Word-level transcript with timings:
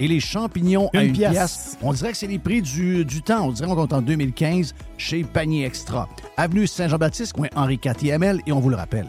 et 0.00 0.08
les 0.08 0.20
champignons 0.20 0.90
à 0.94 1.04
une 1.04 1.12
pièce. 1.12 1.76
On 1.82 1.92
dirait 1.92 2.12
que 2.12 2.18
c'est 2.18 2.26
les 2.26 2.38
prix 2.38 2.62
du, 2.62 3.04
temps. 3.22 3.48
On 3.48 3.52
dirait 3.52 3.68
qu'on 3.68 3.74
compte 3.76 3.92
en 3.92 4.02
2015 4.02 4.74
chez 4.98 5.24
Panier 5.24 5.64
Extra. 5.64 6.08
Avenue 6.36 6.66
Saint-Jean-Baptiste, 6.66 7.32
coin 7.32 7.48
Henri 7.54 7.78
IV 7.84 8.40
et 8.46 8.52
on 8.52 8.60
vous 8.60 8.70
le 8.70 8.76
rappelle. 8.76 9.06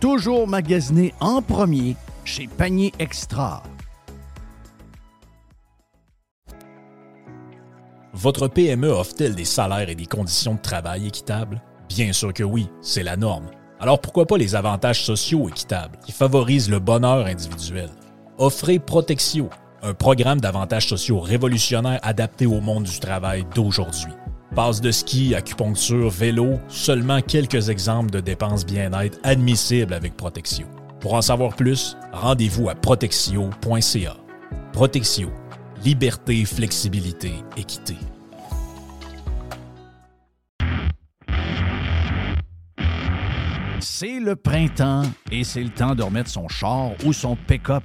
Toujours 0.00 0.46
magasiné 0.46 1.14
en 1.20 1.40
premier 1.40 1.96
chez 2.24 2.48
Panier 2.48 2.92
Extra. 2.98 3.62
Votre 8.12 8.48
PME 8.48 8.88
offre-t-elle 8.88 9.34
des 9.34 9.44
salaires 9.44 9.90
et 9.90 9.94
des 9.94 10.06
conditions 10.06 10.54
de 10.54 10.60
travail 10.60 11.06
équitables? 11.06 11.60
Bien 11.88 12.12
sûr 12.12 12.32
que 12.32 12.42
oui, 12.42 12.68
c'est 12.80 13.02
la 13.02 13.16
norme. 13.16 13.50
Alors 13.78 14.00
pourquoi 14.00 14.26
pas 14.26 14.38
les 14.38 14.54
avantages 14.54 15.04
sociaux 15.04 15.48
équitables 15.48 15.98
qui 16.04 16.12
favorisent 16.12 16.70
le 16.70 16.78
bonheur 16.78 17.26
individuel? 17.26 17.90
Offrez 18.38 18.78
Protexio, 18.78 19.50
un 19.86 19.94
programme 19.94 20.40
d'avantages 20.40 20.88
sociaux 20.88 21.20
révolutionnaire 21.20 22.00
adapté 22.02 22.44
au 22.44 22.60
monde 22.60 22.84
du 22.84 22.98
travail 22.98 23.46
d'aujourd'hui. 23.54 24.12
Passe 24.54 24.80
de 24.80 24.90
ski, 24.90 25.34
acupuncture, 25.34 26.10
vélo, 26.10 26.58
seulement 26.68 27.20
quelques 27.20 27.68
exemples 27.68 28.10
de 28.10 28.18
dépenses 28.20 28.66
bien-être 28.66 29.18
admissibles 29.22 29.94
avec 29.94 30.16
Protexio. 30.16 30.66
Pour 31.00 31.14
en 31.14 31.22
savoir 31.22 31.54
plus, 31.54 31.96
rendez-vous 32.12 32.68
à 32.68 32.74
protexio.ca. 32.74 34.16
Protexio, 34.72 35.30
liberté, 35.84 36.44
flexibilité, 36.44 37.32
équité. 37.56 37.96
C'est 43.78 44.18
le 44.18 44.34
printemps 44.34 45.02
et 45.30 45.44
c'est 45.44 45.62
le 45.62 45.70
temps 45.70 45.94
de 45.94 46.02
remettre 46.02 46.30
son 46.30 46.48
char 46.48 46.90
ou 47.04 47.12
son 47.12 47.36
pick-up 47.36 47.84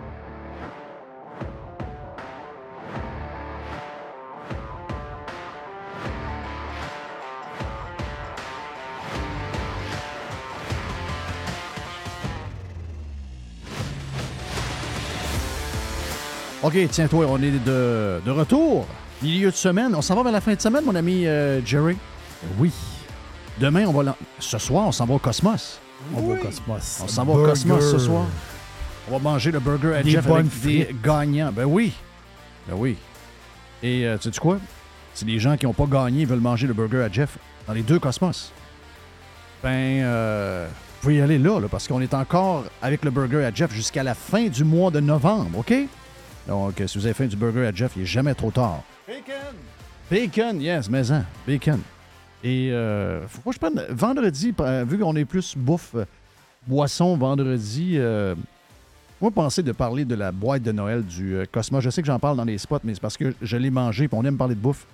OK, 16.63 16.77
tiens-toi, 16.91 17.25
on 17.27 17.41
est 17.41 17.51
de, 17.51 18.21
de, 18.23 18.31
retour. 18.31 18.85
Milieu 19.23 19.49
de 19.49 19.55
semaine. 19.55 19.95
On 19.95 20.01
s'en 20.01 20.15
va 20.15 20.21
vers 20.21 20.31
la 20.31 20.41
fin 20.41 20.53
de 20.53 20.61
semaine, 20.61 20.85
mon 20.85 20.93
ami 20.93 21.25
euh, 21.25 21.59
Jerry? 21.65 21.97
Oui. 22.59 22.71
Demain, 23.59 23.85
on 23.87 23.91
va. 23.91 24.15
Ce 24.37 24.59
soir, 24.59 24.87
on 24.87 24.91
s'en 24.91 25.05
va 25.05 25.15
au 25.15 25.19
Cosmos. 25.19 25.79
On 26.15 26.21
va 26.21 26.33
au 26.33 26.37
Cosmos. 26.37 27.01
On 27.03 27.07
s'en 27.07 27.25
va 27.25 27.33
au 27.33 27.45
Cosmos 27.45 27.91
ce 27.91 27.97
soir. 27.97 28.25
On 29.09 29.13
va 29.13 29.19
manger 29.19 29.51
le 29.51 29.59
burger 29.59 29.95
à 29.95 30.03
Jeff 30.03 30.27
avec 30.27 30.61
des 30.61 30.95
gagnants. 31.03 31.51
Ben 31.51 31.65
oui. 31.65 31.93
Ben 32.67 32.75
oui. 32.77 32.95
Et 33.81 34.05
euh, 34.05 34.17
tu 34.19 34.31
sais 34.31 34.39
quoi? 34.39 34.59
Si 35.15 35.25
les 35.25 35.39
gens 35.39 35.57
qui 35.57 35.65
n'ont 35.65 35.73
pas 35.73 35.87
gagné 35.87 36.25
veulent 36.25 36.39
manger 36.39 36.67
le 36.67 36.73
burger 36.73 37.01
à 37.01 37.11
Jeff 37.11 37.39
dans 37.67 37.73
les 37.73 37.81
deux 37.81 37.97
Cosmos, 37.97 38.51
ben, 39.63 40.03
euh, 40.03 40.67
vous 40.69 41.01
pouvez 41.01 41.15
y 41.15 41.21
aller 41.21 41.39
là, 41.39 41.59
là 41.59 41.67
parce 41.67 41.87
qu'on 41.87 42.01
est 42.01 42.13
encore 42.13 42.65
avec 42.83 43.03
le 43.03 43.09
burger 43.09 43.43
à 43.43 43.51
Jeff 43.51 43.73
jusqu'à 43.73 44.03
la 44.03 44.13
fin 44.13 44.47
du 44.47 44.63
mois 44.63 44.91
de 44.91 44.99
novembre, 44.99 45.59
OK? 45.59 45.73
Donc, 46.47 46.81
si 46.85 46.97
vous 46.97 47.05
avez 47.05 47.13
faim 47.13 47.27
du 47.27 47.35
burger 47.35 47.67
à 47.67 47.71
Jeff, 47.73 47.91
il 47.95 47.99
n'est 48.01 48.05
jamais 48.05 48.33
trop 48.33 48.51
tard. 48.51 48.81
Bacon! 49.07 49.55
Bacon, 50.09 50.61
yes, 50.61 50.89
mais 50.89 51.11
hein, 51.11 51.25
bacon. 51.47 51.79
Et 52.43 52.71
euh, 52.71 53.27
faut 53.27 53.41
pas 53.41 53.49
que 53.51 53.55
je 53.55 53.59
prenne 53.59 53.85
vendredi, 53.89 54.53
vu 54.87 54.97
qu'on 54.97 55.15
est 55.15 55.25
plus 55.25 55.55
bouffe, 55.55 55.91
euh, 55.95 56.05
boisson 56.67 57.15
vendredi. 57.15 57.93
Euh, 57.97 58.35
Moi, 59.21 59.29
pensez 59.29 59.61
de 59.61 59.71
parler 59.71 60.03
de 60.03 60.15
la 60.15 60.31
boîte 60.31 60.63
de 60.63 60.71
Noël 60.71 61.03
du 61.05 61.35
euh, 61.35 61.45
Cosmos. 61.51 61.83
Je 61.83 61.91
sais 61.91 62.01
que 62.01 62.07
j'en 62.07 62.17
parle 62.19 62.37
dans 62.37 62.43
les 62.43 62.57
spots, 62.57 62.79
mais 62.83 62.95
c'est 62.95 62.99
parce 62.99 63.17
que 63.17 63.35
je 63.41 63.57
l'ai 63.57 63.69
mangé, 63.69 64.07
puis 64.07 64.17
on 64.19 64.25
aime 64.25 64.37
parler 64.37 64.55
de 64.55 64.59
bouffe. 64.59 64.87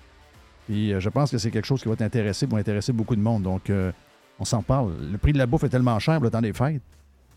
Puis 0.68 0.92
euh, 0.94 1.00
je 1.00 1.08
pense 1.10 1.32
que 1.32 1.38
c'est 1.38 1.50
quelque 1.50 1.66
chose 1.66 1.82
qui 1.82 1.88
va 1.88 1.96
t'intéresser, 1.96 2.46
va 2.46 2.58
intéresser 2.58 2.92
beaucoup 2.92 3.16
de 3.16 3.22
monde. 3.22 3.44
Donc, 3.44 3.70
euh, 3.70 3.92
on 4.38 4.44
s'en 4.46 4.62
parle. 4.62 4.92
Le 5.12 5.18
prix 5.18 5.32
de 5.32 5.38
la 5.38 5.46
bouffe 5.46 5.64
est 5.64 5.70
tellement 5.70 5.98
cher 6.00 6.20
le 6.20 6.30
temps 6.30 6.42
des 6.42 6.52
fêtes. 6.52 6.82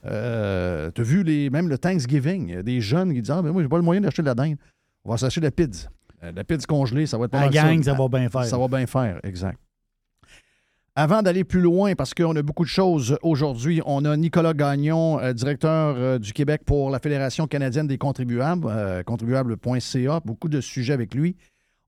Euh, 0.06 0.91
T'as 0.91 1.02
vu 1.02 1.23
les, 1.23 1.50
même 1.50 1.69
le 1.69 1.79
Thanksgiving, 1.79 2.62
des 2.62 2.81
jeunes 2.81 3.12
qui 3.12 3.20
disent 3.20 3.31
Ah, 3.31 3.43
ben 3.43 3.52
moi, 3.52 3.62
j'ai 3.62 3.69
pas 3.69 3.76
le 3.76 3.82
moyen 3.82 4.00
d'acheter 4.00 4.23
de 4.23 4.26
la 4.26 4.35
dinde. 4.35 4.56
On 5.05 5.11
va 5.11 5.19
s'acheter 5.19 5.41
de 5.41 5.47
la 5.47 5.50
pizza. 5.50 5.88
Euh, 6.23 6.32
la 6.35 6.44
pizza 6.44 6.67
congelée, 6.67 7.06
ça 7.06 7.19
va 7.19 7.26
être 7.26 7.31
pas 7.31 7.41
la 7.41 7.50
mal 7.50 7.55
gang, 7.55 7.82
ça 7.82 7.94
va 7.94 8.08
bien 8.08 8.29
faire. 8.29 8.44
Ça 8.44 8.58
va 8.58 8.69
bien 8.69 8.87
faire, 8.87 9.20
exact. 9.25 9.58
Avant 10.97 11.23
d'aller 11.23 11.44
plus 11.44 11.61
loin, 11.61 11.94
parce 11.94 12.14
qu'on 12.14 12.35
a 12.37 12.43
beaucoup 12.43 12.64
de 12.64 12.69
choses 12.69 13.17
aujourd'hui, 13.23 13.81
on 13.87 14.05
a 14.05 14.17
Nicolas 14.17 14.52
Gagnon, 14.52 15.20
euh, 15.20 15.32
directeur 15.32 16.19
du 16.19 16.32
Québec 16.32 16.62
pour 16.67 16.91
la 16.91 16.99
Fédération 16.99 17.47
canadienne 17.47 17.87
des 17.87 17.97
contribuables, 17.97 19.05
contribuable.ca, 19.05 20.20
beaucoup 20.25 20.49
de 20.49 20.61
sujets 20.61 20.93
avec 20.93 21.14
lui. 21.14 21.37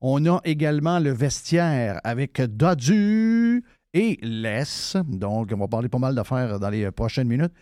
On 0.00 0.24
a 0.26 0.40
également 0.44 0.98
le 0.98 1.10
vestiaire 1.10 2.00
avec 2.04 2.40
Dodu 2.40 3.64
et 3.94 4.18
Les. 4.22 4.94
Donc, 5.04 5.50
on 5.52 5.58
va 5.58 5.68
parler 5.68 5.88
pas 5.88 5.98
mal 5.98 6.14
d'affaires 6.14 6.58
dans 6.58 6.70
les 6.70 6.90
prochaines 6.90 7.28
minutes. 7.28 7.52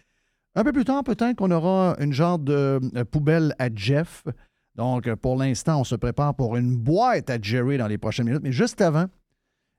Un 0.56 0.64
peu 0.64 0.72
plus 0.72 0.84
tard, 0.84 1.04
peut-être 1.04 1.36
qu'on 1.36 1.50
aura 1.50 1.96
une 2.00 2.12
genre 2.12 2.38
de 2.38 2.80
euh, 2.96 3.04
poubelle 3.04 3.54
à 3.58 3.68
Jeff. 3.74 4.24
Donc, 4.74 5.06
euh, 5.06 5.16
pour 5.16 5.36
l'instant, 5.36 5.80
on 5.80 5.84
se 5.84 5.94
prépare 5.94 6.34
pour 6.34 6.56
une 6.56 6.76
boîte 6.76 7.30
à 7.30 7.38
Jerry 7.40 7.78
dans 7.78 7.86
les 7.86 7.98
prochaines 7.98 8.26
minutes. 8.26 8.42
Mais 8.42 8.52
juste 8.52 8.80
avant, 8.80 9.06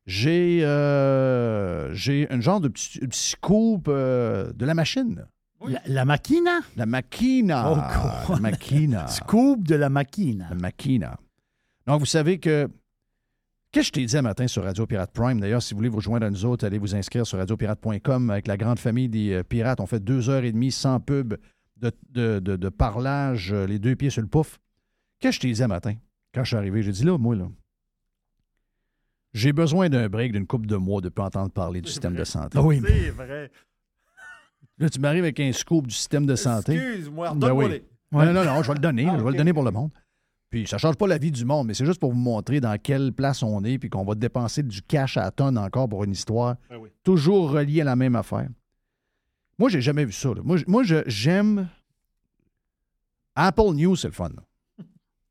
j'ai 0.06 0.63
euh, 0.63 1.94
j'ai 1.94 2.31
un 2.31 2.41
genre 2.41 2.59
de 2.59 2.68
petit, 2.68 3.00
petit 3.00 3.29
scoop 3.31 3.88
euh, 3.88 4.51
de 4.53 4.65
la 4.65 4.73
machine. 4.73 5.25
La, 5.68 5.79
la 5.85 6.06
machina? 6.06 6.59
La 6.75 6.85
machina. 6.88 7.71
Oh, 7.71 8.33
la 8.33 8.39
machina. 8.39 9.07
Scoop 9.07 9.63
de 9.63 9.75
la 9.75 9.89
machina. 9.89 10.47
La 10.50 10.56
machina. 10.56 11.18
Donc, 11.85 12.00
vous 12.00 12.06
savez 12.07 12.39
que. 12.39 12.68
Qu'est-ce 13.71 13.89
que 13.91 14.00
je 14.00 14.01
t'ai 14.01 14.06
dit 14.06 14.18
un 14.18 14.21
matin 14.21 14.47
sur 14.47 14.63
Radio 14.63 14.85
Pirate 14.85 15.12
Prime? 15.13 15.39
D'ailleurs, 15.39 15.62
si 15.62 15.73
vous 15.73 15.77
voulez 15.77 15.89
vous 15.89 16.01
joindre 16.01 16.25
à 16.25 16.29
nous 16.29 16.44
autres, 16.45 16.65
allez 16.65 16.77
vous 16.77 16.94
inscrire 16.94 17.25
sur 17.25 17.38
radiopirate.com 17.38 18.29
avec 18.29 18.47
la 18.47 18.57
grande 18.57 18.79
famille 18.79 19.07
des 19.07 19.31
euh, 19.31 19.44
pirates. 19.44 19.79
On 19.79 19.85
fait 19.85 20.01
deux 20.03 20.29
heures 20.29 20.44
et 20.44 20.51
demie 20.51 20.71
sans 20.71 21.00
pub 21.00 21.35
de, 21.77 21.91
de, 22.09 22.39
de- 22.39 22.57
de 22.57 22.69
parlage, 22.69 23.53
euh, 23.53 23.65
les 23.65 23.79
deux 23.79 23.95
pieds 23.95 24.09
sur 24.09 24.21
le 24.21 24.27
pouf. 24.27 24.59
Qu'est-ce 25.19 25.38
que 25.39 25.44
je 25.44 25.47
t'ai 25.50 25.53
dit 25.53 25.63
un 25.63 25.68
matin 25.68 25.94
quand 26.33 26.44
je 26.44 26.50
suis 26.50 26.57
arrivé? 26.57 26.81
J'ai 26.83 26.91
dit 26.91 27.06
là, 27.06 27.18
moi, 27.18 27.33
là, 27.35 27.47
j'ai 29.33 29.53
besoin 29.53 29.88
d'un 29.88 30.09
break 30.09 30.33
d'une 30.33 30.45
couple 30.47 30.68
de 30.68 30.75
mois 30.75 31.00
de 31.00 31.07
plus 31.07 31.23
entendre 31.23 31.51
parler 31.51 31.79
du 31.81 31.89
système 31.89 32.15
de 32.15 32.25
santé. 32.25 32.57
Ah 32.59 32.62
oui, 32.63 32.81
mais 32.81 32.89
C'est 32.89 33.09
vrai. 33.12 33.51
Là, 34.79 34.89
tu 34.89 35.00
m'arrives 35.00 35.23
avec 35.23 35.39
un 35.39 35.51
scoop 35.53 35.88
du 35.88 35.94
système 35.95 36.25
de 36.25 36.35
santé. 36.35 36.73
Excuse-moi, 36.73 37.33
Ben 37.35 37.51
oui. 37.53 37.69
les. 37.69 37.83
Ouais. 38.12 38.25
Non, 38.25 38.33
non, 38.33 38.44
non, 38.44 38.62
je 38.63 38.68
vais 38.68 38.73
le 38.73 38.79
donner. 38.81 39.07
Ah, 39.09 39.15
je 39.18 39.23
vais 39.23 39.31
le 39.31 39.38
donner 39.38 39.53
pour 39.53 39.63
le 39.63 39.71
monde. 39.71 39.91
Puis 40.51 40.68
ça 40.68 40.75
ne 40.75 40.80
change 40.81 40.98
pas 40.98 41.07
la 41.07 41.18
vie 41.18 41.31
du 41.31 41.45
monde, 41.45 41.68
mais 41.68 41.74
c'est 41.74 41.86
juste 41.86 42.00
pour 42.00 42.12
vous 42.12 42.19
montrer 42.19 42.59
dans 42.59 42.77
quelle 42.77 43.13
place 43.13 43.42
on 43.42 43.63
est, 43.63 43.80
puis 43.80 43.89
qu'on 43.89 44.03
va 44.03 44.13
dépenser 44.15 44.62
du 44.62 44.81
cash 44.83 45.15
à 45.18 45.21
la 45.21 45.31
tonne 45.31 45.57
encore 45.57 45.88
pour 45.89 46.03
une 46.03 46.12
histoire, 46.12 46.57
Ben 46.69 46.75
oui. 46.77 46.89
toujours 47.03 47.51
reliée 47.51 47.81
à 47.81 47.86
la 47.86 47.95
même 47.95 48.15
affaire. 48.18 48.50
Moi, 49.57 49.69
j'ai 49.69 49.81
jamais 49.81 50.06
vu 50.06 50.12
ça. 50.12 50.30
là. 50.33 50.42
Moi, 50.44 50.83
j'aime. 51.07 51.68
Apple 53.36 53.74
News, 53.75 53.95
c'est 53.95 54.07
le 54.09 54.13
fun. 54.13 54.30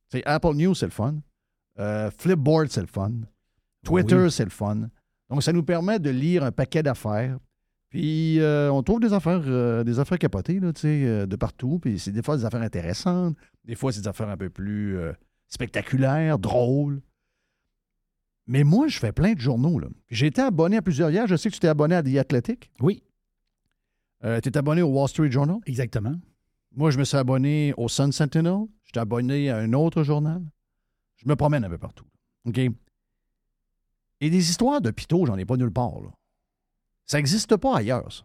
C'est 0.08 0.24
Apple 0.26 0.54
News, 0.54 0.74
c'est 0.74 0.86
le 0.86 0.90
fun. 0.90 1.14
Euh, 1.78 2.10
Flipboard, 2.10 2.68
c'est 2.68 2.80
le 2.80 2.86
fun. 2.88 3.12
Twitter, 3.84 4.28
c'est 4.30 4.42
le 4.44 4.50
fun. 4.50 4.88
Donc, 5.28 5.42
ça 5.42 5.52
nous 5.52 5.62
permet 5.62 5.98
de 6.00 6.10
lire 6.10 6.42
un 6.42 6.50
paquet 6.50 6.82
d'affaires. 6.82 7.38
Puis, 7.90 8.38
euh, 8.38 8.70
on 8.72 8.82
trouve 8.84 9.00
des 9.00 9.12
affaires, 9.12 9.42
euh, 9.46 9.82
des 9.82 9.98
affaires 9.98 10.18
capotées, 10.18 10.60
là, 10.60 10.72
tu 10.72 10.82
sais, 10.82 11.04
euh, 11.04 11.26
de 11.26 11.34
partout. 11.36 11.80
Puis, 11.80 11.98
c'est 11.98 12.12
des 12.12 12.22
fois 12.22 12.36
des 12.36 12.44
affaires 12.44 12.62
intéressantes. 12.62 13.36
Des 13.64 13.74
fois, 13.74 13.92
c'est 13.92 14.00
des 14.00 14.08
affaires 14.08 14.28
un 14.28 14.36
peu 14.36 14.48
plus 14.48 14.96
euh, 14.96 15.12
spectaculaires, 15.48 16.38
drôles. 16.38 17.02
Mais 18.46 18.62
moi, 18.62 18.86
je 18.86 18.98
fais 18.98 19.12
plein 19.12 19.32
de 19.32 19.40
journaux. 19.40 19.80
J'ai 20.08 20.26
été 20.26 20.40
abonné 20.40 20.76
à 20.76 20.82
plusieurs 20.82 21.10
hier. 21.10 21.26
Je 21.26 21.34
sais 21.36 21.48
que 21.50 21.54
tu 21.54 21.60
t'es 21.60 21.68
abonné 21.68 21.96
à 21.96 22.02
The 22.02 22.16
Athletic. 22.16 22.70
Oui, 22.80 23.02
tu 24.22 24.28
es 24.28 24.56
abonné 24.56 24.82
au 24.82 24.88
Wall 24.88 25.08
Street 25.08 25.30
Journal? 25.30 25.58
exactement. 25.66 26.14
Moi, 26.76 26.90
je 26.90 26.98
me 26.98 27.04
suis 27.04 27.16
abonné 27.16 27.74
au 27.76 27.88
Sun 27.88 28.12
Sentinel. 28.12 28.66
Je 28.84 28.90
suis 28.90 28.98
abonné 28.98 29.50
à 29.50 29.56
un 29.58 29.72
autre 29.72 30.04
journal. 30.04 30.42
Je 31.16 31.28
me 31.28 31.34
promène 31.34 31.64
un 31.64 31.68
peu 31.68 31.78
partout. 31.78 32.04
OK? 32.46 32.58
Et 32.58 34.30
des 34.30 34.50
histoires 34.50 34.80
d'hôpitaux, 34.80 35.26
j'en 35.26 35.36
ai 35.36 35.44
pas 35.44 35.56
nulle 35.56 35.72
part. 35.72 36.00
là. 36.00 36.10
Ça 37.10 37.18
n'existe 37.18 37.56
pas 37.56 37.78
ailleurs, 37.78 38.12
ça. 38.12 38.22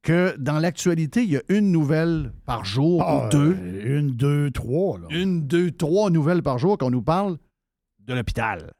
Que 0.00 0.34
dans 0.38 0.58
l'actualité, 0.58 1.22
il 1.22 1.30
y 1.32 1.36
a 1.36 1.42
une 1.50 1.70
nouvelle 1.70 2.32
par 2.46 2.64
jour 2.64 3.02
Ah, 3.06 3.26
ou 3.26 3.28
deux. 3.30 3.54
euh, 3.60 3.98
Une, 3.98 4.10
deux, 4.16 4.50
trois. 4.50 4.98
Là. 4.98 5.06
Une, 5.10 5.46
deux, 5.46 5.70
trois 5.70 6.08
nouvelles 6.08 6.42
par 6.42 6.58
jour 6.58 6.78
qu'on 6.78 6.90
nous 6.90 7.02
parle 7.02 7.36
de 8.00 8.14
l'hôpital. 8.14 8.72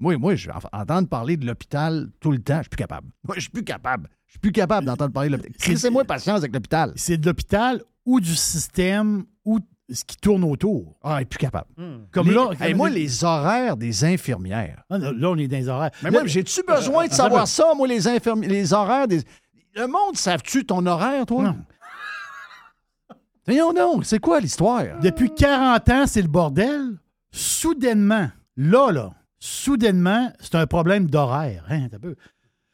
Moi, 0.00 0.16
moi, 0.18 0.34
je 0.34 0.48
vais 0.48 0.54
en- 0.72 0.80
entendre 0.80 1.08
parler 1.08 1.36
de 1.36 1.46
l'hôpital 1.46 2.10
tout 2.18 2.32
le 2.32 2.40
temps. 2.40 2.56
Je 2.58 2.62
suis 2.62 2.68
plus 2.70 2.76
capable. 2.78 3.08
Moi, 3.24 3.36
je 3.36 3.42
suis 3.42 3.50
plus 3.50 3.62
capable. 3.64 4.08
Je 4.26 4.32
suis 4.32 4.38
plus 4.40 4.50
capable 4.52 4.86
d'entendre 4.88 5.12
parler 5.12 5.28
de 5.30 5.36
l'hôpital. 5.36 5.56
Crissez-moi 5.60 6.04
patience 6.04 6.38
avec 6.38 6.52
l'hôpital. 6.52 6.92
C'est 6.96 7.16
de 7.18 7.26
l'hôpital 7.26 7.82
ou 8.04 8.18
du 8.20 8.34
système 8.34 9.24
ou 9.44 9.60
ce 9.90 10.04
qui 10.04 10.16
tourne 10.16 10.44
autour. 10.44 10.96
Ah, 11.02 11.14
je 11.14 11.16
suis 11.18 11.24
plus 11.26 11.38
capable. 11.38 11.66
Comme 12.10 12.28
Les- 12.28 12.34
là. 12.34 12.50
Hey, 12.60 12.74
moi, 12.74 12.90
les 12.90 13.24
horaires 13.24 13.76
des 13.76 14.04
infirmières. 14.04 14.82
Ah, 14.90 14.98
Là, 14.98 15.12
on 15.30 15.36
est 15.36 15.48
dans 15.48 15.56
les 15.56 15.68
horaires. 15.68 15.90
Mais 16.02 16.10
Là, 16.10 16.18
moi, 16.20 16.26
j'ai-tu 16.28 16.62
besoin 16.66 17.06
de 17.06 17.12
savoir 17.12 17.48
ça, 17.48 17.72
moi, 17.76 17.86
les 17.88 18.06
infirmières, 18.06 18.50
les 18.50 18.72
horaires 18.72 19.08
des. 19.08 19.22
Le 19.74 19.86
monde, 19.86 20.16
savent-tu 20.16 20.64
ton 20.64 20.84
horaire, 20.86 21.24
toi? 21.26 21.42
Non. 21.42 21.56
Voyons 23.46 23.72
donc, 23.72 24.04
c'est 24.04 24.18
quoi 24.18 24.40
l'histoire? 24.40 25.00
Depuis 25.00 25.30
40 25.34 25.88
ans, 25.88 26.06
c'est 26.06 26.20
le 26.22 26.28
bordel. 26.28 26.98
Soudainement, 27.30 28.28
là, 28.56 28.90
là, 28.92 29.10
soudainement, 29.38 30.30
c'est 30.40 30.54
un 30.56 30.66
problème 30.66 31.08
d'horaire. 31.08 31.64
Hein, 31.70 31.86
un 31.92 31.98
peu. 31.98 32.14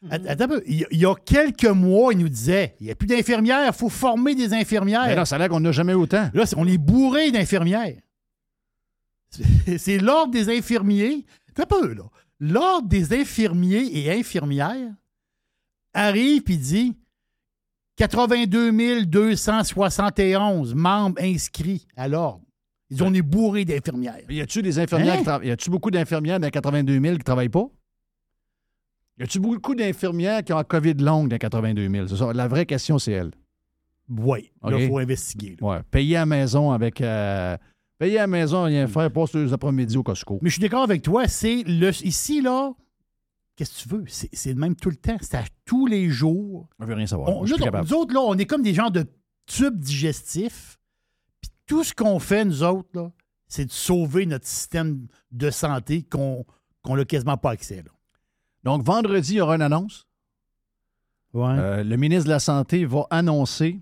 Att- 0.09 0.25
Attends 0.27 0.43
un 0.45 0.47
peu. 0.47 0.63
Il 0.67 0.85
y 0.91 1.05
a- 1.05 1.15
quelques 1.25 1.65
mois, 1.65 2.13
il 2.13 2.19
nous 2.19 2.29
disait 2.29 2.75
il 2.79 2.85
n'y 2.85 2.91
a 2.91 2.95
plus 2.95 3.07
d'infirmières, 3.07 3.65
il 3.67 3.73
faut 3.73 3.89
former 3.89 4.35
des 4.35 4.53
infirmières. 4.53 5.05
Mais 5.07 5.25
ça 5.25 5.35
a 5.35 5.39
l'air 5.39 5.49
qu'on 5.49 5.59
n'a 5.59 5.71
jamais 5.71 5.93
autant. 5.93 6.29
Là, 6.33 6.43
on 6.57 6.67
est 6.67 6.77
bourré 6.77 7.31
d'infirmières. 7.31 7.95
C'est- 9.77 9.97
l'ordre 9.97 10.31
des 10.31 10.49
infirmiers. 10.55 11.25
Attends 11.49 11.63
un 11.63 11.81
peu, 11.81 11.93
là. 11.93 12.03
L'ordre 12.39 12.87
des 12.87 13.13
infirmiers 13.13 13.89
et 13.97 14.11
infirmières 14.11 14.93
arrive 15.93 16.43
et 16.49 16.57
dit 16.57 16.95
82 17.97 19.05
271 19.05 20.75
membres 20.75 21.21
inscrits 21.21 21.87
à 21.95 22.07
l'ordre. 22.07 22.41
Ils 22.89 22.97
disent 22.97 23.01
on 23.07 23.13
est 23.13 23.21
bourré 23.21 23.65
d'infirmières. 23.65 24.17
Y 24.29 24.41
a-tu 24.41 24.61
des 24.61 24.77
infirmières 24.79 25.13
Hein? 25.13 25.17
qui 25.17 25.23
travaillent? 25.23 25.47
Y 25.47 25.51
a-tu 25.51 25.69
beaucoup 25.69 25.91
d'infirmières 25.91 26.39
dans 26.39 26.47
les 26.47 26.51
82 26.51 26.93
000 26.99 27.13
qui 27.13 27.19
ne 27.19 27.23
travaillent 27.23 27.49
pas? 27.49 27.67
Y 29.19 29.23
a-tu 29.23 29.39
beaucoup 29.39 29.75
d'infirmières 29.75 30.43
qui 30.43 30.51
ont 30.53 30.57
la 30.57 30.63
COVID 30.63 30.95
longue 30.95 31.29
dans 31.29 31.35
les 31.35 31.39
82 31.39 31.89
000? 31.89 32.07
C'est 32.07 32.17
ça. 32.17 32.33
La 32.33 32.47
vraie 32.47 32.65
question, 32.65 32.99
c'est 32.99 33.13
elle. 33.13 33.31
Oui, 34.09 34.51
il 34.77 34.87
faut 34.87 34.97
investiguer. 34.99 35.55
là. 35.59 35.67
Ouais. 35.67 35.79
Payer 35.89 36.17
à 36.17 36.19
la 36.21 36.25
maison 36.25 36.71
avec. 36.71 37.01
euh, 37.01 37.57
payer 37.97 38.17
à 38.19 38.21
la 38.23 38.27
maison, 38.27 38.63
rien 38.65 38.87
faire, 38.87 39.09
passe 39.11 39.33
les 39.33 39.51
après-midi 39.53 39.97
au 39.97 40.03
Costco. 40.03 40.37
Mais 40.41 40.49
je 40.49 40.55
suis 40.55 40.61
d'accord 40.61 40.83
avec 40.83 41.01
toi, 41.01 41.27
c'est 41.27 41.63
le 41.63 41.89
ici, 42.05 42.41
là, 42.41 42.73
qu'est-ce 43.55 43.83
que 43.83 43.89
tu 43.89 43.95
veux? 43.95 44.03
C'est 44.07 44.29
c'est 44.33 44.49
le 44.53 44.59
même 44.59 44.75
tout 44.75 44.89
le 44.89 44.95
temps. 44.97 45.17
C'est 45.21 45.37
à 45.37 45.43
tous 45.63 45.87
les 45.87 46.09
jours. 46.09 46.67
On 46.77 46.85
veut 46.85 46.93
rien 46.93 47.07
savoir. 47.07 47.29
On- 47.29 47.43
nous, 47.45 47.53
autres, 47.53 47.63
capable. 47.63 47.87
nous 47.87 47.93
autres, 47.95 48.13
là, 48.13 48.19
on 48.21 48.37
est 48.37 48.45
comme 48.45 48.61
des 48.61 48.73
genres 48.73 48.91
de 48.91 49.05
tubes 49.47 49.79
digestifs. 49.79 50.77
Puis 51.41 51.49
tout 51.65 51.83
ce 51.83 51.93
qu'on 51.93 52.19
fait, 52.19 52.45
nous 52.45 52.61
autres, 52.63 52.89
là, 52.93 53.11
c'est 53.47 53.65
de 53.65 53.71
sauver 53.71 54.25
notre 54.27 54.45
système 54.45 55.07
de 55.31 55.49
santé 55.49 56.03
qu'on 56.03 56.45
qu'on 56.83 56.95
n'a 56.97 57.05
quasiment 57.05 57.37
pas 57.37 57.51
accès. 57.51 57.77
Là. 57.77 57.91
Donc, 58.65 58.83
vendredi, 58.83 59.33
il 59.33 59.37
y 59.37 59.41
aura 59.41 59.55
une 59.55 59.61
annonce. 59.61 60.07
Ouais. 61.33 61.45
Euh, 61.47 61.83
le 61.83 61.95
ministre 61.97 62.25
de 62.25 62.31
la 62.31 62.39
Santé 62.39 62.83
va 62.85 63.05
annoncer. 63.11 63.79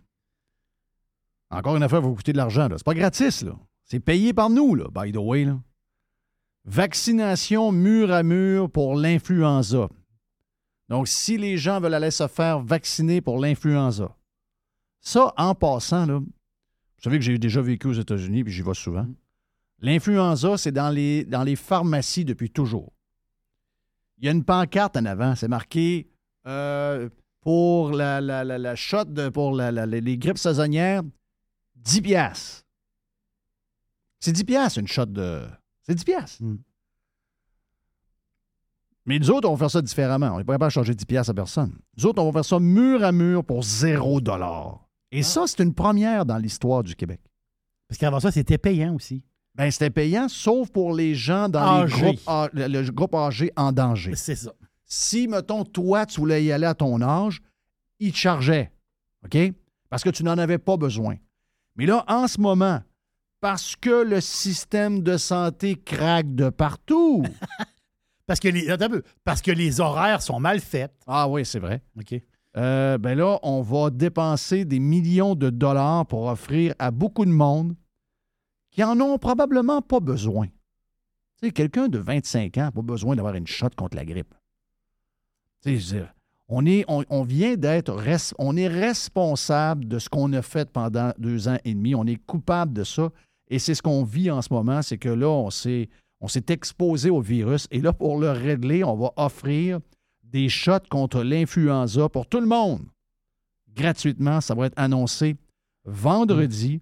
Encore 1.49 1.77
une 1.77 1.83
affaire, 1.83 2.01
va 2.01 2.09
vous 2.09 2.15
coûter 2.15 2.33
de 2.33 2.37
l'argent. 2.37 2.67
là. 2.67 2.75
C'est 2.77 2.85
pas 2.85 2.93
gratis, 2.93 3.43
là. 3.43 3.55
C'est 3.85 4.01
payé 4.01 4.33
par 4.33 4.49
nous, 4.49 4.75
là, 4.75 4.85
by 4.93 5.11
the 5.11 5.17
way. 5.17 5.45
Là. 5.45 5.57
Vaccination 6.65 7.71
mur 7.71 8.11
à 8.11 8.23
mur 8.23 8.69
pour 8.69 8.95
l'influenza. 8.95 9.87
Donc, 10.89 11.07
si 11.07 11.37
les 11.37 11.57
gens 11.57 11.79
veulent 11.79 11.93
aller 11.93 12.11
se 12.11 12.27
faire 12.27 12.59
vacciner 12.59 13.21
pour 13.21 13.39
l'influenza, 13.39 14.15
ça, 14.99 15.33
en 15.37 15.55
passant, 15.55 16.05
là, 16.05 16.19
vous 16.19 17.01
savez 17.01 17.19
que 17.19 17.23
j'ai 17.23 17.37
déjà 17.37 17.61
vécu 17.61 17.87
aux 17.87 17.93
États-Unis, 17.93 18.43
puis 18.43 18.53
j'y 18.53 18.61
vais 18.61 18.73
souvent. 18.73 19.07
L'influenza, 19.79 20.57
c'est 20.57 20.71
dans 20.71 20.89
les, 20.89 21.23
dans 21.25 21.43
les 21.43 21.55
pharmacies 21.55 22.25
depuis 22.25 22.49
toujours. 22.49 22.91
Il 24.23 24.27
y 24.27 24.29
a 24.29 24.31
une 24.31 24.45
pancarte 24.45 24.95
en 24.95 25.03
avant, 25.03 25.35
c'est 25.35 25.49
marqué 25.49 26.07
euh, 26.47 27.09
pour 27.41 27.91
la, 27.91 28.21
la, 28.21 28.45
la, 28.45 28.57
la 28.57 28.73
shot, 28.73 29.03
de, 29.03 29.27
pour 29.27 29.53
les- 29.53 30.17
grippes 30.17 30.37
saisonnières, 30.37 31.03
10 31.75 32.01
piastres. 32.01 32.63
C'est 34.21 34.31
10 34.31 34.45
piastres, 34.45 34.79
une 34.79 34.87
shot 34.87 35.07
de... 35.07 35.41
C'est 35.81 35.93
10 35.93 36.05
piastres. 36.05 36.41
Mm. 36.41 36.57
Mais 39.07 39.19
nous 39.19 39.29
autres, 39.29 39.49
on 39.49 39.55
va 39.55 39.57
faire 39.65 39.71
ça 39.71 39.81
différemment. 39.81 40.27
On 40.27 40.37
n'est 40.37 40.45
pas 40.45 40.53
capable 40.53 40.69
de 40.69 40.73
changer 40.75 40.95
10 40.95 41.03
piastres 41.05 41.31
à 41.31 41.33
personne. 41.33 41.77
Nous 41.97 42.05
autres, 42.05 42.21
on 42.23 42.25
va 42.31 42.31
faire 42.31 42.45
ça 42.45 42.61
mur 42.61 43.03
à 43.03 43.11
mur 43.11 43.43
pour 43.43 43.61
0 43.61 44.21
dollar. 44.21 44.87
Et 45.11 45.23
ça, 45.23 45.47
c'est 45.47 45.61
une 45.61 45.73
première 45.73 46.25
dans 46.25 46.37
l'histoire 46.37 46.81
du 46.81 46.95
Québec. 46.95 47.19
Parce 47.89 47.97
qu'avant 47.99 48.21
ça, 48.21 48.31
c'était 48.31 48.57
payant 48.57 48.95
aussi. 48.95 49.21
Ben, 49.55 49.69
c'était 49.69 49.91
payant, 49.91 50.27
sauf 50.29 50.71
pour 50.71 50.93
les 50.93 51.13
gens 51.13 51.47
dans 51.47 51.83
les 51.83 51.91
groupes, 51.91 52.19
le, 52.53 52.89
groupe 52.89 53.13
âgé 53.13 53.51
en 53.55 53.71
danger. 53.71 54.15
C'est 54.15 54.35
ça. 54.35 54.51
Si, 54.85 55.27
mettons, 55.27 55.63
toi, 55.63 56.05
tu 56.05 56.19
voulais 56.19 56.43
y 56.43 56.51
aller 56.51 56.65
à 56.65 56.73
ton 56.73 57.01
âge, 57.01 57.41
ils 57.99 58.11
te 58.11 58.17
chargeaient. 58.17 58.71
OK? 59.25 59.37
Parce 59.89 60.03
que 60.03 60.09
tu 60.09 60.23
n'en 60.23 60.37
avais 60.37 60.57
pas 60.57 60.75
besoin. 60.75 61.15
Mais 61.75 61.85
là, 61.85 62.03
en 62.07 62.27
ce 62.27 62.41
moment, 62.41 62.81
parce 63.41 63.75
que 63.75 64.03
le 64.03 64.21
système 64.21 65.01
de 65.01 65.17
santé 65.17 65.75
craque 65.75 66.33
de 66.33 66.49
partout. 66.49 67.23
Parce 68.25 68.39
que 68.39 68.47
les, 68.47 68.69
attends 68.69 68.85
un 68.85 68.89
peu. 68.89 69.03
parce 69.25 69.41
que 69.41 69.51
les 69.51 69.81
horaires 69.81 70.21
sont 70.21 70.39
mal 70.39 70.61
faits. 70.61 70.93
ah 71.07 71.27
oui, 71.27 71.45
c'est 71.45 71.59
vrai. 71.59 71.83
OK. 71.99 72.15
Euh, 72.55 72.97
ben 72.97 73.17
là, 73.17 73.37
on 73.43 73.61
va 73.61 73.89
dépenser 73.89 74.63
des 74.63 74.79
millions 74.79 75.35
de 75.35 75.49
dollars 75.49 76.05
pour 76.05 76.27
offrir 76.27 76.73
à 76.79 76.89
beaucoup 76.89 77.25
de 77.25 77.31
monde 77.31 77.75
qui 78.73 78.83
en 78.83 78.99
ont 78.99 79.17
probablement 79.17 79.81
pas 79.81 79.99
besoin. 79.99 80.47
Tu 81.41 81.51
quelqu'un 81.51 81.87
de 81.87 81.99
25 81.99 82.57
ans 82.57 82.61
n'a 82.61 82.71
pas 82.71 82.81
besoin 82.81 83.15
d'avoir 83.15 83.35
une 83.35 83.47
shot 83.47 83.69
contre 83.77 83.95
la 83.95 84.05
grippe. 84.05 84.33
Tu 85.61 85.79
sais, 85.79 86.05
on, 86.47 86.65
est, 86.65 86.83
on, 86.87 87.23
vient 87.23 87.55
d'être, 87.55 87.95
on 88.37 88.57
est 88.57 88.67
responsable 88.67 89.87
de 89.87 89.99
ce 89.99 90.09
qu'on 90.09 90.33
a 90.33 90.41
fait 90.41 90.69
pendant 90.69 91.13
deux 91.17 91.47
ans 91.47 91.57
et 91.63 91.73
demi. 91.73 91.95
On 91.95 92.05
est 92.05 92.17
coupable 92.25 92.73
de 92.73 92.83
ça. 92.83 93.11
Et 93.47 93.59
c'est 93.59 93.75
ce 93.75 93.81
qu'on 93.81 94.03
vit 94.03 94.31
en 94.31 94.41
ce 94.41 94.51
moment, 94.51 94.81
c'est 94.81 94.97
que 94.97 95.09
là, 95.09 95.29
on 95.29 95.49
s'est 95.49 95.89
exposé 96.49 97.09
au 97.09 97.21
virus. 97.21 97.67
Et 97.71 97.79
là, 97.79 97.93
pour 97.93 98.17
le 98.19 98.31
régler, 98.31 98.83
on 98.83 98.95
va 98.95 99.11
offrir 99.15 99.79
des 100.23 100.49
shots 100.49 100.87
contre 100.89 101.23
l'influenza 101.23 102.09
pour 102.09 102.25
tout 102.27 102.39
le 102.39 102.47
monde. 102.47 102.81
Gratuitement, 103.75 104.41
ça 104.41 104.55
va 104.55 104.67
être 104.67 104.77
annoncé 104.79 105.35
vendredi. 105.85 106.81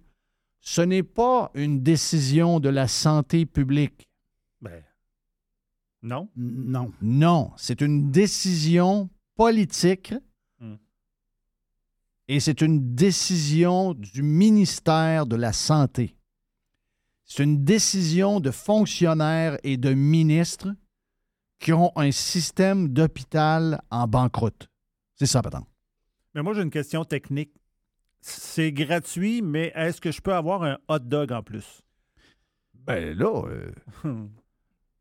Ce 0.64 0.80
n'est 0.80 1.02
pas 1.02 1.50
une 1.54 1.82
décision 1.82 2.60
de 2.60 2.68
la 2.68 2.86
santé 2.86 3.46
publique. 3.46 4.08
Ben, 4.60 4.82
non. 6.02 6.28
Non. 6.36 6.92
Non, 7.02 7.52
c'est 7.56 7.80
une 7.80 8.10
décision 8.10 9.10
politique 9.34 10.14
Hmm. 10.60 10.76
et 12.28 12.38
c'est 12.38 12.60
une 12.60 12.94
décision 12.94 13.94
du 13.94 14.22
ministère 14.22 15.26
de 15.26 15.34
la 15.34 15.52
Santé. 15.52 16.14
C'est 17.24 17.42
une 17.42 17.64
décision 17.64 18.38
de 18.38 18.52
fonctionnaires 18.52 19.58
et 19.64 19.76
de 19.76 19.92
ministres 19.94 20.72
qui 21.58 21.72
ont 21.72 21.90
un 21.96 22.12
système 22.12 22.88
d'hôpital 22.88 23.82
en 23.90 24.06
banqueroute. 24.06 24.68
C'est 25.16 25.26
ça, 25.26 25.42
peut-être. 25.42 25.66
Mais 26.34 26.42
moi, 26.42 26.54
j'ai 26.54 26.62
une 26.62 26.70
question 26.70 27.04
technique. 27.04 27.52
C'est 28.24 28.70
gratuit, 28.72 29.42
mais 29.42 29.72
est-ce 29.74 30.00
que 30.00 30.12
je 30.12 30.20
peux 30.20 30.32
avoir 30.32 30.62
un 30.62 30.78
hot 30.88 31.00
dog 31.00 31.32
en 31.32 31.42
plus? 31.42 31.82
Ben 32.86 33.16
là, 33.18 33.42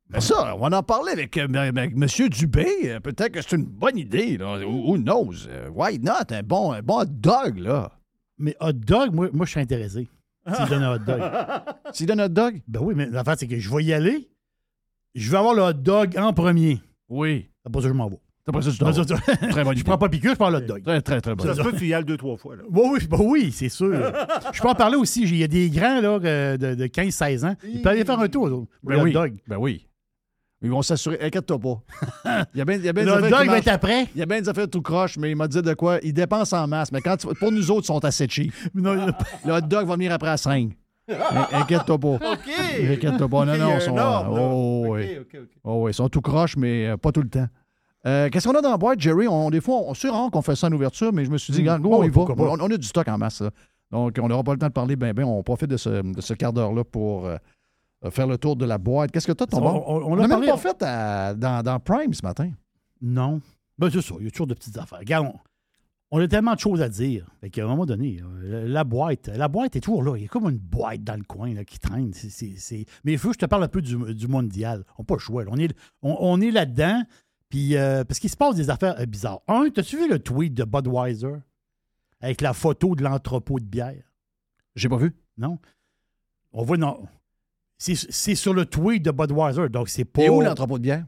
Ben 0.10 0.20
ça, 0.20 0.56
on 0.56 0.68
va 0.68 0.78
en 0.78 0.84
parler 0.84 1.14
avec, 1.14 1.38
euh, 1.38 1.48
avec 1.54 1.94
M. 1.94 2.30
Dubé. 2.30 2.68
Euh, 2.92 3.00
Peut-être 3.00 3.32
que 3.32 3.42
c'est 3.42 3.56
une 3.56 3.66
bonne 3.66 3.98
idée. 3.98 4.38
Là. 4.38 4.58
Who 4.60 4.92
who 4.92 4.98
knows? 4.98 5.48
Euh, 5.48 5.70
Why 5.70 6.00
not? 6.00 6.32
Un 6.32 6.44
bon, 6.44 6.74
un 6.74 6.82
bon 6.82 7.02
hot 7.02 7.06
dog, 7.06 7.60
là? 7.60 7.92
Mais 8.38 8.56
hot 8.60 8.74
dog, 8.74 9.14
moi, 9.14 9.30
moi 9.32 9.46
je 9.46 9.52
suis 9.52 9.60
intéressé. 9.62 10.10
S'il 10.54 10.66
donne 10.68 10.84
un 10.84 10.96
hot 10.96 11.00
dog. 11.00 11.22
Tu 11.94 12.06
donnes 12.06 12.20
un 12.20 12.26
hot 12.26 12.30
dog? 12.30 12.62
Ben 12.68 12.80
oui, 12.82 12.94
mais 12.96 13.06
l'affaire, 13.06 13.36
c'est 13.38 13.48
que 13.48 13.58
je 13.60 13.74
vais 13.74 13.84
y 13.84 13.94
aller. 13.94 14.30
Je 15.14 15.30
vais 15.30 15.38
avoir 15.38 15.54
le 15.54 15.62
hot 15.62 15.74
dog 15.74 16.18
en 16.18 16.34
premier. 16.34 16.82
Oui. 17.08 17.50
C'est 17.64 17.72
pas 17.72 17.80
ça 17.80 17.84
que 17.88 17.94
je 17.94 17.98
m'en 17.98 18.10
vais. 18.10 18.20
Après 18.58 18.72
ça, 18.72 19.06
tu 19.06 19.14
Très 19.50 19.64
bonne 19.64 19.74
je 19.74 19.80
idée. 19.80 19.84
prends 19.84 19.98
pas 19.98 20.10
piqûre, 20.10 20.32
je 20.32 20.38
prends 20.38 20.50
le 20.50 20.58
hot 20.58 20.62
dog. 20.62 20.84
Très, 20.84 21.02
très, 21.02 21.22
très 21.22 21.36
bonne 21.36 21.48
Ça 21.48 21.56
se 21.56 21.62
peut 21.62 21.72
que 21.72 21.78
tu 21.78 21.88
y 21.88 21.94
ailles 21.94 22.06
deux, 22.06 22.18
trois 22.18 22.38
fois. 22.38 22.56
Là. 22.56 22.64
Oui, 22.70 22.82
oui, 22.94 23.08
ben 23.10 23.18
oui, 23.22 23.52
c'est 23.52 23.70
sûr. 23.70 23.94
je 24.54 24.62
peux 24.62 24.68
en 24.70 24.76
parler 24.76 24.98
aussi. 24.98 25.24
Il 25.24 25.36
y 25.38 25.44
a 25.44 25.48
des 25.48 25.70
grands 25.70 26.00
là, 26.02 26.20
euh, 26.24 26.58
de, 26.58 26.76
de 26.76 26.86
15-16 26.88 27.46
ans. 27.46 27.56
Ils 27.64 27.82
peuvent 27.82 27.94
aller 27.94 28.06
faire 28.06 28.20
un 28.20 28.28
tour, 28.28 28.48
pour 28.50 28.68
Ben 28.84 28.98
le 28.98 29.04
oui. 29.04 29.12
dog. 29.14 29.34
Ben 29.48 29.58
oui. 29.58 29.88
Ils 30.64 30.70
vont 30.70 30.84
s'assurer. 30.84 31.18
Inquiète-toi 31.22 31.58
pas. 31.58 32.46
Il 32.54 32.60
y 32.60 32.62
a 32.62 32.66
bien, 32.66 32.76
il 32.76 32.86
y 32.86 32.90
a 32.90 32.94
bien 32.94 33.04
Le 33.04 33.30
dog 33.30 33.48
va 33.48 33.58
être 33.58 33.68
après. 33.68 34.04
Il 34.14 34.20
y 34.20 34.22
a 34.22 34.28
bien 34.28 34.40
des 34.42 34.48
affaires 34.48 34.70
tout 34.70 34.84
croche, 34.84 35.18
mais 35.18 35.32
il 35.32 35.36
m'a 35.36 35.48
dit 35.48 35.60
de 35.60 35.74
quoi? 35.74 35.98
Ils 36.04 36.14
dépensent 36.14 36.56
en 36.56 36.68
masse. 36.68 36.92
Mais 36.92 37.02
quand 37.02 37.18
tu- 37.18 37.28
pour 37.34 37.52
nous 37.52 37.72
autres, 37.72 37.86
ils 37.86 37.88
sont 37.88 38.06
assez 38.06 38.28
cheap. 38.30 38.54
Non, 38.76 38.94
Le 39.44 39.52
hot 39.54 39.62
dog 39.62 39.88
va 39.88 39.96
venir 39.96 40.12
après 40.14 40.30
à 40.30 40.38
5. 40.38 40.70
Inquiète-toi 41.52 41.98
pas. 41.98 42.08
OK! 42.08 42.20
Inquiète-toi 42.92 43.28
pas. 43.28 43.46
Non, 43.46 43.58
non, 43.58 43.76
ils 43.76 43.82
sont. 43.82 43.96
là. 43.96 44.28
oh, 44.30 44.84
OK, 44.86 44.92
oui. 44.94 45.18
OK, 45.20 45.28
OK. 45.42 45.50
Oh 45.64 45.76
oui, 45.84 45.92
ils 45.92 45.94
sont 45.96 46.10
tout 46.10 46.22
croches, 46.22 46.56
mais 46.58 46.88
euh, 46.90 46.98
pas 46.98 47.12
tout 47.12 47.22
le 47.24 47.30
temps. 47.30 47.48
Euh, 48.08 48.30
Qu'est-ce 48.30 48.48
qu'on 48.48 48.56
a 48.58 48.62
dans 48.62 48.72
la 48.72 48.78
boîte, 48.78 49.00
Jerry? 49.00 49.28
On, 49.28 49.50
des 49.52 49.62
fois, 49.62 49.76
on, 49.78 49.94
rare 50.12 50.32
qu'on 50.32 50.42
fait 50.42 50.56
ça 50.56 50.68
en 50.68 50.72
ouverture, 50.72 51.14
mais 51.14 51.24
je 51.26 51.30
me 51.32 51.38
suis 51.38 51.54
dit, 51.54 51.62
Mm. 51.64 51.80
go, 51.82 51.90
Oh, 51.94 51.98
on 52.00 52.04
y 52.04 52.08
va. 52.08 52.14
pourquoi 52.14 52.36
pas. 52.36 52.44
On, 52.44 52.60
on 52.60 52.72
a 52.72 52.78
du 52.78 52.88
stock 52.88 53.08
en 53.08 53.18
masse. 53.18 53.42
là. 53.42 53.52
Donc, 53.92 54.18
on 54.22 54.28
n'aura 54.28 54.44
pas 54.44 54.54
le 54.54 54.60
temps 54.60 54.68
de 54.68 54.72
parler. 54.74 54.96
Ben, 54.96 55.14
ben, 55.14 55.24
on 55.26 55.44
profite 55.44 55.70
de 55.70 55.78
ce, 55.78 56.02
de 56.02 56.22
ce 56.22 56.34
quart 56.34 56.54
d'heure-là 56.54 56.84
pour 56.84 57.26
euh, 57.28 57.38
faire 58.10 58.26
le 58.28 58.38
tour 58.38 58.56
de 58.56 58.66
la 58.66 58.78
boîte. 58.78 59.12
Qu'est-ce 59.12 59.28
que 59.28 59.34
tu 59.34 59.44
as, 59.44 59.48
ton 59.48 59.58
on, 59.58 59.62
bon? 59.62 59.84
on- 59.88 60.16
l'a 60.16 60.28
n'a 60.28 60.38
même 60.40 60.50
pas 60.50 60.58
fait 60.58 60.82
à- 60.82 61.34
dans, 61.36 61.62
dans 61.62 61.80
Prime 61.80 62.14
ce 62.14 62.24
matin. 62.26 62.50
Non. 63.02 63.42
Ben, 63.78 63.90
c'est 63.92 64.02
ça. 64.02 64.16
Il 64.20 64.26
y 64.26 64.28
a 64.28 64.32
toujours 64.32 64.48
de 64.48 64.54
petites 64.54 64.78
affaires. 64.78 65.00
Regarde, 65.00 65.28
on, 66.10 66.20
a 66.20 66.28
tellement 66.28 66.54
de 66.56 66.60
choses 66.60 66.82
à 66.82 66.90
dire. 66.90 67.26
Fait 67.42 67.50
qu'à 67.50 67.64
un 67.66 67.68
moment 67.68 67.86
donné, 67.86 68.22
euh, 68.24 68.68
la 68.68 68.84
boîte, 68.84 69.28
la 69.28 69.48
boîte 69.48 69.76
est 69.76 69.82
toujours 69.82 70.04
là. 70.04 70.16
Il 70.18 70.24
y 70.24 70.26
a 70.26 70.30
comme 70.30 70.50
une 70.50 70.58
boîte 70.58 71.04
dans 71.04 71.16
le 71.18 71.24
coin 71.24 71.54
là, 71.54 71.64
qui 71.66 71.78
traîne. 71.80 72.12
Mais 73.04 73.12
il 73.14 73.18
faut 73.18 73.28
que 73.30 73.34
je 73.36 73.40
te 73.40 73.46
parle 73.46 73.64
un 73.64 73.68
peu 73.68 73.82
du, 73.82 73.96
du 74.16 74.28
mondial. 74.28 74.86
On 74.98 75.02
n'a 75.04 75.06
pas 75.06 75.16
le 75.16 75.20
choix. 75.20 75.44
là. 75.44 75.52
On 75.54 75.58
est, 75.58 75.76
on, 76.02 76.16
on 76.20 76.40
est 76.42 76.52
là-dedans. 76.52 77.04
Puis, 77.52 77.76
euh, 77.76 78.04
parce 78.04 78.20
qu'il 78.20 78.30
se 78.32 78.38
passe 78.38 78.56
des 78.56 78.70
affaires 78.72 79.00
euh, 79.00 79.06
bizarres. 79.06 79.42
Un, 79.48 79.70
t'as-tu 79.70 79.98
vu 79.98 80.10
le 80.10 80.18
tweet 80.18 80.54
de 80.56 80.64
Budweiser 80.64 81.36
avec 82.22 82.42
la 82.42 82.54
photo 82.54 82.96
de 82.96 83.04
l'entrepôt 83.04 83.60
de 83.60 83.66
bière? 83.66 84.02
J'ai 84.76 84.90
pas 84.90 84.98
vu. 84.98 85.14
Non? 85.38 85.60
On 86.54 86.64
voit, 86.64 86.78
non. 86.78 87.06
C'est 87.78 87.96
c'est 87.96 88.36
sur 88.36 88.54
le 88.54 88.66
tweet 88.66 89.04
de 89.04 89.12
Budweiser. 89.12 89.70
Donc, 89.70 89.90
c'est 89.90 90.06
pas. 90.06 90.24
Et 90.24 90.30
où 90.30 90.42
l'entrepôt 90.42 90.78
de 90.78 90.84
bière? 90.84 91.06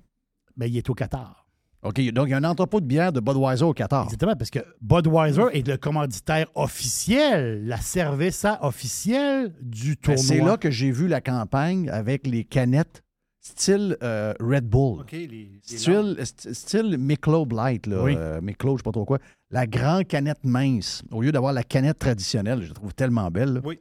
Ben, 0.57 0.67
il 0.67 0.77
est 0.77 0.89
au 0.89 0.93
Qatar. 0.93 1.47
OK, 1.81 1.99
donc 2.11 2.27
il 2.27 2.31
y 2.31 2.33
a 2.33 2.37
un 2.37 2.43
entrepôt 2.45 2.79
de 2.79 2.85
bière 2.85 3.11
de 3.11 3.19
Budweiser 3.19 3.65
au 3.65 3.73
Qatar. 3.73 4.05
Exactement, 4.05 4.35
parce 4.35 4.49
que 4.49 4.59
Budweiser 4.81 5.43
est 5.51 5.67
le 5.67 5.75
commanditaire 5.77 6.47
officiel, 6.55 7.65
la 7.67 7.77
cerveza 7.77 8.57
officielle 8.65 9.53
du 9.61 9.89
Ben, 9.95 10.15
tournoi. 10.15 10.23
c'est 10.23 10.39
là 10.39 10.57
que 10.57 10.71
j'ai 10.71 10.91
vu 10.91 11.07
la 11.09 11.19
campagne 11.19 11.89
avec 11.89 12.25
les 12.25 12.45
canettes 12.45 13.02
style 13.43 13.97
euh, 14.01 14.33
Red 14.39 14.65
Bull. 14.67 15.01
OK, 15.01 15.11
les, 15.11 15.27
les 15.27 15.51
Style, 15.61 15.93
lampes. 16.17 16.19
st- 16.19 16.53
style 16.53 16.97
Michelob 16.97 17.51
Light, 17.51 17.85
là, 17.87 18.03
Oui. 18.03 18.15
euh, 18.17 18.39
Michelob, 18.41 18.77
je 18.77 18.79
sais 18.79 18.83
pas 18.83 18.91
trop 18.91 19.05
quoi. 19.05 19.19
La 19.51 19.67
grande 19.67 20.05
canette 20.07 20.43
mince, 20.43 21.03
au 21.11 21.21
lieu 21.21 21.31
d'avoir 21.31 21.53
la 21.53 21.63
canette 21.63 21.99
traditionnelle, 21.99 22.61
je 22.63 22.69
la 22.69 22.73
trouve 22.73 22.93
tellement 22.93 23.29
belle. 23.29 23.53
là. 23.55 23.61
Oui. 23.63 23.79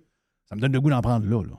Ça 0.49 0.57
me 0.57 0.61
donne 0.61 0.73
le 0.73 0.81
goût 0.81 0.90
d'en 0.90 1.00
prendre 1.00 1.26
là. 1.26 1.42
là. 1.42 1.59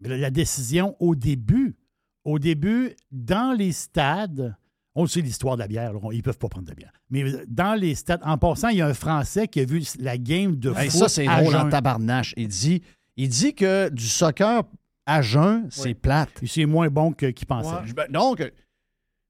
Mais 0.00 0.08
la- 0.10 0.16
la 0.16 0.30
décision 0.30 0.96
au 1.00 1.14
début, 1.14 1.76
au 2.24 2.38
début, 2.38 2.94
dans 3.10 3.52
les 3.56 3.72
stades, 3.72 4.56
on 4.94 5.06
sait 5.06 5.20
l'histoire 5.20 5.56
de 5.56 5.62
la 5.62 5.68
bière, 5.68 5.92
là, 5.92 5.98
on- 6.02 6.12
ils 6.12 6.18
ne 6.18 6.22
peuvent 6.22 6.38
pas 6.38 6.48
prendre 6.48 6.68
de 6.68 6.74
bière. 6.74 6.92
Mais 7.10 7.24
dans 7.48 7.74
les 7.74 7.96
stades, 7.96 8.20
en 8.24 8.38
passant, 8.38 8.68
il 8.68 8.78
y 8.78 8.80
a 8.80 8.86
un 8.86 8.94
Français 8.94 9.48
qui 9.48 9.58
a 9.60 9.64
vu 9.64 9.82
la 9.98 10.16
game 10.18 10.54
de 10.54 10.70
Hey, 10.70 10.88
foot 10.88 11.00
ça, 11.00 11.08
c'est 11.08 11.26
drôle 11.26 11.56
en 11.56 11.68
tabarnache. 11.68 12.32
Il 12.36 12.46
dit, 12.48 12.80
il 13.16 13.28
dit 13.28 13.54
que 13.54 13.88
du 13.90 14.06
soccer 14.06 14.62
à 15.06 15.22
jeun, 15.22 15.66
c'est 15.70 15.82
Oui. 15.88 15.94
plate. 15.94 16.30
Puis 16.36 16.48
C'est 16.48 16.66
moins 16.66 16.88
bon 16.88 17.12
que- 17.12 17.26
qu'il 17.26 17.46
pensait. 17.46 17.74
Ouais. 17.74 17.92
Ben, 17.94 18.06
Donc, 18.10 18.40
euh, 18.40 18.50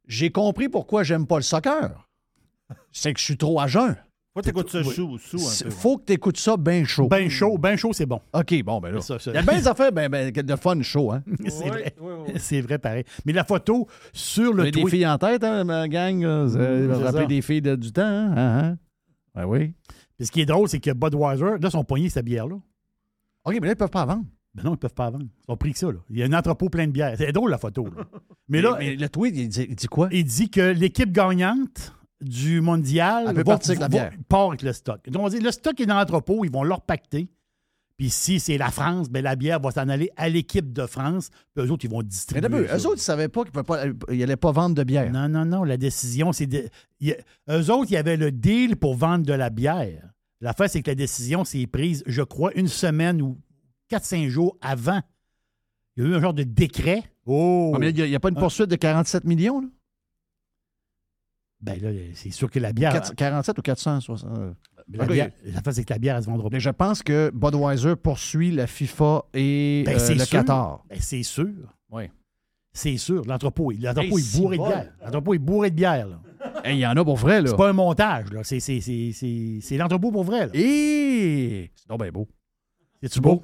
j'ai 0.06 0.30
compris 0.30 0.68
pourquoi 0.68 1.02
j'aime 1.02 1.26
pas 1.26 1.36
le 1.36 1.42
soccer. 1.42 2.08
C'est 2.92 3.12
que 3.12 3.20
je 3.20 3.24
suis 3.24 3.36
trop 3.36 3.60
à 3.60 3.66
jeun. 3.66 3.96
Faut 4.32 4.40
que 4.40 4.46
t'écoutes 4.46 4.70
ça 4.70 4.78
Oui. 4.80 4.92
sous, 4.92 5.18
sous 5.18 5.36
Il 5.38 5.66
un 5.66 5.68
peu. 5.68 5.70
faut 5.76 5.96
que 5.98 6.04
tu 6.06 6.12
écoutes 6.14 6.38
ça 6.38 6.56
bien 6.56 6.84
chaud. 6.84 7.06
Ben 7.06 7.28
chaud, 7.28 7.56
ben 7.56 7.76
chaud, 7.76 7.92
c'est 7.92 8.06
bon. 8.06 8.20
OK, 8.32 8.62
bon, 8.64 8.80
ben 8.80 8.90
là. 8.90 9.00
Ça, 9.00 9.16
ça- 9.20 9.30
Il 9.30 9.34
y 9.34 9.38
a 9.38 9.42
bien 9.42 9.58
des 9.58 9.68
affaires 9.68 9.92
ben, 9.92 10.08
ben, 10.08 10.32
de 10.32 10.56
fun 10.56 10.82
chaud, 10.82 11.12
hein? 11.12 11.22
c'est 11.46 11.62
Oui, 11.64 11.68
vrai. 11.68 11.94
oui, 12.00 12.12
oui. 12.26 12.32
C'est 12.38 12.60
vrai, 12.60 12.78
pareil. 12.78 13.04
Mais 13.24 13.32
la 13.32 13.44
photo 13.44 13.86
sur 14.12 14.52
le 14.52 14.62
avez 14.62 14.70
des 14.72 14.80
tweet. 14.80 14.94
filles 14.94 15.06
en 15.06 15.18
tête, 15.18 15.44
hein, 15.44 15.62
ma 15.62 15.86
gang? 15.86 16.24
Vous 16.24 16.54
ça. 17.12 17.26
des 17.26 17.42
filles 17.42 17.62
de- 17.62 17.76
du 17.76 17.92
temps, 17.92 18.02
hein? 18.02 18.32
Hein, 18.36 18.58
hein? 18.72 18.78
Ben 19.36 19.44
oui. 19.46 19.72
Puis 20.16 20.26
ce 20.26 20.32
qui 20.32 20.40
est 20.40 20.46
drôle, 20.46 20.68
c'est 20.68 20.80
que 20.80 20.90
Budweiser, 20.92 21.58
là, 21.60 21.70
sont 21.70 21.84
poignés 21.84 22.08
cette 22.08 22.24
bière-là. 22.24 22.56
OK, 23.44 23.54
mais 23.60 23.66
là, 23.68 23.72
ils 23.72 23.76
peuvent 23.76 23.88
pas 23.90 24.04
vendre. 24.04 24.24
Ben 24.54 24.62
non, 24.64 24.74
ils 24.74 24.78
peuvent 24.78 24.94
pas 24.94 25.04
la 25.04 25.10
vendre. 25.10 25.26
Ils 25.48 25.50
ont 25.52 25.56
pris 25.56 25.72
que 25.72 25.78
ça, 25.78 25.86
là. 25.90 25.98
Il 26.10 26.18
y 26.18 26.22
a 26.22 26.26
un 26.26 26.32
entrepôt 26.32 26.68
plein 26.68 26.86
de 26.86 26.92
bière. 26.92 27.14
C'est 27.18 27.32
drôle, 27.32 27.50
la 27.50 27.58
photo, 27.58 27.86
là. 27.86 28.04
Mais 28.48 28.60
là, 28.60 28.76
mais 28.78 28.94
le 28.94 29.08
tweet, 29.08 29.34
il 29.36 29.48
dit, 29.48 29.66
il 29.70 29.74
dit 29.74 29.86
quoi? 29.86 30.08
il 30.12 30.22
dit 30.24 30.50
que 30.50 30.60
l'équipe 30.60 31.10
gagnante 31.10 31.94
du 32.20 32.60
mondial 32.60 33.24
Elle 33.28 33.34
peut 33.34 33.38
va, 33.40 33.44
partir 33.54 33.70
avec 33.70 33.80
la 33.80 33.88
va- 33.88 34.10
bière. 34.10 34.12
part 34.28 34.48
avec 34.48 34.62
le 34.62 34.72
stock. 34.74 35.08
Donc, 35.08 35.22
on 35.24 35.28
dit, 35.30 35.40
le 35.40 35.50
stock 35.50 35.80
est 35.80 35.86
dans 35.86 35.94
l'entrepôt, 35.98 36.44
ils 36.44 36.50
vont 36.52 36.62
leur 36.62 36.82
pacter. 36.82 37.28
Puis 37.96 38.10
si 38.10 38.40
c'est 38.40 38.58
la 38.58 38.70
France, 38.70 39.08
ben 39.08 39.22
la 39.22 39.34
bière 39.36 39.60
va 39.60 39.70
s'en 39.70 39.88
aller 39.88 40.10
à 40.16 40.28
l'équipe 40.28 40.72
de 40.72 40.84
France. 40.86 41.30
Puis 41.54 41.64
eux 41.64 41.70
autres, 41.70 41.84
ils 41.86 41.90
vont 41.90 41.98
Mais 41.98 42.04
distribuer. 42.04 42.66
ça. 42.68 42.76
eux 42.76 42.86
autres, 42.86 42.96
ils 42.98 43.00
savaient 43.02 43.28
pas 43.28 43.44
qu'ils 43.44 44.18
n'allaient 44.18 44.36
pas 44.36 44.52
vendre 44.52 44.74
de 44.74 44.82
bière. 44.84 45.10
Non, 45.12 45.28
non, 45.28 45.44
non. 45.46 45.64
La 45.64 45.76
décision, 45.76 46.32
c'est. 46.32 46.46
De... 46.46 46.68
il 47.00 47.16
Eux 47.48 47.70
autres, 47.70 47.90
il 47.90 47.94
y 47.94 47.96
avait 47.96 48.16
le 48.16 48.30
deal 48.32 48.76
pour 48.76 48.94
vendre 48.96 49.24
de 49.24 49.32
la 49.32 49.48
bière. 49.48 50.10
L'affaire, 50.40 50.68
c'est 50.68 50.82
que 50.82 50.90
la 50.90 50.96
décision 50.96 51.44
s'est 51.44 51.66
prise, 51.66 52.02
je 52.06 52.22
crois, 52.22 52.52
une 52.56 52.68
semaine 52.68 53.22
ou 53.22 53.38
4-5 53.98 54.28
jours 54.28 54.56
avant. 54.60 55.00
Il 55.96 56.04
y 56.04 56.06
a 56.06 56.10
eu 56.10 56.14
un 56.14 56.20
genre 56.20 56.34
de 56.34 56.42
décret. 56.42 57.02
Oh! 57.26 57.72
Ah, 57.74 57.78
mais 57.78 57.90
il 57.90 57.94
n'y 57.96 58.02
a, 58.02 58.06
il 58.06 58.12
y 58.12 58.16
a 58.16 58.20
pas 58.20 58.28
une 58.28 58.34
poursuite 58.36 58.66
de 58.68 58.76
47 58.76 59.24
millions, 59.24 59.60
là? 59.60 59.68
Ben 61.60 61.80
là, 61.80 61.90
c'est 62.14 62.30
sûr 62.30 62.50
que 62.50 62.58
la 62.58 62.72
bière. 62.74 62.92
4- 62.92 63.14
47 63.14 63.58
ou 63.58 63.62
460. 63.62 64.30
mais 64.86 64.98
la 64.98 65.04
Ok. 65.04 65.10
bière- 65.12 65.30
la 65.44 65.62
face, 65.62 65.76
c'est 65.76 65.84
que 65.84 65.92
la 65.94 65.98
bière, 65.98 66.16
elle 66.16 66.22
se 66.22 66.28
vendra 66.28 66.50
pas. 66.50 66.54
Mais 66.56 66.60
je 66.60 66.68
pense 66.70 67.02
que 67.02 67.30
Budweiser 67.34 67.96
poursuit 67.96 68.50
la 68.50 68.66
FIFA 68.66 69.24
et 69.32 69.82
Ben, 69.86 69.94
euh, 69.96 69.98
c'est 69.98 70.14
le 70.14 70.24
sûr. 70.24 70.40
Qatar. 70.40 70.84
Ben, 70.90 70.98
c'est 71.00 71.22
sûr. 71.22 71.48
Oui. 71.90 72.04
C'est 72.72 72.98
sûr. 72.98 73.24
L'entrepôt, 73.24 73.72
est- 73.72 73.76
Hey, 73.76 73.86
est 73.86 74.36
bourré 74.36 74.58
de 74.58 74.62
bière. 74.62 74.92
L'entrepôt 75.02 75.32
est 75.34 75.38
bourré 75.38 75.70
de 75.70 75.76
bière. 75.76 76.06
là. 76.08 76.20
Il 76.66 76.76
y 76.76 76.86
en 76.86 76.90
a 76.96 77.02
pour 77.04 77.16
vrai, 77.16 77.40
là. 77.40 77.48
C'est 77.48 77.56
pas 77.56 77.70
un 77.70 77.72
montage. 77.72 78.30
là. 78.30 78.44
C'est, 78.44 78.60
c'est, 78.60 78.80
c'est, 78.82 79.12
c'est, 79.14 79.60
c'est 79.62 79.78
l'entrepôt 79.78 80.10
pour 80.12 80.24
vrai. 80.24 80.46
là. 80.48 80.52
Et 80.52 81.70
c'est 81.76 81.88
donc 81.88 82.02
bien 82.02 82.10
beau. 82.12 82.28
C'est-tu 83.00 83.20
beau? 83.20 83.42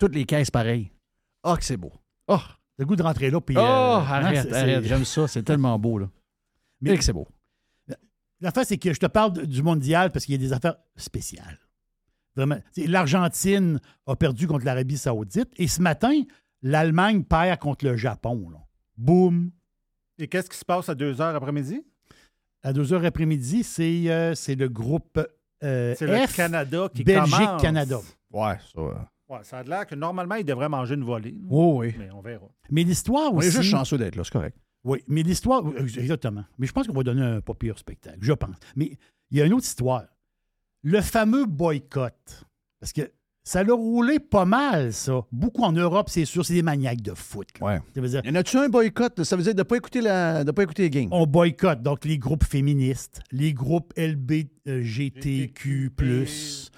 Toutes 0.00 0.14
les 0.14 0.24
caisses 0.24 0.50
pareilles. 0.50 0.90
Ah, 1.44 1.56
que 1.56 1.64
c'est 1.64 1.76
beau. 1.76 1.92
Oh, 2.26 2.40
le 2.78 2.86
goût 2.86 2.96
de 2.96 3.02
rentrer 3.02 3.30
là. 3.30 3.40
Puis, 3.40 3.56
oh 3.56 3.60
euh, 3.60 3.62
arrête, 3.64 4.52
arrête. 4.52 4.84
J'aime 4.84 5.04
ça. 5.04 5.28
C'est 5.28 5.42
tellement 5.42 5.78
beau, 5.78 5.98
là. 5.98 6.10
Mais- 6.80 6.96
que 6.96 7.04
c'est 7.04 7.12
beau. 7.12 7.28
L'affaire, 8.42 8.64
c'est 8.64 8.78
que 8.78 8.94
je 8.94 8.98
te 8.98 9.04
parle 9.06 9.46
du 9.46 9.62
mondial 9.62 10.10
parce 10.10 10.24
qu'il 10.24 10.32
y 10.32 10.38
a 10.38 10.38
des 10.38 10.54
affaires 10.54 10.76
spéciales. 10.96 11.58
Vraiment. 12.34 12.56
L'Argentine 12.78 13.78
a 14.06 14.16
perdu 14.16 14.46
contre 14.46 14.64
l'Arabie 14.64 14.96
Saoudite 14.96 15.50
et 15.58 15.68
ce 15.68 15.82
matin, 15.82 16.22
l'Allemagne 16.62 17.22
perd 17.22 17.58
contre 17.58 17.84
le 17.84 17.96
Japon. 17.98 18.48
là. 18.50 18.58
Boum. 18.96 19.50
Et 20.18 20.26
qu'est-ce 20.26 20.48
qui 20.48 20.56
se 20.56 20.64
passe 20.64 20.88
à 20.88 20.94
2 20.94 21.20
heures 21.20 21.36
après-midi? 21.36 21.84
À 22.62 22.72
2 22.72 22.94
heures 22.94 23.04
après-midi, 23.04 23.62
c'est, 23.62 24.04
euh, 24.10 24.34
c'est 24.34 24.54
le 24.54 24.70
groupe 24.70 25.20
euh, 25.62 25.94
C'est 25.98 26.06
le 26.06 26.26
F, 26.26 26.34
Canada 26.36 26.88
qui 26.94 27.04
commence. 27.04 27.30
Belgique-Canada. 27.30 27.98
Ouais, 28.30 28.56
ça. 28.74 29.10
Ouais, 29.30 29.38
ça 29.44 29.58
a 29.58 29.62
l'air 29.62 29.86
que 29.86 29.94
normalement, 29.94 30.34
il 30.34 30.44
devrait 30.44 30.68
manger 30.68 30.94
une 30.96 31.04
volée. 31.04 31.36
Oh, 31.48 31.76
oui. 31.78 31.94
Mais 31.96 32.10
on 32.10 32.20
verra. 32.20 32.48
Mais 32.68 32.82
l'histoire 32.82 33.32
On 33.32 33.36
aussi. 33.38 33.48
est 33.48 33.52
juste 33.52 33.70
chanceux 33.70 33.96
d'être 33.96 34.16
là, 34.16 34.24
c'est 34.24 34.32
correct. 34.32 34.58
Oui, 34.82 35.04
mais 35.06 35.22
l'histoire, 35.22 35.64
euh, 35.66 35.86
exactement. 35.86 36.44
Mais 36.58 36.66
je 36.66 36.72
pense 36.72 36.86
qu'on 36.88 36.94
va 36.94 37.04
donner 37.04 37.22
un 37.22 37.40
pas 37.40 37.54
pire 37.54 37.78
spectacle, 37.78 38.18
je 38.20 38.32
pense. 38.32 38.56
Mais 38.74 38.98
il 39.30 39.38
y 39.38 39.40
a 39.40 39.46
une 39.46 39.52
autre 39.52 39.66
histoire. 39.66 40.04
Le 40.82 41.00
fameux 41.00 41.44
boycott. 41.46 42.44
Parce 42.80 42.92
que 42.92 43.02
ça 43.42 43.62
l'a 43.64 43.72
roulé 43.74 44.18
pas 44.18 44.44
mal, 44.44 44.92
ça. 44.92 45.22
Beaucoup 45.32 45.62
en 45.62 45.72
Europe, 45.72 46.08
c'est 46.10 46.24
sûr, 46.24 46.44
c'est 46.44 46.54
des 46.54 46.62
maniaques 46.62 47.00
de 47.02 47.14
foot. 47.14 47.48
là. 47.60 47.66
Ouais. 47.66 47.78
Ça 47.94 48.00
veut 48.00 48.08
dire, 48.08 48.20
Y 48.24 48.30
en 48.30 48.34
a-tu 48.34 48.56
un 48.58 48.68
boycott? 48.68 49.22
Ça 49.24 49.36
veut 49.36 49.42
dire 49.42 49.54
de 49.54 49.58
ne 49.58 49.62
pas 49.64 49.76
écouter 49.76 50.00
la, 50.00 50.44
de 50.44 50.50
pas 50.50 50.62
écouter 50.62 50.82
les 50.84 50.90
games. 50.90 51.08
on 51.10 51.26
boycotte 51.26 51.82
donc 51.82 52.04
les 52.04 52.18
groupes 52.18 52.44
féministes, 52.44 53.20
les 53.32 53.52
groupes 53.54 53.92
LBGTQ, 53.96 55.90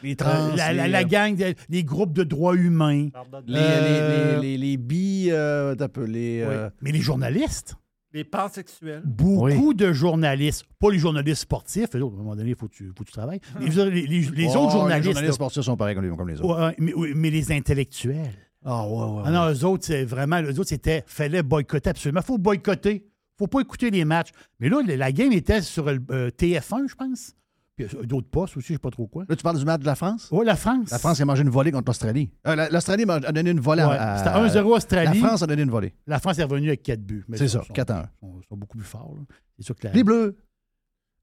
Les 0.02 0.16
euh, 0.22 0.56
la, 0.56 0.72
la- 0.72 0.88
la 0.88 1.04
gang, 1.04 1.36
de- 1.36 1.54
les 1.68 1.84
groupes 1.84 2.12
de 2.12 2.22
droits 2.24 2.54
humains. 2.56 3.08
Les, 3.46 3.58
Euh, 3.58 4.36
les, 4.36 4.40
les, 4.40 4.56
les, 4.56 4.58
les 4.58 4.76
bi, 4.76 5.28
euh, 5.30 5.74
les, 6.06 6.44
Oui. 6.44 6.54
euh, 6.54 6.70
Mais 6.80 6.92
les 6.92 7.00
journalistes, 7.00 7.76
Les 8.14 8.24
pansexuels. 8.24 9.02
beaucoup 9.04 9.72
de 9.74 9.92
journalistes, 9.92 10.64
pas 10.78 10.90
les 10.90 10.98
journalistes 10.98 11.42
sportifs, 11.42 11.94
autres, 11.94 11.96
à 11.96 11.98
un 11.98 12.22
moment 12.22 12.36
donné, 12.36 12.50
il 12.50 12.56
faut 12.56 12.68
que 12.68 12.74
tu, 12.74 12.88
faut 12.88 13.04
que 13.04 13.08
tu 13.08 13.12
travailles. 13.12 13.40
Les, 13.58 13.68
les- 13.90 14.06
les 14.06 14.46
oh, 14.48 14.58
autres 14.60 14.72
journalistes, 14.72 15.06
Les 15.06 15.12
journalistes 15.12 15.34
sportifs 15.34 15.62
sont 15.62 15.76
pareils 15.76 15.94
comme 15.94 16.04
les, 16.04 16.16
comme 16.16 16.28
les 16.28 16.40
autres. 16.40 16.76
Ouais, 16.78 17.14
mais, 17.14 17.30
les 17.30 17.52
intellectuels. 17.52 18.30
Ah, 18.64 18.86
ouais, 18.86 18.94
ouais. 18.94 19.22
Ah 19.24 19.30
non, 19.30 19.50
eux 19.50 19.64
autres, 19.64 19.84
c'est 19.86 20.04
vraiment, 20.04 20.40
eux 20.42 20.50
autres, 20.60 20.68
c'était, 20.68 21.02
fallait 21.06 21.42
boycotter 21.42 21.90
absolument. 21.90 22.20
Il 22.20 22.26
faut 22.26 22.38
boycotter. 22.38 23.06
faut 23.38 23.46
pas 23.46 23.60
écouter 23.60 23.90
les 23.90 24.04
matchs. 24.04 24.30
Mais 24.60 24.68
là, 24.68 24.82
la 24.86 25.10
game 25.12 25.32
était 25.32 25.62
sur 25.62 25.86
le 25.86 26.00
euh, 26.10 26.30
TF1, 26.30 26.88
je 26.88 26.94
pense. 26.94 27.34
Puis 27.76 27.86
euh, 27.86 28.02
d'autres 28.04 28.28
postes 28.28 28.56
aussi, 28.56 28.68
je 28.68 28.72
sais 28.74 28.78
pas 28.78 28.90
trop 28.90 29.06
quoi. 29.06 29.24
Là, 29.28 29.34
tu 29.36 29.42
parles 29.42 29.58
du 29.58 29.64
match 29.64 29.80
de 29.80 29.86
la 29.86 29.94
France? 29.94 30.28
Oui, 30.30 30.44
la 30.44 30.56
France. 30.56 30.90
La 30.90 30.98
France 30.98 31.20
a 31.20 31.24
mangé 31.24 31.42
une 31.42 31.48
volée 31.50 31.72
contre 31.72 31.88
l'Australie. 31.88 32.30
Euh, 32.46 32.54
la- 32.54 32.68
L'Australie 32.68 33.04
a 33.08 33.32
donné 33.32 33.50
une 33.50 33.60
volée 33.60 33.82
Ouais, 33.82 33.96
à. 33.98 34.18
C'était 34.18 34.30
1-0 34.60 34.74
Australie. 34.76 35.20
La 35.20 35.26
France 35.28 35.42
a 35.42 35.46
donné 35.46 35.62
une 35.62 35.70
volée. 35.70 35.94
La 36.06 36.18
France 36.18 36.38
est 36.38 36.44
revenue 36.44 36.68
avec 36.68 36.82
4 36.82 37.00
buts. 37.00 37.24
C'est 37.34 37.44
ils 37.44 37.48
ça, 37.50 37.62
sont- 37.64 37.72
4 37.72 37.90
à 37.90 37.98
1. 38.00 38.10
sont, 38.20 38.40
sont 38.48 38.56
beaucoup 38.56 38.76
plus 38.76 38.86
forts. 38.86 39.14
sûr 39.60 39.74
que 39.76 39.86
la- 39.86 39.92
Les 39.94 40.04
Bleus. 40.04 40.36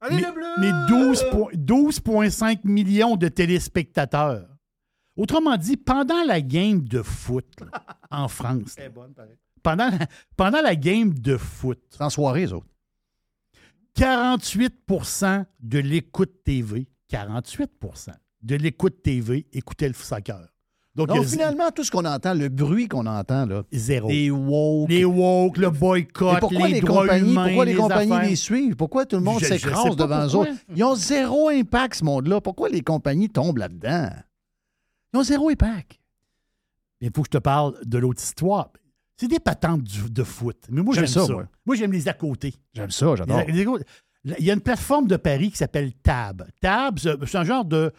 Allez, 0.01 0.15
mais, 0.15 0.21
le 0.21 0.31
bleu! 0.33 0.45
mais 0.59 0.71
12 0.87 1.25
po- 1.29 1.51
12,5 1.53 2.61
millions 2.63 3.17
de 3.17 3.27
téléspectateurs. 3.27 4.47
Autrement 5.17 5.57
dit, 5.57 5.75
pendant 5.75 6.23
la 6.25 6.39
game 6.41 6.81
de 6.81 7.01
foot 7.01 7.45
là, 7.59 7.67
en 8.09 8.29
France, 8.29 8.77
là, 8.77 8.83
C'est 8.85 8.93
bonne, 8.93 9.13
pareil. 9.13 9.35
pendant, 9.61 9.89
pendant 10.37 10.61
la 10.61 10.75
game 10.77 11.13
de 11.13 11.35
foot, 11.35 11.79
C'est 11.89 12.01
en 12.01 12.09
soirée, 12.09 12.41
les 12.41 12.53
autres. 12.53 12.65
48 13.99 14.73
de 15.59 15.79
l'écoute 15.79 16.43
TV, 16.45 16.87
48 17.09 17.69
de 18.41 18.55
l'écoute 18.55 19.03
TV 19.03 19.45
écoutait 19.51 19.89
le 19.89 19.93
soccer. 19.93 20.39
Donc, 20.95 21.09
Donc, 21.09 21.25
finalement, 21.25 21.69
tout 21.71 21.83
ce 21.83 21.91
qu'on 21.91 22.05
entend, 22.05 22.33
le 22.33 22.47
bruit 22.47 22.87
qu'on 22.87 23.05
entend, 23.05 23.45
là, 23.45 23.63
zéro. 23.73 24.07
les 24.07 24.31
woke. 24.31 24.89
Les 24.89 25.03
woke, 25.03 25.57
le 25.57 25.69
Mais 25.69 25.77
boycott, 25.77 26.39
pourquoi 26.39 26.67
les, 26.67 26.75
les, 26.75 26.81
droits 26.81 27.01
compagnies, 27.01 27.31
humains, 27.31 27.45
pourquoi 27.47 27.65
les, 27.65 27.75
compagnies 27.75 28.13
affaires? 28.13 28.29
les 28.29 28.35
suivent? 28.37 28.75
Pourquoi 28.77 29.05
tout 29.05 29.17
le 29.17 29.21
monde 29.21 29.41
s'écrase 29.41 29.97
devant 29.97 30.25
eux 30.25 30.35
autres? 30.35 30.51
Ils 30.73 30.83
ont 30.85 30.95
zéro 30.95 31.49
impact, 31.49 31.95
ce 31.95 32.05
monde-là. 32.05 32.39
Pourquoi 32.39 32.69
les 32.69 32.81
compagnies 32.81 33.29
tombent 33.29 33.57
là-dedans? 33.57 34.11
Ils 35.13 35.17
ont 35.19 35.23
zéro 35.23 35.49
impact. 35.49 35.99
Il 37.01 37.11
faut 37.13 37.21
que 37.23 37.27
je 37.33 37.37
te 37.37 37.43
parle 37.43 37.75
de 37.85 37.97
l'autre 37.97 38.21
histoire. 38.21 38.69
C'est 39.19 39.27
des 39.27 39.39
patentes 39.39 39.83
du- 39.83 40.09
de 40.09 40.23
foot. 40.23 40.57
Mais 40.69 40.81
moi, 40.81 40.95
J'aime 40.95 41.07
ça. 41.07 41.25
ça, 41.25 41.33
Moi, 41.33 41.47
moi. 41.65 41.75
j'aime 41.75 41.91
les 41.91 42.07
à 42.07 42.13
côté. 42.13 42.53
J'aime 42.73 42.89
ça, 42.91 43.15
j'adore. 43.17 43.41
Il 43.49 44.45
y 44.45 44.49
a 44.51 44.53
une 44.53 44.61
plateforme 44.61 45.07
de 45.07 45.17
paris 45.17 45.51
qui 45.51 45.57
s'appelle 45.57 45.91
Tab. 45.93 46.47
Tab, 46.61 46.99
c'est 46.99 47.35
un 47.35 47.43
genre 47.43 47.65
de. 47.65 47.91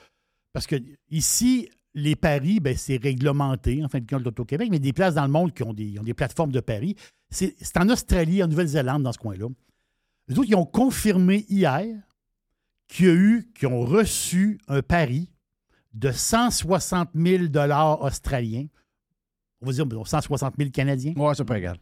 Parce 0.52 0.66
que 0.66 0.76
ici, 1.10 1.68
les 1.94 2.16
paris, 2.16 2.60
ben, 2.60 2.76
c'est 2.76 2.96
réglementé, 2.96 3.84
en 3.84 3.88
fin 3.88 4.00
de 4.00 4.06
compte, 4.06 4.24
l'Auto-Québec, 4.24 4.68
mais 4.70 4.78
des 4.78 4.92
places 4.92 5.14
dans 5.14 5.24
le 5.26 5.30
monde 5.30 5.52
qui 5.52 5.62
ont 5.62 5.72
des, 5.74 5.98
ont 5.98 6.02
des 6.02 6.14
plateformes 6.14 6.52
de 6.52 6.60
paris. 6.60 6.96
C'est 7.30 7.54
c'est 7.60 7.76
en 7.78 7.88
Australie, 7.90 8.42
en 8.42 8.48
Nouvelle-Zélande, 8.48 9.02
dans 9.02 9.12
ce 9.12 9.18
coin-là. 9.18 9.48
Les 10.28 10.38
autres, 10.38 10.48
ils 10.48 10.54
ont 10.56 10.64
confirmé 10.66 11.44
hier 11.48 11.84
qu'il 12.88 13.06
y 13.06 13.08
a 13.10 13.12
eu, 13.14 13.50
qu'ils 13.54 13.68
ont 13.68 13.80
reçu 13.84 14.58
un 14.68 14.80
pari 14.82 15.30
de 15.92 16.12
160 16.12 17.10
000 17.14 17.44
australiens. 18.00 18.66
On 19.62 19.66
va 19.66 19.72
dire 19.72 19.86
bon, 19.86 20.04
160 20.04 20.54
000 20.58 20.70
Canadiens. 20.70 21.12
Ouais, 21.16 21.34
c'est 21.34 21.44
pas 21.44 21.58
égal. 21.58 21.78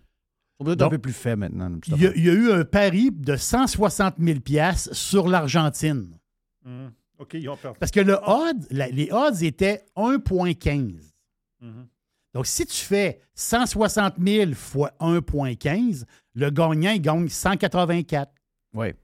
On 0.58 0.64
peut 0.64 0.72
être 0.72 0.78
Donc, 0.78 0.88
un 0.88 0.96
peu 0.96 0.98
plus 0.98 1.12
fait 1.12 1.36
maintenant. 1.36 1.70
Il 1.86 1.90
y, 2.02 2.06
a, 2.06 2.08
affaire. 2.08 2.12
il 2.16 2.24
y 2.26 2.30
a 2.30 2.32
eu 2.32 2.50
un 2.52 2.64
pari 2.64 3.10
de 3.12 3.36
160 3.36 4.14
000 4.18 4.40
piastres 4.40 4.94
sur 4.94 5.28
l'Argentine. 5.28 6.18
Mhm. 6.64 6.92
OK, 7.18 7.34
ils 7.34 7.48
ont 7.48 7.56
perdu. 7.56 7.78
Parce 7.78 7.92
que 7.92 8.00
le 8.00 8.14
odd, 8.24 8.66
la- 8.70 8.88
les 8.88 9.10
odds 9.12 9.42
étaient 9.42 9.84
1,15. 9.96 11.12
Mhm. 11.60 11.86
Donc, 12.34 12.46
si 12.46 12.66
tu 12.66 12.76
fais 12.84 13.20
160 13.34 14.14
000 14.18 14.52
fois 14.54 14.92
1,15, 15.00 16.04
le 16.34 16.50
gagnant, 16.50 16.90
il 16.90 17.00
gagne 17.00 17.28
184. 17.28 18.32
Ouais. 18.74 18.94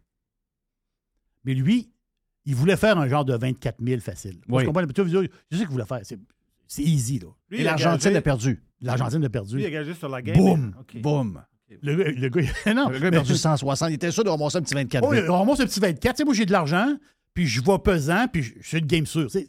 Mais 1.44 1.54
lui, 1.54 1.90
il 2.44 2.54
voulait 2.54 2.76
faire 2.76 2.98
un 2.98 3.08
genre 3.08 3.24
de 3.24 3.34
24 3.36 3.82
000 3.82 4.00
facile. 4.00 4.40
Oui. 4.48 4.62
Je 4.62 4.66
comprends. 4.66 4.82
Je 4.82 4.86
sais 4.86 5.28
ce 5.52 5.58
qu'il 5.58 5.68
voulait 5.68 5.84
faire. 5.86 6.00
C'est 6.74 6.82
easy, 6.82 7.18
là. 7.20 7.28
Lui, 7.50 7.58
Et 7.58 7.60
il 7.60 7.68
a 7.68 7.70
l'Argentine 7.70 8.16
a 8.16 8.20
perdu. 8.22 8.62
L'Argentine 8.80 9.18
a 9.18 9.20
Lui, 9.20 9.26
il 9.26 9.30
perdu. 9.30 9.64
a 9.64 9.70
gagé 9.70 9.94
sur 9.94 10.08
la 10.08 10.20
game. 10.22 10.36
Boum! 10.36 10.74
Boum. 10.96 11.42
Le 11.82 11.96
gars, 11.96 12.10
le 12.10 12.28
gars- 12.28 12.74
non, 12.74 12.88
Le 12.88 12.98
gars 12.98 13.08
a 13.08 13.10
perdu 13.10 13.34
160. 13.36 13.90
Il 13.90 13.94
était 13.94 14.10
sûr 14.10 14.24
de 14.24 14.28
ramasser 14.28 14.58
un 14.58 14.62
petit 14.62 14.74
24 14.74 15.04
Oh, 15.06 15.14
on 15.32 15.40
remonte 15.40 15.60
un 15.60 15.66
petit 15.66 15.80
24. 15.80 16.14
Tu 16.14 16.18
sais, 16.18 16.24
moi, 16.24 16.34
j'ai 16.34 16.46
de 16.46 16.52
l'argent, 16.52 16.96
puis 17.32 17.46
je 17.46 17.62
vais 17.62 17.78
pesant, 17.78 18.26
puis 18.32 18.42
je 18.42 18.54
suis 18.66 18.78
une 18.78 18.86
game 18.86 19.06
sûre. 19.06 19.30
Tu 19.30 19.38
sais, 19.40 19.48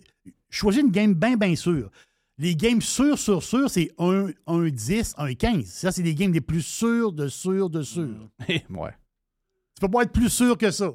choisis 0.50 0.82
une 0.82 0.92
game 0.92 1.14
bien, 1.14 1.36
bien 1.36 1.56
sûre. 1.56 1.90
Les 2.38 2.56
games 2.56 2.82
sûrs, 2.82 3.18
sûrs, 3.18 3.42
sûrs, 3.44 3.70
c'est 3.70 3.92
1, 3.98 4.28
1, 4.46 4.70
10, 4.70 5.16
1, 5.18 5.34
15. 5.34 5.66
Ça, 5.66 5.92
c'est 5.92 6.04
les 6.04 6.14
games 6.16 6.32
les 6.34 6.42
plus 6.42 6.62
sûrs 6.62 7.12
de 7.12 7.28
sûrs 7.28 7.70
de 7.70 7.82
sûrs. 7.82 8.30
ouais. 8.48 8.62
Tu 8.70 9.82
peux 9.82 9.88
pas 9.90 10.04
être 10.04 10.12
plus 10.12 10.30
sûr 10.30 10.58
que 10.58 10.70
ça. 10.70 10.92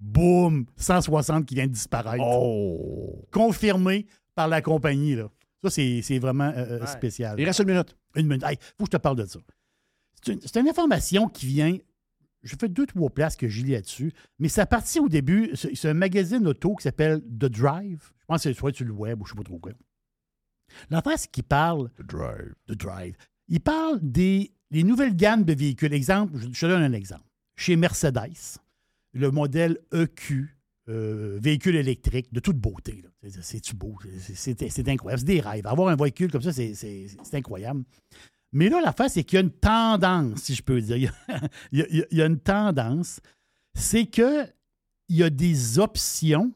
Boum! 0.00 0.66
160 0.76 1.44
qui 1.44 1.54
vient 1.56 1.66
de 1.66 1.72
disparaître. 1.72 2.22
Oh. 2.24 3.24
Confirmé 3.32 4.06
par 4.38 4.46
la 4.46 4.62
compagnie, 4.62 5.16
là. 5.16 5.28
Ça, 5.64 5.68
c'est 5.68 6.18
vraiment 6.20 6.52
euh, 6.56 6.76
euh, 6.76 6.80
Ouais. 6.80 6.86
spécial. 6.86 7.34
Il 7.40 7.44
reste 7.44 7.58
une 7.58 7.66
minute. 7.66 7.96
Une 8.14 8.28
minute. 8.28 8.44
Hey, 8.44 8.56
faut 8.78 8.84
que 8.84 8.92
je 8.92 8.96
te 8.96 9.02
parle 9.02 9.16
de 9.16 9.26
ça. 9.26 9.40
C'est 10.22 10.60
une, 10.60 10.68
information 10.68 11.28
qui 11.28 11.46
vient. 11.46 11.76
Je 12.44 12.54
fais 12.54 12.68
deux, 12.68 12.86
trois 12.86 13.10
places 13.10 13.34
que 13.34 13.48
j'ai 13.48 13.64
là-dessus, 13.64 14.12
mais 14.38 14.48
ça 14.48 14.64
partit 14.64 15.00
au 15.00 15.08
début. 15.08 15.50
C'est 15.56 15.88
un 15.88 15.94
magazine 15.94 16.46
auto 16.46 16.76
qui 16.76 16.84
s'appelle 16.84 17.20
The 17.22 17.46
Drive. 17.46 18.12
Je 18.20 18.24
pense 18.26 18.44
que 18.44 18.52
c'est 18.52 18.56
soit 18.56 18.72
sur 18.72 18.86
le 18.86 18.92
web 18.92 19.20
ou 19.20 19.26
je 19.26 19.32
ne 19.32 19.38
sais 19.38 19.42
pas 19.42 19.48
trop 19.48 19.58
quoi. 19.58 19.72
L'affaire, 20.90 21.18
c'est 21.18 21.30
qu'il 21.32 21.42
parle 21.42 21.90
The 21.96 22.02
drive. 22.02 22.54
de 22.68 22.74
Drive. 22.74 23.16
Il 23.48 23.60
parle 23.60 23.98
des 24.00 24.52
les 24.70 24.84
nouvelles 24.84 25.16
gammes 25.16 25.42
de 25.42 25.54
véhicules. 25.54 25.92
Exemple, 25.92 26.38
je, 26.38 26.46
je 26.52 26.60
te 26.60 26.66
donne 26.66 26.82
un 26.82 26.92
exemple. 26.92 27.24
Chez 27.56 27.74
Mercedes, 27.74 28.60
le 29.14 29.32
modèle 29.32 29.78
EQ, 29.92 30.57
euh, 30.88 31.38
véhicule 31.40 31.76
électrique 31.76 32.32
de 32.32 32.40
toute 32.40 32.56
beauté. 32.58 33.04
C'est-tu 33.42 33.74
beau? 33.74 33.96
C'est- 34.34 34.88
incroyable. 34.88 35.20
C'est 35.20 35.26
des 35.26 35.40
rêves. 35.40 35.66
Avoir 35.66 35.88
un 35.88 35.96
véhicule 35.96 36.30
comme 36.30 36.42
ça, 36.42 36.52
c'est- 36.52 36.74
incroyable. 37.32 37.84
Mais 38.52 38.68
là, 38.70 38.80
l'affaire, 38.80 39.10
c'est 39.10 39.24
qu'il 39.24 39.36
y 39.36 39.40
a 39.40 39.42
une 39.44 39.50
tendance, 39.52 40.40
si 40.42 40.54
je 40.54 40.62
peux 40.62 40.80
dire. 40.80 41.12
Il 41.72 41.80
y 41.80 41.82
a, 41.82 41.86
il 42.10 42.18
y 42.18 42.22
a- 42.22 42.26
une 42.26 42.40
tendance. 42.40 43.20
C'est 43.74 44.06
que 44.06 44.46
il 45.10 45.16
y 45.16 45.22
a 45.22 45.30
des 45.30 45.78
options 45.78 46.52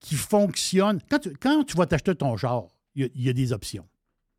qui 0.00 0.14
fonctionnent. 0.14 1.00
Quand 1.10 1.18
tu, 1.18 1.30
quand 1.34 1.64
tu 1.64 1.76
vas 1.76 1.86
t'acheter 1.86 2.14
ton 2.14 2.36
char, 2.36 2.68
il 2.94 3.10
y 3.16 3.28
a- 3.28 3.32
des 3.32 3.52
options. 3.52 3.88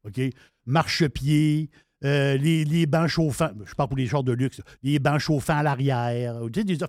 OK? 0.06 0.20
Marchepied, 0.66 1.70
euh, 2.06 2.38
les, 2.38 2.64
les 2.66 2.86
bancs 2.86 3.08
chauffants. 3.08 3.52
Je 3.66 3.74
parle 3.74 3.90
pour 3.90 3.98
les 3.98 4.08
chars 4.08 4.24
de 4.24 4.32
luxe. 4.32 4.62
Les 4.84 5.00
bancs 5.00 5.20
chauffants 5.20 5.58
à 5.58 5.64
l'arrière. 5.64 6.40
Tu 6.54 6.60
sais, 6.62 6.64
des, 6.64 6.78
de 6.78 6.86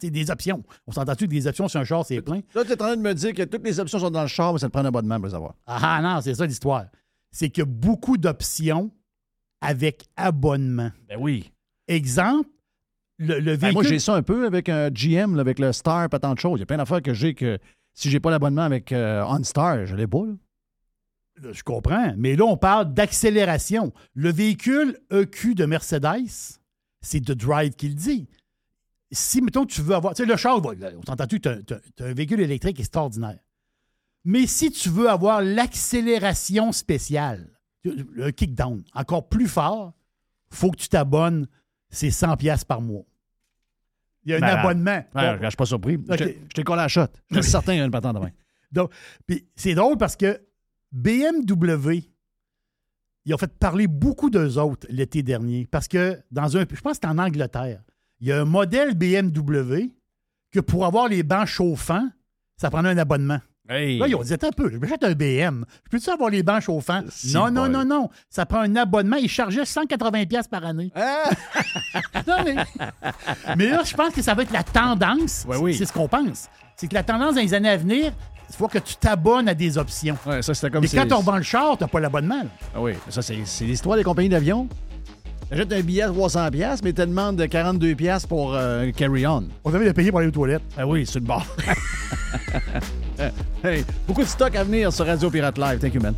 sais, 0.00 0.10
des 0.10 0.30
options. 0.30 0.62
On 0.86 0.92
s'entend-tu 0.92 1.24
que 1.26 1.30
des 1.30 1.46
options 1.46 1.68
sur 1.68 1.80
un 1.80 1.84
char, 1.84 2.04
c'est 2.04 2.20
plein? 2.20 2.40
Là, 2.54 2.64
tu 2.64 2.70
es 2.70 2.74
en 2.74 2.76
train 2.76 2.96
de 2.96 3.02
me 3.02 3.14
dire 3.14 3.32
que 3.32 3.42
toutes 3.44 3.64
les 3.64 3.80
options 3.80 3.98
sont 3.98 4.10
dans 4.10 4.22
le 4.22 4.28
char, 4.28 4.52
mais 4.52 4.58
ça 4.58 4.66
te 4.66 4.72
prend 4.72 4.82
un 4.82 4.86
abonnement 4.86 5.16
pour 5.16 5.26
les 5.28 5.34
avoir. 5.34 5.54
Ah 5.66 6.00
non, 6.02 6.20
c'est 6.20 6.34
ça 6.34 6.44
l'histoire. 6.46 6.86
C'est 7.30 7.48
qu'il 7.50 7.62
y 7.62 7.66
a 7.66 7.70
beaucoup 7.70 8.16
d'options 8.18 8.90
avec 9.60 10.04
abonnement. 10.16 10.90
Ben 11.08 11.16
oui. 11.18 11.50
Exemple, 11.88 12.48
le, 13.18 13.34
le 13.40 13.40
Ben, 13.40 13.56
véhicule. 13.56 13.72
moi, 13.72 13.82
j'ai 13.82 13.98
ça 13.98 14.14
un 14.14 14.22
peu 14.22 14.46
avec 14.46 14.68
un 14.68 14.90
GM, 14.90 15.34
là, 15.34 15.40
avec 15.40 15.58
le 15.58 15.72
Star, 15.72 16.08
pas 16.08 16.18
tant 16.18 16.34
de 16.34 16.38
choses. 16.38 16.58
Il 16.58 16.60
y 16.60 16.62
a 16.62 16.66
plein 16.66 16.76
d'affaires 16.76 17.02
que 17.02 17.14
j'ai 17.14 17.34
que 17.34 17.58
si 17.94 18.10
j'ai 18.10 18.20
pas 18.20 18.30
l'abonnement 18.30 18.62
avec 18.62 18.92
euh, 18.92 19.24
OnStar, 19.24 19.86
je 19.86 19.96
l'ai 19.96 20.06
pas. 20.06 20.18
là. 20.26 20.32
Je 21.52 21.62
comprends, 21.62 22.14
mais 22.16 22.36
là, 22.36 22.44
on 22.44 22.56
parle 22.56 22.92
d'accélération. 22.94 23.92
Le 24.14 24.32
véhicule 24.32 24.98
EQ 25.10 25.54
de 25.54 25.64
Mercedes, 25.66 26.58
c'est 27.00 27.20
The 27.20 27.32
Drive 27.32 27.74
qui 27.74 27.88
le 27.88 27.94
dit. 27.94 28.28
Si, 29.10 29.40
mettons, 29.40 29.64
tu 29.64 29.80
veux 29.80 29.94
avoir. 29.94 30.14
Tu 30.14 30.22
sais, 30.22 30.28
le 30.28 30.36
char, 30.36 30.58
on 30.64 31.02
s'entend-tu, 31.06 31.40
tu 31.40 31.48
as, 31.48 31.58
un 32.00 32.12
véhicule 32.12 32.40
électrique 32.40 32.78
extraordinaire. 32.78 33.38
Mais 34.24 34.46
si 34.46 34.70
tu 34.70 34.88
veux 34.90 35.08
avoir 35.08 35.40
l'accélération 35.42 36.72
spéciale, 36.72 37.48
le 37.84 38.30
kickdown, 38.30 38.82
encore 38.94 39.28
plus 39.28 39.46
fort, 39.48 39.94
faut 40.50 40.70
que 40.70 40.76
tu 40.76 40.88
t'abonnes, 40.88 41.46
c'est 41.88 42.08
100$ 42.10 42.36
piastres 42.36 42.66
par 42.66 42.82
mois. 42.82 43.04
Il 44.24 44.32
y 44.32 44.34
a 44.34 44.38
un 44.38 44.40
abonnement. 44.42 45.02
Bon. 45.14 45.38
je 45.40 45.46
suis 45.48 45.56
pas 45.56 45.64
surpris. 45.66 45.98
Je 46.10 46.14
t'ai- 46.16 46.38
Je 46.48 46.54
t'ai 46.54 46.64
collé 46.64 46.80
à 46.80 46.84
la 46.84 46.88
shot. 46.88 47.06
Je 47.30 47.40
suis 47.40 47.50
certain 47.50 47.72
qu'il 47.72 47.78
y 47.78 47.82
a 47.82 47.84
une 47.86 47.90
patente 47.90 48.16
demain. 48.16 48.30
Donc, 48.70 48.92
puis 49.26 49.46
c'est 49.56 49.74
drôle 49.74 49.96
parce 49.96 50.16
que 50.16 50.38
BMW, 50.92 52.02
ils 53.24 53.34
ont 53.34 53.38
fait 53.38 53.52
parler 53.58 53.86
beaucoup 53.86 54.30
d'eux 54.30 54.58
autres 54.58 54.86
l'été 54.90 55.22
dernier. 55.22 55.66
Parce 55.70 55.88
que 55.88 56.18
dans 56.30 56.56
un. 56.56 56.60
Je 56.60 56.80
pense 56.80 56.98
que 56.98 56.98
c'est 57.02 57.06
en 57.06 57.18
Angleterre. 57.18 57.82
Il 58.20 58.28
y 58.28 58.32
a 58.32 58.40
un 58.40 58.44
modèle 58.44 58.94
BMW 58.94 59.90
que 60.50 60.60
pour 60.60 60.86
avoir 60.86 61.08
les 61.08 61.22
bancs 61.22 61.46
chauffants, 61.46 62.08
ça 62.56 62.70
prenait 62.70 62.88
un 62.88 62.98
abonnement. 62.98 63.38
Hey. 63.68 63.98
Là, 63.98 64.08
ils 64.08 64.14
ont 64.14 64.22
dit 64.22 64.32
un 64.32 64.50
peu, 64.50 64.70
je 64.70 64.78
m'achète 64.78 65.04
un 65.04 65.12
BM. 65.12 65.66
Je 65.84 65.90
peux-tu 65.90 66.08
avoir 66.08 66.30
les 66.30 66.42
bancs 66.42 66.62
chauffants? 66.62 67.02
Si 67.10 67.34
non, 67.34 67.50
non, 67.50 67.68
non, 67.68 67.84
non. 67.84 68.08
Ça 68.30 68.46
prend 68.46 68.60
un 68.60 68.76
abonnement. 68.76 69.16
Ils 69.16 69.28
chargeaient 69.28 69.64
180$ 69.64 70.26
piastres 70.26 70.50
par 70.50 70.64
année. 70.64 70.90
Ah! 70.94 71.30
Non, 72.26 72.36
mais... 72.44 72.56
mais 73.56 73.70
là, 73.70 73.82
je 73.84 73.94
pense 73.94 74.12
que 74.12 74.22
ça 74.22 74.34
va 74.34 74.42
être 74.42 74.52
la 74.52 74.62
tendance. 74.62 75.46
Ouais, 75.48 75.56
oui. 75.56 75.74
C'est 75.74 75.86
ce 75.86 75.92
qu'on 75.92 76.08
pense. 76.08 76.48
C'est 76.76 76.88
que 76.88 76.94
la 76.94 77.02
tendance 77.02 77.36
dans 77.36 77.40
les 77.40 77.54
années 77.54 77.70
à 77.70 77.76
venir, 77.76 78.12
il 78.50 78.56
faut 78.56 78.68
que 78.68 78.78
tu 78.78 78.96
t'abonnes 78.96 79.48
à 79.48 79.54
des 79.54 79.78
options. 79.78 80.16
Ouais, 80.26 80.42
ça, 80.42 80.54
c'était 80.54 80.70
comme 80.70 80.86
quand 80.86 81.12
on 81.12 81.18
revend 81.18 81.36
le 81.36 81.42
char, 81.42 81.76
t'as 81.78 81.86
pas 81.86 82.00
l'abonnement. 82.00 82.42
là. 82.42 82.48
Ah 82.74 82.80
oui, 82.80 82.92
ça, 83.08 83.22
c'est 83.22 83.38
c'est 83.44 83.64
l'histoire 83.64 83.96
des 83.96 84.04
compagnies 84.04 84.28
d'avion. 84.28 84.68
T'achètes 85.50 85.72
un 85.72 85.80
billet 85.80 86.02
à 86.02 86.10
300$, 86.10 86.50
piastres, 86.50 86.84
mais 86.84 86.90
tu 86.92 86.96
te 86.96 87.06
demandes 87.06 87.40
42$ 87.40 87.94
piastres 87.94 88.28
pour 88.28 88.54
euh, 88.54 88.86
un 88.86 88.92
carry-on. 88.92 89.44
On 89.64 89.70
devait 89.70 89.86
le 89.86 89.94
payer 89.94 90.10
pour 90.10 90.18
aller 90.18 90.28
aux 90.28 90.32
toilettes. 90.32 90.60
Ah 90.76 90.86
oui, 90.86 91.06
c'est 91.06 91.20
le 91.20 91.24
bord. 91.24 91.46
hey, 93.64 93.82
beaucoup 94.06 94.20
de 94.22 94.28
stock 94.28 94.54
à 94.54 94.64
venir 94.64 94.92
sur 94.92 95.06
Radio 95.06 95.30
Pirate 95.30 95.56
Live. 95.56 95.78
Thank 95.78 95.94
you, 95.94 96.02
man. 96.02 96.14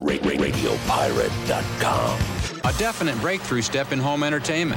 RadioPirate.com. 0.00 2.16
A 2.64 2.72
definite 2.78 3.20
breakthrough 3.20 3.62
step 3.62 3.92
in 3.92 4.00
home 4.00 4.24
entertainment. 4.24 4.76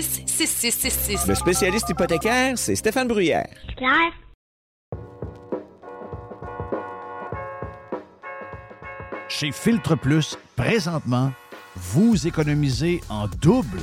266-6666. 0.00 1.28
Le 1.28 1.34
spécialiste 1.34 1.88
hypothécaire, 1.90 2.56
c'est 2.56 2.74
Stéphane 2.74 3.08
Bruyère. 3.08 3.48
C'est 3.68 3.74
clair? 3.74 4.12
Chez 9.28 9.52
Filtre 9.52 9.96
Plus, 9.96 10.36
présentement, 10.56 11.32
vous 11.76 12.26
économisez 12.26 13.00
en 13.08 13.28
double. 13.40 13.82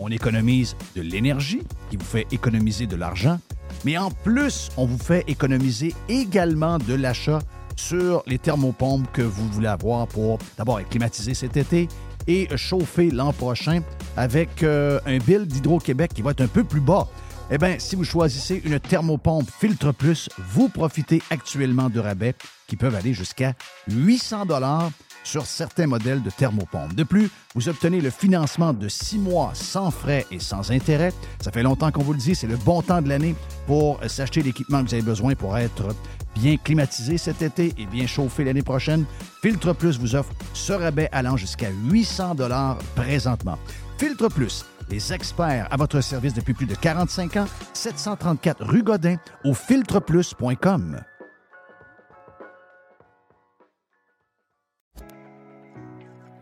On 0.00 0.08
économise 0.10 0.76
de 0.96 1.02
l'énergie, 1.02 1.62
qui 1.90 1.96
vous 1.96 2.04
fait 2.04 2.26
économiser 2.32 2.86
de 2.86 2.96
l'argent, 2.96 3.38
mais 3.84 3.96
en 3.98 4.10
plus, 4.10 4.70
on 4.76 4.86
vous 4.86 4.98
fait 4.98 5.24
économiser 5.28 5.94
également 6.08 6.78
de 6.78 6.94
l'achat 6.94 7.40
sur 7.76 8.22
les 8.26 8.38
thermopompes 8.38 9.10
que 9.12 9.22
vous 9.22 9.48
voulez 9.48 9.68
avoir 9.68 10.08
pour 10.08 10.38
d'abord 10.56 10.80
être 10.80 10.88
climatisé 10.88 11.34
cet 11.34 11.56
été 11.56 11.88
et 12.26 12.48
chauffer 12.56 13.10
l'an 13.10 13.32
prochain 13.32 13.80
avec 14.18 14.64
euh, 14.64 14.98
un 15.06 15.18
bill 15.18 15.46
d'Hydro-Québec 15.46 16.10
qui 16.12 16.22
va 16.22 16.32
être 16.32 16.40
un 16.40 16.48
peu 16.48 16.64
plus 16.64 16.80
bas. 16.80 17.06
Eh 17.50 17.56
bien, 17.56 17.76
si 17.78 17.96
vous 17.96 18.04
choisissez 18.04 18.60
une 18.64 18.78
thermopompe 18.80 19.48
Filtre 19.48 19.92
Plus, 19.92 20.28
vous 20.50 20.68
profitez 20.68 21.22
actuellement 21.30 21.88
de 21.88 22.00
rabais 22.00 22.34
qui 22.66 22.76
peuvent 22.76 22.96
aller 22.96 23.14
jusqu'à 23.14 23.54
800 23.88 24.46
dollars 24.46 24.90
sur 25.24 25.46
certains 25.46 25.86
modèles 25.86 26.22
de 26.22 26.30
thermopompe. 26.30 26.94
De 26.94 27.04
plus, 27.04 27.30
vous 27.54 27.68
obtenez 27.68 28.00
le 28.00 28.10
financement 28.10 28.72
de 28.72 28.88
six 28.88 29.18
mois 29.18 29.52
sans 29.54 29.90
frais 29.90 30.26
et 30.30 30.40
sans 30.40 30.72
intérêt. 30.72 31.12
Ça 31.40 31.52
fait 31.52 31.62
longtemps 31.62 31.92
qu'on 31.92 32.02
vous 32.02 32.12
le 32.12 32.18
dit, 32.18 32.34
c'est 32.34 32.46
le 32.46 32.56
bon 32.56 32.82
temps 32.82 33.00
de 33.00 33.08
l'année 33.08 33.34
pour 33.66 34.00
s'acheter 34.08 34.42
l'équipement 34.42 34.82
que 34.82 34.88
vous 34.88 34.94
avez 34.94 35.02
besoin 35.02 35.34
pour 35.34 35.56
être 35.56 35.94
bien 36.34 36.56
climatisé 36.56 37.18
cet 37.18 37.40
été 37.42 37.72
et 37.78 37.86
bien 37.86 38.06
chauffé 38.06 38.44
l'année 38.44 38.62
prochaine. 38.62 39.04
Filtre 39.42 39.74
Plus 39.74 39.98
vous 39.98 40.16
offre 40.16 40.32
ce 40.54 40.72
rabais 40.72 41.08
allant 41.12 41.36
jusqu'à 41.36 41.70
800 41.70 42.34
dollars 42.34 42.78
présentement. 42.94 43.58
Filtre 43.98 44.28
Plus, 44.28 44.64
les 44.90 45.12
experts 45.12 45.66
à 45.72 45.76
votre 45.76 46.00
service 46.00 46.32
depuis 46.32 46.54
plus 46.54 46.66
de 46.66 46.76
45 46.76 47.36
ans, 47.36 47.46
734 47.72 48.64
rue 48.64 48.84
Godin 48.84 49.16
au 49.44 49.54
filtreplus.com. 49.54 51.00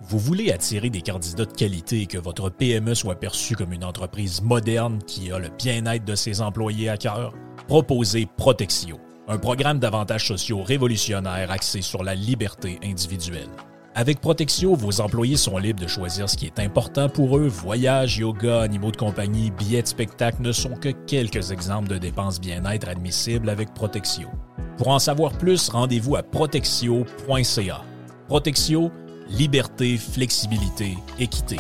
Vous 0.03 0.19
voulez 0.19 0.53
attirer 0.53 0.91
des 0.91 1.01
candidats 1.01 1.47
de 1.47 1.53
qualité 1.53 2.03
et 2.03 2.07
que 2.07 2.19
votre 2.19 2.51
PME 2.51 2.95
soit 2.95 3.19
perçue 3.19 3.57
comme 3.57 3.73
une 3.73 3.85
entreprise 3.85 4.43
moderne 4.43 4.99
qui 5.07 5.33
a 5.33 5.39
le 5.39 5.49
bien-être 5.49 6.05
de 6.05 6.15
ses 6.15 6.43
employés 6.43 6.91
à 6.91 6.99
cœur? 6.99 7.33
Proposez 7.69 8.29
Protexio, 8.37 9.01
un 9.29 9.39
programme 9.39 9.79
d'avantages 9.79 10.29
sociaux 10.29 10.63
révolutionnaire 10.63 11.51
axé 11.51 11.81
sur 11.81 12.05
la 12.05 12.15
liberté 12.15 12.79
individuelle. 12.85 13.49
Avec 13.99 14.21
Protexio, 14.21 14.75
vos 14.75 15.01
employés 15.01 15.39
sont 15.39 15.57
libres 15.57 15.81
de 15.81 15.87
choisir 15.87 16.29
ce 16.29 16.37
qui 16.37 16.45
est 16.45 16.59
important 16.59 17.09
pour 17.09 17.39
eux. 17.39 17.47
Voyages, 17.47 18.19
yoga, 18.19 18.61
animaux 18.61 18.91
de 18.91 18.99
compagnie, 18.99 19.51
billets 19.51 19.81
de 19.81 19.87
spectacle 19.87 20.43
ne 20.43 20.53
sont 20.53 20.75
que 20.75 20.91
quelques 20.91 21.51
exemples 21.51 21.89
de 21.89 21.97
dépenses 21.97 22.39
bien-être 22.39 22.91
admissibles 22.91 23.49
avec 23.49 23.73
Protexio. 23.73 24.29
Pour 24.77 24.89
en 24.89 24.99
savoir 24.99 25.33
plus, 25.33 25.71
rendez-vous 25.71 26.15
à 26.15 26.23
protexio.ca. 26.23 27.85
Protexio, 28.29 28.91
liberté, 29.31 29.97
flexibilité, 29.97 30.99
équité. 31.19 31.57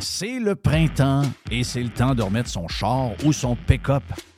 C'est 0.00 0.38
le 0.38 0.54
printemps 0.54 1.24
et 1.50 1.64
c'est 1.64 1.82
le 1.82 1.90
temps 1.90 2.14
de 2.14 2.22
remettre 2.22 2.48
son 2.48 2.66
char 2.66 3.10
ou 3.26 3.34
son 3.34 3.56
pick-up 3.56 4.04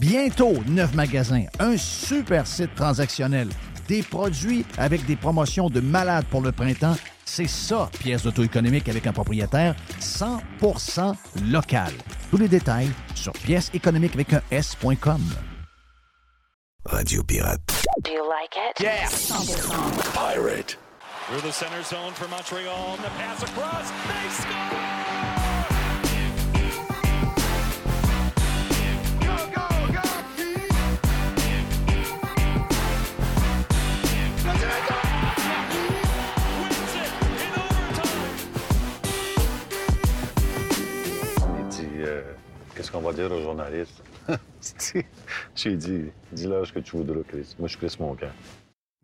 Bientôt, 0.00 0.54
neuf 0.66 0.94
magasins, 0.94 1.44
un 1.58 1.76
super 1.76 2.46
site 2.46 2.74
transactionnel, 2.74 3.50
des 3.86 4.02
produits 4.02 4.64
avec 4.78 5.04
des 5.04 5.14
promotions 5.14 5.68
de 5.68 5.80
malades 5.80 6.24
pour 6.30 6.40
le 6.40 6.52
printemps. 6.52 6.96
C'est 7.26 7.46
ça, 7.46 7.90
pièces 7.98 8.22
d'auto 8.22 8.42
économique 8.42 8.88
avec 8.88 9.06
un 9.06 9.12
propriétaire 9.12 9.74
100% 10.00 11.14
local. 11.50 11.92
Tous 12.30 12.38
les 12.38 12.48
détails 12.48 12.88
sur 13.14 13.32
pièces 13.32 13.70
économiques 13.74 14.14
avec 14.14 14.32
un 14.32 14.40
S.com. 14.50 15.20
Radio 16.86 17.22
Pirate. 17.22 17.60
Do 18.02 18.10
you 18.10 18.26
like 18.26 18.56
it? 18.56 18.80
Yeah. 18.80 19.06
100%. 19.06 20.14
Pirate. 20.14 20.78
Through 21.28 21.42
the 21.42 21.52
center 21.52 21.82
zone 21.82 22.14
for 22.14 22.26
Montreal. 22.28 22.94
And 22.96 23.04
the 23.04 23.10
pass 23.18 23.42
across. 23.42 23.90
They 23.90 24.30
score! 24.30 24.89
Dire 43.20 43.32
aux 43.32 43.42
journalistes 43.42 44.02
J'ai 45.56 45.76
dit 45.76 46.04
Dis-leur 46.32 46.66
ce 46.66 46.72
que 46.72 46.80
tu 46.80 46.96
voudras, 46.96 47.20
Chris. 47.26 47.54
Moi, 47.58 47.68
je 47.68 47.76
Chris 47.76 47.96
mon 47.98 48.14
camp. 48.14 48.30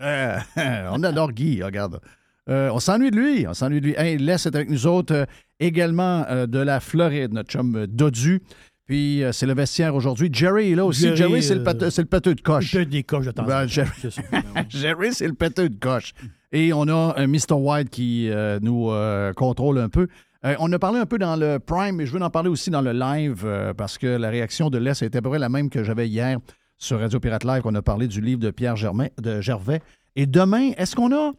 Euh, 0.02 0.38
on 0.92 1.02
adore 1.02 1.33
Guy, 1.33 1.62
regarde. 1.62 2.00
Euh, 2.48 2.70
on 2.72 2.79
s'ennuie 2.79 3.11
de 3.11 3.16
lui, 3.16 3.46
on 3.48 3.55
s'ennuie 3.55 3.81
de 3.81 3.87
lui. 3.87 3.94
Hey, 3.96 4.18
Les 4.18 4.46
est 4.46 4.55
avec 4.55 4.70
nous 4.70 4.87
autres, 4.87 5.14
euh, 5.14 5.24
également 5.59 6.24
euh, 6.29 6.46
de 6.46 6.59
la 6.59 6.79
Floride, 6.79 7.33
notre 7.33 7.50
chum 7.50 7.87
Dodu. 7.87 8.40
Puis 8.87 9.24
euh, 9.24 9.33
c'est 9.33 9.46
le 9.46 9.55
vestiaire 9.55 9.96
aujourd'hui. 9.96 10.31
Jerry 10.33 10.72
est 10.72 10.74
là 10.76 10.85
aussi. 10.85 11.02
Jerry, 11.02 11.16
Jerry, 11.16 11.42
c'est 11.42 11.55
le, 11.55 11.61
le 11.61 12.05
pâteux 12.05 12.35
de 12.35 12.40
coche. 12.40 12.72
Peut-être 12.72 12.88
des 12.88 13.02
coches 13.02 13.26
de 13.26 13.33
temps 13.33 13.42
en 13.42 13.46
Ben. 13.46 13.66
Jerry, 13.66 13.90
C'est 14.00 14.12
ça. 14.12 14.22
Ben. 14.31 14.42
Jerry, 14.68 15.12
c'est 15.12 15.26
le 15.26 15.35
pâteux 15.35 15.68
de 15.68 15.79
coche. 15.79 16.14
Et 16.52 16.72
on 16.72 16.87
a 16.88 17.14
un 17.16 17.26
Mr. 17.26 17.55
White 17.55 17.90
qui 17.90 18.31
euh, 18.31 18.61
nous 18.62 18.90
euh, 18.90 19.33
contrôle 19.33 19.79
un 19.79 19.88
peu. 19.88 20.07
Euh, 20.46 20.54
on 20.61 20.72
a 20.72 20.78
parlé 20.78 21.00
un 21.00 21.06
peu 21.06 21.18
dans 21.18 21.35
le 21.35 21.59
Prime, 21.59 21.96
mais 21.96 22.06
je 22.06 22.12
veux 22.12 22.22
en 22.22 22.30
parler 22.30 22.48
aussi 22.48 22.70
dans 22.70 22.80
le 22.80 22.92
live 22.92 23.42
euh, 23.44 23.74
parce 23.74 23.98
que 23.98 24.06
la 24.06 24.30
réaction 24.30 24.70
de 24.70 24.78
l'Est 24.78 25.02
était 25.02 25.18
à 25.18 25.22
peu 25.22 25.30
près 25.30 25.40
la 25.40 25.48
même 25.48 25.68
que 25.68 25.82
j'avais 25.82 26.09
hier 26.09 26.38
sur 26.78 27.00
Radio 27.00 27.18
Pirate 27.18 27.42
Live. 27.42 27.62
On 27.64 27.74
a 27.74 27.82
parlé 27.82 28.06
du 28.06 28.20
livre 28.20 28.38
de 28.38 28.52
Pierre 28.52 28.76
Germain, 28.76 29.09
de 29.20 29.40
Gervais. 29.40 29.80
Et 30.14 30.26
demain, 30.26 30.70
est-ce 30.76 30.94
qu'on 30.94 31.12
a 31.12 31.32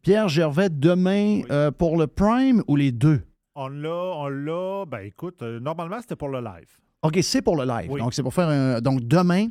Pierre 0.00 0.28
Gervais 0.28 0.70
demain 0.70 1.42
euh, 1.50 1.70
pour 1.72 1.98
le 1.98 2.06
Prime 2.06 2.62
ou 2.66 2.76
les 2.76 2.90
deux? 2.90 3.20
On 3.54 3.68
l'a, 3.68 3.90
on 3.90 4.28
l'a. 4.28 4.86
Ben 4.86 5.00
écoute, 5.00 5.42
normalement, 5.42 6.00
c'était 6.00 6.16
pour 6.16 6.28
le 6.28 6.40
live. 6.40 6.68
OK, 7.02 7.18
c'est 7.20 7.42
pour 7.42 7.56
le 7.56 7.66
live. 7.66 7.90
Oui. 7.90 8.00
Donc, 8.00 8.14
c'est 8.14 8.22
pour 8.22 8.32
faire 8.32 8.48
un. 8.48 8.80
Donc, 8.80 9.00
demain, 9.02 9.48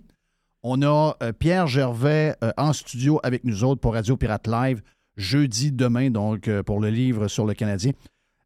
on 0.63 0.81
a 0.81 1.15
Pierre 1.37 1.67
Gervais 1.67 2.35
en 2.57 2.73
studio 2.73 3.19
avec 3.21 3.43
nous 3.43 3.63
autres 3.63 3.79
pour 3.79 3.93
Radio 3.93 4.17
Pirate 4.17 4.47
Live. 4.47 4.81
Jeudi, 5.15 5.71
demain, 5.71 6.09
donc, 6.09 6.49
pour 6.61 6.79
le 6.79 6.89
livre 6.89 7.27
sur 7.27 7.45
le 7.45 7.53
Canadien. 7.53 7.91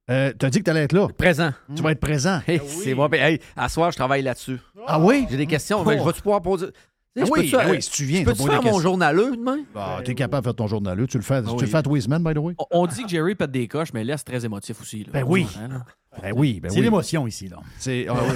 Euh, 0.10 0.32
T'as 0.38 0.50
dit 0.50 0.60
que 0.60 0.64
tu 0.64 0.70
allais 0.72 0.84
être 0.84 0.94
là. 0.94 1.08
Présent. 1.18 1.52
Tu 1.76 1.82
vas 1.84 1.92
être 1.92 2.00
présent. 2.00 2.40
Hey, 2.48 2.62
C'est 2.66 2.96
bon. 2.96 3.08
Ben, 3.10 3.22
hey, 3.22 3.40
à 3.56 3.68
soir, 3.68 3.92
je 3.92 3.98
travaille 3.98 4.22
là-dessus. 4.22 4.58
Ah 4.88 5.00
oui? 5.00 5.28
J'ai 5.30 5.36
des 5.38 5.48
questions. 5.48 5.80
Oh. 5.82 5.84
Ben, 5.84 6.00
je 6.00 6.04
vais-tu 6.04 6.22
pouvoir 6.22 6.42
poser? 6.42 6.68
Tu 6.68 7.24
Ah 7.24 7.26
je 7.26 7.32
oui, 7.32 7.50
ben 7.52 7.72
oui, 7.72 7.82
si 7.82 7.90
tu 7.90 8.04
viens, 8.06 8.20
je 8.20 8.26
peux-tu 8.26 8.44
pas 8.46 8.58
des 8.58 8.62
faire 8.64 8.72
mon 8.74 8.80
journaleux 8.80 9.36
demain? 9.36 9.58
Bah, 9.74 10.00
T'es 10.06 10.14
capable 10.14 10.44
de 10.44 10.48
faire 10.50 10.56
ton 10.56 10.68
journaleux. 10.68 11.08
Tu 11.08 11.18
le 11.18 11.24
fais, 11.24 11.42
tu 11.42 11.50
oui. 11.50 11.58
le 11.62 11.66
fais 11.68 11.78
à 11.78 11.82
tous 11.82 12.08
by 12.08 12.34
the 12.34 12.38
way? 12.38 12.54
On- 12.72 12.86
dit 12.86 13.04
que 13.04 13.10
Jerry 13.10 13.34
pète 13.34 13.50
des 13.52 13.68
coches, 13.68 13.90
mais 13.94 14.04
là, 14.04 14.18
c'est 14.18 14.24
très 14.24 14.46
émotif 14.46 14.80
aussi. 14.82 15.00
là. 15.04 15.10
Ben 15.14 15.24
oui. 15.28 15.48
Ben 16.22 16.32
oui, 16.36 16.60
ben 16.62 16.70
C'est 16.70 16.78
oui. 16.78 16.84
l'émotion 16.84 17.26
ici, 17.28 17.48
là. 17.50 17.58
C'est. 17.80 18.06
ah 18.10 18.14
oui. 18.14 18.36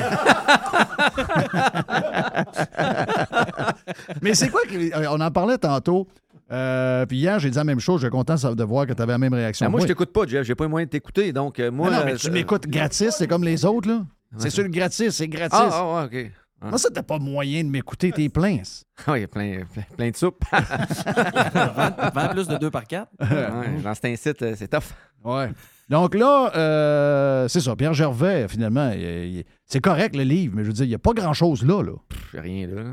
Mais 4.22 4.34
c'est 4.36 4.50
quoi 4.50 4.62
que. 4.70 4.76
euh, 4.96 5.08
On 5.12 5.22
en 5.22 5.32
parlait 5.32 5.58
tantôt. 5.58 6.08
Euh, 6.52 7.06
puis 7.06 7.18
hier, 7.18 7.40
j'ai 7.40 7.50
dit 7.50 7.58
la 7.58 7.64
même 7.64 7.80
chose. 7.80 8.02
Je 8.02 8.08
suis 8.08 8.12
content 8.12 8.36
de 8.36 8.64
voir 8.64 8.86
que 8.86 8.94
tu 8.94 9.02
avais 9.02 9.14
la 9.14 9.18
même 9.18 9.34
réaction. 9.34 9.66
Ben, 9.66 9.72
moi, 9.72 9.82
je 9.82 9.88
t'écoute 9.88 10.12
pas, 10.12 10.26
Jeff. 10.28 10.46
J'ai 10.46 10.56
pas 10.56 10.66
les 10.66 10.70
moyens 10.70 10.90
de 10.90 10.92
t'écouter. 10.92 11.32
Donc, 11.34 11.60
euh, 11.60 11.72
moi. 11.72 11.90
Ah 11.92 12.00
non, 12.00 12.06
mais 12.06 12.14
euh, 12.14 12.18
tu 12.18 12.28
euh, 12.28 12.32
m'écoutes 12.32 12.68
gratis, 12.68 13.16
c'est 13.18 13.28
comme 13.28 13.44
les 13.44 13.66
autres, 13.66 13.90
là. 13.90 14.06
C'est 14.38 14.50
sur 14.50 14.64
le 14.64 14.70
gratis, 14.70 15.10
c'est 15.10 15.28
gratis. 15.28 15.60
Ah, 15.62 15.70
ah, 15.72 16.08
ouais, 16.10 16.26
OK. 16.26 16.32
Ah. 16.64 16.70
Moi, 16.70 16.78
ça, 16.78 16.90
t'as 16.94 17.02
pas 17.04 17.18
moyen 17.18 17.64
de 17.64 17.70
m'écouter, 17.70 18.12
t'es 18.12 18.30
plein. 18.30 18.58
Ah, 19.08 19.18
il 19.18 19.22
y 19.22 19.24
a 19.24 19.28
plein, 19.28 19.64
plein, 19.74 19.84
plein 19.98 20.10
de 20.12 20.16
soupes. 20.16 20.44
Vends- 20.52 22.30
plus 22.34 22.48
de 22.48 22.58
2 22.58 22.70
par 22.70 22.86
4. 22.86 23.08
Ouais, 23.20 23.82
dans 23.84 23.94
cet 23.96 24.06
incite, 24.06 24.42
euh, 24.44 24.54
c'est 24.56 24.68
tough. 24.68 24.94
Ouais. 25.24 25.50
Donc 25.90 26.14
là, 26.16 26.52
euh, 26.56 27.48
c'est 27.48 27.60
ça. 27.62 27.76
Pierre 27.76 27.94
Gervais, 27.96 28.48
finalement, 28.48 28.92
il- 28.92 29.02
il- 29.38 29.44
c'est 29.66 29.82
correct 29.82 30.16
le 30.16 30.24
livre, 30.24 30.54
mais 30.56 30.62
je 30.64 30.68
veux 30.68 30.74
dire, 30.74 30.86
il 30.86 30.90
n'y 30.90 30.96
a 30.96 31.00
pas 31.00 31.14
grand-chose 31.14 31.66
là, 31.66 31.82
là. 31.82 31.94
Pff, 32.10 32.36
rien 32.42 32.68
là. 32.68 32.84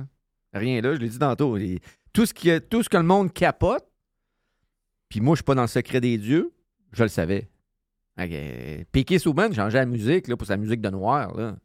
Rien 0.55 0.81
là, 0.81 0.95
je 0.95 1.01
l'ai 1.01 1.09
dit 1.09 1.19
tantôt. 1.19 1.57
Les- 1.57 1.81
Tout 2.13 2.27
ce, 2.27 2.35
qui, 2.35 2.51
tout 2.71 2.83
ce 2.83 2.89
que 2.89 2.97
le 2.97 3.03
monde 3.03 3.33
capote, 3.33 3.87
puis 5.09 5.21
moi, 5.21 5.35
je 5.35 5.39
suis 5.39 5.45
pas 5.45 5.55
dans 5.55 5.63
le 5.63 5.69
secret 5.69 6.01
des 6.01 6.19
dieux, 6.19 6.53
je 6.93 7.03
le 7.03 7.09
savais. 7.09 7.49
Que, 8.17 8.25
euh, 8.33 8.85
Piqué 8.91 9.19
Souban 9.19 9.53
changeait 9.53 9.79
la 9.79 9.87
musique 9.87 10.27
là, 10.27 10.37
pour 10.37 10.47
sa 10.47 10.57
musique 10.57 10.81
de 10.81 10.91
noir. 10.91 11.35
Là. 11.37 11.57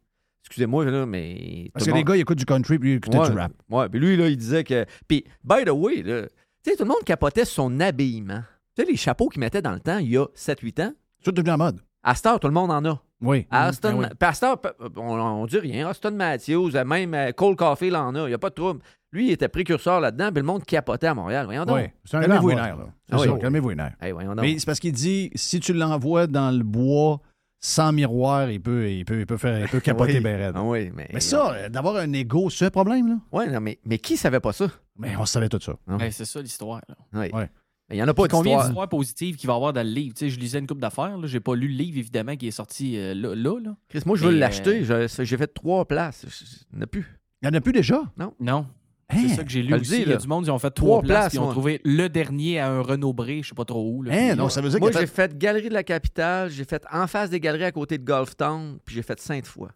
Excusez-moi, 0.44 0.84
là, 0.84 1.06
mais. 1.06 1.70
Parce 1.72 1.84
tout 1.84 1.90
que 1.90 1.94
le 1.94 1.98
les 1.98 2.04
gars, 2.04 2.16
ils 2.16 2.20
écoutent 2.20 2.38
du 2.38 2.44
country 2.44 2.78
puis 2.78 2.92
ils 2.92 2.96
écoutent 2.96 3.14
Ouais, 3.14 3.30
du 3.30 3.36
rap. 3.36 3.52
Ouais, 3.70 3.88
puis 3.88 3.98
lui, 3.98 4.16
là, 4.16 4.28
il 4.28 4.36
disait 4.36 4.62
que. 4.62 4.84
Puis, 5.08 5.24
by 5.42 5.64
the 5.64 5.70
way, 5.70 6.02
là, 6.02 6.22
tu 6.62 6.70
sais, 6.70 6.76
tout 6.76 6.84
le 6.84 6.90
monde 6.90 7.02
capotait 7.04 7.44
sur 7.44 7.64
son 7.64 7.80
habillement. 7.80 8.42
Tu 8.76 8.84
sais, 8.84 8.90
les 8.90 8.96
chapeaux 8.96 9.28
qu'il 9.28 9.40
mettait 9.40 9.62
dans 9.62 9.72
le 9.72 9.80
temps, 9.80 9.98
il 9.98 10.10
y 10.10 10.16
a 10.16 10.26
7-8 10.36 10.82
ans. 10.82 10.92
C'est 11.24 11.32
devenu 11.32 11.48
la 11.48 11.56
mode. 11.56 11.80
À 12.02 12.14
cette 12.14 12.26
heure, 12.26 12.38
tout 12.38 12.46
le 12.46 12.52
monde 12.52 12.70
en 12.70 12.84
a. 12.84 13.02
Oui. 13.24 13.46
Aston, 13.50 14.00
Ben 14.00 14.08
oui. 14.10 14.56
pe- 14.62 14.98
on, 15.00 15.18
on 15.20 15.46
dit 15.46 15.58
rien. 15.58 15.88
Aston 15.88 16.12
Matthews, 16.12 16.70
euh, 16.76 16.84
même 16.84 17.14
euh, 17.14 17.32
Cole 17.32 17.56
Caulfield 17.56 17.94
en 17.96 18.14
a. 18.14 18.20
Il 18.24 18.28
n'y 18.28 18.34
a 18.34 18.38
pas 18.38 18.50
de 18.50 18.54
trouble. 18.54 18.80
Lui, 19.12 19.28
il 19.28 19.32
était 19.32 19.48
précurseur 19.48 20.00
là-dedans, 20.00 20.30
puis 20.32 20.40
le 20.40 20.46
monde 20.46 20.64
capotait 20.64 21.06
à 21.06 21.14
Montréal. 21.14 21.46
Voyons 21.46 21.64
donc. 21.64 21.76
Oui, 21.76 21.82
c'est 22.04 22.16
un 22.16 22.20
Calmez-vous 22.22 22.48
les 22.48 22.54
nerfs, 22.56 22.76
là. 22.76 22.84
Ah 23.12 23.16
C'est 23.18 23.28
oui. 23.28 23.34
ça, 23.34 23.38
calmez-vous 23.40 23.68
les 23.70 23.74
nerfs. 23.76 23.94
Hey, 24.00 24.12
voyons 24.12 24.34
donc. 24.34 24.44
Mais 24.44 24.58
c'est 24.58 24.66
parce 24.66 24.80
qu'il 24.80 24.92
dit, 24.92 25.30
si 25.34 25.60
tu 25.60 25.72
l'envoies 25.72 26.26
dans 26.26 26.50
le 26.50 26.64
bois 26.64 27.20
sans 27.60 27.92
miroir, 27.92 28.50
il 28.50 28.60
peut, 28.60 28.90
il 28.90 29.04
peut, 29.04 29.20
il 29.20 29.26
peut, 29.26 29.36
faire, 29.36 29.60
il 29.60 29.68
peut 29.68 29.80
capoter 29.80 30.18
Oui. 30.18 30.50
Ah 30.54 30.62
oui, 30.64 30.90
mais. 30.94 31.08
Mais 31.12 31.20
ça, 31.20 31.68
d'avoir 31.68 31.96
un 31.96 32.12
ego, 32.12 32.50
c'est 32.50 32.66
un 32.66 32.70
problème, 32.70 33.08
là? 33.08 33.14
Ouais, 33.32 33.48
non, 33.48 33.60
mais, 33.60 33.78
mais 33.86 33.98
qui 33.98 34.16
savait 34.16 34.40
pas 34.40 34.52
ça? 34.52 34.66
Mais 34.98 35.16
on 35.16 35.24
savait 35.26 35.48
tout 35.48 35.60
ça. 35.60 35.74
Ah. 35.88 35.96
Ben, 35.96 36.10
c'est 36.10 36.24
ça 36.24 36.42
l'histoire. 36.42 36.80
là. 36.88 36.94
Oui. 37.14 37.30
Ouais. 37.32 37.48
Mais 37.90 37.96
il 37.96 37.98
n'y 37.98 38.02
en 38.02 38.08
a 38.08 38.14
pas 38.14 38.26
Combien 38.28 38.52
d'histoire. 38.52 38.64
d'histoires 38.66 38.88
positives 38.88 39.36
qu'il 39.36 39.46
va 39.46 39.52
y 39.52 39.56
avoir 39.56 39.72
dans 39.74 39.82
le 39.82 39.92
livre? 39.92 40.14
Tu 40.14 40.20
sais, 40.20 40.28
je 40.30 40.40
lisais 40.40 40.58
une 40.58 40.66
coupe 40.66 40.80
d'affaires. 40.80 41.18
J'ai 41.26 41.40
pas 41.40 41.54
lu 41.54 41.68
le 41.68 41.74
livre, 41.74 41.98
évidemment, 41.98 42.34
qui 42.36 42.46
est 42.46 42.50
sorti 42.50 42.96
euh, 42.96 43.12
là. 43.14 43.34
là, 43.34 43.58
là. 43.60 43.76
Chris, 43.88 44.00
moi, 44.06 44.16
je 44.16 44.24
veux 44.24 44.30
l'acheter. 44.32 44.84
Je- 44.84 45.22
J'ai 45.24 45.36
fait 45.36 45.48
trois 45.52 45.84
places. 45.84 46.24
Il 46.72 46.76
n'y 46.76 46.80
en 46.80 46.84
a 46.84 46.86
plus. 46.86 47.06
Il 47.42 47.48
n'y 47.50 47.54
en 47.54 47.58
a 47.58 47.60
plus 47.60 47.72
déjà? 47.72 48.00
Non. 48.16 48.66
Hein? 49.10 49.18
C'est 49.28 49.34
ça 49.34 49.44
que 49.44 49.50
j'ai 49.50 49.62
lu 49.62 49.68
le 49.68 49.76
aussi. 49.80 49.90
dis, 49.90 50.00
Il 50.02 50.08
y 50.08 50.12
a 50.14 50.16
du 50.16 50.26
monde, 50.26 50.46
ils 50.46 50.50
ont 50.50 50.58
fait 50.58 50.70
Trois 50.70 51.00
trois, 51.00 51.02
places, 51.02 51.34
ils 51.34 51.38
ont 51.40 51.50
trouvé 51.50 51.78
le 51.84 52.08
dernier 52.08 52.58
à 52.58 52.70
un 52.70 52.80
Renaud-Bré, 52.80 53.42
je 53.42 53.50
sais 53.50 53.54
pas 53.54 53.66
trop 53.66 53.86
où. 53.86 54.02
Là. 54.02 54.12
Hein? 54.14 54.32
Puis, 54.34 54.40
euh, 54.40 54.48
ça 54.48 54.62
veut 54.62 54.70
dire 54.70 54.80
Moi, 54.80 54.90
j'ai 54.92 55.00
fait- 55.00 55.06
fait 55.06 55.36
Galerie 55.38 55.68
de 55.68 55.74
la 55.74 55.84
Capitale, 55.84 56.48
j'ai 56.50 56.64
fait 56.64 56.82
en 56.90 57.06
face 57.06 57.28
des 57.28 57.38
galeries 57.38 57.64
à 57.64 57.72
côté 57.72 57.98
de 57.98 58.02
Golftown, 58.04 58.78
puis 58.82 58.94
j'ai 58.94 59.02
fait 59.02 59.20
Sainte-Foy. 59.20 59.68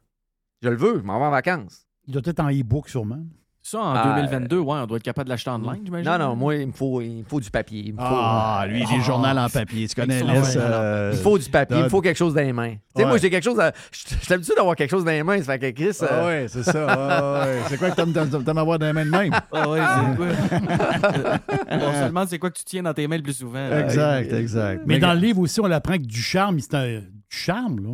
Je 0.63 0.71
le 0.71 0.77
veux, 0.77 0.99
je 0.99 1.03
m'en 1.05 1.19
vais 1.19 1.27
en 1.27 1.31
vacances. 1.31 1.87
Il 2.07 2.15
doit 2.15 2.23
être 2.25 2.41
en 2.41 2.49
e-book, 2.49 2.89
sûrement. 2.89 3.23
Ça, 3.71 3.79
en 3.81 3.93
Ah, 3.95 4.15
2022, 4.17 4.59
ouais, 4.61 4.79
on 4.81 4.87
doit 4.87 4.97
être 4.97 5.03
capable 5.03 5.27
de 5.27 5.31
l'acheter 5.35 5.51
en 5.51 5.59
ligne, 5.59 5.83
j'imagine. 5.85 6.11
Non, 6.11 6.19
non, 6.19 6.37
moi, 6.37 6.55
il 6.57 6.69
me 6.69 6.73
faut, 6.73 7.03
il 7.03 7.19
me 7.19 7.25
faut 7.25 7.39
du 7.39 7.51
papier. 7.51 7.83
Il 7.87 7.93
me 7.95 7.99
faut, 7.99 8.05
Ah, 8.09 8.65
lui, 8.67 8.85
des 8.87 9.01
journaux 9.03 9.27
en 9.29 9.49
papier. 9.53 9.87
Tu 9.87 9.95
connais 9.95 10.23
euh, 10.23 11.11
il 11.13 11.19
me 11.19 11.23
faut 11.23 11.37
du 11.39 11.51
papier, 11.51 11.77
il 11.79 11.85
me 11.85 11.89
faut 11.91 12.01
quelque 12.01 12.17
chose 12.17 12.33
dans 12.33 12.41
les 12.41 12.53
mains. 12.53 12.71
Tu 12.73 12.79
sais, 12.97 13.03
Ouais. 13.03 13.09
moi, 13.11 13.19
j'ai 13.19 13.29
quelque 13.29 13.45
chose 13.45 13.61
à... 13.61 13.73
Je 13.93 13.99
suis 14.25 14.33
habitué 14.35 14.55
d'avoir 14.57 14.75
quelque 14.75 14.91
chose 14.91 15.05
dans 15.05 15.11
les 15.11 15.23
mains, 15.23 15.39
ça 15.43 15.59
fait 15.59 15.73
que 15.73 15.83
Chris... 15.83 15.97
Ah 16.01 16.05
euh, 16.13 16.27
ouais, 16.27 16.47
c'est 16.49 16.63
ça. 16.63 16.87
Ah 16.89 17.45
ouais. 17.47 17.59
C'est 17.69 17.77
quoi 17.79 17.91
que 17.91 17.97
t'aimes- 17.97 18.43
t'aimes 18.45 18.59
avoir 18.59 18.79
dans 18.79 18.87
les 18.87 18.93
mains 18.95 19.05
de 19.05 19.11
même? 19.11 19.33
Ah 19.53 19.69
ouais, 19.69 19.81
c'est 19.81 20.17
quoi? 20.17 20.27
on 21.71 21.93
se 22.03 22.07
demande 22.09 22.29
c'est 22.29 22.39
quoi 22.39 22.51
que 22.51 22.59
tu 22.59 22.65
tiens 22.65 22.83
dans 22.85 22.95
tes 22.95 23.07
mains 23.07 23.17
le 23.19 23.23
plus 23.23 23.35
souvent. 23.35 23.69
là. 23.69 23.81
Exact, 23.81 24.33
exact. 24.33 24.83
Mais 24.87 24.99
dans 24.99 25.13
le 25.13 25.21
livre 25.21 25.41
aussi, 25.41 25.61
on 25.61 25.71
apprend 25.71 25.95
que 25.99 26.07
du 26.07 26.23
charme, 26.23 26.59
c'est 26.61 26.75
un 26.75 27.01
du 27.01 27.05
charme, 27.29 27.81
là. 27.81 27.91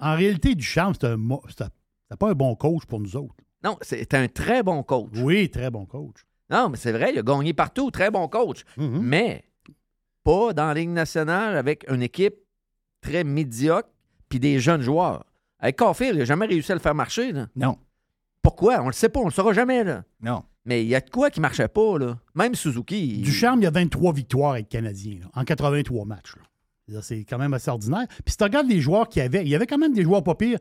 En 0.00 0.14
réalité, 0.16 0.54
du 0.54 0.64
charme, 0.64 0.92
c'est 1.00 1.06
un 1.06 1.16
mo- 1.16 1.42
c'est 1.48 1.62
un- 1.64 1.68
c'est 2.10 2.18
pas 2.18 2.28
un 2.30 2.34
bon 2.34 2.54
coach 2.54 2.84
pour 2.86 3.00
nous 3.00 3.16
autres. 3.16 3.34
Non, 3.66 3.76
c'est 3.82 4.14
un 4.14 4.28
très 4.28 4.62
bon 4.62 4.82
coach. 4.84 5.10
Oui, 5.16 5.50
très 5.50 5.70
bon 5.70 5.86
coach. 5.86 6.24
Non, 6.48 6.68
mais 6.68 6.76
c'est 6.76 6.92
vrai, 6.92 7.10
il 7.12 7.18
a 7.18 7.22
gagné 7.22 7.52
partout, 7.52 7.90
très 7.90 8.10
bon 8.12 8.28
coach. 8.28 8.62
Mm-hmm. 8.78 9.00
Mais 9.00 9.44
pas 10.22 10.52
dans 10.52 10.66
la 10.66 10.74
Ligue 10.74 10.90
nationale 10.90 11.56
avec 11.56 11.84
une 11.90 12.02
équipe 12.02 12.36
très 13.00 13.24
médiocre 13.24 13.88
puis 14.28 14.38
des 14.38 14.60
jeunes 14.60 14.82
joueurs. 14.82 15.24
Avec 15.58 15.76
Caulfield, 15.76 16.14
il 16.14 16.18
n'a 16.20 16.24
jamais 16.24 16.46
réussi 16.46 16.70
à 16.70 16.74
le 16.76 16.80
faire 16.80 16.94
marcher. 16.94 17.32
Là. 17.32 17.48
Non. 17.56 17.76
Pourquoi? 18.42 18.80
On 18.82 18.86
le 18.86 18.92
sait 18.92 19.08
pas, 19.08 19.18
on 19.20 19.24
le 19.24 19.30
saura 19.32 19.52
jamais. 19.52 19.82
Là. 19.82 20.04
Non. 20.20 20.44
Mais 20.64 20.82
il 20.82 20.88
y 20.88 20.94
a 20.94 21.00
de 21.00 21.10
quoi 21.10 21.30
qui 21.30 21.40
marchait 21.40 21.68
pas, 21.68 21.98
là. 21.98 22.18
Même 22.36 22.54
Suzuki. 22.54 23.16
il- 23.18 23.22
Ducharme, 23.22 23.60
il 23.60 23.64
y 23.64 23.66
a 23.66 23.70
23 23.70 24.12
victoires 24.12 24.52
avec 24.52 24.66
le 24.66 24.68
Canadien 24.78 25.18
là, 25.20 25.26
en 25.34 25.44
83 25.44 26.04
matchs. 26.04 26.34
C'est 27.02 27.24
quand 27.24 27.38
même 27.38 27.54
assez 27.54 27.70
ordinaire. 27.70 28.06
Puis 28.08 28.30
si 28.32 28.36
tu 28.36 28.44
regardes 28.44 28.68
les 28.68 28.80
joueurs 28.80 29.08
qu'il 29.08 29.20
y 29.22 29.24
avait, 29.26 29.42
il 29.42 29.48
y 29.48 29.56
avait 29.56 29.66
quand 29.66 29.78
même 29.78 29.92
des 29.92 30.04
joueurs 30.04 30.22
pas 30.22 30.36
pires 30.36 30.58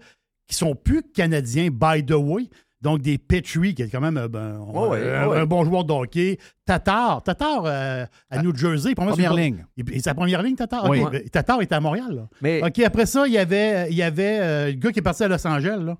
qui 0.47 0.55
sont 0.55 0.75
plus 0.75 1.03
canadiens, 1.03 1.69
by 1.71 2.03
the 2.05 2.13
way. 2.13 2.49
Donc 2.81 3.01
des 3.01 3.17
Petrie, 3.17 3.73
qui 3.73 3.81
est 3.83 3.89
quand 3.89 4.01
même 4.01 4.17
euh, 4.17 4.27
ben, 4.27 4.59
ouais, 4.59 5.11
un, 5.11 5.45
bon 5.45 5.63
joueur 5.63 5.85
de 5.85 5.93
hockey. 5.93 6.37
Tatar, 6.65 7.23
Tatar 7.23 7.63
euh, 7.65 8.05
à 8.29 8.41
New 8.43 8.55
Jersey. 8.55 8.93
pour 8.93 9.05
moi, 9.05 9.13
première 9.13 9.31
une- 9.37 9.43
ligne. 9.43 9.65
C'est 9.93 10.05
la 10.07 10.13
première 10.13 10.41
ligne, 10.43 10.55
Tatar? 10.55 10.87
Oui. 10.89 11.01
Ben, 11.11 11.23
Tatar 11.29 11.61
était 11.61 11.75
à 11.75 11.79
Montréal. 11.79 12.13
Là. 12.13 12.27
Mais 12.41 12.61
OK, 12.63 12.79
après 12.79 13.05
ça, 13.05 13.25
il 13.27 13.33
y 13.33 13.37
avait, 13.37 13.87
il 13.89 13.95
y 13.95 14.03
avait 14.03 14.39
euh, 14.41 14.65
le 14.67 14.73
gars 14.73 14.91
qui 14.91 14.99
est 14.99 15.01
parti 15.03 15.23
à 15.23 15.27
Los 15.27 15.47
Angeles. 15.47 15.79
Là. 15.83 15.97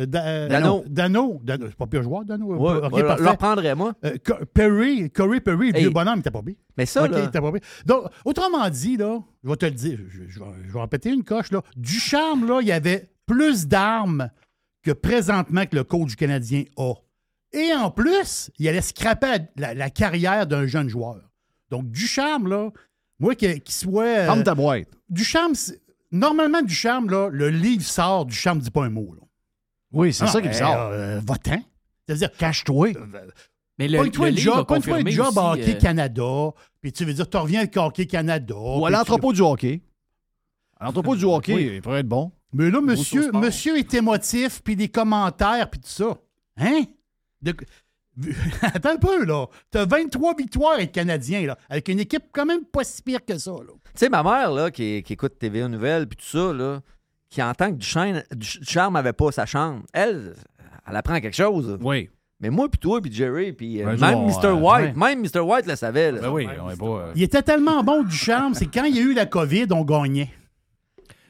Euh, 0.00 0.06
Da- 0.06 0.24
euh, 0.26 0.48
Dano. 0.48 0.82
Dano. 0.88 1.40
Dano. 1.44 1.66
C'est 1.68 1.76
pas 1.76 1.86
pire 1.86 2.02
joueur, 2.02 2.24
Dano. 2.24 2.46
ouais, 2.46 2.86
OK, 2.86 2.98
je 2.98 3.02
le- 3.22 3.28
reprendrais, 3.30 3.74
moi. 3.76 3.92
Euh, 4.04 4.16
Perry, 4.52 5.08
Corey 5.10 5.40
Perry, 5.40 5.70
le 5.70 5.78
vieux 5.78 5.90
bonhomme, 5.90 6.16
il 6.16 6.20
était 6.20 6.32
pas 6.32 6.42
bien. 6.42 6.54
Mais 6.76 6.84
ça, 6.86 7.04
OK, 7.04 7.12
là, 7.12 7.28
pas 7.28 7.50
bien. 7.52 7.60
Donc, 7.86 8.04
autrement 8.24 8.68
dit, 8.70 8.96
là, 8.96 9.20
je 9.44 9.48
vais 9.50 9.56
te 9.56 9.66
le 9.66 9.70
dire, 9.72 9.98
je, 10.08 10.22
je- 10.24 10.28
je 10.28 10.40
vais, 10.40 10.46
je 10.66 10.72
vais 10.72 10.80
répéter 10.80 11.10
une 11.10 11.22
coche, 11.22 11.52
là. 11.52 11.60
Du 11.76 11.92
charme, 12.00 12.48
là, 12.48 12.58
il 12.60 12.66
y 12.66 12.72
avait 12.72 13.08
plus 13.26 13.68
d'armes 13.68 14.30
que 14.84 14.90
présentement 14.92 15.66
que 15.66 15.74
le 15.76 15.84
coach 15.84 16.10
du 16.10 16.16
Canadien 16.16 16.64
a. 16.76 16.92
Et 17.52 17.72
en 17.72 17.90
plus, 17.90 18.50
il 18.58 18.68
allait 18.68 18.80
scraper 18.80 19.46
la, 19.56 19.74
la 19.74 19.90
carrière 19.90 20.46
d'un 20.46 20.66
jeune 20.66 20.88
joueur. 20.88 21.20
Donc, 21.70 21.90
du 21.90 22.06
charme, 22.06 22.48
là, 22.48 22.70
moi, 23.18 23.34
qu'il 23.34 23.60
qu'il 23.62 23.74
soit. 23.74 24.04
euh, 24.04 24.26
Ferme 24.26 24.42
ta 24.44 24.54
boîte. 24.54 24.88
du 25.08 25.24
charme, 25.24 25.54
c'est- 25.54 25.80
normalement, 26.12 26.62
du 26.62 26.74
charme, 26.74 27.08
là, 27.10 27.28
le 27.30 27.48
livre 27.50 27.84
sort, 27.84 28.26
du 28.26 28.34
charme 28.34 28.58
dit 28.58 28.70
pas 28.70 28.84
un 28.84 28.90
mot. 28.90 29.14
Là. 29.14 29.22
Oui, 29.92 30.12
c'est 30.12 30.24
Ah, 30.24 30.26
ça 30.28 30.40
qui 30.40 30.46
est 30.48 30.50
eh, 30.50 30.52
bizarre. 30.52 30.88
euh, 30.90 31.20
va-t'en. 31.26 31.62
C'est-à-dire, 32.06 32.30
Cache-toi. 32.36 32.88
Mais 33.78 33.88
le, 33.88 33.98
le 33.98 34.04
le 34.04 34.36
job, 34.36 34.66
le 34.70 35.10
job 35.10 35.38
à 35.38 35.52
Hockey 35.52 35.74
euh, 35.76 35.80
Canada, 35.80 36.50
puis 36.80 36.92
tu 36.92 37.04
veux 37.04 37.12
dire, 37.14 37.28
tu 37.28 37.36
reviens 37.36 37.60
avec 37.60 37.76
Hockey 37.76 38.06
Canada. 38.06 38.54
Ou 38.56 38.86
à 38.86 38.90
l'entrepôt 38.90 39.32
du 39.32 39.40
hockey. 39.40 39.80
À 40.78 40.84
l'entrepôt 40.86 41.16
du 41.16 41.24
hockey, 41.24 41.54
Oui. 41.54 41.70
il 41.76 41.82
pourrait 41.82 42.00
être 42.00 42.08
bon. 42.08 42.30
Mais 42.54 42.70
là, 42.70 42.80
monsieur, 42.80 43.30
monsieur 43.40 43.76
est 43.76 43.92
émotif, 43.94 44.62
puis 44.62 44.76
des 44.76 44.88
commentaires, 44.88 45.68
puis 45.68 45.80
tout 45.80 45.88
ça. 45.88 46.16
Hein? 46.56 46.84
De- 47.42 47.54
Attends 48.62 48.90
un 48.90 48.96
peu, 48.96 49.24
là. 49.24 49.46
T'as 49.72 49.84
23 49.86 50.36
victoires 50.36 50.74
avec 50.74 50.92
Canadiens, 50.92 51.46
là, 51.46 51.58
avec 51.68 51.88
une 51.88 51.98
équipe 51.98 52.22
quand 52.32 52.46
même 52.46 52.64
pas 52.64 52.84
si 52.84 53.02
pire 53.02 53.24
que 53.24 53.36
ça, 53.38 53.50
là. 53.50 53.72
Tu 53.86 53.90
sais, 53.96 54.08
ma 54.08 54.22
mère, 54.22 54.52
là, 54.52 54.70
qui, 54.70 55.02
qui 55.02 55.12
écoute 55.14 55.38
TVA 55.38 55.66
Nouvelles, 55.68 56.06
puis 56.06 56.16
tout 56.16 56.38
ça, 56.38 56.52
là, 56.52 56.80
qui 57.28 57.42
entend 57.42 57.70
que 57.72 57.76
Ducharme, 57.78 58.22
Ducharme 58.34 58.94
avait 58.96 59.12
pas 59.12 59.32
sa 59.32 59.46
chambre, 59.46 59.82
elle, 59.92 60.34
elle 60.88 60.96
apprend 60.96 61.20
quelque 61.20 61.34
chose. 61.36 61.76
Oui. 61.82 62.08
Mais 62.38 62.50
moi, 62.50 62.68
puis 62.68 62.78
toi, 62.78 63.00
puis 63.00 63.12
Jerry, 63.12 63.52
puis 63.52 63.82
euh, 63.82 63.96
Ben, 63.96 64.10
même 64.10 64.14
bon, 64.14 64.26
Mr. 64.28 64.46
euh, 64.46 64.52
White, 64.52 64.96
même 64.96 65.20
Mr. 65.22 65.40
White 65.40 65.66
le 65.66 65.74
savait. 65.76 66.12
Là. 66.12 66.20
Ben 66.20 66.30
oui, 66.30 66.46
on 66.62 66.70
est 66.70 66.76
pas. 66.76 66.86
euh, 66.86 67.12
Il 67.16 67.22
était 67.24 67.42
tellement 67.42 67.82
bon 67.82 68.02
du 68.04 68.14
charme, 68.14 68.54
c'est 68.54 68.66
quand 68.66 68.84
il 68.84 68.94
y 68.96 68.98
a 69.00 69.02
eu 69.02 69.14
la 69.14 69.26
COVID, 69.26 69.66
on 69.72 69.82
gagnait. 69.84 70.30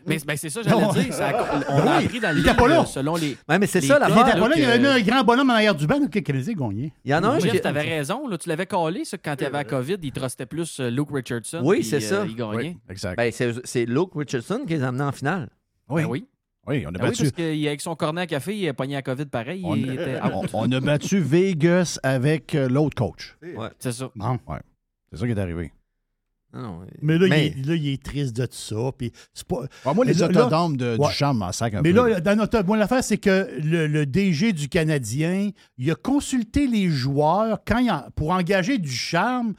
Mais 0.07 0.19
ben, 0.27 0.37
c'est 0.37 0.51
ça, 0.51 0.61
j'allais 0.63 1.03
dire. 1.05 1.15
ça 1.15 1.65
on 1.69 1.79
a 1.79 1.99
oui, 1.99 2.05
appris 2.05 2.21
dans 2.21 2.37
le 2.37 2.43
pas 2.57 2.69
là. 2.69 2.85
selon 2.87 3.17
les. 3.17 3.37
Ouais, 3.49 3.59
mais 3.59 3.67
c'est 3.67 3.81
ça 3.81 3.99
la 3.99 4.07
plans, 4.07 4.17
Il 4.25 4.29
était 4.29 4.39
pas 4.41 4.49
là, 4.49 4.55
il 4.57 4.63
y 4.63 4.67
avait 4.67 4.87
un 4.89 5.01
grand 5.01 5.25
bonhomme 5.25 5.51
en 5.51 5.55
arrière 5.55 5.75
du 5.75 5.87
banc, 5.87 5.99
le 5.99 6.09
Canadien 6.09 6.55
gagnait. 6.55 6.93
Il 7.05 7.11
y 7.11 7.15
en 7.15 7.23
a 7.25 7.29
un 7.29 7.39
Jeff, 7.39 7.53
qui... 7.53 7.61
t'avais 7.61 7.83
raison. 7.83 8.27
Là, 8.29 8.39
tu 8.39 8.49
l'avais 8.49 8.67
collé, 8.67 9.05
ça, 9.05 9.17
quand 9.19 9.35
il 9.39 9.43
y 9.43 9.47
avait 9.47 9.59
la 9.59 9.65
COVID, 9.65 9.97
il 10.03 10.13
trustait 10.13 10.47
plus 10.47 10.81
euh, 10.81 10.91
Luke 10.91 11.09
Richardson. 11.13 11.61
Oui, 11.65 11.83
c'est 11.85 12.01
ça. 12.01 12.23
euh, 12.23 12.27
il 12.29 12.37
gagnait. 12.37 12.57
Oui, 12.57 12.77
exact. 12.89 13.17
Ben, 13.17 13.31
c'est 13.33 13.53
c'est 13.65 13.87
Luke 13.87 14.11
Richardson 14.15 14.61
qui 14.67 14.75
les 14.75 14.83
a 14.83 14.89
amenés 14.89 15.05
en 15.05 15.13
finale. 15.13 15.49
oui. 15.89 16.03
Ben 16.03 16.09
oui. 16.09 16.27
Oui, 16.67 16.83
on 16.87 16.89
a 16.89 16.93
Ben 16.93 17.01
oui, 17.03 17.11
battu. 17.11 17.23
parce 17.25 17.33
qu'avec 17.33 17.81
son 17.83 17.95
cornet 17.95 18.23
à 18.23 18.27
café, 18.27 18.57
il 18.57 18.67
a 18.67 18.73
pogné 18.73 18.95
la 18.95 19.03
COVID 19.03 19.27
pareil. 19.27 19.61
On, 19.67 19.77
il 19.77 19.93
était 19.93 20.19
on- 20.23 20.45
out. 20.45 20.51
on 20.55 20.73
a 20.73 20.81
battu 20.81 21.21
Vegas 21.21 21.99
avec 22.03 22.55
euh, 22.55 22.71
l'autre 22.71 22.95
coach. 22.97 23.37
Ouais. 23.43 23.69
C'est 23.79 23.93
ça. 23.93 24.11
Bon. 24.17 24.39
C'est 25.13 25.19
ça 25.19 25.27
qui 25.27 25.33
est 25.33 25.39
arrivé. 25.39 25.73
Non, 26.55 26.63
non, 26.63 26.87
Mais 27.03 27.19
là, 27.19 27.27
Mais- 27.29 27.49
Il, 27.57 27.61
est, 27.61 27.67
là, 27.67 27.75
il 27.75 27.89
est 27.89 28.03
triste 28.03 28.37
de 28.37 28.47
tout 28.47 28.55
ça. 28.55 28.93
Puis 28.97 29.11
c'est 29.33 29.47
pas... 29.47 29.63
Ouais, 29.85 29.95
moi, 29.95 30.05
les 30.05 30.15
Là- 30.15 30.27
autodames 30.29 30.77
de, 30.77 30.97
Ouais. 30.97 31.09
du 31.09 31.13
charme 31.15 31.39
m'en 31.39 31.51
sac 31.53 31.75
un 31.75 31.83
Mais 31.83 31.93
peu. 31.93 32.11
là, 32.11 32.21
dans 32.21 32.37
notre 32.37 32.63
bon, 32.63 32.75
l'affaire, 32.75 33.03
c'est 33.03 33.19
que 33.19 33.49
le, 33.63 33.87
le 33.89 34.07
DG 34.07 34.53
du 34.53 34.69
Canadien, 34.69 35.51
il 35.79 35.91
a 35.91 35.95
consulté 35.97 36.67
les 36.69 36.89
joueurs 36.89 37.59
quand 37.67 37.79
il 37.79 37.89
a- 37.91 38.09
pour 38.15 38.31
engager 38.31 38.79
du 38.79 38.91
charme. 38.91 39.55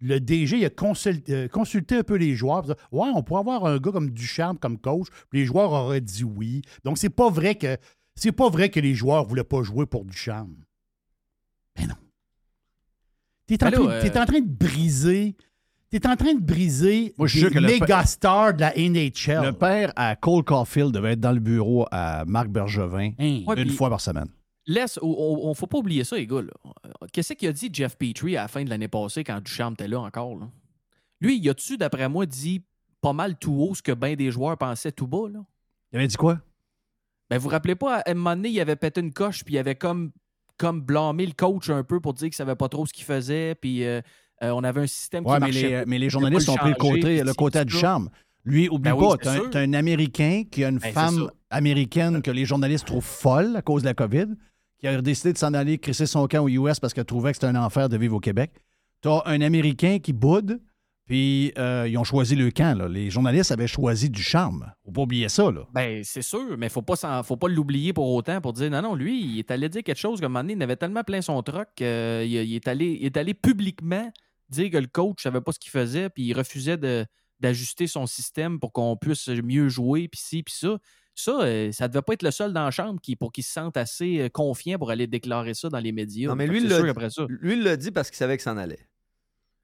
Le 0.00 0.18
DG 0.18 0.58
il 0.58 0.64
a 0.64 0.68
consul- 0.70 1.22
euh, 1.28 1.46
consulté 1.46 1.94
un 1.98 2.02
peu 2.02 2.16
les 2.16 2.34
joueurs. 2.34 2.62
dire, 2.62 2.74
Ouais, 2.90 3.08
on 3.14 3.22
pourrait 3.22 3.40
avoir 3.40 3.64
un 3.66 3.78
gars 3.78 3.92
comme 3.92 4.10
Ducharme 4.10 4.58
comme 4.58 4.78
coach. 4.78 5.06
Puis 5.30 5.38
les 5.40 5.44
joueurs 5.46 5.70
auraient 5.70 6.00
dit 6.00 6.24
oui. 6.24 6.62
Donc 6.84 6.98
c'est 6.98 7.08
pas 7.08 7.30
vrai 7.30 7.54
que 7.54 7.76
c'est 8.16 8.32
pas 8.32 8.50
vrai 8.50 8.68
que 8.68 8.80
les 8.80 8.94
joueurs 8.96 9.24
voulaient 9.24 9.44
pas 9.44 9.62
jouer 9.62 9.86
pour 9.86 10.04
Ducharme. 10.04 10.56
Mais 11.78 11.86
non. 11.86 11.94
T'es 13.46 13.62
en, 13.64 13.68
euh, 13.88 14.00
t'es 14.02 14.18
en 14.18 14.24
train 14.26 14.40
de 14.40 14.48
briser. 14.48 15.36
T'es 15.92 16.06
en 16.08 16.16
train 16.16 16.34
de 16.34 16.40
briser 16.40 17.14
Moi, 17.18 17.26
je 17.28 17.32
suis 17.32 17.40
des 17.42 17.46
sûr 17.48 17.54
que 17.54 17.58
le 17.60 17.66
méga 17.68 18.04
stars 18.06 18.54
de 18.54 18.60
la 18.62 18.72
NHL. 18.74 19.44
Le 19.46 19.52
père 19.52 19.92
à 19.94 20.16
Cole 20.16 20.42
Caulfield 20.42 20.90
devait 20.90 21.12
être 21.12 21.20
dans 21.20 21.32
le 21.32 21.38
bureau 21.40 21.86
à 21.90 22.24
Marc 22.24 22.48
Bergevin 22.48 23.12
Hein. 23.18 23.42
Ouais, 23.46 23.56
une 23.60 23.68
puis- 23.68 23.76
fois 23.76 23.90
par 23.90 24.00
semaine. 24.00 24.28
Laisse, 24.66 24.98
on, 25.02 25.08
on- 25.42 25.54
faut 25.54 25.66
pas 25.66 25.78
oublier 25.78 26.04
ça, 26.04 26.16
les 26.16 26.26
gars. 26.26 26.40
là. 26.40 26.52
Qu'est-ce 27.12 27.34
qu'il 27.34 27.48
a 27.48 27.52
dit 27.52 27.68
Jeff 27.72 27.96
Petrie 27.98 28.36
à 28.36 28.42
la 28.42 28.48
fin 28.48 28.62
de 28.64 28.70
l'année 28.70 28.88
passée 28.88 29.22
quand 29.24 29.40
Duchamp 29.42 29.72
était 29.72 29.88
là 29.88 30.00
encore? 30.00 30.36
là? 30.36 30.48
Lui, 31.20 31.36
il 31.38 31.48
a-tu, 31.50 31.76
d'après 31.76 32.08
moi, 32.08 32.24
dit 32.26 32.62
pas 33.00 33.12
mal 33.12 33.36
tout 33.36 33.52
haut 33.54 33.74
ce 33.74 33.82
que 33.82 33.92
bien 33.92 34.14
des 34.14 34.30
joueurs 34.30 34.56
pensaient 34.56 34.92
tout 34.92 35.06
bas? 35.08 35.28
Là? 35.32 35.40
Il 35.92 35.96
avait 35.98 36.06
dit 36.06 36.16
quoi? 36.16 36.38
Ben, 37.28 37.36
vous 37.38 37.44
vous 37.44 37.48
rappelez 37.50 37.74
pas, 37.74 37.98
à 37.98 38.10
un 38.10 38.14
moment 38.14 38.36
donné, 38.36 38.48
il 38.50 38.60
avait 38.60 38.76
pété 38.76 39.00
une 39.00 39.12
coche, 39.12 39.44
puis 39.44 39.54
il 39.54 39.58
avait 39.58 39.74
comme, 39.74 40.12
comme 40.58 40.80
blâmé 40.80 41.26
le 41.26 41.32
coach 41.32 41.68
un 41.68 41.82
peu 41.82 41.98
pour 42.00 42.14
dire 42.14 42.28
qu'il 42.28 42.34
savait 42.36 42.54
pas 42.56 42.68
trop 42.68 42.86
ce 42.86 42.92
qu'il 42.92 43.04
faisait, 43.04 43.54
puis 43.56 43.84
euh, 43.84 44.00
euh, 44.42 44.50
on 44.50 44.64
avait 44.64 44.82
un 44.82 44.86
système 44.86 45.24
Ouais, 45.26 45.34
qui 45.34 45.40
mais 45.40 45.46
marchait 45.46 45.78
les, 45.80 45.86
mais 45.86 45.98
les 45.98 46.10
journalistes 46.10 46.48
ont 46.48 46.56
pris 46.56 46.70
le 46.70 46.74
côté, 46.76 47.22
le 47.22 47.64
du 47.64 47.72
charme. 47.74 48.08
Lui, 48.44 48.68
oublie 48.68 48.90
Ben 48.90 48.96
oui, 48.96 49.06
pas, 49.22 49.30
c'est 49.34 49.50
t'as 49.50 49.60
un- 49.60 49.72
Américain 49.72 50.42
qui 50.50 50.64
a 50.64 50.68
une 50.68 50.78
Ben, 50.78 50.92
femme 50.92 51.30
américaine 51.50 52.22
que 52.22 52.30
les 52.30 52.44
journalistes 52.44 52.86
trouvent 52.86 53.04
folle 53.04 53.54
à 53.56 53.62
cause 53.62 53.82
de 53.82 53.88
la 53.88 53.94
COVID, 53.94 54.26
qui 54.80 54.88
a 54.88 55.00
décidé 55.00 55.32
de 55.32 55.38
s'en 55.38 55.54
aller 55.54 55.78
crisser 55.78 56.06
son 56.06 56.26
camp 56.26 56.42
aux 56.44 56.48
US 56.48 56.80
parce 56.80 56.92
qu'elle 56.92 57.04
trouvait 57.04 57.30
que 57.30 57.36
c'était 57.36 57.46
un 57.46 57.62
enfer 57.62 57.88
de 57.88 57.96
vivre 57.96 58.16
au 58.16 58.20
Québec. 58.20 58.50
T'as 59.00 59.22
un 59.26 59.40
Américain 59.42 59.98
qui 60.02 60.12
boude, 60.12 60.60
puis 61.06 61.52
euh, 61.58 61.86
ils 61.88 61.96
ont 61.98 62.04
choisi 62.04 62.34
le 62.34 62.50
camp. 62.50 62.76
là. 62.78 62.88
Les 62.88 63.10
journalistes 63.10 63.52
avaient 63.52 63.66
choisi 63.68 64.10
du 64.10 64.22
charme. 64.22 64.72
Faut 64.84 64.90
pas 64.92 65.02
oublier 65.02 65.28
ça. 65.28 65.50
Là. 65.50 65.60
Ben, 65.72 66.02
c'est 66.04 66.22
sûr, 66.22 66.56
mais 66.58 66.68
faut 66.68 66.82
pas 66.82 67.22
faut 67.22 67.36
pas 67.36 67.48
l'oublier 67.48 67.92
pour 67.92 68.08
autant 68.12 68.40
pour 68.40 68.52
dire 68.54 68.70
non, 68.70 68.82
non, 68.82 68.94
lui, 68.96 69.22
il 69.24 69.38
est 69.38 69.50
allé 69.52 69.68
dire 69.68 69.82
quelque 69.84 69.98
chose 69.98 70.18
qu'à 70.20 70.26
un 70.26 70.28
moment 70.30 70.40
donné, 70.42 70.54
il 70.54 70.62
avait 70.62 70.76
tellement 70.76 71.04
plein 71.04 71.20
son 71.20 71.40
troc 71.42 71.68
qu'il 71.76 71.86
il 71.86 72.54
est, 72.56 72.66
allé, 72.66 72.96
il 73.00 73.06
est 73.06 73.16
allé 73.16 73.34
publiquement 73.34 74.10
dire 74.52 74.70
que 74.70 74.78
le 74.78 74.86
coach 74.86 75.22
savait 75.22 75.40
pas 75.40 75.52
ce 75.52 75.58
qu'il 75.58 75.70
faisait, 75.70 76.08
puis 76.10 76.24
il 76.24 76.32
refusait 76.34 76.78
d'ajuster 77.40 77.86
son 77.86 78.06
système 78.06 78.60
pour 78.60 78.72
qu'on 78.72 78.96
puisse 78.96 79.28
mieux 79.28 79.68
jouer, 79.68 80.08
puis 80.08 80.20
ci, 80.20 80.42
puis 80.42 80.54
ça. 80.56 80.78
Ça, 81.14 81.42
euh, 81.42 81.70
ça 81.72 81.88
devait 81.88 82.00
pas 82.00 82.14
être 82.14 82.22
le 82.22 82.30
seul 82.30 82.54
dans 82.54 82.64
la 82.64 82.70
chambre 82.70 82.98
qui, 82.98 83.16
pour 83.16 83.32
qu'il 83.32 83.44
se 83.44 83.52
sente 83.52 83.76
assez 83.76 84.18
euh, 84.18 84.28
confiant 84.30 84.78
pour 84.78 84.90
aller 84.90 85.06
déclarer 85.06 85.52
ça 85.52 85.68
dans 85.68 85.78
les 85.78 85.92
médias. 85.92 86.30
Non, 86.30 86.36
mais 86.36 86.46
lui, 86.46 86.62
il 86.62 87.62
l'a 87.62 87.76
dit 87.76 87.90
parce 87.90 88.08
qu'il 88.08 88.16
savait 88.16 88.38
que 88.38 88.42
ça 88.42 88.54
en 88.54 88.56
allait. 88.56 88.88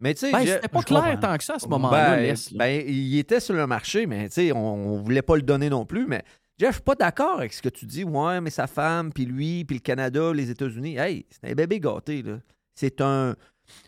Mais 0.00 0.12
tu 0.12 0.20
sais, 0.20 0.32
Ben, 0.32 0.46
c'était 0.46 0.68
pas 0.68 0.82
clair 0.82 1.02
comprends. 1.02 1.16
tant 1.16 1.38
que 1.38 1.44
ça 1.44 1.54
à 1.54 1.58
ce 1.58 1.66
moment-là, 1.66 2.16
Ben, 2.16 2.36
ben, 2.52 2.84
il 2.86 3.18
était 3.18 3.40
sur 3.40 3.54
le 3.54 3.66
marché, 3.66 4.06
mais 4.06 4.28
tu 4.28 4.34
sais, 4.34 4.52
on, 4.52 4.58
on 4.58 5.02
voulait 5.02 5.22
pas 5.22 5.36
le 5.36 5.42
donner 5.42 5.70
non 5.70 5.86
plus. 5.86 6.06
Mais 6.06 6.22
Jeff, 6.58 6.70
je 6.70 6.74
suis 6.74 6.82
pas 6.82 6.94
d'accord 6.94 7.38
avec 7.38 7.52
ce 7.52 7.62
que 7.62 7.68
tu 7.68 7.86
dis. 7.86 8.04
Ouais, 8.04 8.40
mais 8.40 8.50
sa 8.50 8.66
femme, 8.66 9.12
puis 9.12 9.24
lui, 9.24 9.64
puis 9.64 9.76
le 9.76 9.80
Canada, 9.80 10.32
les 10.32 10.50
États-Unis. 10.50 10.96
Hey, 10.96 11.26
c'est 11.30 11.50
un 11.50 11.54
bébé 11.54 11.80
gâté, 11.80 12.22
là. 12.22 12.38
C'est 12.74 13.00
un, 13.00 13.34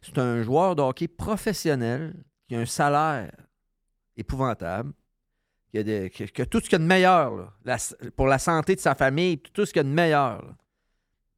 c'est 0.03 0.19
un 0.19 0.43
joueur 0.43 0.77
de 0.77 0.83
hockey 0.83 1.09
professionnel 1.09 2.14
qui 2.49 2.55
a 2.57 2.61
un 2.61 2.66
salaire 2.66 3.33
épouvantable, 4.16 4.93
qui 5.71 5.79
a, 5.79 5.83
de- 5.85 6.09
qui 6.09 6.25
a- 6.25 6.27
qui 6.27 6.43
a 6.43 6.47
tout 6.47 6.59
ce 6.59 6.64
qu'il 6.64 6.73
y 6.73 6.77
a 6.77 6.79
de 6.79 6.85
meilleur 6.85 7.37
là, 7.37 7.53
la- 7.64 8.11
pour 8.16 8.27
la 8.27 8.38
santé 8.38 8.75
de 8.75 8.81
sa 8.81 8.95
famille, 8.95 9.38
tout 9.38 9.64
ce 9.64 9.73
qu'il 9.73 9.81
y 9.81 9.81
a 9.81 9.85
de 9.85 9.88
meilleur. 9.88 10.43
là. 10.45 10.57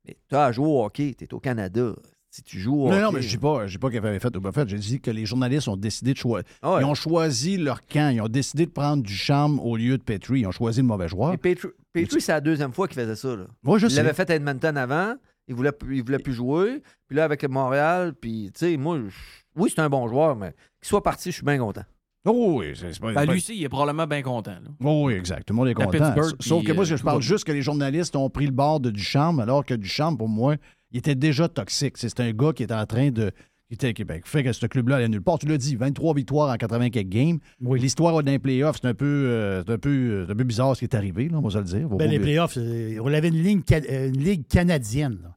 Mais 0.07 0.17
tu 0.29 0.35
as 0.35 0.47
à 0.47 0.53
jouer 0.53 0.67
au 0.67 0.83
hockey, 0.85 1.15
tu 1.17 1.25
es 1.25 1.35
au 1.35 1.41
Canada. 1.41 1.93
Si 2.35 2.43
tu 2.43 2.59
joues 2.59 2.85
au 2.85 2.89
Non, 2.89 2.93
hockey. 2.95 3.03
non, 3.03 3.13
mais 3.13 3.21
je 3.23 3.29
dis 3.29 3.37
pas, 3.37 3.67
je 3.67 3.73
dis 3.73 3.79
pas 3.79 3.91
qu'il 3.91 3.99
avait 3.99 4.19
fait 4.19 4.35
ou 4.35 4.41
pas 4.41 4.53
fait. 4.53 4.67
J'ai 4.67 4.79
dit 4.79 5.01
que 5.03 5.11
les 5.11 5.27
journalistes 5.27 5.69
ont 5.69 5.77
décidé 5.77 6.15
de 6.15 6.19
choisir. 6.19 6.49
Ah 6.63 6.75
ouais. 6.75 6.81
Ils 6.81 6.85
ont 6.87 6.95
choisi 6.95 7.59
leur 7.59 7.87
camp. 7.87 8.11
Ils 8.11 8.23
ont 8.23 8.29
décidé 8.29 8.65
de 8.65 8.71
prendre 8.71 9.03
du 9.03 9.13
charme 9.15 9.61
au 9.61 9.77
lieu 9.77 9.99
de 9.99 10.03
Petrie. 10.03 10.41
Ils 10.41 10.47
ont 10.47 10.51
choisi 10.51 10.81
le 10.81 10.87
mauvais 10.87 11.09
joueur. 11.09 11.35
Et 11.35 11.37
Petrie, 11.37 11.69
Petrie, 11.93 12.23
c'est 12.23 12.33
la 12.33 12.41
deuxième 12.41 12.73
fois 12.73 12.89
qu'il 12.89 12.99
faisait 12.99 13.17
ça. 13.17 13.37
Là. 13.37 13.45
Moi, 13.63 13.77
je 13.79 13.87
il 13.87 13.91
sais. 13.91 13.97
l'avait 14.03 14.15
fait 14.15 14.31
à 14.31 14.35
Edmonton 14.35 14.75
avant. 14.79 15.15
Il 15.49 15.55
voulait, 15.55 15.73
plus- 15.73 15.97
il 15.99 16.05
voulait 16.05 16.19
plus 16.19 16.33
jouer. 16.33 16.83
Puis 17.09 17.17
là, 17.17 17.25
avec 17.25 17.43
Montréal, 17.49 18.15
puis, 18.21 18.51
tu 18.55 18.61
sais, 18.67 18.77
moi, 18.77 18.99
je- 19.09 19.61
oui, 19.61 19.71
c'est 19.75 19.81
un 19.83 19.89
bon 19.91 20.07
joueur, 20.09 20.37
mais 20.37 20.53
qu'il 20.81 20.89
soit 20.89 21.03
parti, 21.03 21.31
je 21.31 21.37
suis 21.37 21.45
bien 21.45 21.59
content. 21.59 21.83
Oh 22.25 22.59
oui, 22.61 22.73
c'est 22.77 23.01
pas. 23.01 23.13
Ben, 23.13 23.25
lui 23.25 23.39
aussi, 23.39 23.57
il 23.57 23.65
est 23.65 23.69
probablement 23.69 24.07
bien 24.07 24.23
content. 24.23 24.53
là. 24.53 24.71
Oh 24.85 25.07
oui, 25.07 25.15
exact. 25.15 25.45
Tout 25.49 25.55
le 25.55 25.57
monde 25.57 25.69
est 25.69 25.75
content. 25.75 26.15
Sauf 26.39 26.61
puis, 26.61 26.69
que 26.69 26.73
moi, 26.73 26.83
euh, 26.85 26.87
je 26.87 26.95
tout 26.95 27.03
parle 27.03 27.21
juste 27.21 27.45
que 27.45 27.51
les 27.51 27.63
journalistes 27.63 28.15
ont 28.15 28.31
pris 28.31 28.47
le 28.47 28.53
bord 28.53 28.79
de 28.79 28.91
Duchamp, 28.91 29.39
alors 29.41 29.65
que 29.65 29.75
Duchamp, 29.75 30.15
pour 30.17 30.29
moi, 30.29 30.55
il 30.93 30.99
était 30.99 31.17
déjà 31.17 31.49
toxique. 31.49 31.99
C'est 31.99 32.21
un 32.21 32.31
gars 32.31 32.53
qui 32.53 32.63
est 32.63 32.73
en 32.73 32.87
train 32.87 33.11
de. 33.11 33.33
Qui 33.73 33.87
était, 33.87 33.95
qui 33.95 34.05
fait 34.29 34.45
que 34.45 34.53
ce 34.53 34.67
club-là 34.67 34.97
allait 34.97 35.09
nulle 35.09 35.23
part. 35.23 35.39
Tu 35.39 35.47
l'as 35.47 35.57
dit, 35.57 35.77
23 35.77 36.13
victoires 36.15 36.51
en 36.53 36.57
80 36.57 36.91
quelques 36.91 37.09
games. 37.09 37.39
L'histoire 37.61 38.23
d'un 38.23 38.39
playoff, 38.39 38.77
c'est 38.83 38.87
un, 38.89 38.93
peu, 38.93 39.07
euh, 39.07 39.63
c'est 39.67 39.73
un, 39.73 39.79
peu, 39.79 39.89
euh, 39.89 40.27
un 40.31 40.35
peu 40.37 40.45
bizarre 40.45 40.75
ce 40.75 40.81
qui 40.81 40.85
est 40.85 40.95
arrivé, 40.95 41.31
là, 41.31 41.39
on 41.39 41.41
va 41.41 41.49
se 41.49 41.57
le 41.57 41.65
dire. 41.65 41.89
Ben, 41.89 42.11
les 42.11 42.19
playoffs, 42.21 42.59
euh, 42.59 42.99
on 43.03 43.11
avait 43.11 43.29
une 43.29 43.43
ligne, 43.43 43.63
ca- 43.67 43.79
une 44.09 44.19
ligue 44.23 44.47
canadienne. 44.47 45.19
là. 45.23 45.31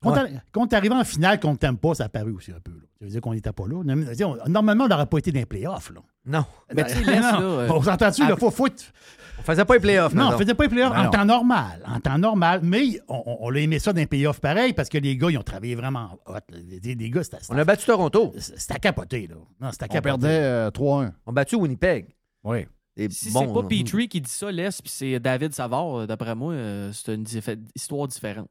Quand 0.00 0.12
Ouais. 0.62 0.68
t'es 0.68 0.76
arrivé 0.76 0.94
en 0.94 1.02
finale, 1.04 1.40
qu'on 1.40 1.52
ne 1.52 1.56
t'aime 1.56 1.76
pas, 1.76 1.94
ça 1.94 2.04
a 2.04 2.08
paru 2.08 2.32
aussi 2.32 2.52
un 2.52 2.60
peu. 2.62 2.70
là. 2.72 2.86
Ça 3.00 3.04
veut 3.04 3.10
dire 3.10 3.20
qu'on 3.20 3.34
n'était 3.34 3.52
pas 3.52 3.64
là. 3.66 3.82
Normalement, 4.48 4.84
on 4.84 4.88
n'aurait 4.88 5.06
pas 5.06 5.18
été 5.18 5.32
dans 5.32 5.40
les 5.40 5.46
playoffs. 5.46 5.90
Là. 5.92 6.00
Non. 6.26 6.44
Mais 6.74 6.84
tu 6.84 6.90
sais, 6.94 6.98
laisse, 7.04 7.20
là, 7.20 7.40
euh, 7.42 7.68
On 7.68 7.82
s'entend-tu? 7.82 8.22
Il 8.22 8.36
faut, 8.38 8.50
faut 8.52 8.66
être- 8.68 8.92
On 9.38 9.42
faisait 9.42 9.64
pas 9.64 9.74
les 9.74 9.80
playoffs. 9.80 10.14
Non, 10.14 10.30
on 10.34 10.38
faisait 10.38 10.54
pas 10.54 10.64
les 10.64 10.68
playoffs 10.70 10.92
Ben 10.92 11.00
en 11.00 11.04
non. 11.04 11.10
temps 11.10 11.24
normal. 11.24 11.82
En 11.86 11.98
temps 12.00 12.18
normal. 12.18 12.60
Mais 12.62 13.00
on, 13.08 13.22
on- 13.26 13.38
on 13.40 13.54
a 13.54 13.58
aimé 13.58 13.78
ça 13.78 13.92
dans 13.92 13.98
les 13.98 14.06
playoffs 14.06 14.40
pareil 14.40 14.72
parce 14.72 14.88
que 14.88 14.98
les 14.98 15.16
gars, 15.16 15.30
ils 15.30 15.38
ont 15.38 15.42
travaillé 15.42 15.74
vraiment 15.74 16.18
hot. 16.26 16.34
Les, 16.50 16.94
les 16.94 17.10
gars, 17.10 17.24
c'était 17.24 17.38
On 17.48 17.58
a 17.58 17.64
battu 17.64 17.86
Toronto. 17.86 18.32
c'était 18.38 18.74
à 18.74 18.78
capoter. 18.78 19.26
Là. 19.26 19.36
Non, 19.60 19.72
c'était 19.72 19.84
à 19.94 19.98
On 19.98 20.02
perdait 20.02 20.28
euh, 20.28 20.70
3-1. 20.70 21.12
On 21.26 21.30
a 21.30 21.34
battu 21.34 21.56
Winnipeg. 21.56 22.06
Oui. 22.44 22.66
C'est 22.96 23.10
Si 23.10 23.32
bon, 23.32 23.40
c'est 23.40 23.52
pas. 23.62 23.68
Petrie 23.68 24.06
qui 24.08 24.20
dit 24.20 24.30
ça, 24.30 24.52
laisse, 24.52 24.82
puis 24.82 24.90
c'est 24.94 25.18
David 25.18 25.54
Savard, 25.54 26.00
euh, 26.00 26.06
d'après 26.06 26.34
moi, 26.34 26.52
euh, 26.52 26.92
c'est 26.92 27.14
une 27.14 27.24
histoire 27.74 28.06
différente. 28.06 28.50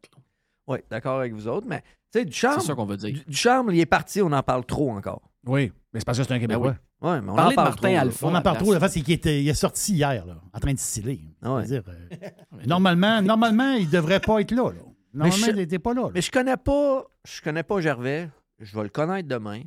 Oui, 0.68 0.80
d'accord 0.90 1.20
avec 1.20 1.32
vous 1.34 1.48
autres, 1.48 1.68
mais 1.70 1.82
tu 2.12 2.20
sais, 2.20 2.26
du 2.26 2.32
charme. 2.34 2.60
C'est 2.60 2.68
ça 2.68 2.74
qu'on 2.76 2.86
va 2.86 2.98
dire. 2.98 3.14
Du, 3.14 3.24
du 3.24 3.36
charme, 3.38 3.70
il 3.72 3.80
est 3.80 3.86
parti, 3.86 4.20
on 4.22 4.32
en 4.32 4.42
parle 4.44 4.66
trop 4.66 4.92
encore. 4.92 5.22
Oui, 5.46 5.72
mais 5.94 6.00
c'est 6.00 6.06
parce 6.06 6.18
que 6.18 6.24
c'est 6.24 6.34
un 6.34 6.40
Québécois. 6.40 6.76
Ouais, 7.02 7.20
mais 7.22 7.30
on 7.32 7.36
Parlez 7.36 7.48
en 7.48 7.50
de 7.50 7.56
parle 7.56 7.68
Martin 7.70 8.10
trop. 8.10 8.28
On 8.28 8.36
en 8.36 8.42
parle 8.42 8.58
trop. 8.58 8.74
La 8.74 8.80
place. 8.80 8.92
face, 8.92 8.94
c'est 9.00 9.02
qu'il 9.06 9.14
était, 9.16 9.42
il 9.42 9.48
est 9.50 9.54
sorti 9.56 9.94
hier, 9.94 10.26
là, 10.26 10.40
en 10.54 10.60
train 10.60 10.74
de 10.74 10.78
sciller. 10.80 11.20
Ah 11.42 11.56
ouais. 11.56 11.66
C'est-à-dire, 11.66 11.92
euh, 11.92 12.28
normalement, 12.68 13.22
normalement, 13.22 13.74
il 13.74 13.88
ne 13.88 13.92
devrait 13.92 14.20
pas 14.20 14.40
être 14.42 14.52
là. 14.52 14.70
là. 14.72 14.82
Normalement, 15.14 15.46
je- 15.46 15.52
il 15.52 15.56
n'était 15.58 15.80
pas 15.80 15.94
là. 15.94 16.04
là. 16.04 16.10
Mais 16.14 16.22
je 16.22 16.32
connais 16.32 16.56
pas, 16.58 17.04
je 17.26 17.42
connais 17.42 17.64
pas 17.64 17.82
Gervais. 17.82 18.30
Je 18.60 18.76
vais 18.76 18.84
le 18.84 18.90
connaître 18.90 19.28
demain. 19.28 19.62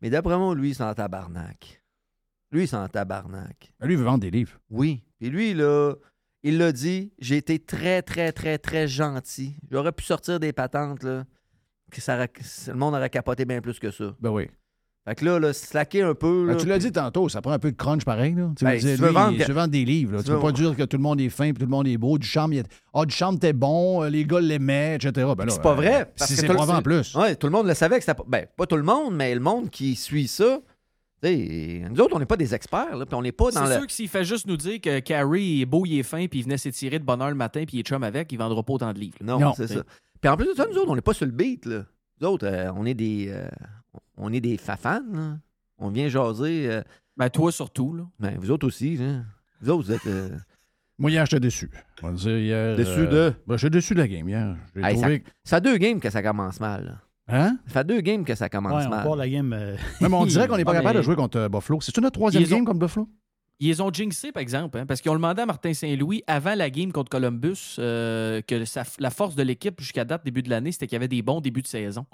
Mais 0.00 0.10
d'après 0.10 0.36
moi, 0.38 0.54
lui, 0.54 0.74
c'est 0.74 0.84
en 0.84 0.94
tabarnak. 0.94 1.82
Lui, 2.52 2.68
c'est 2.68 2.76
en 2.76 2.86
tabarnak. 2.88 3.72
Lui, 3.80 3.94
il 3.94 3.98
veut 3.98 4.04
vendre 4.04 4.20
des 4.20 4.30
livres. 4.30 4.58
Oui. 4.70 5.02
Et 5.20 5.28
lui, 5.28 5.54
là, 5.54 5.94
il 6.44 6.56
l'a 6.58 6.70
dit, 6.70 7.12
j'ai 7.18 7.36
été 7.38 7.58
très, 7.58 8.00
très, 8.02 8.30
très, 8.32 8.58
très 8.58 8.86
gentil. 8.86 9.56
J'aurais 9.70 9.90
pu 9.92 10.04
sortir 10.04 10.38
des 10.38 10.52
patentes, 10.52 11.02
là, 11.02 11.24
que 11.90 12.00
ça 12.00 12.14
aurait- 12.14 12.30
le 12.68 12.74
monde 12.74 12.94
aurait 12.94 13.10
capoté 13.10 13.44
bien 13.44 13.60
plus 13.60 13.78
que 13.80 13.90
ça. 13.90 14.14
Ben 14.20 14.30
oui. 14.30 14.48
Fait 15.08 15.14
que 15.14 15.24
là, 15.24 15.38
là 15.38 15.52
slacker 15.54 16.02
un 16.02 16.14
peu. 16.14 16.44
Ben, 16.46 16.52
là, 16.52 16.60
tu 16.60 16.66
l'as 16.66 16.76
puis- 16.76 16.84
dit 16.86 16.92
tantôt, 16.92 17.28
ça 17.30 17.40
prend 17.40 17.52
un 17.52 17.58
peu 17.58 17.70
de 17.72 17.76
crunch 17.76 18.04
pareil. 18.04 18.34
Là. 18.34 18.50
Tu 18.56 18.64
Ben, 18.64 18.72
veux 18.72 18.78
si 18.78 18.84
dire, 18.86 18.94
tu 18.96 19.00
veux 19.02 19.08
lui, 19.08 19.14
vendre- 19.14 19.52
veux 19.62 19.68
des 19.68 19.84
livres. 19.86 20.12
là. 20.12 20.18
Tu 20.18 20.24
Tu 20.24 20.30
peux 20.30 20.36
veux- 20.36 20.42
pas 20.42 20.52
dire 20.52 20.76
que 20.76 20.82
tout 20.82 20.96
le 20.98 21.02
monde 21.02 21.20
est 21.20 21.28
fin 21.30 21.44
et 21.46 21.52
tout 21.54 21.62
le 21.62 21.66
monde 21.68 21.88
est 21.88 21.96
beau. 21.96 22.18
Du 22.18 22.26
charme, 22.26 22.52
il 22.52 22.56
y 22.56 22.60
a- 22.60 22.64
ah, 22.94 23.04
du 23.06 23.14
charme, 23.14 23.38
t'es 23.38 23.52
bon, 23.54 24.02
euh, 24.04 24.10
les 24.10 24.24
gars 24.26 24.40
l'aimaient, 24.40 24.96
etc. 24.96 25.10
Ben 25.36 25.46
là, 25.46 25.50
c'est 25.50 25.62
pas 25.62 25.72
euh, 25.72 25.74
vrai. 25.74 26.12
parce 26.18 26.30
Si 26.30 26.36
que 26.36 26.40
c'est 26.42 26.46
tout 26.46 26.52
le- 26.52 26.58
pas 26.58 26.64
vrai 26.66 26.76
en 26.76 26.82
plus. 26.82 27.14
Ouais, 27.14 27.34
tout 27.36 27.46
le 27.46 27.52
monde 27.52 27.66
le 27.66 27.74
savait 27.74 27.96
que 27.96 28.02
c'était 28.04 28.14
pas. 28.14 28.24
Ben, 28.28 28.46
pas 28.56 28.66
tout 28.66 28.76
le 28.76 28.82
monde, 28.82 29.14
mais 29.16 29.34
le 29.34 29.40
monde 29.40 29.70
qui 29.70 29.96
suit 29.96 30.28
ça. 30.28 30.58
tu 31.22 31.28
sais, 31.28 31.82
nous 31.90 32.00
autres, 32.00 32.14
on 32.14 32.20
n'est 32.20 32.26
pas 32.26 32.36
des 32.36 32.54
experts, 32.54 32.94
là, 32.96 33.04
puis 33.04 33.14
on 33.16 33.22
n'est 33.22 33.32
pas 33.32 33.50
dans 33.50 33.64
C'est 33.64 33.70
le. 33.72 33.78
sûr 33.78 33.86
que 33.88 33.92
s'il 33.92 34.08
fait 34.08 34.24
juste 34.24 34.46
nous 34.46 34.56
dire 34.56 34.80
que 34.80 35.00
Carrie 35.00 35.62
est 35.62 35.66
beau, 35.66 35.84
il 35.84 35.98
est 35.98 36.02
fin, 36.04 36.26
puis 36.28 36.38
il 36.38 36.42
venait 36.44 36.58
s'étirer 36.58 36.98
de 37.00 37.04
bonne 37.04 37.20
heure 37.20 37.30
le 37.30 37.34
matin, 37.34 37.64
puis 37.66 37.78
il 37.78 37.80
est 37.80 37.82
chum 37.82 38.04
avec, 38.04 38.30
il 38.30 38.36
vendra 38.38 38.62
pas 38.62 38.74
autant 38.74 38.92
de 38.92 39.00
livres. 39.00 39.16
Non, 39.20 39.40
Non. 39.40 39.52
c'est 39.56 39.66
ça. 39.66 39.82
Puis 40.20 40.28
en 40.30 40.36
plus 40.36 40.46
de 40.46 40.54
ça, 40.54 40.66
nous 40.70 40.76
autres, 40.78 40.90
on 40.90 40.94
n'est 40.94 41.00
pas 41.00 41.14
sur 41.14 41.26
le 41.26 41.32
beat. 41.32 41.66
Là. 41.66 41.86
Nous 42.20 42.28
autres, 42.28 42.46
euh, 42.46 42.70
on 42.76 42.84
est 42.86 42.94
des. 42.94 43.26
euh, 43.30 43.48
on 44.16 44.32
est 44.32 44.40
des 44.40 44.56
fafans. 44.56 45.00
là. 45.12 45.38
On 45.78 45.90
vient 45.90 46.08
jaser. 46.08 46.70
euh, 46.70 46.82
Ben, 47.16 47.30
toi 47.30 47.52
surtout, 47.52 47.94
là. 47.94 48.04
ben, 48.18 48.36
vous 48.38 48.50
autres 48.50 48.66
aussi. 48.66 48.96
Là. 48.96 49.22
Vous 49.60 49.70
autres, 49.70 49.84
vous 49.86 49.92
êtes. 49.92 50.06
euh, 50.06 50.30
Moi, 50.98 51.10
hier, 51.12 51.24
j'étais 51.26 51.40
déçu. 51.40 51.70
On 52.02 52.08
va 52.08 52.12
dire 52.14 52.38
hier. 52.38 52.76
Déçu 52.76 52.90
euh, 53.00 53.30
de? 53.30 53.34
ben, 53.46 53.56
j'étais 53.56 53.70
déçu 53.70 53.94
de 53.94 54.00
la 54.00 54.08
game 54.08 54.28
hier. 54.28 54.56
Hey, 54.76 54.94
trouvé. 54.96 55.24
ça 55.44 55.56
fait 55.56 55.60
deux 55.62 55.76
games 55.76 56.00
que 56.00 56.10
ça 56.10 56.22
commence 56.22 56.58
mal. 56.60 56.84
là. 56.84 56.98
Hein? 57.30 57.58
Ça 57.66 57.74
fait 57.74 57.84
deux 57.86 58.00
games 58.00 58.24
que 58.24 58.34
ça 58.34 58.48
commence 58.48 58.72
Ouais, 58.82 58.86
on 58.86 58.90
mal. 58.90 59.04
part 59.04 59.16
la 59.16 59.28
game. 59.28 59.52
euh, 59.52 59.76
Même 60.00 60.14
on 60.14 60.24
dirait 60.26 60.48
qu'on 60.48 60.56
n'est 60.56 60.64
pas 60.64 60.72
capable 60.72 60.94
mais- 60.94 61.00
de 61.00 61.04
jouer 61.04 61.14
contre 61.16 61.38
euh, 61.38 61.48
Buffalo. 61.48 61.80
C'est-tu 61.80 62.00
notre 62.00 62.18
troisième 62.18 62.42
Ils 62.42 62.52
ont- 62.54 62.56
game 62.56 62.64
contre 62.64 62.78
Buffalo? 62.80 63.08
Ils 63.60 63.68
les 63.68 63.80
ont 63.80 63.92
jinxé, 63.92 64.30
par 64.32 64.40
exemple, 64.40 64.78
hein, 64.78 64.86
parce 64.86 65.00
qu'ils 65.00 65.10
ont 65.10 65.14
demandé 65.16 65.42
à 65.42 65.46
Martin 65.46 65.74
Saint-Louis, 65.74 66.22
avant 66.28 66.54
la 66.54 66.70
game 66.70 66.92
contre 66.92 67.10
Columbus, 67.10 67.74
euh, 67.80 68.40
que 68.42 68.64
sa- 68.64 68.84
la 69.00 69.10
force 69.10 69.34
de 69.34 69.42
l'équipe 69.42 69.80
jusqu'à 69.80 70.04
date, 70.04 70.24
début 70.24 70.42
de 70.44 70.48
l'année, 70.50 70.70
c'était 70.72 70.86
qu'il 70.86 70.94
y 70.94 70.96
avait 70.96 71.08
des 71.08 71.22
bons 71.22 71.40
débuts 71.40 71.62
de 71.62 71.66
saison. 71.66 72.06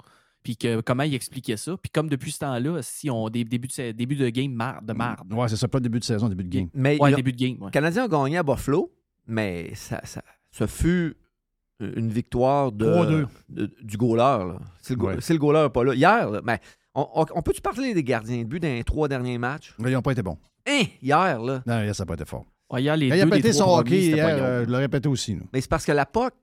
Puis 0.45 0.55
que, 0.55 0.79
comment 0.81 1.03
il 1.03 1.13
expliquait 1.15 1.57
ça. 1.57 1.75
Puis 1.75 1.89
comme 1.89 2.07
depuis 2.07 2.31
ce 2.31 2.39
temps-là, 2.39 2.79
si 2.83 3.09
on 3.09 3.27
des 3.29 3.43
débuts 3.43 3.67
de, 3.67 3.91
débuts 3.91 4.15
de 4.15 4.29
game 4.29 4.53
mar- 4.53 4.81
de 4.81 4.93
marde. 4.93 5.33
Ouais, 5.33 5.49
c'est 5.49 5.57
ça, 5.57 5.67
pas 5.67 5.79
début 5.79 5.99
de 5.99 6.03
saison, 6.05 6.29
début 6.29 6.43
de 6.43 6.49
game. 6.55 6.69
Mais 6.73 6.97
Ouais, 7.01 7.13
début 7.15 7.33
de 7.33 7.37
game. 7.37 7.57
ouais. 7.59 7.65
Les 7.65 7.71
Canadiens 7.71 8.05
ont 8.05 8.23
gagné 8.23 8.37
à 8.37 8.43
Buffalo, 8.43 8.93
mais 9.27 9.73
ça, 9.75 9.99
ça, 10.05 10.21
ça 10.51 10.67
fut 10.67 11.17
une 11.79 12.09
victoire 12.09 12.71
de, 12.71 12.85
3-2. 12.85 13.27
de- 13.49 13.75
du 13.81 13.97
goaler. 13.97 14.53
Si 14.81 14.93
le, 14.93 14.97
go- 14.99 15.07
Ouais. 15.07 15.17
le 15.17 15.37
goaler 15.37 15.63
n'est 15.63 15.69
pas 15.69 15.83
là. 15.83 15.93
Hier, 15.95 16.29
là, 16.29 16.41
mais 16.45 16.59
on, 16.93 17.05
on- 17.15 17.25
on 17.35 17.41
peut-tu 17.41 17.59
parler 17.61 17.93
des 17.95 18.03
gardiens 18.03 18.37
de 18.37 18.43
but 18.47 18.59
dans 18.61 18.67
les 18.69 18.83
trois 18.85 19.07
derniers 19.09 19.37
matchs? 19.39 19.73
Mais 19.79 19.89
ils 19.89 19.93
n'ont 19.95 20.01
pas 20.03 20.11
été 20.13 20.21
bons. 20.21 20.37
Hein, 20.67 20.83
hier, 21.01 21.39
là. 21.41 21.63
Non, 21.65 21.81
hier, 21.83 21.93
ça 21.95 22.03
n'a 22.03 22.07
pas 22.07 22.13
été 22.13 22.25
fort. 22.25 22.45
Ouais, 22.69 22.81
hier, 22.83 22.95
les 22.95 23.07
il 23.07 23.13
a 23.21 23.25
pété 23.25 23.49
trois 23.51 23.65
son 23.65 23.79
hockey 23.79 23.99
hier, 24.05 24.25
euh, 24.41 24.63
je 24.65 24.69
l'ai 24.71 24.77
répété 24.77 25.07
aussi. 25.09 25.35
nous. 25.35 25.47
Mais 25.51 25.59
c'est 25.61 25.69
parce 25.69 25.85
que 25.85 25.91
la 25.91 26.05
POC 26.05 26.33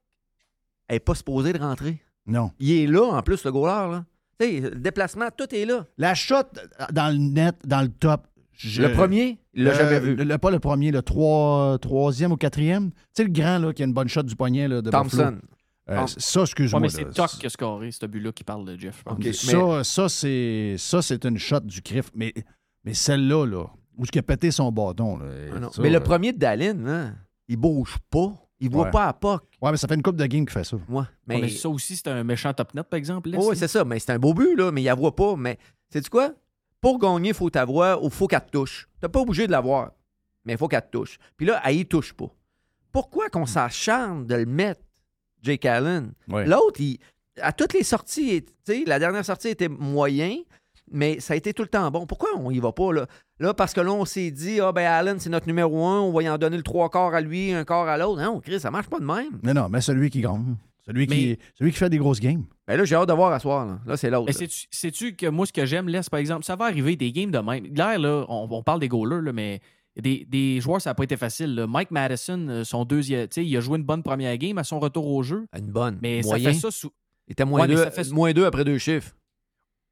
n'est 0.91 1.01
pas 1.01 1.15
supposée 1.15 1.53
de 1.53 1.59
rentrer. 1.59 2.01
Non. 2.27 2.51
Il 2.61 2.71
est 2.73 2.87
là, 2.87 3.03
en 3.05 3.23
plus, 3.23 3.45
le 3.45 3.53
goaler. 3.53 3.93
Là. 3.93 4.05
Tu 4.39 4.47
sais, 4.47 4.61
le 4.61 4.71
déplacement, 4.77 5.27
tout 5.37 5.53
est 5.55 5.65
là. 5.65 5.87
La 5.99 6.15
shot 6.15 6.37
dans 6.93 7.11
le 7.13 7.19
net, 7.19 7.57
dans 7.65 7.83
le 7.83 7.89
top. 7.89 8.27
je- 8.53 8.83
Le 8.83 8.93
premier, 8.93 9.39
il 9.55 9.65
l'a 9.65 9.71
Euh, 9.71 9.75
jamais 9.75 10.01
vu. 10.01 10.15
le- 10.15 10.25
le- 10.25 10.39
pas 10.39 10.51
le 10.51 10.59
premier, 10.61 10.91
le 10.93 11.03
trois- 11.03 11.79
troisième 11.81 12.33
ou 12.33 12.37
quatrième. 12.37 12.91
Tu 12.93 12.97
sais, 13.15 13.25
le 13.25 13.31
grand 13.31 13.59
là, 13.59 13.73
qui 13.73 13.83
a 13.83 13.87
une 13.87 13.93
bonne 13.95 14.09
shot 14.09 14.23
du 14.23 14.37
poignet 14.37 14.69
là, 14.69 14.81
de 14.83 14.91
Thompson. 14.91 15.39
Euh, 15.91 15.97
Tom- 15.97 16.07
ça, 16.07 16.41
Ouais, 16.41 16.45
excuse-moi. 16.45 16.81
mais 16.81 16.89
c'est 16.91 17.11
Toc 17.11 17.29
qui 17.41 17.47
a 17.47 17.49
scoré, 17.51 17.91
ce 17.91 18.07
but-là 18.07 18.31
qui 18.31 18.45
parle 18.45 18.65
de 18.67 18.79
Jeff. 18.79 19.03
mais- 19.19 19.33
Ça, 19.33 19.83
ça, 19.83 20.09
c'est, 20.09 20.77
ça, 20.79 21.03
c'est 21.03 21.25
une 21.25 21.39
shot 21.39 21.61
du 21.61 21.83
CRIF. 21.83 22.11
Mais, 22.15 22.33
mais 22.85 22.95
celle-là, 22.95 23.47
là, 23.47 23.65
où 23.99 24.05
il 24.11 24.19
a 24.19 24.23
pété 24.23 24.51
son 24.53 24.71
bâton. 24.71 25.17
Là, 25.19 25.27
Ah 25.57 25.69
ça, 25.73 25.83
mais 25.83 25.91
le 25.91 25.97
euh, 25.97 26.01
premier 26.01 26.33
de 26.33 26.39
Dallin, 26.39 26.87
hein, 26.87 27.15
il 27.49 27.57
bouge 27.57 27.97
pas. 28.11 28.33
Il 28.63 28.71
voit 28.71 28.85
Ouais. 28.85 28.91
pas 28.91 29.09
à 29.09 29.13
POC. 29.13 29.43
Ouais, 29.61 29.71
mais 29.73 29.77
ça 29.77 29.89
fait 29.89 29.95
une 29.97 30.03
coupe 30.03 30.17
de 30.17 30.25
game 30.27 30.47
qui 30.47 30.53
fait 30.53 30.65
ça. 30.65 30.77
Ouais, 30.77 30.83
Ouais, 30.99 31.05
mais... 31.27 31.41
mais 31.43 31.49
ça 31.49 31.69
aussi, 31.69 31.97
c'est 31.97 32.09
un 32.09 32.23
méchant 32.25 32.53
top 32.55 32.73
net, 32.75 32.87
par 32.89 32.97
exemple. 32.97 33.29
là, 33.31 33.39
Oui, 33.39 33.45
c'est- 33.51 33.57
c'est 33.67 33.69
ça. 33.69 33.85
Mais 33.85 33.99
c'est 33.99 34.13
un 34.13 34.19
beau 34.19 34.33
but, 34.35 34.55
là, 34.57 34.71
mais 34.71 34.83
il 34.83 34.85
la 34.85 34.95
voit 34.95 35.15
pas. 35.17 35.35
Mais 35.37 35.59
sais-tu 35.91 36.09
quoi? 36.09 36.33
Pour 36.81 36.99
gagner, 36.99 37.29
il 37.31 37.35
faut 37.35 37.51
t'avoir 37.51 38.03
ou 38.03 38.09
faut 38.11 38.27
qu'elle 38.29 38.45
te 38.45 38.51
touche. 38.51 38.89
T'es 39.01 39.09
pas 39.09 39.21
obligé 39.21 39.47
de 39.47 39.53
l'avoir, 39.53 39.93
mais 40.45 40.53
il 40.55 40.59
faut 40.59 40.69
qu'elle 40.69 40.83
te 40.83 40.91
touche. 40.97 41.19
Puis 41.37 41.47
là, 41.47 41.61
elle 41.65 41.77
y 41.77 41.87
touche 41.87 42.13
pas. 42.13 42.31
Pourquoi 42.93 43.29
qu'on 43.31 43.47
s'acharne 43.47 44.27
de 44.27 44.35
le 44.35 44.47
mettre, 44.47 44.81
Jake 45.43 45.65
Allen? 45.65 46.13
Ouais. 46.29 46.47
L'autre, 46.47 46.81
il- 46.81 46.99
à 47.41 47.53
toutes 47.53 47.73
les 47.73 47.83
sorties, 47.85 48.45
tu 48.45 48.53
sais, 48.65 48.85
la 48.87 48.99
dernière 48.99 49.25
sortie 49.25 49.49
était 49.49 49.69
moyen, 49.69 50.37
mais 50.93 51.21
ça 51.21 51.35
a 51.35 51.37
été 51.37 51.53
tout 51.55 51.63
le 51.63 51.69
temps 51.69 51.91
bon. 51.91 52.07
Pourquoi 52.07 52.29
on 52.37 52.51
y 52.51 52.59
va 52.59 52.73
pas, 52.73 52.93
là? 52.93 53.07
Là, 53.41 53.55
parce 53.55 53.73
que 53.73 53.81
là, 53.81 53.93
on 53.93 54.05
s'est 54.05 54.31
dit, 54.31 54.61
ah 54.61 54.73
ben 54.73 54.87
Allen, 54.87 55.19
c'est 55.19 55.31
notre 55.31 55.47
numéro 55.47 55.85
un, 55.87 56.01
on 56.01 56.13
va 56.13 56.23
y 56.23 56.29
en 56.29 56.39
donner 56.39 56.57
le 56.57 56.63
trois 56.63 56.89
quarts 56.91 57.15
à 57.15 57.21
lui, 57.21 57.53
un 57.53 57.65
quart 57.65 57.89
à 57.89 57.97
l'autre. 57.99 58.21
Non, 58.23 58.41
Chris, 58.41 58.61
ça 58.61 58.71
marche 58.71 58.89
pas 58.89 59.01
de 59.01 59.05
même. 59.05 59.39
Mais 59.43 59.55
non, 59.55 59.69
mais 59.69 59.81
celui 59.81 60.11
qui 60.11 60.21
gagne. 60.21 60.57
Celui, 60.85 61.07
qui, 61.07 61.39
celui 61.57 61.71
qui 61.71 61.79
fait 61.79 61.89
des 61.91 61.99
grosses 61.99 62.19
games. 62.19 62.43
Ben 62.67 62.77
là, 62.77 62.85
j'ai 62.85 62.97
hâte 62.97 63.09
de 63.09 63.13
voir 63.15 63.33
à 63.33 63.39
soir. 63.39 63.65
Là, 63.67 63.79
Là, 63.87 63.97
c'est 63.97 64.11
l'autre. 64.11 64.27
Mais 64.27 64.33
sais-tu- 64.33 64.67
sais-tu 64.71 65.15
que 65.15 65.27
moi, 65.27 65.47
ce 65.47 65.53
que 65.53 65.65
j'aime, 65.65 65.89
laisse, 65.89 66.11
par 66.11 66.19
exemple, 66.19 66.45
ça 66.45 66.57
va 66.57 66.65
arriver 66.65 66.97
des 66.97 67.13
games 67.13 67.31
de 67.31 67.39
même. 67.39 67.67
Là, 67.75 67.99
là 67.99 68.25
on, 68.29 68.49
on 68.51 68.63
parle 68.65 68.81
des 68.81 68.89
goalers, 68.89 69.23
là, 69.23 69.33
mais 69.33 69.61
des, 69.95 70.27
des 70.29 70.61
joueurs, 70.61 70.81
ça 70.81 70.91
n'a 70.91 70.95
pas 70.95 71.05
été 71.05 71.17
facile. 71.17 71.55
là. 71.55 71.67
Mike 71.69 71.93
Madison, 71.93 72.49
euh, 72.49 72.65
son 72.65 72.85
deuxième, 72.85 73.29
tu 73.29 73.35
sais, 73.43 73.47
il 73.47 73.57
a 73.57 73.61
joué 73.61 73.79
une 73.79 73.85
bonne 73.85 74.03
première 74.03 74.37
game 74.39 74.59
à 74.59 74.65
son 74.65 74.81
retour 74.81 75.07
au 75.07 75.23
jeu. 75.23 75.47
Une 75.57 75.71
bonne. 75.71 75.99
Mais 76.03 76.21
Moyen. 76.25 76.49
ça 76.49 76.53
fait 76.55 76.59
ça 76.59 76.71
sous. 76.73 76.91
Il 77.29 77.33
était 77.33 77.45
moins, 77.45 77.61
Ouais, 77.61 77.69
deux, 77.69 77.77
ça 77.77 77.91
fait- 77.93 78.11
moins 78.11 78.33
deux 78.33 78.45
après 78.45 78.65
deux 78.65 78.79
chiffres. 78.79 79.13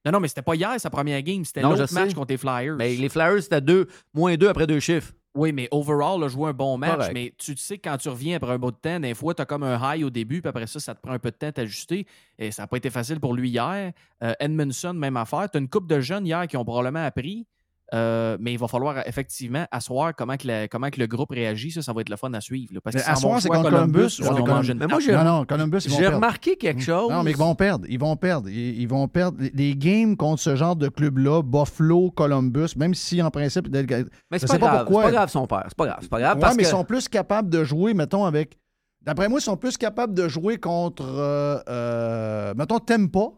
Non, 0.05 0.12
non, 0.12 0.20
mais 0.20 0.28
c'était 0.28 0.42
pas 0.42 0.55
hier 0.55 0.80
sa 0.80 0.90
première 0.90 1.20
game, 1.22 1.44
c'était 1.44 1.62
Non, 1.62 1.70
l'autre 1.74 1.92
match 1.92 2.14
contre 2.14 2.30
les 2.30 2.38
Flyers. 2.38 2.76
Mais 2.76 2.94
les 2.94 3.09
Flyers, 3.09 3.42
c'était 3.42 3.61
deux, 3.61 3.86
moins 4.14 4.36
deux 4.36 4.48
après 4.48 4.66
deux 4.66 4.80
chiffres. 4.80 5.12
Oui, 5.34 5.53
mais 5.53 5.68
overall, 5.70 6.24
a 6.24 6.28
joué 6.28 6.48
un 6.51 6.53
bon 6.53 6.76
match. 6.76 6.96
Correct. 6.96 7.12
Mais 7.14 7.32
tu 7.38 7.57
sais, 7.57 7.78
quand 7.78 7.96
tu 7.98 8.09
reviens 8.09 8.36
après 8.36 8.53
un 8.53 8.59
bout 8.59 8.72
de 8.72 8.76
temps, 8.76 8.98
des 8.98 9.14
fois, 9.14 9.32
tu 9.32 9.42
as 9.42 9.44
comme 9.44 9.62
un 9.62 9.78
high 9.94 10.05
au 10.05 10.11
début, 10.11 10.40
puis 10.40 10.48
après 10.48 10.66
ça, 10.66 10.80
ça 10.80 10.94
te 10.94 11.01
prend 11.01 11.12
un 11.12 11.18
peu 11.20 11.30
de 11.30 11.36
temps 11.36 11.46
à 11.46 11.53
t'ajuster. 11.53 12.05
Et 12.36 12.51
ça 12.51 12.62
n'a 12.62 12.66
pas 12.66 12.78
été 12.78 12.90
facile 12.90 13.20
pour 13.20 13.34
lui 13.34 13.51
hier. 13.51 13.92
Euh, 14.24 14.34
Edmondson, 14.40 14.94
même 14.94 15.16
affaire. 15.16 15.48
Tu 15.48 15.59
as 15.59 15.61
une 15.61 15.68
couple 15.68 15.86
de 15.86 16.01
jeunes 16.01 16.26
hier 16.26 16.48
qui 16.48 16.57
ont 16.57 16.64
probablement 16.64 17.05
appris. 17.05 17.46
Euh, 17.93 18.36
mais 18.41 18.53
il 18.53 18.59
va 18.59 18.68
falloir 18.68 19.07
effectivement 19.07 19.66
asseoir 19.70 20.14
comment, 20.16 20.36
que 20.36 20.47
la- 20.47 20.68
comment 20.68 20.91
que 20.91 21.01
le 21.01 21.07
groupe 21.07 21.30
réagit. 21.30 21.70
Ça, 21.72 21.82
ça 21.82 21.93
va 21.93 22.01
être 22.03 22.09
le 22.09 22.16
fun 22.16 22.32
à 22.34 22.41
suivre. 22.41 22.72
là, 22.74 22.80
parce 22.82 22.95
Mais 22.97 23.03
asseoir, 23.03 23.41
c'est 23.43 23.49
contre 23.49 23.70
Columbus, 23.70 24.16
ils 24.18 24.24
on 24.28 24.30
vont 24.32 24.36
est 24.36 24.41
manger 24.41 24.47
comme- 24.47 24.70
une 24.72 24.78
Mais 24.78 24.86
moi, 24.86 24.88
tarte. 24.88 25.03
j'ai- 25.03 25.12
Non, 25.12 25.24
non, 25.24 25.45
Columbus, 25.45 25.78
ils 25.84 25.91
vont 25.91 25.99
J'ai 25.99 26.07
remarqué 26.09 26.57
quelque 26.57 26.80
chose. 26.82 27.11
Non, 27.11 27.22
mais 27.22 27.32
ils 27.32 27.36
vont 27.36 27.55
perdre. 27.55 27.86
Ils 27.88 27.99
vont 27.99 28.16
perdre. 28.16 28.49
Ils, 28.49 28.80
ils 28.80 28.86
vont 28.88 29.09
perdre. 29.09 29.38
Les- 29.55 29.74
games 29.76 30.16
contre 30.16 30.41
ce 30.43 30.55
genre 30.57 30.76
de 30.76 30.88
club-là, 30.88 31.43
Buffalo, 31.43 32.11
Columbus, 32.11 32.76
même 32.76 32.95
si 32.95 33.20
en 33.22 33.30
principe. 33.30 33.68
Mais 33.70 34.38
c'est 34.38 34.47
pas, 34.47 34.59
pas 34.59 34.59
grave. 34.59 34.84
pourquoi. 34.84 35.03
C'est 35.03 35.09
pas 35.09 35.12
grave 35.16 35.30
son 35.30 35.47
père. 35.47 35.64
C'est 35.68 35.76
pas 35.76 35.86
grave. 35.86 35.99
C'est 36.03 36.11
pas 36.11 36.18
grave. 36.20 36.34
Ouais, 36.36 36.41
parce 36.41 36.57
mais 36.57 36.62
que... 36.62 36.68
ils 36.68 36.70
sont 36.70 36.84
plus 36.84 37.09
capables 37.09 37.49
de 37.51 37.64
jouer, 37.64 37.95
mettons, 37.95 38.24
avec. 38.24 38.59
D'après 39.03 39.28
moi, 39.28 39.38
ils 39.41 39.43
sont 39.43 39.57
plus 39.57 39.78
capables 39.78 40.12
de 40.14 40.28
jouer 40.28 40.59
contre, 40.59 41.05
euh, 41.09 41.59
euh, 41.68 42.53
mettons, 42.55 42.78
Tempa 42.78 43.30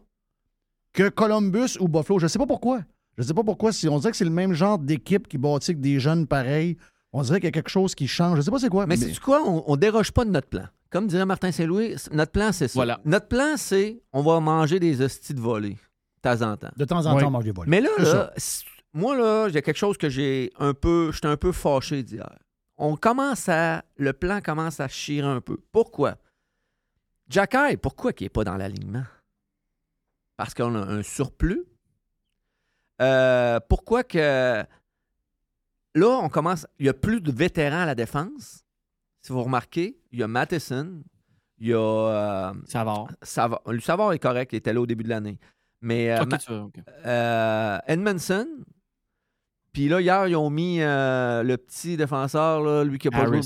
que 0.93 1.09
Columbus 1.09 1.77
ou 1.79 1.87
Buffalo. 1.87 2.19
Je 2.19 2.25
ne 2.25 2.27
sais 2.27 2.37
pas 2.39 2.45
pourquoi. 2.45 2.81
Je 3.17 3.23
ne 3.23 3.27
sais 3.27 3.33
pas 3.33 3.43
pourquoi. 3.43 3.71
Si 3.71 3.87
on 3.87 3.99
dirait 3.99 4.11
que 4.11 4.17
c'est 4.17 4.23
le 4.25 4.31
même 4.31 4.53
genre 4.53 4.79
d'équipe 4.79 5.27
qui 5.27 5.37
bâtit 5.37 5.71
avec 5.71 5.81
des 5.81 5.99
jeunes 5.99 6.25
pareils, 6.27 6.77
on 7.11 7.21
dirait 7.21 7.39
qu'il 7.39 7.45
y 7.45 7.49
a 7.49 7.51
quelque 7.51 7.69
chose 7.69 7.93
qui 7.95 8.07
change. 8.07 8.33
Je 8.33 8.37
ne 8.37 8.41
sais 8.41 8.51
pas 8.51 8.59
c'est 8.59 8.69
quoi. 8.69 8.85
Mais 8.87 8.97
c'est 8.97 9.19
quoi? 9.19 9.41
On, 9.45 9.63
on 9.67 9.75
déroge 9.75 10.11
pas 10.11 10.25
de 10.25 10.31
notre 10.31 10.47
plan. 10.47 10.65
Comme 10.89 11.07
dirait 11.07 11.25
Martin 11.25 11.51
Saint-Louis, 11.51 11.95
notre 12.11 12.31
plan, 12.31 12.51
c'est 12.51 12.67
ça. 12.67 12.73
Voilà. 12.75 12.99
Notre 13.05 13.27
plan, 13.27 13.55
c'est 13.57 14.01
on 14.13 14.21
va 14.21 14.39
manger 14.39 14.79
des 14.79 15.01
hosties 15.01 15.33
de 15.33 15.39
volée, 15.41 15.71
de 15.71 16.21
temps 16.21 16.41
en 16.41 16.55
temps. 16.57 16.69
De 16.75 16.85
temps 16.85 17.05
en 17.05 17.15
Oui. 17.15 17.21
temps, 17.21 17.27
on 17.27 17.31
mange 17.31 17.43
des 17.45 17.51
volets. 17.51 17.69
Mais 17.69 17.81
là, 17.81 17.89
là, 17.99 18.31
moi, 18.93 19.15
là, 19.17 19.47
il 19.47 19.55
y 19.55 19.57
a 19.57 19.61
quelque 19.63 19.77
chose 19.77 19.97
que 19.97 20.09
j'ai 20.09 20.51
un 20.59 20.73
peu. 20.73 21.11
J'étais 21.11 21.27
un 21.27 21.37
peu 21.37 21.51
fâché 21.51 22.03
d'hier. 22.03 22.37
On 22.77 22.95
commence 22.95 23.47
à. 23.49 23.83
Le 23.97 24.13
plan 24.13 24.39
commence 24.41 24.79
à 24.79 24.87
chier 24.87 25.21
un 25.21 25.41
peu. 25.41 25.57
Pourquoi? 25.71 26.15
Jacky, 27.29 27.77
pourquoi 27.81 28.11
il 28.19 28.23
n'est 28.23 28.29
pas 28.29 28.43
dans 28.43 28.57
l'alignement? 28.57 29.03
Parce 30.37 30.53
qu'on 30.53 30.75
a 30.75 30.79
un 30.79 31.01
surplus. 31.03 31.63
Euh, 33.03 33.59
pourquoi 33.69 34.03
que. 34.03 34.63
Là, 35.95 36.07
on 36.21 36.29
commence. 36.29 36.65
Il 36.79 36.85
y 36.85 36.89
a 36.89 36.93
plus 36.93 37.21
de 37.21 37.31
vétérans 37.31 37.81
à 37.81 37.85
la 37.85 37.95
défense. 37.95 38.63
Si 39.21 39.31
vous 39.31 39.43
remarquez, 39.43 39.97
il 40.11 40.19
y 40.19 40.23
a 40.23 40.27
Matheson, 40.27 41.01
il 41.59 41.67
y 41.67 41.73
a. 41.73 41.77
euh, 41.77 42.53
Savard. 42.65 43.07
Savard. 43.21 43.61
Le 43.67 43.79
Savard 43.79 44.11
est 44.13 44.19
correct, 44.19 44.53
il 44.53 44.57
était 44.57 44.73
là 44.73 44.81
au 44.81 44.85
début 44.87 45.03
de 45.03 45.09
l'année. 45.09 45.39
Mais. 45.81 46.11
euh, 46.11 46.17
euh, 47.05 47.77
Edmondson. 47.87 48.47
Puis 49.71 49.87
là, 49.89 50.01
hier, 50.01 50.27
ils 50.27 50.35
ont 50.35 50.49
mis 50.49 50.79
le 50.79 51.55
petit 51.55 51.97
défenseur, 51.97 52.61
là, 52.61 52.83
lui 52.83 52.97
qui 52.99 53.07
a 53.07 53.11
pas 53.11 53.25
joué. 53.25 53.37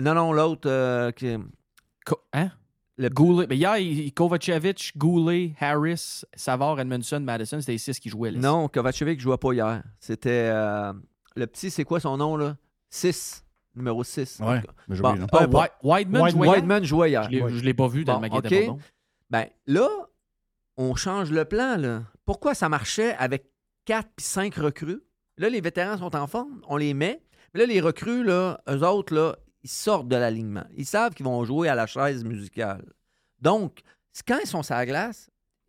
Non, 0.00 0.14
non, 0.14 0.32
l'autre. 0.32 1.10
qui... 1.12 1.36
Co- 2.04 2.20
hein? 2.32 2.50
Le 2.98 3.08
Goulet. 3.10 3.46
Mais 3.48 3.56
hier, 3.56 3.76
il- 3.78 4.12
Kovacevic, 4.14 4.92
Goulet, 4.96 5.54
Harris, 5.60 6.22
Savard, 6.34 6.80
Edmondson, 6.80 7.20
Madison, 7.20 7.60
c'était 7.60 7.72
les 7.72 7.78
six 7.78 7.98
qui 8.00 8.08
jouaient. 8.08 8.30
Là. 8.30 8.38
Non, 8.40 8.68
Kovacevic 8.68 9.18
ne 9.18 9.22
jouait 9.22 9.36
pas 9.36 9.52
hier. 9.52 9.82
C'était. 10.00 10.50
euh, 10.52 10.92
le 11.36 11.46
petit, 11.46 11.70
c'est 11.70 11.84
quoi 11.84 12.00
son 12.00 12.16
nom, 12.16 12.36
là? 12.36 12.56
6. 12.88 13.44
Numéro 13.74 14.02
6. 14.02 14.40
Ouais, 14.40 14.62
mais 14.88 14.96
Bon, 14.98 15.14
peu 15.14 15.26
Ah, 15.32 15.42
importe. 15.42 15.72
White- 15.82 16.06
Wideman 16.08 16.30
jouait 16.30 16.46
hier? 16.46 16.56
Wideman 16.56 16.84
jouait 16.84 17.10
hier. 17.10 17.22
Je 17.24 17.28
l'ai- 17.30 17.48
je 17.58 17.62
l'ai 17.64 17.74
pas 17.74 17.88
vu 17.88 18.04
dans 18.04 18.14
le 18.14 18.20
magasin 18.20 18.38
OK. 18.38 18.46
était 18.46 18.66
pas 18.66 18.72
bon. 18.72 18.78
Ben, 19.28 19.46
là, 19.66 19.88
on 20.78 20.94
change 20.94 21.30
le 21.30 21.44
plan. 21.44 21.76
Là. 21.76 22.04
Pourquoi 22.24 22.54
ça 22.54 22.70
marchait 22.70 23.14
avec 23.16 23.50
4 23.84 24.08
puis 24.16 24.24
5 24.24 24.54
recrues? 24.54 25.02
Là, 25.36 25.50
les 25.50 25.60
vétérans 25.60 25.98
sont 25.98 26.16
en 26.16 26.26
forme, 26.26 26.62
on 26.68 26.78
les 26.78 26.94
met. 26.94 27.20
Mais 27.52 27.60
là, 27.60 27.66
les 27.66 27.82
recrues, 27.82 28.24
là, 28.24 28.62
eux 28.70 28.82
autres, 28.82 29.14
là, 29.14 29.36
ils 29.62 29.70
sortent 29.70 30.08
de 30.08 30.16
l'alignement. 30.16 30.64
Ils 30.76 30.86
savent 30.86 31.14
qu'ils 31.14 31.26
vont 31.26 31.44
jouer 31.44 31.68
à 31.68 31.74
la 31.74 31.86
chaise 31.86 32.24
musicale. 32.24 32.84
Donc, 33.40 33.80
quand 34.26 34.38
ils 34.42 34.48
sont 34.48 34.62
sur 34.62 34.74
la 34.74 34.86
glace, 34.86 35.28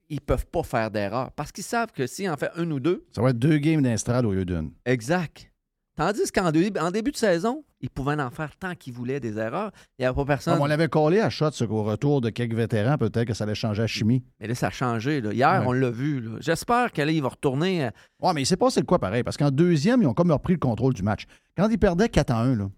ils 0.10 0.22
peuvent 0.22 0.46
pas 0.48 0.64
faire 0.64 0.90
d'erreur 0.92 1.32
parce 1.34 1.52
qu'ils 1.52 1.64
savent 1.66 1.92
que 1.92 2.08
s'ils 2.08 2.30
en 2.30 2.38
fait 2.38 2.52
un 2.56 2.70
ou 2.72 2.80
deux, 2.80 3.06
Ça 3.14 3.22
va 3.22 3.32
être 3.32 3.40
deux 3.40 3.58
games 3.58 3.82
d'instrade 3.82 4.26
au 4.26 4.32
lieu 4.32 4.46
d'une. 4.46 4.72
exact. 4.86 5.52
Tandis 5.98 6.32
qu'en 6.32 6.52
dé- 6.52 6.72
en 6.80 6.92
début 6.92 7.10
de 7.10 7.18
saison, 7.18 7.64
ils 7.82 7.90
pouvaient 7.90 8.22
en 8.22 8.30
faire 8.30 8.56
tant 8.56 8.76
qu'ils 8.76 8.94
voulaient 8.94 9.20
des 9.20 9.40
erreurs. 9.40 9.72
Il 9.98 10.04
n'y 10.04 10.06
avait 10.06 10.14
pas 10.16 10.26
personne. 10.26 10.60
On 10.62 10.68
l'avait 10.68 10.90
collé 10.90 11.20
à 11.20 11.32
shot, 11.32 11.50
qu'au 11.68 11.84
retour 11.84 12.22
de 12.22 12.30
quelques 12.30 12.54
vétérans, 12.54 13.00
peut-être 13.00 13.26
que 13.28 13.34
ça 13.34 13.46
allait 13.46 13.56
changer 13.56 13.82
la 13.82 13.88
chimie. 13.88 14.24
Mais 14.40 14.46
là, 14.46 14.54
ça 14.54 14.68
a 14.68 14.70
changé. 14.70 15.22
là. 15.22 15.34
Hier, 15.34 15.60
Ouais. 15.62 15.66
on 15.68 15.72
l'a 15.72 15.90
vu. 15.90 16.24
J'espère 16.40 16.92
que 16.94 17.02
là, 17.02 17.12
il 17.12 17.20
va 17.24 17.30
retourner. 17.30 17.86
euh, 17.86 17.90
Ouais, 18.22 18.32
mais 18.36 18.44
il 18.44 18.46
s'est 18.46 18.58
passé 18.58 18.80
le 18.80 18.86
quoi 18.86 19.00
pareil? 19.00 19.24
Parce 19.24 19.38
qu'en 19.38 19.50
deuxième, 19.50 20.04
ils 20.04 20.08
ont 20.08 20.14
comme 20.14 20.32
repris 20.32 20.54
le 20.54 20.60
contrôle 20.60 20.94
du 20.94 21.02
match. 21.02 21.26
Quand 21.58 21.68
ils 21.68 21.80
perdaient 21.80 22.10
4 22.10 22.30
à 22.30 22.42
1, 22.42 22.56
là, 22.56 22.70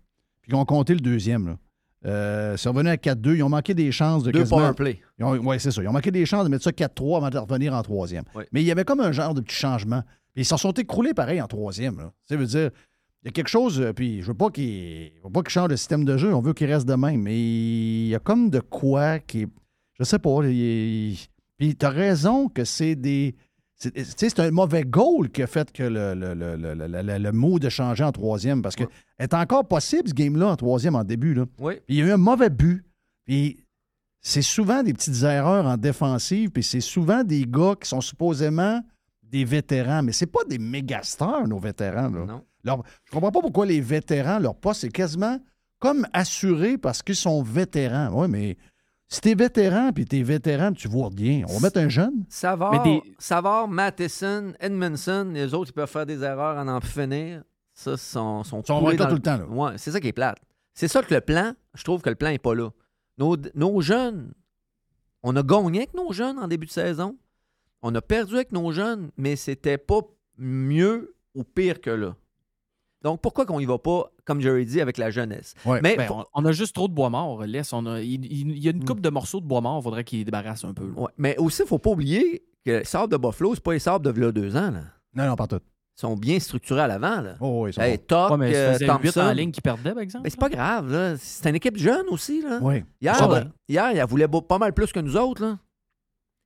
qu'ils 0.49 0.57
ont 0.57 0.65
compté 0.65 0.93
le 0.93 0.99
deuxième, 0.99 1.47
là, 1.47 1.57
euh, 2.05 2.57
c'est 2.57 2.69
revenu 2.69 2.89
à 2.89 2.95
4-2. 2.95 3.35
Ils 3.35 3.43
ont 3.43 3.49
manqué 3.49 3.73
des 3.73 3.91
chances 3.91 4.23
de 4.23 4.31
Deux 4.31 4.39
quasiment... 4.39 4.59
power 4.59 4.73
play. 4.73 5.01
Oui, 5.19 5.57
c'est 5.59 5.71
ça. 5.71 5.81
Ils 5.81 5.87
ont 5.87 5.93
manqué 5.93 6.11
des 6.11 6.25
chances 6.25 6.45
de 6.45 6.49
mettre 6.49 6.63
ça 6.63 6.71
4-3 6.71 7.17
avant 7.17 7.29
de 7.29 7.37
revenir 7.37 7.73
en 7.73 7.81
troisième. 7.81 8.23
Ouais. 8.35 8.47
Mais 8.51 8.61
il 8.61 8.65
y 8.65 8.71
avait 8.71 8.85
comme 8.85 8.99
un 9.01 9.11
genre 9.11 9.33
de 9.33 9.41
petit 9.41 9.55
changement. 9.55 10.01
Puis 10.33 10.43
ils 10.43 10.45
s'en 10.45 10.57
sont 10.57 10.71
écroulés 10.71 11.13
pareil 11.13 11.41
en 11.41 11.47
troisième. 11.47 11.97
là. 11.97 12.11
Ça 12.25 12.35
veut 12.37 12.45
dire, 12.45 12.69
il 13.23 13.25
y 13.25 13.29
a 13.29 13.31
quelque 13.31 13.49
chose, 13.49 13.81
euh, 13.81 13.91
puis 13.91 14.21
je 14.21 14.27
veux 14.27 14.33
pas 14.33 14.49
qu'il 14.49 15.11
je 15.17 15.23
veux 15.23 15.29
pas 15.31 15.41
qu'il 15.41 15.49
change 15.49 15.67
de 15.69 15.75
système 15.75 16.05
de 16.05 16.15
jeu, 16.15 16.33
on 16.33 16.39
veut 16.41 16.53
qu'il 16.53 16.71
reste 16.71 16.87
de 16.87 16.93
même. 16.95 17.21
Mais 17.21 17.37
il 17.37 18.07
y 18.07 18.15
a 18.15 18.19
comme 18.19 18.49
de 18.49 18.59
quoi 18.61 19.19
qui. 19.19 19.47
Je 19.99 20.03
sais 20.05 20.19
pas. 20.19 20.39
il- 20.45 21.17
puis 21.57 21.75
tu 21.75 21.85
as 21.85 21.89
raison 21.89 22.47
que 22.47 22.63
c'est 22.63 22.95
des. 22.95 23.35
C'est- 23.79 24.39
un 24.39 24.51
mauvais 24.51 24.83
goal 24.83 25.29
qui 25.29 25.41
a 25.41 25.47
fait 25.47 25.71
que 25.71 25.83
le, 25.83 26.13
le, 26.13 26.33
le, 26.33 26.55
le, 26.55 26.73
le- 26.75 27.01
le- 27.01 27.17
le 27.17 27.31
mot 27.31 27.59
de 27.59 27.69
changer 27.69 28.03
en 28.03 28.11
troisième. 28.11 28.61
Parce 28.61 28.75
que 28.75 28.83
est 29.17 29.33
encore 29.33 29.67
possible 29.67 30.09
ce 30.09 30.13
game-là 30.13 30.47
en 30.49 30.55
troisième 30.55 30.95
en 30.95 31.03
début. 31.03 31.33
Là. 31.33 31.45
Oui. 31.59 31.75
Puis 31.87 31.95
il 31.95 31.99
y 31.99 32.01
a 32.01 32.07
eu 32.07 32.11
un 32.11 32.17
mauvais 32.17 32.49
but. 32.49 32.83
Puis 33.25 33.63
c'est 34.21 34.41
souvent 34.41 34.83
des 34.83 34.93
petites 34.93 35.23
erreurs 35.23 35.65
en 35.65 35.77
défensive, 35.77 36.49
puis 36.51 36.61
c'est 36.63 36.81
souvent 36.81 37.23
des 37.23 37.45
gars 37.47 37.75
qui 37.81 37.87
sont 37.87 38.01
supposément 38.01 38.81
des 39.23 39.45
vétérans, 39.45 40.03
mais 40.03 40.11
c'est 40.11 40.25
pas 40.25 40.43
des 40.49 40.57
méga 40.57 41.01
stars, 41.03 41.47
nos 41.47 41.59
vétérans. 41.59 42.09
Là. 42.09 42.25
Non. 42.25 42.43
Leur- 42.63 42.83
je 43.05 43.11
comprends 43.11 43.31
pas 43.31 43.41
pourquoi 43.41 43.65
les 43.65 43.79
vétérans, 43.79 44.39
leur 44.39 44.55
poste 44.55 44.83
est 44.83 44.89
quasiment 44.89 45.39
comme 45.79 46.05
assuré 46.11 46.77
parce 46.77 47.01
qu'ils 47.01 47.15
sont 47.15 47.41
vétérans. 47.41 48.09
Oui, 48.11 48.27
mais 48.29 48.57
si 49.11 49.21
t'es 49.21 49.33
vétéran 49.35 49.91
puis 49.91 50.05
t'es 50.05 50.21
vétéran, 50.21 50.71
tu 50.71 50.87
vois 50.87 51.09
rien. 51.15 51.43
On 51.49 51.53
va 51.57 51.59
mettre 51.67 51.79
un 51.79 51.89
jeune. 51.89 52.23
Savard, 52.29 52.71
Mais 52.71 52.83
des- 53.01 53.13
Savard, 53.17 53.67
Matheson, 53.67 54.53
Edmondson, 54.59 55.31
les 55.33 55.53
autres, 55.53 55.71
ils 55.71 55.73
peuvent 55.73 55.89
faire 55.89 56.05
des 56.05 56.21
erreurs 56.23 56.57
en 56.57 56.67
en 56.67 56.79
finir. 56.79 57.43
Ça, 57.73 57.97
sont, 57.97 58.43
sont, 58.43 58.63
sont 58.63 58.81
dans 58.81 59.07
tout 59.07 59.15
le 59.15 59.19
temps, 59.19 59.37
là. 59.37 59.45
Ouais, 59.47 59.71
c'est 59.77 59.91
ça 59.91 59.99
qui 59.99 60.07
est 60.09 60.13
plate. 60.13 60.37
C'est 60.73 60.87
ça 60.87 61.01
que 61.01 61.13
le 61.13 61.21
plan, 61.21 61.53
je 61.73 61.83
trouve 61.83 62.01
que 62.01 62.09
le 62.09 62.15
plan 62.15 62.29
n'est 62.29 62.37
pas 62.37 62.53
là. 62.53 62.69
Nos, 63.17 63.35
nos 63.55 63.81
jeunes, 63.81 64.33
on 65.23 65.35
a 65.35 65.43
gagné 65.43 65.79
avec 65.79 65.93
nos 65.93 66.11
jeunes 66.13 66.37
en 66.39 66.47
début 66.47 66.67
de 66.67 66.71
saison. 66.71 67.17
On 67.81 67.93
a 67.95 68.01
perdu 68.01 68.35
avec 68.35 68.51
nos 68.51 68.71
jeunes, 68.71 69.09
mais 69.17 69.35
c'était 69.35 69.77
pas 69.77 70.01
mieux 70.37 71.15
ou 71.33 71.43
pire 71.43 71.81
que 71.81 71.89
là. 71.89 72.15
Donc, 73.03 73.21
pourquoi 73.21 73.45
qu'on 73.45 73.59
y 73.59 73.65
va 73.65 73.77
pas, 73.77 74.11
comme 74.25 74.41
Jerry 74.41 74.65
dit, 74.65 74.81
avec 74.81 74.97
la 74.97 75.09
jeunesse? 75.09 75.53
Mais 75.81 75.95
Ben, 75.95 76.07
faut- 76.07 76.15
on, 76.15 76.25
on 76.33 76.45
a 76.45 76.51
juste 76.51 76.75
trop 76.75 76.87
de 76.87 76.93
bois 76.93 77.09
mort. 77.09 77.45
Laisse, 77.45 77.71
on 77.71 77.85
a, 77.85 78.01
il, 78.01 78.25
il- 78.25 78.51
il 78.51 78.57
y 78.63 78.67
a 78.67 78.71
une 78.71 78.83
coupe 78.83 78.99
de 79.01 79.09
morceaux 79.09 79.39
de 79.39 79.45
bois 79.45 79.61
mort. 79.61 79.79
Il 79.79 79.83
faudrait 79.83 80.03
qu'il 80.03 80.25
débarrasse 80.25 80.65
un 80.65 80.73
peu. 80.73 80.91
Ouais, 80.97 81.09
mais 81.17 81.37
aussi, 81.37 81.61
il 81.61 81.65
ne 81.65 81.67
faut 81.69 81.79
pas 81.79 81.91
oublier 81.91 82.43
que 82.65 82.71
les 82.71 82.83
sabres 82.83 83.07
de 83.07 83.17
Buffalo, 83.17 83.55
c'est 83.55 83.63
pas 83.63 83.73
les 83.73 83.79
sabres 83.79 84.11
de 84.11 84.19
là, 84.19 84.31
deux 84.33 84.55
ans. 84.57 84.71
Là. 84.71 84.81
Non, 85.15 85.27
non, 85.27 85.35
pas 85.35 85.47
tout. 85.47 85.59
Ils 85.97 86.01
sont 86.01 86.15
bien 86.15 86.39
structurés 86.39 86.81
à 86.81 86.87
l'avant. 86.87 87.21
Là. 87.21 87.35
Oh, 87.41 87.63
oui, 87.63 87.69
ils 87.71 87.73
sont 87.73 87.81
Hey. 87.81 87.99
Toc, 87.99 88.31
Ouais, 88.37 88.53
euh, 88.55 88.77
en 89.17 89.31
ligne 89.33 89.51
qui 89.51 89.61
perdait, 89.61 89.91
par 89.93 90.01
exemple. 90.03 90.23
Mais 90.23 90.29
c'est 90.29 90.39
pas 90.39 90.49
grave. 90.49 90.91
là. 90.91 91.15
C'est 91.17 91.49
une 91.49 91.55
équipe 91.55 91.77
jeune 91.77 92.05
aussi. 92.09 92.41
Là. 92.41 92.59
Oui. 92.61 92.83
Hier, 93.01 93.15
là, 93.27 93.45
hier, 93.67 93.91
il 93.93 94.03
voulait 94.09 94.27
pas 94.27 94.57
mal 94.57 94.73
plus 94.73 94.91
que 94.91 94.99
nous 94.99 95.15
autres. 95.17 95.41
Là. 95.41 95.57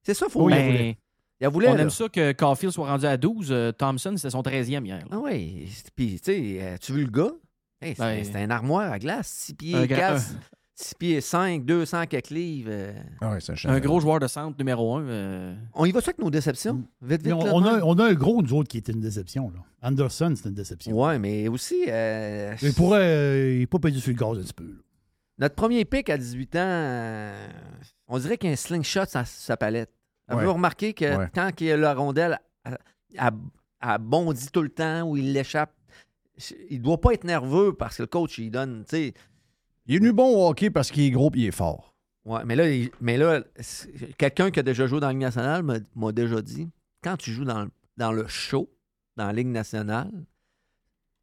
C'est 0.04 0.14
ça, 0.14 0.28
faut 0.30 0.44
Oui, 0.46 0.54
ben, 0.54 0.94
voulait. 1.50 1.68
Il 1.68 1.70
voulait. 1.70 1.70
on 1.70 1.76
là. 1.76 1.82
aime 1.84 1.90
ça 1.90 2.10
que 2.10 2.32
Caulfield 2.34 2.74
soit 2.74 2.88
rendu 2.88 3.06
à 3.06 3.18
12. 3.18 3.48
euh, 3.52 3.72
Thompson, 3.72 4.14
c'était 4.16 4.30
son 4.30 4.42
13e 4.42 4.86
hier. 4.86 4.98
là. 5.00 5.06
Ah 5.12 5.20
oui. 5.24 5.70
Puis, 5.96 6.20
tu 6.20 6.32
sais, 6.32 6.58
euh, 6.62 6.78
tu 6.82 6.92
veux 6.94 7.02
le 7.04 7.10
gars? 7.12 7.32
Hey, 7.82 7.94
c'est 7.96 8.02
Ben, 8.04 8.24
c'est 8.24 8.36
un 8.42 8.50
armoire 8.50 8.92
à 8.92 9.00
glace. 9.00 9.28
6 9.28 9.54
pieds 9.56 9.76
un 9.76 9.86
grand- 9.86 9.98
4, 9.98 10.24
6 10.76 10.96
pieds 10.96 11.22
5, 11.22 11.66
200 11.66 12.06
quelques 12.08 12.30
livres. 12.30 12.70
euh. 12.72 12.94
Ah 13.22 13.32
ouais, 13.34 13.40
c'est 13.42 13.54
un, 13.68 13.80
gros 13.80 14.00
joueur 14.00 14.20
de 14.20 14.28
centre 14.28 14.58
numéro 14.58 14.96
1. 14.96 15.56
On 15.74 15.86
y 15.86 15.92
va 15.92 16.00
ça 16.02 16.10
avec 16.12 16.20
nos 16.20 16.32
déceptions? 16.32 16.84
Vite, 17.02 17.22
vite. 17.24 17.34
on, 17.34 17.44
là, 17.46 17.52
on 17.54 17.60
a, 17.66 17.72
Marc? 17.74 17.84
on 17.86 18.00
a 18.00 18.06
un 18.06 18.14
gros, 18.14 18.42
nous 18.42 18.54
autres, 18.54 18.70
qui 18.70 18.78
était 18.78 18.92
une 18.94 19.02
déception. 19.02 19.50
Là. 19.52 19.60
Anderson, 19.88 20.34
c'est 20.36 20.48
une 20.48 20.56
déception. 20.56 20.98
Ouais, 21.00 21.20
mais 21.20 21.48
aussi... 21.50 21.84
euh, 21.90 22.56
Il 22.62 22.74
pourrait 22.74 23.02
euh, 23.04 23.58
il 23.60 23.68
pas 23.68 23.80
payer 23.80 24.00
sur 24.00 24.12
le 24.12 24.18
gaz 24.18 24.38
un 24.38 24.42
petit 24.44 24.54
peu. 24.54 24.64
là. 24.64 24.74
Notre 25.40 25.56
premier 25.56 25.84
pic 25.84 26.10
à 26.10 26.18
18 26.18 26.56
ans, 26.56 26.60
euh, 26.62 27.48
on 28.08 28.18
dirait 28.20 28.38
qu'il 28.38 28.48
y 28.50 28.52
a 28.52 28.54
un 28.54 28.56
slingshot 28.56 29.06
sur 29.08 29.26
sa 29.26 29.58
palette. 29.58 29.90
Avez-vous 30.28 30.48
Ouais. 30.48 30.54
remarqué 30.54 30.94
que 30.94 31.18
Ouais. 31.18 31.30
quand 31.34 31.52
a 31.62 31.78
la 31.78 31.94
rondelle, 31.94 32.40
elle, 32.64 32.78
elle- 33.16 33.32
elle 33.82 33.98
bondit 34.00 34.48
tout 34.52 34.62
le 34.62 34.70
temps 34.70 35.04
ou 35.04 35.18
il 35.18 35.34
l'échappe? 35.34 35.74
Il 36.70 36.82
doit 36.82 37.00
pas 37.00 37.14
être 37.14 37.26
nerveux 37.26 37.74
parce 37.74 37.98
que 37.98 38.04
le 38.04 38.08
coach, 38.08 38.38
il 38.40 38.50
donne, 38.52 38.84
tu 38.88 38.96
sais... 38.96 39.14
Il 39.86 39.96
est 39.96 40.00
venu 40.00 40.14
bon 40.14 40.30
au 40.34 40.48
hockey 40.50 40.70
parce 40.70 40.90
qu'il 40.92 41.04
est 41.04 41.12
gros 41.12 41.30
et 41.36 41.40
il 41.40 41.46
est 41.48 41.52
fort. 41.52 41.94
Ouais, 42.26 42.46
mais 42.46 42.56
là, 42.56 42.70
il- 42.72 42.90
mais 43.02 43.18
là 43.18 43.44
quelqu'un 44.18 44.50
qui 44.50 44.60
a 44.60 44.64
déjà 44.64 44.88
joué 44.88 45.02
dans 45.02 45.08
la 45.08 45.14
Ligue 45.14 45.22
nationale 45.24 45.62
m'a 45.96 46.12
déjà 46.14 46.42
dit, 46.42 46.70
quand 47.04 47.18
tu 47.18 47.32
joues 47.34 47.44
dans, 47.44 47.64
le- 47.64 47.72
dans 47.98 48.14
le 48.14 48.26
show, 48.28 48.70
dans 49.18 49.28
la 49.28 49.34
Ligue 49.34 49.48
nationale, 49.48 50.10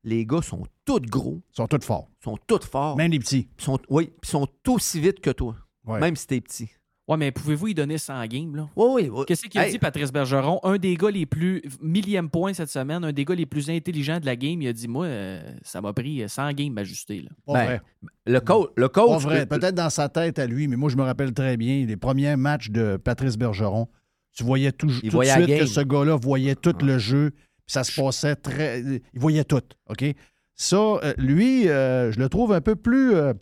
les 0.05 0.27
gars 0.27 0.43
sont 0.43 0.67
tous 0.85 1.01
gros, 1.01 1.41
Ils 1.53 1.57
sont 1.57 1.67
tous 1.67 1.85
forts. 1.85 2.09
sont 2.23 2.37
tous 2.47 2.67
forts. 2.67 2.97
Même 2.97 3.11
les 3.13 3.19
petits. 3.19 3.49
Ils 3.59 3.65
sont, 3.65 3.79
oui, 3.89 4.13
ils 4.23 4.29
sont 4.29 4.47
aussi 4.69 5.01
vite 5.01 5.21
que 5.21 5.31
toi, 5.31 5.57
Ouais. 5.87 5.99
même 6.01 6.17
si 6.17 6.27
t'es 6.27 6.41
petit. 6.43 6.71
Ouais, 7.11 7.17
mais 7.17 7.33
pouvez-vous 7.33 7.69
y 7.69 7.75
donner 7.75 7.99
100 7.99 8.25
games? 8.27 8.55
là? 8.57 8.69
Oui, 8.77 8.87
oui. 9.03 9.11
oui. 9.13 9.25
Qu'est-ce 9.27 9.47
qu'il 9.47 9.61
a 9.61 9.67
Hey, 9.67 9.73
dit, 9.73 9.79
Patrice 9.79 10.13
Bergeron? 10.13 10.61
Un 10.63 10.79
des 10.79 10.97
gars 10.97 11.11
les 11.11 11.27
plus. 11.27 11.61
Millième 11.83 12.31
point 12.31 12.53
cette 12.55 12.69
semaine, 12.71 13.05
un 13.05 13.13
des 13.13 13.25
gars 13.25 13.35
les 13.35 13.47
plus 13.47 13.69
intelligents 13.69 14.21
de 14.21 14.27
la 14.27 14.37
game. 14.37 14.63
Il 14.63 14.69
a 14.69 14.73
dit 14.73 14.87
Moi, 14.87 15.07
euh, 15.07 15.43
ça 15.63 15.81
m'a 15.81 15.93
pris 15.93 16.23
100 16.29 16.53
games 16.53 16.73
m'ajuster. 16.73 17.23
là. 17.23 17.31
Pas 17.47 17.53
Ben, 17.55 17.65
vrai. 17.65 17.81
Le, 18.27 18.41
coach, 18.41 18.71
le 18.77 18.89
Pas 18.89 19.01
coach. 19.03 19.23
vrai. 19.23 19.47
Peut-être 19.47 19.75
dans 19.75 19.91
sa 19.91 20.09
tête 20.09 20.39
à 20.39 20.47
lui, 20.47 20.69
mais 20.69 20.77
moi, 20.77 20.89
je 20.89 20.97
me 20.97 21.03
rappelle 21.03 21.33
très 21.35 21.57
bien 21.57 21.85
les 21.85 21.97
premiers 21.97 22.37
matchs 22.37 22.71
de 22.71 22.97
Patrice 22.97 23.37
Bergeron. 23.37 23.89
Tu 24.37 24.45
voyais 24.45 24.71
tout, 24.71 24.87
tout 24.87 25.01
de 25.07 25.11
voyait 25.11 25.37
la 25.37 25.45
suite 25.45 25.59
que 25.59 25.67
ce 25.67 25.81
gars-là 25.81 26.15
voyait 26.17 26.55
tout 26.55 26.77
le 26.83 26.99
jeu, 26.99 27.31
puis 27.33 27.41
ça 27.67 27.83
se 27.83 28.01
passait 28.01 28.37
très. 28.37 28.81
Il 28.83 29.01
voyait 29.21 29.43
tout. 29.43 29.61
OK? 29.89 30.05
Ça, 30.55 30.77
euh, 30.77 31.13
lui, 31.19 31.69
euh, 31.69 32.13
je 32.13 32.21
le 32.21 32.29
trouve 32.29 32.53
un 32.53 32.61
peu 32.61 32.77
plus. 32.77 33.15
euh, 33.15 33.33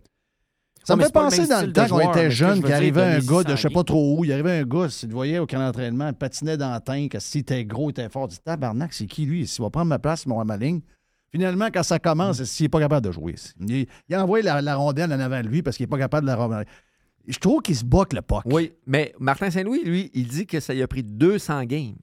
Ça 0.88 0.96
me 0.96 1.00
mais 1.00 1.04
fait 1.04 1.12
penser 1.12 1.46
dans 1.46 1.66
le 1.66 1.70
temps 1.70 1.86
qu'on 1.86 2.10
était 2.10 2.30
jeune, 2.30 2.62
qu'il 2.62 2.72
arrivait 2.72 3.02
un 3.02 3.18
gars 3.18 3.42
de 3.42 3.50
je 3.50 3.60
sais 3.60 3.68
100 3.68 3.74
pas 3.74 3.84
trop 3.84 4.16
où. 4.18 4.24
Il 4.24 4.32
arrivait 4.32 4.60
un 4.60 4.64
gars, 4.64 4.88
si 4.88 5.00
tu 5.00 5.08
le 5.08 5.12
voyais 5.12 5.38
au 5.38 5.46
camp 5.46 5.58
d'entraînement, 5.58 6.08
il 6.08 6.14
patinait 6.14 6.56
dans 6.56 6.72
le 6.72 6.80
tank, 6.80 7.10
que 7.10 7.18
s'il 7.18 7.42
était 7.42 7.62
gros, 7.66 7.88
il 7.88 7.90
était 7.90 8.08
fort. 8.08 8.26
Tu 8.26 8.36
dis, 8.36 8.40
tabarnak, 8.40 8.94
c'est 8.94 9.04
qui 9.04 9.26
lui? 9.26 9.46
S'il 9.46 9.62
va 9.62 9.68
prendre 9.68 9.88
ma 9.88 9.98
place, 9.98 10.22
il 10.22 10.28
va 10.28 10.32
avoir 10.32 10.46
ma 10.46 10.56
ligne. 10.56 10.80
Finalement, 11.30 11.66
quand 11.66 11.82
ça 11.82 11.98
commence, 11.98 12.42
s'il 12.44 12.64
n'est 12.64 12.68
pas 12.70 12.80
capable 12.80 13.06
de 13.06 13.12
jouer. 13.12 13.34
Il, 13.60 13.86
il 14.08 14.14
a 14.14 14.24
envoyé 14.24 14.42
la, 14.42 14.62
la 14.62 14.76
rondelle 14.76 15.12
en 15.12 15.20
avant 15.20 15.42
de 15.42 15.48
lui 15.48 15.62
parce 15.62 15.76
qu'il 15.76 15.84
n'est 15.84 15.90
pas 15.90 15.98
capable 15.98 16.26
de 16.26 16.32
la 16.32 16.36
remettre. 16.36 16.70
Je 17.26 17.38
trouve 17.38 17.60
qu'il 17.60 17.76
se 17.76 17.84
bat 17.84 17.98
avec 17.98 18.14
le 18.14 18.22
puck. 18.22 18.44
Oui, 18.46 18.72
mais 18.86 19.14
Martin 19.20 19.50
Saint-Louis, 19.50 19.84
lui, 19.84 20.10
il 20.14 20.26
dit 20.26 20.46
que 20.46 20.58
ça 20.58 20.72
lui 20.72 20.80
a 20.80 20.88
pris 20.88 21.02
200 21.02 21.64
games 21.64 21.96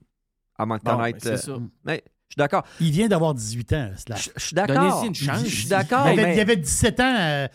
avant 0.56 0.76
de 0.76 0.82
Bon, 0.84 0.96
connaître. 0.96 1.18
c'est 1.20 1.32
euh, 1.32 1.36
ça. 1.36 1.56
mais 1.84 2.04
je 2.28 2.34
suis 2.34 2.38
d'accord. 2.38 2.62
Il 2.78 2.92
vient 2.92 3.08
d'avoir 3.08 3.34
18 3.34 3.72
ans. 3.72 3.90
Je 3.96 4.30
je 4.36 4.44
suis 4.44 4.54
d'accord. 4.54 5.04
Je 5.12 5.44
suis 5.48 5.66
d'accord. 5.66 6.08
il, 6.08 6.20
il 6.20 6.40
avait 6.40 6.56
17 6.56 7.00
ans 7.00 7.16
euh, 7.18 7.48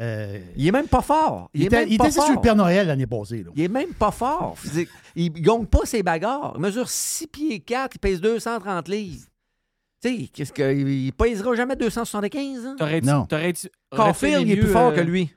Euh, 0.00 0.38
Il 0.56 0.66
est 0.66 0.72
même 0.72 0.88
pas 0.88 1.02
fort. 1.02 1.50
il 1.52 1.62
est 1.62 1.66
était, 1.66 1.86
il 1.88 2.12
sur 2.12 2.32
le. 2.32 2.40
Père 2.40 2.56
Noël 2.56 2.86
l'année 2.86 3.06
passée. 3.06 3.42
là. 3.42 3.50
Il 3.54 3.62
est 3.62 3.68
même 3.68 3.92
pas 3.92 4.10
fort. 4.10 4.54
physique. 4.58 4.88
Il 5.14 5.30
gagne 5.32 5.66
pas 5.66 5.80
ses 5.84 6.02
bagarres. 6.02 6.54
Il 6.56 6.60
mesure 6.62 6.88
6 6.88 7.26
pieds 7.26 7.60
4, 7.60 7.96
il 7.96 7.98
pèse 7.98 8.20
230 8.20 8.88
livres. 8.88 9.26
Tu 10.02 10.08
sais, 10.22 10.28
qu'est-ce 10.32 10.52
que. 10.54 10.74
Il 10.74 11.12
pèsera 11.12 11.54
jamais 11.54 11.76
275, 11.76 12.64
hein? 12.66 12.76
T'aurais-tu- 12.78 13.06
Non. 13.06 13.26
t'aurais-tu- 13.26 13.68
Caulfield, 13.94 14.46
il 14.48 14.52
est 14.52 14.56
plus 14.56 14.68
fort 14.68 14.92
euh, 14.92 14.96
que 14.96 15.00
lui. 15.02 15.30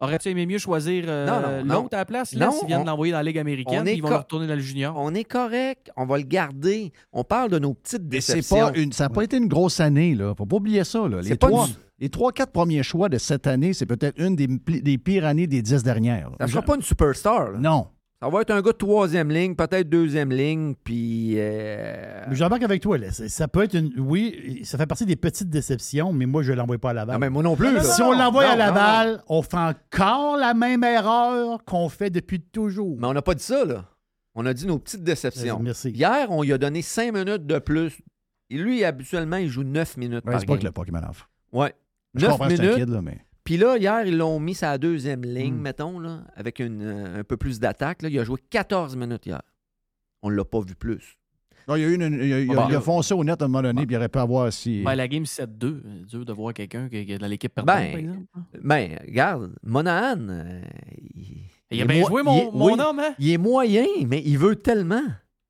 Aurais-tu 0.00 0.28
aimé 0.28 0.46
mieux 0.46 0.58
choisir 0.58 1.06
euh, 1.08 1.26
Non, 1.26 1.40
non, 1.40 1.64
non. 1.64 1.82
l'autre 1.82 1.94
à 1.96 1.98
la 1.98 2.04
place? 2.04 2.32
Non, 2.34 2.46
Là, 2.46 2.52
s'ils 2.52 2.68
viennent 2.68 2.82
on- 2.82 2.84
l'envoyer 2.84 3.10
dans 3.12 3.18
la 3.18 3.24
Ligue 3.24 3.38
américaine, 3.38 3.84
ils 3.88 4.00
vont 4.00 4.06
co- 4.08 4.14
le 4.14 4.18
retourner 4.20 4.46
dans 4.46 4.54
le 4.54 4.60
junior? 4.60 4.94
On 4.96 5.12
est 5.14 5.24
correct, 5.24 5.90
on 5.96 6.04
va 6.06 6.18
le 6.18 6.22
garder. 6.24 6.92
On 7.12 7.24
parle 7.24 7.50
de 7.50 7.58
nos 7.58 7.74
petites 7.74 8.02
c'est 8.02 8.08
déceptions. 8.08 8.70
pas 8.70 8.78
une, 8.78 8.92
ça 8.92 9.04
n'a 9.04 9.08
pas 9.10 9.22
été 9.24 9.38
une 9.38 9.48
grosse 9.48 9.80
année, 9.80 10.14
là. 10.14 10.34
Faut 10.36 10.46
pas 10.46 10.56
oublier 10.56 10.84
ça, 10.84 11.08
là. 11.08 11.20
Les 11.20 11.28
C'est 11.30 11.36
pas 11.36 11.48
trois, 11.48 11.66
une- 11.66 11.74
les 12.00 12.08
trois, 12.10 12.32
quatre 12.32 12.52
premiers 12.52 12.82
choix 12.82 13.08
de 13.08 13.18
cette 13.18 13.46
année, 13.46 13.72
c'est 13.72 13.86
peut-être 13.86 14.20
une 14.20 14.36
des, 14.36 14.98
pires 14.98 15.24
années 15.24 15.46
des 15.46 15.62
dix 15.62 15.82
dernières. 15.82 16.30
Ça 16.40 16.46
sera 16.46 16.62
pas 16.62 16.76
une 16.76 16.82
superstar. 16.82 17.52
là. 17.52 17.58
Non. 17.58 17.88
Ça 18.20 18.28
va 18.28 18.40
être 18.40 18.50
un 18.50 18.60
gars 18.62 18.72
de 18.72 18.76
troisième 18.76 19.30
ligne, 19.30 19.54
peut-être 19.54 19.88
deuxième 19.88 20.32
ligne, 20.32 20.74
puis. 20.82 21.34
euh, 21.38 22.24
J'embarque 22.32 22.64
avec 22.64 22.82
toi. 22.82 22.98
Là. 22.98 23.12
Ça 23.12 23.46
peut 23.46 23.62
être 23.62 23.74
une. 23.74 23.92
Oui, 23.98 24.62
ça 24.64 24.76
fait 24.76 24.86
partie 24.86 25.06
des 25.06 25.14
petites 25.14 25.48
déceptions, 25.50 26.12
mais 26.12 26.26
moi, 26.26 26.42
je 26.42 26.50
ne 26.50 26.56
l'envoie 26.56 26.78
pas 26.78 26.90
à 26.90 26.94
Laval. 26.94 27.14
Non, 27.14 27.20
mais 27.20 27.30
moi 27.30 27.42
non 27.44 27.54
plus. 27.54 27.80
si 27.82 28.02
on 28.02 28.10
l'envoie 28.12 28.44
à 28.46 28.56
Laval, 28.56 29.22
on 29.28 29.40
fait 29.42 29.56
encore 29.56 30.36
la 30.36 30.52
même 30.52 30.82
erreur 30.82 31.62
qu'on 31.64 31.88
fait 31.88 32.10
depuis 32.10 32.40
toujours. 32.40 32.96
Mais 32.98 33.06
on 33.06 33.12
n'a 33.14 33.22
pas 33.22 33.34
dit 33.34 33.44
ça, 33.44 33.64
là. 33.64 33.84
On 34.34 34.46
a 34.46 34.52
dit 34.54 34.66
nos 34.66 34.78
petites 34.80 35.04
déceptions. 35.04 35.60
Merci. 35.60 35.90
Hier, 35.90 36.26
on 36.30 36.42
lui 36.42 36.52
a 36.52 36.58
donné 36.58 36.82
cinq 36.82 37.12
minutes 37.14 37.46
de 37.46 37.58
plus. 37.60 37.98
Et 38.50 38.56
lui, 38.56 38.82
habituellement, 38.84 39.36
il 39.36 39.48
joue 39.48 39.62
neuf 39.62 39.96
minutes 39.96 40.24
Ouais, 40.24 40.32
par 40.32 40.40
c'est 40.40 40.46
pas 40.46 40.54
game. 40.54 40.60
que 40.62 40.66
le 40.66 40.72
Pokémon 40.72 41.00
offre. 41.08 41.28
Ouais. 42.18 42.22
Je 42.22 42.26
9 42.26 42.32
comprends 42.32 42.48
que 42.48 42.56
c'est 42.56 42.60
un 42.62 42.64
minutes. 42.70 42.78
kid, 42.84 42.88
là, 42.90 43.02
mais. 43.02 43.18
Puis 43.44 43.56
là, 43.56 43.76
hier, 43.78 44.04
ils 44.06 44.16
l'ont 44.16 44.38
mis 44.40 44.54
sa 44.54 44.76
deuxième 44.78 45.22
ligne, 45.24 45.54
Hmm. 45.54 45.60
mettons, 45.62 45.98
là, 45.98 46.20
avec 46.36 46.58
une, 46.58 46.82
euh, 46.82 47.20
un 47.20 47.24
peu 47.24 47.36
plus 47.36 47.58
d'attaque. 47.60 47.98
Il 48.02 48.18
a 48.18 48.24
joué 48.24 48.38
14 48.50 48.94
minutes 48.96 49.24
hier. 49.26 49.40
On 50.22 50.30
ne 50.30 50.34
l'a 50.36 50.44
pas 50.44 50.60
vu 50.60 50.74
plus. 50.74 51.16
Non, 51.66 51.76
il, 51.76 51.82
y 51.82 51.84
a 51.84 51.88
eu 51.88 51.94
une- 51.96 52.14
il, 52.22 52.32
a, 52.32 52.40
il 52.40 52.50
a- 52.50 52.54
Bon. 52.54 52.66
il 52.70 52.74
a 52.76 52.80
foncé 52.80 53.12
au 53.14 53.22
net 53.22 53.40
à 53.42 53.44
un 53.44 53.48
moment 53.48 53.62
donné, 53.62 53.84
puis 53.86 53.94
il 53.94 53.98
aurait 53.98 54.08
pu 54.08 54.18
avoir 54.18 54.50
si. 54.52 54.82
Ben, 54.82 54.94
la 54.94 55.06
game 55.06 55.24
7-2, 55.26 55.82
euh, 55.84 56.04
dur 56.06 56.24
de 56.24 56.32
voir 56.32 56.54
quelqu'un 56.54 56.88
qui 56.88 56.96
est 56.96 57.18
dans 57.18 57.26
l'équipe 57.26 57.54
perdante, 57.54 57.74
par 57.76 57.84
Ben, 57.84 57.98
exemple. 57.98 58.26
ben, 58.62 58.98
regarde, 59.06 59.54
Monahan, 59.62 60.28
euh, 60.30 60.60
il, 61.14 61.42
Il 61.70 61.82
a 61.82 61.84
bien 61.84 62.04
joué, 62.06 62.22
il 62.22 62.24
mon, 62.24 62.38
est- 62.38 62.50
mon 62.52 62.66
oui, 62.74 62.80
homme, 62.80 62.98
hein? 63.00 63.14
Il 63.18 63.30
est 63.30 63.36
moyen, 63.38 63.84
mais 64.06 64.22
il 64.24 64.38
veut 64.38 64.56
tellement. 64.56 65.02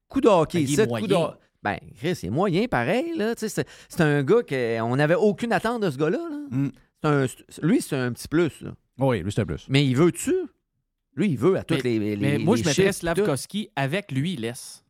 Coup 0.08 0.20
de 0.20 0.26
hockey, 0.28 0.58
Ben, 0.58 0.64
il 0.66 0.72
est 0.72 0.76
sept 0.76 0.88
moyen. 0.88 1.06
coups 1.06 1.10
de 1.10 1.16
ho- 1.24 1.34
Ben, 1.62 1.78
Chris, 1.96 2.14
c'est 2.14 2.30
moyen 2.30 2.66
pareil. 2.68 3.14
Là. 3.16 3.34
C'est 3.36 3.48
c'est 3.48 4.00
un 4.00 4.22
gars 4.22 4.42
qu'on 4.48 4.96
n'avait 4.96 5.14
aucune 5.16 5.52
attente 5.52 5.82
de 5.82 5.90
ce 5.90 5.96
gars-là. 5.98 6.18
là. 6.30 6.38
Mm. 6.50 6.70
C'est 7.02 7.08
un- 7.08 7.26
c'est- 7.26 7.62
lui, 7.62 7.80
c'est 7.82 7.96
un 7.96 8.12
petit 8.12 8.28
plus. 8.28 8.60
là. 8.62 8.72
Oui, 8.98 9.20
lui, 9.22 9.30
c'était 9.32 9.44
plus. 9.46 9.66
Mais 9.68 9.84
il 9.86 9.96
veut-tu? 9.96 10.34
Lui, 11.14 11.30
il 11.30 11.38
veut 11.38 11.56
à 11.56 11.64
toutes 11.64 11.82
Mais- 11.84 11.98
les, 11.98 12.16
les. 12.16 12.38
Mais 12.38 12.38
moi, 12.38 12.56
les 12.56 12.62
je 12.62 12.68
mettrais 12.68 12.82
chiffres, 12.84 12.92
tout. 12.94 12.98
Slavkovski 13.14 13.70
avec 13.76 14.12
lui, 14.12 14.34
il 14.34 14.40
laisse. 14.42 14.84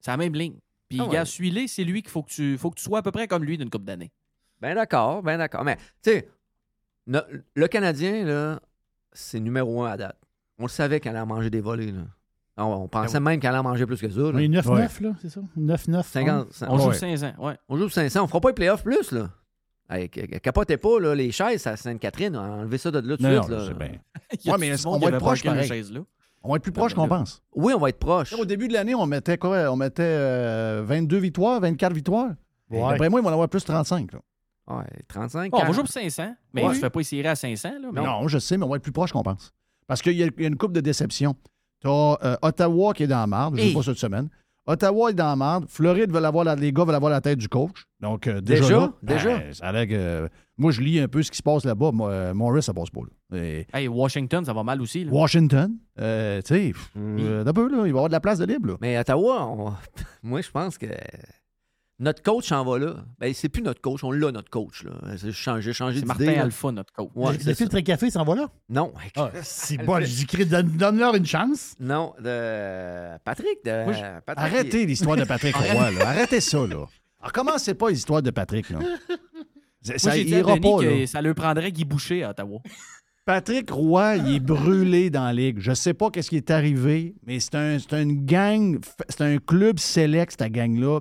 C'est 0.00 0.10
la 0.10 0.16
même 0.16 0.34
ligne. 0.34 0.56
Puis, 0.88 0.98
Ah 1.00 1.04
ouais. 1.06 1.12
gars, 1.12 1.24
celui-là, 1.24 1.62
c'est 1.66 1.84
lui 1.84 2.00
qu'il 2.02 2.10
faut 2.10 2.22
que 2.22 2.30
tu 2.30 2.56
faut 2.56 2.70
que 2.70 2.76
tu 2.78 2.84
sois 2.84 3.00
à 3.00 3.02
peu 3.02 3.10
près 3.10 3.26
comme 3.26 3.44
lui 3.44 3.58
d'une 3.58 3.68
coupe 3.70 3.84
d'années. 3.84 4.12
Ben 4.60 4.74
d'accord, 4.74 5.22
ben 5.22 5.36
d'accord. 5.36 5.64
Mais, 5.64 5.76
tu 6.02 6.10
sais, 6.12 6.28
no- 7.06 7.20
le 7.54 7.68
Canadien, 7.68 8.24
là, 8.24 8.60
c'est 9.12 9.40
numéro 9.40 9.82
un 9.82 9.90
à 9.90 9.96
date. 9.96 10.18
On 10.58 10.62
le 10.64 10.68
savait 10.70 11.00
qu'elle 11.00 11.16
allait 11.16 11.26
manger 11.26 11.50
des 11.50 11.60
volets. 11.60 11.92
Là. 11.92 12.02
On, 12.58 12.62
on 12.64 12.88
pensait 12.88 13.20
même 13.20 13.38
qu'elle 13.38 13.50
allait 13.50 13.58
en 13.58 13.62
manger 13.64 13.84
plus 13.86 14.00
que 14.00 14.08
ça. 14.08 14.18
là. 14.18 14.30
On 14.34 14.38
est 14.38 14.48
9-9, 14.48 15.02
là, 15.02 15.12
c'est 15.20 15.28
ça? 15.28 15.40
9-9. 15.58 16.02
50, 16.02 16.48
On 16.68 16.78
joue 16.78 16.88
Ouais. 16.88 16.94
500, 16.94 17.32
ouais. 17.38 17.54
On 17.68 17.76
joue 17.76 17.88
500. 17.88 18.24
On 18.24 18.26
fera 18.28 18.40
pas 18.40 18.48
les 18.48 18.54
playoffs 18.54 18.82
plus, 18.82 19.12
là. 19.12 19.28
Hey, 19.90 20.08
capotez 20.08 20.78
pas, 20.78 20.98
là, 20.98 21.14
les 21.14 21.30
chaises 21.30 21.66
à 21.66 21.76
Sainte-Catherine. 21.76 22.34
Enlevez 22.36 22.78
ça 22.78 22.90
de 22.90 22.98
là 22.98 23.16
tout 23.16 23.22
de 23.22 23.28
Non, 23.28 23.42
suite. 23.42 23.56
là. 23.56 23.74
bien. 23.74 23.88
Ouais, 24.52 24.58
mais 24.58 24.74
qui 24.76 24.82
va 24.88 25.08
être 25.08 25.18
proche 25.18 25.42
chaise 25.42 25.92
là. 25.92 26.00
On 26.42 26.50
va 26.50 26.56
être 26.56 26.62
plus 26.62 26.72
proche 26.72 26.94
qu'on 26.94 27.06
pense. 27.08 27.42
Oui, 27.54 27.72
on 27.74 27.78
va 27.78 27.88
être 27.90 27.98
proche. 27.98 28.32
Au 28.32 28.44
début 28.44 28.68
de 28.68 28.72
l'année, 28.72 28.94
on 28.94 29.06
mettait 29.06 29.36
quoi? 29.38 29.70
On 29.70 29.76
mettait 29.76 30.02
euh, 30.02 30.82
22 30.86 31.18
victoires, 31.18 31.60
24 31.60 31.92
victoires. 31.92 32.30
Ouais. 32.70 32.80
D'après 32.80 33.08
moi, 33.08 33.20
ils 33.20 33.22
vont 33.22 33.28
en 33.30 33.32
avoir 33.32 33.48
plus 33.48 33.64
35. 33.64 34.12
là. 34.12 34.18
Ouais, 34.68 34.84
35. 35.08 35.50
Bon, 35.50 35.58
on 35.58 35.60
va 35.60 35.66
40. 35.66 35.74
jouer 35.74 35.84
pour 35.84 35.92
500, 35.92 36.34
mais 36.52 36.64
Ouais. 36.64 36.74
tu 36.74 36.80
fais 36.80 36.90
pas 36.90 37.00
essayer 37.00 37.26
à 37.26 37.36
500. 37.36 37.68
Là, 37.80 37.88
mais- 37.92 38.00
Non. 38.02 38.26
je 38.26 38.38
sais, 38.38 38.56
mais 38.56 38.64
on 38.64 38.68
va 38.68 38.76
être 38.76 38.82
plus 38.82 38.90
proche 38.92 39.12
qu'on 39.12 39.22
pense. 39.22 39.52
Parce 39.86 40.02
qu'il 40.02 40.14
y, 40.14 40.22
a 40.24 40.26
il 40.26 40.40
y 40.42 40.44
a 40.44 40.48
une 40.48 40.56
coupe 40.56 40.72
de 40.72 40.80
déception. 40.80 41.34
Tu 41.34 41.40
as 41.86 42.38
Ottawa 42.42 42.92
qui 42.94 43.04
est 43.04 43.06
dans 43.06 43.20
la 43.20 43.26
marde, 43.26 43.58
je 43.58 43.68
ne 43.68 43.74
pas 43.74 43.82
cette 43.82 43.98
semaine. 43.98 44.28
Ottawa 44.68 45.10
est 45.10 45.14
dans 45.14 45.26
la 45.28 45.36
marde. 45.36 45.66
Floride 45.68 46.10
veut 46.10 46.24
avoir 46.24 46.44
la, 46.44 46.56
les 46.56 46.72
gars 46.72 46.84
veulent 46.84 46.96
avoir 46.96 47.12
la 47.12 47.20
tête 47.20 47.38
du 47.38 47.48
coach. 47.48 47.84
Donc, 48.00 48.26
euh, 48.26 48.40
déjà, 48.40 48.62
Déjà? 48.64 48.76
là, 48.80 48.92
Déjà? 49.02 49.38
ben, 49.38 49.54
ça 49.54 49.66
a 49.66 49.72
l'air 49.72 49.86
que- 49.86 50.28
moi, 50.58 50.72
je 50.72 50.80
lis 50.80 50.98
un 50.98 51.06
peu 51.06 51.22
ce 51.22 51.30
qui 51.30 51.36
se 51.36 51.42
passe 51.42 51.64
là-bas. 51.64 51.90
Euh, 52.00 52.34
Morris, 52.34 52.62
ça 52.64 52.74
passe 52.74 52.90
pas. 52.90 53.00
Là. 53.30 53.38
Et 53.38 53.66
Hey, 53.72 53.86
Washington, 53.86 54.44
ça 54.44 54.52
va 54.52 54.64
mal 54.64 54.82
aussi. 54.82 55.04
Là. 55.04 55.12
Washington, 55.12 55.76
euh, 56.00 56.42
tu 56.42 56.48
sais, 56.54 56.72
pff, 56.72 56.90
euh, 56.96 57.44
d'un 57.44 57.52
peu, 57.52 57.68
là, 57.70 57.86
il 57.86 57.92
va 57.92 57.98
avoir 57.98 58.08
de 58.08 58.12
la 58.14 58.20
place 58.20 58.38
de 58.40 58.44
libre. 58.46 58.70
là. 58.70 58.74
Mais 58.80 58.98
Ottawa, 58.98 59.46
on- 59.46 59.72
moi, 60.24 60.40
je 60.40 60.50
pense 60.50 60.76
que 60.78 60.86
notre 61.98 62.22
coach 62.22 62.48
s'en 62.48 62.64
va 62.64 62.78
là. 62.78 62.96
Ben, 63.18 63.32
c'est 63.32 63.48
plus 63.48 63.62
notre 63.62 63.80
coach, 63.80 64.04
on 64.04 64.10
l'a, 64.10 64.30
notre 64.30 64.50
coach. 64.50 64.84
Là. 64.84 64.90
C'est 65.16 65.32
changé, 65.32 65.72
changé 65.72 66.00
C'est. 66.00 66.06
Martin 66.06 66.32
là. 66.32 66.42
Alpha, 66.42 66.70
notre 66.72 66.92
coach. 66.92 67.08
Ouais, 67.14 67.32
le 67.34 67.38
ça. 67.40 67.54
filtre 67.54 67.80
café 67.80 68.10
s'en 68.10 68.24
va 68.24 68.34
là? 68.34 68.48
Non. 68.68 68.92
Ah, 69.16 69.30
c'est 69.42 69.78
bon, 69.78 69.98
donne-leur 70.76 71.14
une 71.14 71.26
chance. 71.26 71.74
Non, 71.80 72.12
de 72.20 73.16
Patrick. 73.24 73.64
De... 73.64 73.84
Moi, 73.84 73.92
je- 73.94 74.20
Patrick, 74.20 74.38
Arrêtez 74.54 74.86
l'histoire 74.86 75.16
de 75.16 75.24
Patrick 75.24 75.56
Roy. 75.56 75.90
là. 75.92 76.08
Arrêtez 76.08 76.40
ça. 76.40 76.58
là. 76.66 76.84
Alors, 77.20 77.32
commencez 77.32 77.74
pas 77.74 77.90
l'histoire 77.90 78.22
de 78.22 78.30
Patrick. 78.30 78.68
Là. 78.70 78.78
Ça, 79.82 79.92
Moi, 79.92 79.98
ça 79.98 80.10
j'ai 80.16 80.24
dit 80.24 80.34
à 80.34 80.38
ira 80.40 80.56
pas. 80.56 80.82
là. 80.82 81.06
ça 81.06 81.22
leur 81.22 81.34
prendrait 81.34 81.72
Guy 81.72 81.84
Boucher 81.84 82.24
à 82.24 82.30
Ottawa. 82.30 82.60
Patrick 83.24 83.70
Roy, 83.72 84.16
il 84.18 84.36
est 84.36 84.40
brûlé 84.40 85.10
dans 85.10 85.24
la 85.24 85.32
ligue. 85.32 85.56
Je 85.58 85.72
sais 85.72 85.94
pas 85.94 86.10
qu'est-ce 86.10 86.28
qui 86.30 86.36
est 86.36 86.50
arrivé, 86.50 87.16
mais 87.26 87.40
c'est 87.40 87.56
un, 87.56 87.76
c'est 87.80 88.00
une 88.00 88.24
gang, 88.24 88.78
c'est 89.08 89.22
un 89.22 89.38
club 89.38 89.80
select, 89.80 90.36
cette 90.38 90.52
gang-là. 90.52 91.00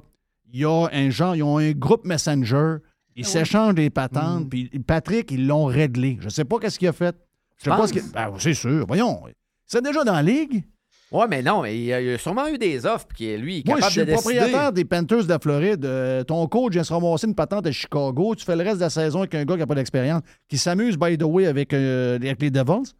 Il 0.55 0.61
y 0.61 0.65
a 0.65 0.87
un 0.93 1.09
genre, 1.09 1.35
ils 1.35 1.43
ont 1.43 1.57
un 1.57 1.71
groupe 1.73 2.05
Messenger. 2.05 2.77
Ils 3.17 3.25
s'échangent 3.25 3.75
des 3.75 3.89
patentes. 3.89 4.49
Puis 4.49 4.69
Patrick, 4.87 5.29
ils 5.31 5.45
l'ont 5.45 5.65
réglé. 5.65 6.17
Je 6.21 6.29
sais 6.29 6.45
pas 6.45 6.59
qu'est-ce 6.59 6.79
qu'il 6.79 6.87
a 6.87 6.93
fait. 6.93 7.13
Je 7.57 7.65
sais 7.65 7.69
pas 7.69 7.87
ce 7.87 7.91
qu'il- 7.91 8.01
Ben, 8.13 8.31
c'est 8.39 8.53
sûr. 8.53 8.85
Voyons. 8.87 9.21
C'est 9.65 9.83
déjà 9.83 10.05
dans 10.05 10.13
la 10.13 10.23
ligue. 10.23 10.63
Ouais, 11.11 11.27
mais 11.29 11.41
non, 11.41 11.61
mais 11.61 11.77
il 11.77 11.83
y 11.83 11.93
a, 11.93 11.99
il 12.01 12.13
a 12.13 12.17
sûrement 12.17 12.47
eu 12.47 12.57
des 12.57 12.85
offres, 12.85 13.05
puis 13.07 13.37
lui, 13.37 13.57
il 13.57 13.59
est 13.59 13.67
Moi, 13.67 13.75
je 13.75 13.81
capable 13.81 13.91
suis 13.91 14.05
de 14.05 14.11
propriétaire 14.13 14.71
des 14.71 14.85
Panthers 14.85 15.23
de 15.25 15.29
la 15.29 15.39
Floride. 15.39 15.83
Euh, 15.85 16.23
ton 16.23 16.47
coach 16.47 16.71
vient 16.71 16.83
se 16.85 16.93
ramasser 16.93 17.27
une 17.27 17.35
patente 17.35 17.67
à 17.67 17.71
Chicago. 17.73 18.33
Tu 18.35 18.45
fais 18.45 18.55
le 18.55 18.63
reste 18.63 18.77
de 18.77 18.81
la 18.81 18.89
saison 18.89 19.19
avec 19.19 19.35
un 19.35 19.43
gars 19.43 19.55
qui 19.55 19.59
n'a 19.59 19.67
pas 19.67 19.75
d'expérience, 19.75 20.21
qui 20.47 20.57
s'amuse, 20.57 20.97
by 20.97 21.17
the 21.17 21.23
way, 21.23 21.47
avec, 21.47 21.73
euh, 21.73 22.15
avec 22.15 22.41
les 22.41 22.49
Devils, 22.49 22.93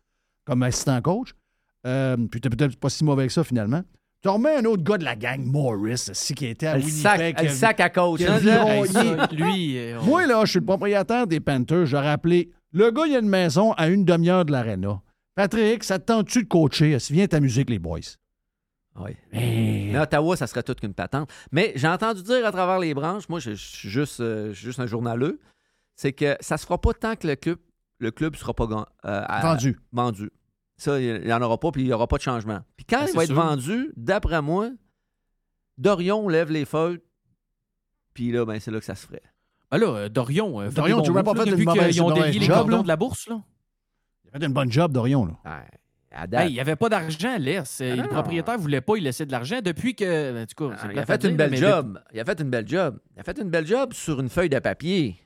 comme 0.45 0.61
assistant 0.63 1.01
coach. 1.01 1.31
Euh, 1.87 2.17
puis 2.29 2.41
t'es 2.41 2.49
peut-être 2.49 2.77
pas 2.77 2.89
si 2.89 3.03
mauvais 3.05 3.27
que 3.27 3.33
ça, 3.33 3.43
finalement. 3.43 3.81
Tu 4.25 4.29
remets 4.29 4.55
un 4.55 4.65
autre 4.65 4.81
gars 4.81 4.97
de 4.97 5.03
la 5.05 5.15
gang, 5.15 5.39
Morris, 5.45 6.07
aussi, 6.09 6.33
qui 6.33 6.47
était 6.47 6.65
à 6.65 6.77
Le 6.77 6.81
sac, 6.81 7.19
Winnipeg. 7.19 7.43
le 7.45 7.51
a- 7.51 7.53
sac 7.53 7.79
à 7.79 7.89
coach. 7.91 8.21
hein, 8.23 8.39
ça, 8.39 9.27
Lui, 9.31 9.77
euh, 9.77 9.99
on- 10.01 10.05
Moi, 10.05 10.25
là, 10.25 10.41
je 10.45 10.49
suis 10.49 10.59
le 10.61 10.65
propriétaire 10.65 11.27
des 11.27 11.39
Panthers. 11.39 11.85
J'aurais 11.85 12.09
appelé 12.09 12.49
le 12.71 12.89
gars, 12.89 13.03
il 13.05 13.15
a 13.15 13.19
une 13.19 13.29
maison 13.29 13.73
à 13.73 13.87
une 13.87 14.03
demi-heure 14.03 14.43
de 14.43 14.51
l'aréna. 14.51 14.99
Patrick, 15.35 15.83
ça 15.83 15.99
te 15.99 16.05
tente-tu 16.05 16.41
de 16.41 16.47
coacher? 16.47 16.97
Viens 17.11 17.27
t'amuser 17.27 17.59
avec 17.59 17.69
les 17.69 17.77
boys? 17.77 17.99
Oui. 18.99 19.11
Hey. 19.31 19.91
Mais 19.91 19.99
Ottawa, 19.99 20.35
ça 20.35 20.47
serait 20.47 20.63
toute 20.63 20.79
qu'une 20.79 20.95
patente. 20.95 21.29
Mais 21.51 21.73
j'ai 21.75 21.87
entendu 21.87 22.23
dire 22.23 22.43
à 22.47 22.51
travers 22.51 22.79
les 22.79 22.95
branches, 22.95 23.29
moi, 23.29 23.39
je, 23.39 23.51
je 23.51 23.63
suis 23.63 23.89
juste, 23.89 24.21
euh, 24.21 24.47
je 24.53 24.53
suis 24.57 24.65
juste 24.65 24.79
un 24.79 24.87
journaleux, 24.87 25.39
c'est 25.95 26.13
que 26.13 26.35
ça 26.39 26.57
se 26.57 26.63
fera 26.65 26.81
pas 26.81 26.93
tant 26.93 27.15
que 27.15 27.27
le 27.27 27.35
club 27.35 27.57
le 27.99 28.09
club 28.09 28.35
sera 28.35 28.55
pas 28.55 28.67
euh, 29.05 29.21
Vendu. 29.43 29.77
vendu. 29.93 30.31
Ça, 30.77 30.99
il 30.99 31.21
n'y 31.21 31.31
en 31.33 31.41
aura 31.41 31.57
pas, 31.59 31.71
puis 31.71 31.81
il 31.83 31.85
n'y 31.87 31.93
aura 31.93 32.07
pas 32.07 32.17
de 32.17 32.21
changement. 32.21 32.59
Puis 32.75 32.85
quand 32.85 32.99
Ben, 32.99 33.07
il 33.09 33.15
va 33.15 33.23
être 33.23 33.33
vendu, 33.33 33.91
d'après 33.95 34.41
moi, 34.41 34.69
Dorion 35.77 36.27
lève 36.29 36.51
les 36.51 36.65
feuilles, 36.65 36.99
puis 38.13 38.31
là, 38.31 38.45
ben, 38.45 38.59
c'est 38.59 38.71
là 38.71 38.79
que 38.79 38.85
ça 38.85 38.95
se 38.95 39.05
ferait. 39.05 39.21
Ben 39.71 39.77
là, 39.77 39.87
euh, 39.87 40.09
Dorion, 40.09 40.61
euh, 40.61 40.69
Dorion, 40.69 41.01
tu 41.01 41.11
m'as 41.11 41.23
pas 41.23 41.33
fait 41.35 41.49
depuis 41.51 41.65
mauvaise- 41.65 41.91
qu'ils 41.93 42.01
ont 42.01 42.09
mauvaise 42.09 42.33
les 42.37 42.45
job, 42.45 42.55
cordons 42.55 42.77
là. 42.77 42.83
de 42.83 42.87
la 42.87 42.95
bourse. 42.95 43.27
Là. 43.27 43.41
Il 44.25 44.29
a 44.35 44.39
fait 44.39 44.45
une 44.45 44.53
bonne 44.53 44.71
job, 44.71 44.91
Dorion. 44.91 45.25
Là. 45.25 45.33
Ouais. 45.45 45.67
Hey, 46.39 46.49
il 46.51 46.53
n'y 46.53 46.59
avait 46.61 46.77
pas 46.77 46.87
d'argent, 46.87 47.35
laisse. 47.37 47.81
Ah, 47.81 47.93
le 47.95 48.07
propriétaire 48.07 48.55
ne 48.57 48.61
voulait 48.61 48.79
pas 48.79 48.95
y 48.95 49.01
laisser 49.01 49.25
de 49.25 49.31
l'argent 49.33 49.59
depuis 49.61 49.95
que. 49.95 50.43
En 50.43 50.45
tout 50.45 50.69
cas, 50.69 50.77
c'est 50.79 50.87
Ah, 50.87 50.93
il 50.93 50.99
a 50.99 51.05
fait 51.05 51.17
dire, 51.17 51.29
une 51.29 51.35
belle 51.35 51.55
job. 51.57 51.99
Il 52.13 52.19
a 52.21 52.23
fait 52.25 52.39
une 52.39 52.49
belle 52.49 52.67
job. 52.67 52.99
Il 53.15 53.19
a 53.19 53.23
fait 53.23 53.37
une 53.37 53.49
belle 53.49 53.67
job 53.67 53.91
sur 53.91 54.21
une 54.21 54.29
feuille 54.29 54.47
de 54.49 54.59
papier. 54.59 55.17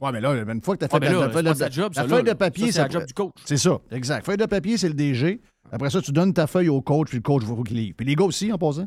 Ouais, 0.00 0.12
mais 0.12 0.20
là, 0.20 0.32
une 0.34 0.62
fois 0.62 0.76
que 0.76 0.80
tu 0.80 0.84
as 0.84 0.88
fait 0.88 1.00
ben 1.00 1.12
la, 1.12 1.12
là, 1.12 1.18
la 1.20 1.26
c'est 1.26 1.32
feuille 1.32 1.52
de- 1.52 1.54
sa 1.58 1.70
job, 1.70 1.92
la 1.96 2.02
ça, 2.02 2.08
feuille 2.08 2.24
là. 2.24 2.32
de 2.34 2.38
papier, 2.38 2.70
c'est 2.72 2.78
la 2.82 2.88
job 2.88 3.04
du 3.04 3.14
coach. 3.14 3.32
C'est 3.44 3.56
ça, 3.56 3.78
exact. 3.90 4.24
Feuille 4.24 4.36
de 4.36 4.46
papier, 4.46 4.76
c'est 4.78 4.88
le 4.88 4.94
DG. 4.94 5.40
Après 5.72 5.90
ça, 5.90 6.00
tu 6.00 6.12
donnes 6.12 6.32
ta 6.32 6.46
feuille 6.46 6.68
au 6.68 6.80
coach, 6.80 7.08
puis 7.08 7.18
le 7.18 7.22
coach 7.22 7.42
va 7.42 7.60
qu'il 7.64 7.76
livre. 7.76 7.94
Puis 7.96 8.06
les 8.06 8.14
gars 8.14 8.24
aussi, 8.24 8.52
en 8.52 8.58
passant. 8.58 8.86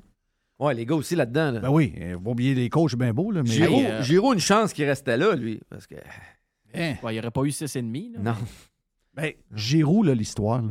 Ouais, 0.60 0.74
les 0.74 0.86
gars 0.86 0.96
aussi 0.96 1.16
là-dedans. 1.16 1.52
là. 1.52 1.60
Ben 1.60 1.70
oui, 1.70 1.94
faut 2.24 2.32
oublier 2.32 2.54
les 2.56 2.70
coachs, 2.70 2.92
c'est 2.92 2.98
bien 2.98 3.14
beau, 3.14 3.32
là, 3.32 3.42
mais. 3.44 3.50
Giroud, 3.50 3.84
euh, 3.86 4.02
Giroud, 4.04 4.34
une 4.36 4.40
chance 4.40 4.72
qu'il 4.74 4.86
restait 4.86 5.18
là, 5.18 5.36
lui. 5.36 5.60
Parce 5.70 5.86
que. 5.88 5.96
Hein? 6.74 6.94
Ouais, 7.04 7.12
il 7.12 7.14
n'y 7.14 7.20
aurait 7.20 7.32
pas 7.32 7.42
eu 7.44 7.50
6,5. 7.50 8.14
là. 8.14 8.20
Non. 8.32 8.36
Ben, 9.14 9.34
Giroud, 9.54 10.06
là, 10.06 10.14
l'histoire, 10.16 10.64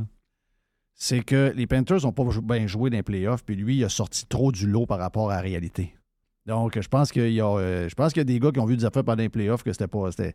c'est 0.94 1.20
que 1.22 1.52
les 1.54 1.66
Panthers 1.66 2.02
n'ont 2.04 2.12
pas 2.12 2.24
bien 2.42 2.66
joué 2.66 2.88
dans 2.88 2.96
les 2.96 3.02
playoffs, 3.02 3.44
puis 3.44 3.56
lui, 3.56 3.76
il 3.76 3.84
a 3.84 3.88
sorti 3.90 4.24
trop 4.26 4.52
du 4.52 4.66
lot 4.66 4.86
par 4.86 4.98
rapport 4.98 5.30
à 5.30 5.36
la 5.36 5.40
réalité. 5.42 5.94
Donc, 6.46 6.80
je 6.80 6.88
pense 6.88 7.12
qu'il 7.12 7.32
y 7.32 7.40
a, 7.40 7.46
euh, 7.46 7.88
je 7.88 7.94
pense 7.94 8.12
qu'il 8.12 8.20
y 8.20 8.22
a 8.22 8.24
des 8.24 8.38
gars 8.40 8.50
qui 8.50 8.60
ont 8.60 8.64
vu 8.66 8.76
des 8.76 8.84
affaires 8.84 9.04
pendant 9.04 9.22
les 9.22 9.28
playoffs 9.28 9.62
que 9.62 9.72
c'était 9.72 9.86
pas. 9.88 10.10
C'était, 10.10 10.34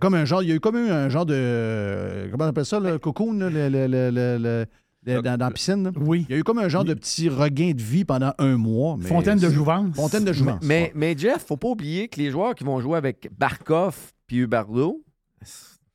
comme 0.00 0.14
un 0.14 0.24
genre, 0.24 0.42
il 0.42 0.48
y 0.48 0.52
a 0.52 0.54
eu 0.56 0.60
comme 0.60 0.76
un 0.76 1.08
genre 1.08 1.24
de, 1.26 2.28
comment 2.30 2.44
on 2.44 2.48
appelle 2.48 2.64
ça, 2.66 2.80
le 2.80 2.98
cocoon, 2.98 3.32
le, 3.34 3.48
le- 3.48 3.68
le- 3.68 3.86
le- 3.86 4.10
le- 4.10 4.66
le- 5.04 5.22
dans, 5.22 5.36
dans 5.38 5.46
la 5.46 5.50
piscine. 5.52 5.84
là? 5.84 5.90
Oui. 6.00 6.26
Il 6.28 6.32
y 6.32 6.34
a 6.36 6.38
eu 6.40 6.42
comme 6.44 6.58
un 6.58 6.68
genre 6.68 6.84
de 6.84 6.92
petit 6.94 7.28
regain 7.28 7.70
de 7.70 7.80
vie 7.82 8.04
pendant 8.04 8.32
un 8.38 8.56
mois. 8.56 8.96
mais 8.98 9.06
Fontaine 9.06 9.38
de 9.38 9.48
jouvence. 9.48 9.94
Fontaine 9.94 10.24
de 10.24 10.32
jouvence. 10.32 10.60
Mais, 10.64 10.90
mais 10.96 11.16
Jeff, 11.16 11.46
faut 11.46 11.56
pas 11.56 11.68
oublier 11.68 12.08
que 12.08 12.18
les 12.20 12.30
joueurs 12.32 12.54
qui 12.56 12.64
vont 12.64 12.80
jouer 12.80 12.96
avec 12.98 13.28
Barkov 13.38 13.96
puis 14.26 14.38
Huberdo, 14.38 15.04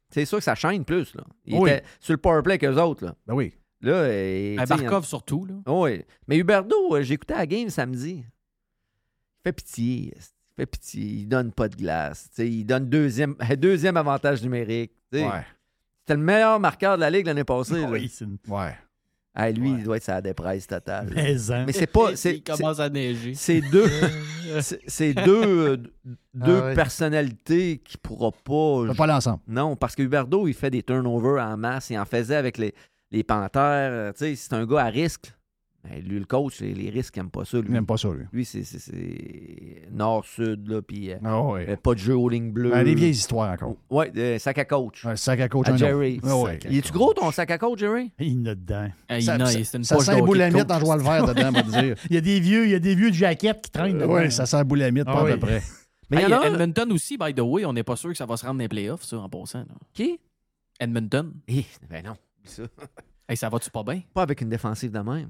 c'est 0.10 0.26
sûr 0.26 0.38
que 0.38 0.44
ça 0.44 0.56
chaîne 0.56 0.86
plus. 0.86 1.14
Là. 1.16 1.24
Ils 1.46 1.58
Oui. 1.58 1.70
étaient 1.70 1.84
sur 2.00 2.14
le 2.14 2.18
powerplay 2.18 2.54
avec 2.54 2.64
eux 2.64 2.82
autres. 2.82 3.06
Là. 3.06 3.16
Ben 3.28 3.34
oui. 3.34 3.54
Là, 3.82 3.94
euh, 3.94 4.56
Ben, 4.58 4.66
Barkov 4.66 5.06
surtout. 5.06 5.46
Là. 5.46 5.56
Oui. 5.74 6.04
Mais 6.28 6.38
Huberdo, 6.38 6.76
euh, 6.96 7.02
j'ai 7.02 7.16
écouté 7.16 7.34
la 7.34 7.46
game 7.46 7.70
samedi. 7.70 8.24
Fait 9.44 9.54
pitié. 9.54 10.14
Il 10.16 10.56
fait 10.56 10.66
pitié. 10.66 11.04
Il 11.04 11.28
donne 11.28 11.52
pas 11.52 11.68
de 11.70 11.76
glace. 11.76 12.30
Tu 12.30 12.36
sais, 12.36 12.50
il 12.50 12.64
donne 12.66 12.90
deuxième, 12.90 13.36
deuxième 13.58 13.98
avantage 13.98 14.42
numérique. 14.44 14.92
Ouais. 15.12 15.30
C'était 16.02 16.16
le 16.16 16.24
meilleur 16.24 16.60
marqueur 16.60 16.96
de 16.96 17.02
la 17.02 17.10
Ligue 17.10 17.26
l'année 17.28 17.44
passée. 17.44 17.86
Oui, 17.86 18.10
c'est 18.14 18.26
une- 18.26 18.38
Ouais. 18.48 18.76
Ah, 19.34 19.50
lui, 19.50 19.70
il 19.72 19.84
doit 19.84 19.96
être 19.96 20.04
sa 20.04 20.20
dépresse 20.22 20.68
totale. 20.68 21.10
Mais, 21.16 21.52
hein. 21.52 21.64
Mais 21.66 21.72
c'est 21.72 21.88
pas. 21.88 22.16
c'est- 22.18 22.36
Il 22.38 22.44
commence 22.44 22.80
à 22.82 22.90
neiger. 22.90 23.34
C'est 23.34 23.62
deux, 23.62 23.90
c'est- 24.88 25.14
deux, 25.14 25.70
euh, 25.70 25.78
deux 26.34 26.60
Ah 26.62 26.66
ouais. 26.66 26.76
personnalités 26.76 27.78
qui 27.78 27.98
pourra 27.98 28.32
pas. 28.32 28.94
Pas 28.94 29.04
aller 29.06 29.14
ensemble. 29.14 29.40
Non, 29.48 29.76
parce 29.78 29.96
que 29.96 30.04
Huberdo, 30.04 30.48
il 30.48 30.54
fait 30.54 30.70
des 30.70 30.84
turnovers 30.84 31.42
en 31.46 31.56
masse. 31.56 31.90
Il 31.92 31.98
en 31.98 32.04
faisait 32.06 32.36
avec 32.36 32.58
les, 32.58 32.74
les 33.12 33.24
Panthères. 33.24 33.92
Euh, 33.92 34.12
Tu 34.12 34.20
sais, 34.20 34.36
c'est 34.36 34.54
un 34.54 34.66
gars 34.66 34.82
à 34.86 34.90
risque. 34.90 35.32
Ben, 35.84 36.00
lui, 36.04 36.20
le 36.20 36.26
coach, 36.26 36.60
les, 36.60 36.76
les 36.76 36.90
risques, 36.92 37.16
il 37.18 37.22
n'aime 37.22 37.32
pas 37.32 37.44
ça. 37.44 37.58
Lui, 37.58 37.66
Il 37.70 37.74
n'aime 37.74 37.88
pas 37.88 37.98
ça, 37.98 38.10
lui. 38.12 38.26
Lui, 38.32 38.46
c'est- 38.46 38.62
nord-sud, 39.92 40.68
là, 40.68 40.82
puis 40.82 41.12
euh, 41.12 41.18
Ah 41.24 41.42
ouais. 41.42 41.70
euh, 41.70 41.76
pas 41.76 41.94
de 41.94 42.00
jeu 42.00 42.16
aux 42.16 42.30
lignes 42.30 42.52
bleues. 42.52 42.70
Ben, 42.72 42.84
les 42.84 42.94
vieilles 42.96 43.12
histoires 43.12 43.52
encore. 43.52 43.76
Ouais, 43.90 44.12
euh, 44.16 44.38
sac 44.40 44.58
à 44.60 44.66
coach. 44.66 45.06
Un 45.06 45.16
sac 45.16 45.40
à 45.40 45.50
coach. 45.50 45.68
À 45.68 45.74
un 45.74 45.78
Jerry. 45.78 46.20
Ah 46.24 46.38
ouais. 46.38 46.60
Il 46.70 46.78
est-tu 46.78 46.92
gros 46.92 47.14
ton 47.14 47.32
sac 47.32 47.50
à 47.52 47.58
coach, 47.58 47.80
Jerry? 47.80 48.12
Il 48.20 48.28
y 48.28 48.38
en 48.42 48.46
a 48.52 48.56
dedans. 48.56 48.90
Ah, 49.10 49.18
il- 49.18 49.24
Ça, 49.24 49.36
une 49.36 49.46
ça 49.84 50.00
sent 50.00 50.16
mythe 50.16 50.26
coach. 50.26 50.38
dans 50.68 50.96
le 50.96 51.04
vert 51.04 51.26
dedans, 51.26 51.50
on 51.50 51.52
va 51.70 51.82
dire. 51.82 51.96
Il 52.10 52.16
y 52.16 52.18
a 52.18 52.22
des 52.22 52.40
vieux, 52.40 52.66
il 52.66 52.72
y 52.72 52.76
a 52.76 52.80
des 52.80 52.94
vieux 52.96 53.10
de 53.10 53.16
jaquettes 53.16 53.62
qui 53.64 53.72
traînent 53.72 53.98
dedans. 53.98 54.14
Oui, 54.16 54.32
ça 54.32 54.46
sent 54.46 54.58
un 54.58 54.64
boule 54.64 54.82
à 54.84 54.92
mythe, 54.92 55.06
Ah 55.08 55.14
pas 55.14 55.20
à 55.22 55.24
oui. 55.24 55.32
peu 55.32 55.40
près. 55.40 55.62
Mais 56.12 56.18
il 56.18 56.24
Hey, 56.26 56.30
y 56.30 56.34
en 56.34 56.42
a 56.42 56.48
Edmonton 56.48 56.92
aussi, 56.92 57.18
by 57.18 57.34
the 57.34 57.40
way, 57.40 57.66
on 57.66 57.74
n'est 57.74 57.84
pas 57.84 57.96
sûr 57.96 58.10
que 58.12 58.18
ça 58.18 58.26
va 58.26 58.36
se 58.38 58.46
rendre 58.46 58.58
dans 58.58 58.64
les 58.64 58.68
playoffs, 58.70 59.04
ça, 59.04 59.18
en 59.18 59.30
passant. 59.30 59.60
là. 59.60 59.76
Qui? 59.94 60.20
Edmonton. 60.80 61.32
Eh, 61.48 61.66
ben 61.90 62.04
non. 62.06 62.16
Ça. 62.44 62.64
Hey, 63.30 63.38
ça 63.38 63.50
va-tu 63.50 63.70
pas 63.72 63.84
bien? 63.84 64.02
Pas 64.14 64.24
avec 64.24 64.42
une 64.42 64.50
défensive 64.50 64.92
de 64.92 65.00
même. 65.00 65.30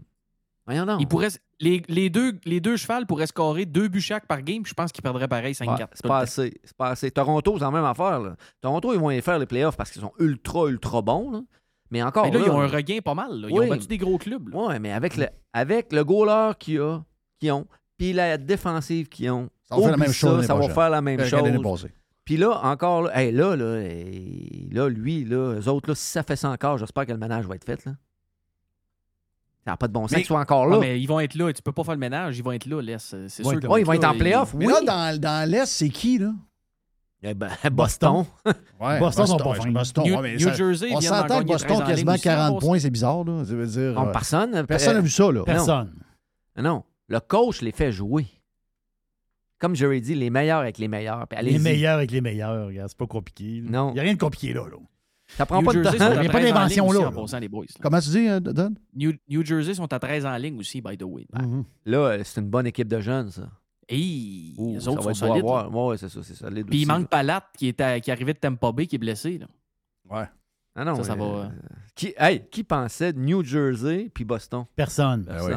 Voyons 0.67 0.85
donc. 0.85 1.01
Ils 1.01 1.07
pourraient, 1.07 1.29
les, 1.59 1.81
les 1.87 2.09
deux, 2.09 2.33
les 2.45 2.59
deux 2.59 2.77
chevals 2.77 3.05
pourraient 3.07 3.27
scorer 3.27 3.65
deux 3.65 3.87
buts 3.87 3.99
chaque 4.01 4.27
par 4.27 4.41
game, 4.41 4.61
puis 4.63 4.69
je 4.69 4.73
pense 4.75 4.91
qu'ils 4.91 5.01
perdraient 5.03 5.27
pareil 5.27 5.53
5-4. 5.53 5.69
Ouais, 5.69 5.77
tout 5.79 5.87
c'est 5.93 6.07
pas 6.07 6.19
assez. 6.19 6.61
C'est 6.63 6.77
pas 6.77 6.89
assez. 6.89 7.11
Toronto, 7.11 7.55
c'est 7.57 7.63
la 7.63 7.71
même 7.71 7.83
affaire. 7.85 8.19
Là. 8.19 8.35
Toronto, 8.61 8.93
ils 8.93 8.99
vont 8.99 9.09
y 9.11 9.21
faire 9.21 9.39
les 9.39 9.45
playoffs 9.47 9.75
parce 9.75 9.91
qu'ils 9.91 10.01
sont 10.01 10.13
ultra, 10.19 10.67
ultra 10.67 11.01
bons. 11.01 11.31
là. 11.31 11.41
Mais 11.89 12.01
encore. 12.03 12.25
Mais 12.25 12.31
là, 12.31 12.39
là, 12.39 12.45
ils 12.45 12.51
ont 12.51 12.61
un 12.61 12.67
regain 12.67 12.99
pas 13.03 13.13
mal. 13.15 13.31
là. 13.41 13.47
Ils 13.49 13.53
Oui. 13.59 13.65
ont 13.65 13.69
battu 13.69 13.87
des 13.87 13.97
gros 13.97 14.17
clubs. 14.17 14.47
là. 14.49 14.57
Ouais, 14.67 14.79
mais 14.79 14.91
avec 14.93 15.17
le, 15.17 15.27
avec 15.53 15.91
le 15.91 16.03
goaler 16.05 16.51
qu'ils 16.59 16.79
a- 16.79 17.03
qu'ils 17.39 17.51
ont, 17.51 17.65
puis 17.97 18.13
la 18.13 18.37
défensive 18.37 19.09
qu'ils 19.09 19.29
ont, 19.31 19.49
Ça 19.63 19.75
va 19.75 19.81
faire 19.81 19.91
la 19.91 19.97
même 19.97 20.13
chose 20.13 20.45
ça, 20.45 20.53
va 20.55 20.69
faire 20.69 20.89
la 20.89 21.01
même 21.01 21.19
Euh, 21.19 21.25
chose. 21.25 21.87
Puis 22.23 22.37
là, 22.37 22.59
encore, 22.63 23.01
là, 23.03 23.19
hey, 23.21 23.31
là, 23.31 23.55
là, 23.55 23.81
hey, 23.81 24.69
là, 24.71 24.87
lui, 24.87 25.25
là, 25.25 25.55
eux 25.59 25.67
autres, 25.67 25.89
là, 25.89 25.95
si 25.95 26.05
ça 26.05 26.21
fait 26.23 26.35
ça 26.35 26.49
encore, 26.49 26.77
j'espère 26.77 27.05
que 27.07 27.11
le 27.11 27.17
ménage 27.17 27.45
va 27.47 27.55
être 27.55 27.65
fait. 27.65 27.83
Là. 27.85 27.93
Ça 29.63 29.71
n'a 29.71 29.77
pas 29.77 29.87
de 29.87 29.93
bon 29.93 30.01
sens 30.03 30.11
Mais- 30.11 30.17
qu'ils 30.17 30.25
soient 30.25 30.39
encore 30.39 30.65
Ouais, 30.65 30.71
là. 30.73 30.79
mais 30.79 30.99
ils 31.01 31.05
vont 31.05 31.19
être 31.19 31.35
là. 31.35 31.53
Tu 31.53 31.61
peux 31.61 31.71
pas 31.71 31.83
faire 31.83 31.93
le 31.93 31.99
ménage. 31.99 32.37
Ils 32.37 32.43
vont 32.43 32.51
être 32.51 32.65
là, 32.65 32.81
laisse. 32.81 33.15
C'est 33.27 33.43
sûr. 33.43 33.59
Qu'ils 33.59 33.69
ouais, 33.69 33.81
ils 33.81 33.85
vont 33.85 33.93
être 33.93 34.05
en 34.07 34.17
playoff, 34.17 34.53
Mais 34.55 34.65
oui. 34.65 34.73
là, 34.73 34.81
dans, 34.81 35.19
dans 35.21 35.49
l'Est, 35.49 35.67
c'est 35.67 35.89
qui, 35.89 36.17
là? 36.17 36.31
Eh 37.23 37.35
ben, 37.35 37.49
Boston. 37.71 38.25
Ouais, 38.79 38.97
Boston 38.97 39.27
sont 39.27 39.37
pas 39.37 39.53
fins. 39.53 39.69
Boston, 39.69 40.03
New- 40.03 40.15
ouais, 40.19 40.33
New 40.33 40.39
ça- 40.39 40.53
Jersey 40.53 40.89
On 40.91 41.01
s'entend 41.01 41.39
que 41.41 41.45
Boston 41.45 41.67
13 41.67 41.81
en 41.81 41.85
quasiment 41.85 42.11
ligne 42.13 42.15
aussi, 42.15 42.23
40 42.23 42.55
en 42.55 42.59
points, 42.59 42.79
c'est 42.79 42.89
bizarre, 42.89 43.23
là. 43.23 43.45
Ça 43.45 43.53
veut 43.53 43.67
dire. 43.67 43.93
Non, 43.93 44.07
euh, 44.07 44.11
personne. 44.11 44.65
Personne 44.65 44.95
n'a 44.95 45.01
vu 45.01 45.09
ça, 45.11 45.25
là. 45.25 45.31
Non. 45.39 45.43
Personne. 45.45 45.93
Non, 46.57 46.83
le 47.07 47.19
coach 47.19 47.61
les 47.61 47.71
fait 47.71 47.91
jouer. 47.91 48.25
Comme 49.59 49.75
j'aurais 49.75 50.01
dit, 50.01 50.15
les 50.15 50.31
meilleurs 50.31 50.61
avec 50.61 50.79
les 50.79 50.87
meilleurs. 50.87 51.27
Les 51.43 51.59
meilleurs 51.59 51.97
avec 51.97 52.09
les 52.09 52.21
meilleurs, 52.21 52.65
regarde, 52.65 52.89
c'est 52.89 52.97
pas 52.97 53.05
compliqué. 53.05 53.61
là. 53.61 53.69
Non. 53.69 53.89
Il 53.91 53.93
n'y 53.93 53.99
a 53.99 54.03
rien 54.03 54.13
de 54.15 54.19
compliqué 54.19 54.53
là. 54.53 54.61
là. 54.65 54.77
Ça 55.37 55.45
prend 55.45 55.59
New 55.61 55.65
pas 55.65 55.73
de 55.73 55.83
Jersey 55.83 55.97
temps. 55.99 56.05
sont 56.05 56.11
à 56.11 56.15
Il 56.21 56.25
y 56.25 56.27
a 56.27 56.31
pas 56.31 56.39
13 56.39 56.51
en 56.51 56.53
d'invention, 56.55 56.87
aussi, 56.87 56.99
là, 56.99 57.07
en 57.07 57.11
là. 57.11 57.15
passant, 57.21 57.39
les 57.39 57.47
boys. 57.49 57.65
là. 57.65 57.79
Comment 57.81 57.99
tu 57.99 58.09
dis, 58.09 58.27
euh, 58.27 58.39
Don? 58.39 58.73
New, 58.93 59.13
New 59.29 59.45
Jersey 59.45 59.73
sont 59.73 59.91
à 59.93 59.99
13 59.99 60.25
en 60.25 60.35
ligne 60.37 60.59
aussi, 60.59 60.81
by 60.81 60.97
the 60.97 61.03
way. 61.03 61.25
Mhm. 61.33 61.63
Là, 61.85 61.97
euh, 61.97 62.21
c'est 62.23 62.41
une 62.41 62.49
bonne 62.49 62.67
équipe 62.67 62.87
de 62.87 62.99
jeunes, 62.99 63.31
ça. 63.31 63.49
Hey, 63.89 64.53
Ouh, 64.57 64.73
les 64.73 64.87
autres 64.87 65.03
sont 65.03 65.13
solides. 65.13 65.43
ouais, 65.43 65.97
c'est 65.97 66.09
ça, 66.09 66.19
c'est 66.23 66.35
solide. 66.35 66.67
Puis 66.67 66.81
il 66.81 66.85
manque 66.87 67.01
là. 67.01 67.07
Palat 67.07 67.43
qui 67.57 67.67
est, 67.67 67.81
à- 67.81 67.99
qui 67.99 68.09
est 68.09 68.13
arrivé 68.13 68.33
de 68.33 68.39
Tampa 68.39 68.71
Bay 68.71 68.87
qui 68.87 68.95
est 68.95 68.99
blessé. 68.99 69.37
Là. 69.37 69.47
Ouais. 70.09 70.25
Ah 70.75 70.85
non, 70.85 70.95
Ça, 70.95 71.03
ça 71.03 71.13
euh, 71.13 71.15
va, 71.15 71.25
euh. 71.25 71.49
Qui, 71.95 72.13
hey, 72.17 72.45
qui 72.49 72.63
pensait 72.63 73.11
de 73.11 73.19
New 73.19 73.43
Jersey 73.43 74.09
puis 74.13 74.23
Boston? 74.23 74.63
Personne. 74.75 75.23
Ben 75.23 75.43
oui. 75.43 75.51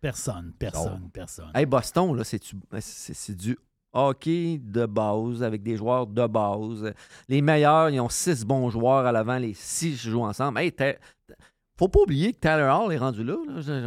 Personne. 0.00 0.52
Personne. 0.52 0.52
Personne. 0.58 1.10
Personne. 1.12 1.50
Hey, 1.54 1.66
Boston, 1.66 2.16
là, 2.16 2.24
c'est 2.24 2.42
du, 2.42 2.52
c'est, 2.80 3.14
c'est 3.14 3.34
du 3.36 3.58
hockey 3.94 4.60
de 4.62 4.86
base 4.86 5.42
avec 5.42 5.62
des 5.62 5.76
joueurs 5.76 6.06
de 6.06 6.26
base. 6.26 6.92
Les 7.28 7.40
meilleurs, 7.42 7.90
ils 7.90 8.00
ont 8.00 8.08
six 8.08 8.44
bons 8.44 8.68
joueurs 8.70 9.06
à 9.06 9.12
l'avant, 9.12 9.38
les 9.38 9.54
six 9.54 9.96
jouent 9.96 10.24
ensemble. 10.24 10.58
Hey, 10.58 10.72
faut 11.78 11.88
pas 11.88 12.00
oublier 12.00 12.32
que 12.32 12.38
Tyler 12.38 12.70
Hall 12.72 12.92
est 12.92 12.98
rendu 12.98 13.24
là. 13.24 13.34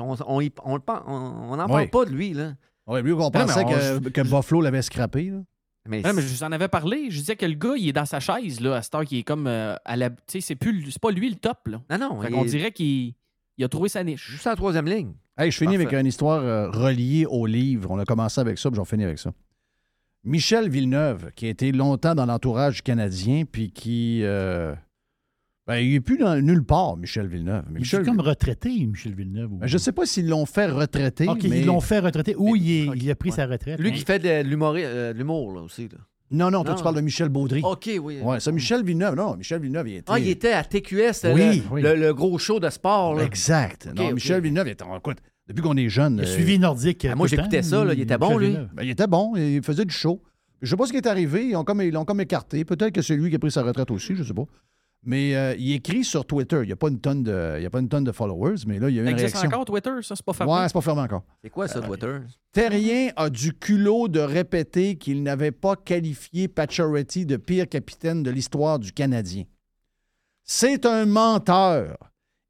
On, 0.02 0.16
on, 0.28 0.42
on 0.66 0.80
on- 0.80 0.82
on 1.08 1.56
n'en 1.56 1.68
parle 1.68 1.82
Oui. 1.84 1.88
pas 1.88 2.06
de 2.06 2.10
lui. 2.12 2.34
Là. 2.34 2.54
Ouais, 2.86 3.02
lui, 3.02 3.14
on 3.14 3.32
pensait 3.32 3.64
on- 3.64 4.00
que, 4.02 4.10
que 4.10 4.22
Buffalo 4.22 4.62
l'avait 4.62 4.82
scrappé, 4.82 5.30
là. 5.30 5.40
Mais, 5.90 6.02
je 6.04 6.10
vous 6.12 6.44
en 6.44 6.52
avais 6.52 6.68
parlé. 6.68 7.10
Je 7.10 7.20
disais 7.20 7.38
que 7.38 7.46
le 7.46 7.54
gars, 7.54 7.76
il 7.78 7.88
est 7.88 7.94
dans 7.94 8.06
sa 8.06 8.20
chaise 8.20 8.60
là, 8.60 8.76
à 8.76 8.82
cette 8.82 8.94
heure 8.94 9.06
qui 9.06 9.20
est 9.20 9.24
comme 9.24 9.48
euh, 9.48 9.74
à 9.86 9.96
la. 9.96 10.10
Tu 10.10 10.18
sais, 10.28 10.42
c'est 10.42 10.56
plus, 10.56 10.74
le- 10.82 10.92
c'est 10.92 11.02
pas 11.02 11.12
lui 11.12 11.30
le 11.30 11.38
top. 11.38 11.60
Là. 11.68 11.82
non, 11.92 11.98
non, 11.98 12.22
Fait 12.22 12.28
il 12.28 12.34
qu'on 12.34 12.44
est 12.44 12.48
dirait 12.50 12.72
qu'il 12.74 13.14
il 13.58 13.64
a 13.64 13.70
trouvé 13.70 13.88
sa 13.88 14.04
niche. 14.04 14.30
juste 14.32 14.46
à 14.48 14.50
la 14.50 14.56
troisième 14.58 14.86
ligne. 14.86 15.14
Hey, 15.38 15.50
je 15.50 15.58
finis 15.58 15.78
Parfait. 15.78 15.88
avec 15.88 16.02
une 16.02 16.08
histoire 16.08 16.42
euh, 16.42 16.70
reliée 16.72 17.26
au 17.26 17.46
livre. 17.46 17.90
On 17.90 18.00
a 18.00 18.04
commencé 18.06 18.42
avec 18.42 18.58
ça, 18.58 18.70
puis 18.70 18.76
j'en 18.76 18.84
finis 18.84 19.06
avec 19.06 19.18
ça. 19.18 19.32
Michel 20.28 20.70
Villeneuve, 20.70 21.32
qui 21.36 21.46
a 21.46 21.50
été 21.50 21.72
longtemps 21.72 22.14
dans 22.16 22.26
l'entourage 22.26 22.84
Canadien, 22.84 23.44
puis 23.50 23.72
qui. 23.72 24.22
euh, 24.24 24.76
ben, 25.66 25.78
il 25.78 25.92
n'est 25.94 26.00
plus 26.00 26.18
dans, 26.18 26.40
nulle 26.42 26.64
part, 26.64 26.96
Michel 26.98 27.28
Villeneuve. 27.28 27.64
Mais 27.70 27.80
Il 27.80 27.82
Michel, 27.82 28.02
est 28.02 28.06
comme 28.06 28.20
retraité, 28.22 28.70
Michel 28.86 29.14
Villeneuve. 29.16 29.52
ou- 29.54 29.58
Ben, 29.58 29.68
je 29.68 29.74
ne 29.74 29.80
sais 29.80 29.92
pas 29.92 30.06
s'ils 30.06 30.28
l'ont 30.30 30.46
fait 30.46 30.68
retraiter. 30.68 31.28
OK, 31.28 31.40
mais... 31.44 31.60
ils 31.62 31.66
l'ont 31.66 31.82
fait 31.82 32.00
retraiter 32.00 32.36
ou 32.38 32.56
il, 32.56 32.72
est- 32.72 32.90
il 32.98 33.12
a 33.12 33.16
pris 33.16 33.32
ouais. 33.32 33.36
sa 33.36 33.46
retraite. 33.48 33.80
Lui 33.80 33.90
hein. 33.90 33.94
qui 33.94 34.06
fait 34.06 34.20
de 34.20 34.48
l'humour, 34.48 34.76
euh, 34.78 35.12
de 35.14 35.18
l'humour 35.18 35.52
là, 35.54 35.62
aussi. 35.62 35.84
Là. 35.90 35.98
Non, 36.32 36.52
non, 36.52 36.64
toi, 36.64 36.72
Non. 36.72 36.78
tu 36.78 36.84
parles 36.84 36.96
de 36.96 37.02
Michel 37.02 37.30
Baudry. 37.30 37.62
OK, 37.64 37.90
oui. 38.02 38.20
Ouais, 38.22 38.40
ça, 38.42 38.52
Michel 38.52 38.84
Villeneuve. 38.84 39.16
Non, 39.16 39.36
Michel 39.38 39.62
Villeneuve, 39.62 39.88
il 39.90 39.96
était. 39.98 40.12
Ah, 40.12 40.20
il 40.20 40.28
était 40.30 40.52
à 40.54 40.64
TQS, 40.64 41.14
c'était 41.14 41.34
Oui, 41.34 41.58
le, 41.70 41.74
oui. 41.74 41.82
le- 41.82 41.96
le 41.96 42.14
gros 42.14 42.38
show 42.38 42.60
de 42.60 42.70
sport. 42.70 43.16
Là. 43.16 43.24
Exact. 43.24 43.90
non. 43.96 44.12
Michel 44.14 44.42
Villeneuve, 44.42 44.68
il 44.68 44.72
était. 44.72 44.84
Écoute, 44.98 45.18
depuis 45.48 45.62
qu'on 45.62 45.78
est 45.78 45.90
jeune. 45.90 46.18
Il 46.18 46.26
a 46.26 46.28
euh, 46.28 46.34
suivi 46.34 46.60
Nordique. 46.60 47.06
Ah, 47.06 47.16
moi, 47.16 47.28
j'écoutais 47.28 47.62
ça, 47.62 47.84
là, 47.84 47.94
il 47.94 48.02
était 48.02 48.18
bon, 48.18 48.38
lui. 48.38 48.58
Ben, 48.74 48.84
il 48.84 48.90
était 48.90 49.08
bon, 49.08 49.36
il 49.36 49.64
faisait 49.64 49.86
du 49.86 49.94
show. 49.94 50.22
Je 50.62 50.70
sais 50.70 50.76
pas 50.76 50.86
ce 50.88 50.92
qui 50.92 50.98
est 50.98 51.08
arrivé. 51.08 51.46
Ils 51.48 51.52
l'ont 51.54 51.64
comme, 51.64 51.82
ils 51.82 51.92
l'ont 51.92 52.06
comme 52.06 52.20
écarté. 52.22 52.66
Peut-être 52.66 52.94
que 52.94 53.02
c'est 53.02 53.16
lui 53.16 53.30
qui 53.30 53.36
a 53.36 53.40
pris 53.40 53.52
sa 53.52 53.64
retraite 53.64 53.92
aussi, 53.92 54.16
je 54.16 54.24
sais 54.24 54.34
pas. 54.34 54.46
Mais 55.04 55.36
euh, 55.36 55.56
il 55.58 55.72
écrit 55.74 56.04
sur 56.04 56.26
Twitter. 56.26 56.60
Il 56.64 56.66
n'y 56.66 56.72
a, 56.74 56.76
pas 56.76 56.90
une 56.90 57.00
tonne 57.00 57.24
de- 57.24 57.54
il 57.58 57.64
y 57.64 57.66
a 57.66 57.70
pas 57.70 57.80
une 57.80 57.88
tonne 57.88 58.04
de 58.04 58.12
followers, 58.12 58.56
mais 58.66 58.80
là, 58.80 58.90
il 58.90 58.96
y 58.96 59.00
a 59.00 59.04
eu 59.04 59.06
une 59.06 59.12
existe 59.12 59.36
réaction. 59.36 59.48
encore 59.50 59.66
Twitter, 59.66 59.92
ça, 60.02 60.16
c'est 60.16 60.26
pas 60.26 60.34
fermé? 60.34 60.52
Ouais, 60.52 60.60
c'est 60.64 60.74
pas 60.74 60.82
fermé 60.82 61.02
encore. 61.02 61.24
C'est 61.44 61.50
quoi 61.52 61.68
ça, 61.68 61.80
Twitter? 61.80 62.18
Terrien 62.52 63.10
a 63.16 63.30
du 63.30 63.54
culot 63.54 64.08
de 64.08 64.20
répéter 64.20 64.96
qu'il 64.96 65.22
n'avait 65.24 65.52
pas 65.52 65.76
qualifié 65.76 66.48
Pacioretty 66.48 67.26
de 67.26 67.38
pire 67.38 67.70
capitaine 67.70 68.24
de 68.24 68.32
l'histoire 68.32 68.80
du 68.80 68.92
Canadien. 68.92 69.44
C'est 70.44 70.86
un 70.86 71.06
menteur. 71.06 71.96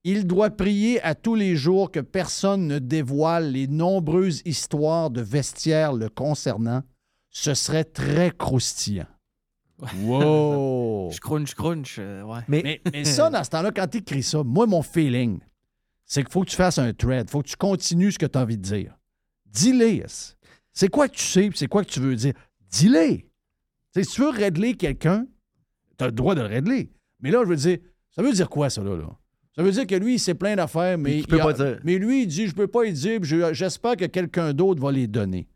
Il 0.10 0.26
doit 0.26 0.51
prier 0.51 1.01
à 1.01 1.16
tous 1.16 1.36
les 1.36 1.58
jours 1.58 1.91
que 1.91 1.99
personne 1.99 2.66
ne 2.66 2.80
dévoile 2.80 3.51
les 3.51 3.68
nombreuses 3.68 4.41
histoires 4.45 5.10
de 5.10 5.20
vestiaire 5.20 5.91
le 5.91 6.08
concernant. 6.08 6.82
Ce 7.30 7.53
serait 7.53 7.84
très 7.84 8.32
croustillant. 8.32 9.08
Wow! 10.03 11.12
Je 11.14 11.20
crunch, 11.20 11.53
crunch. 11.55 11.97
euh, 11.99 12.24
ouais. 12.24 12.39
Mais, 12.47 12.62
Mais, 12.64 12.82
mais 12.89 13.03
ça, 13.03 13.30
dans 13.30 13.43
ce 13.43 13.49
temps-là, 13.49 13.72
quand 13.76 13.86
tu 13.86 13.97
écris 13.97 14.24
ça, 14.24 14.45
moi, 14.45 14.66
mon 14.66 14.82
feeling, 14.82 15.41
c'est 16.05 16.24
qu'il 16.24 16.32
faut 16.32 16.43
que 16.45 16.51
tu 16.51 16.55
fasses 16.55 16.78
un 16.80 16.93
thread. 16.93 17.26
Il 17.28 17.32
faut 17.32 17.41
que 17.41 17.49
tu 17.49 17.58
continues 17.58 18.14
ce 18.14 18.18
que 18.18 18.26
tu 18.26 18.38
as 18.38 18.43
envie 18.43 18.58
de 18.58 18.64
dire. 18.64 18.97
Dis-les. 19.45 20.05
C'est 20.72 20.88
quoi 20.88 21.10
que 21.10 21.18
tu 21.18 21.24
sais, 21.26 21.49
puis 21.49 21.58
c'est 21.58 21.68
quoi 21.68 21.84
que 21.84 21.89
tu 21.89 21.99
veux 21.99 22.16
dire? 22.16 22.34
Dis-les. 22.70 23.30
Si 23.93 24.05
tu 24.05 24.22
veux 24.22 24.30
régler 24.30 24.74
quelqu'un, 24.76 25.28
tu 25.97 26.05
as 26.05 26.08
le 26.08 26.14
droit 26.14 26.34
de 26.34 26.39
le 26.39 26.47
régler. 26.47 26.93
Mais 27.20 27.30
là, 27.30 27.41
je 27.43 27.49
veux 27.49 27.58
dire, 27.58 27.80
ça 28.12 28.22
veut 28.22 28.32
dire 28.32 28.49
quoi, 28.49 28.70
ça, 28.70 28.82
là? 28.82 28.95
là? 28.95 29.10
Ça 29.58 29.64
veut 29.64 29.72
dire 29.72 29.88
que 29.88 29.95
lui, 29.95 30.14
il 30.16 30.20
sait 30.20 30.36
plein 30.36 30.55
d'affaires, 30.55 30.97
mais, 30.97 31.18
il 31.20 31.26
a- 31.39 31.43
mais 31.84 31.97
lui, 31.97 32.22
il 32.24 32.28
dit, 32.28 32.47
je 32.47 32.53
peux 32.53 32.68
pas 32.68 32.86
y 32.86 32.93
dire, 32.93 33.20
j'espère 33.53 33.95
que 33.95 34.05
quelqu'un 34.05 34.53
d'autre 34.53 34.82
va 34.82 34.91
les 34.91 35.08
donner. 35.08 35.47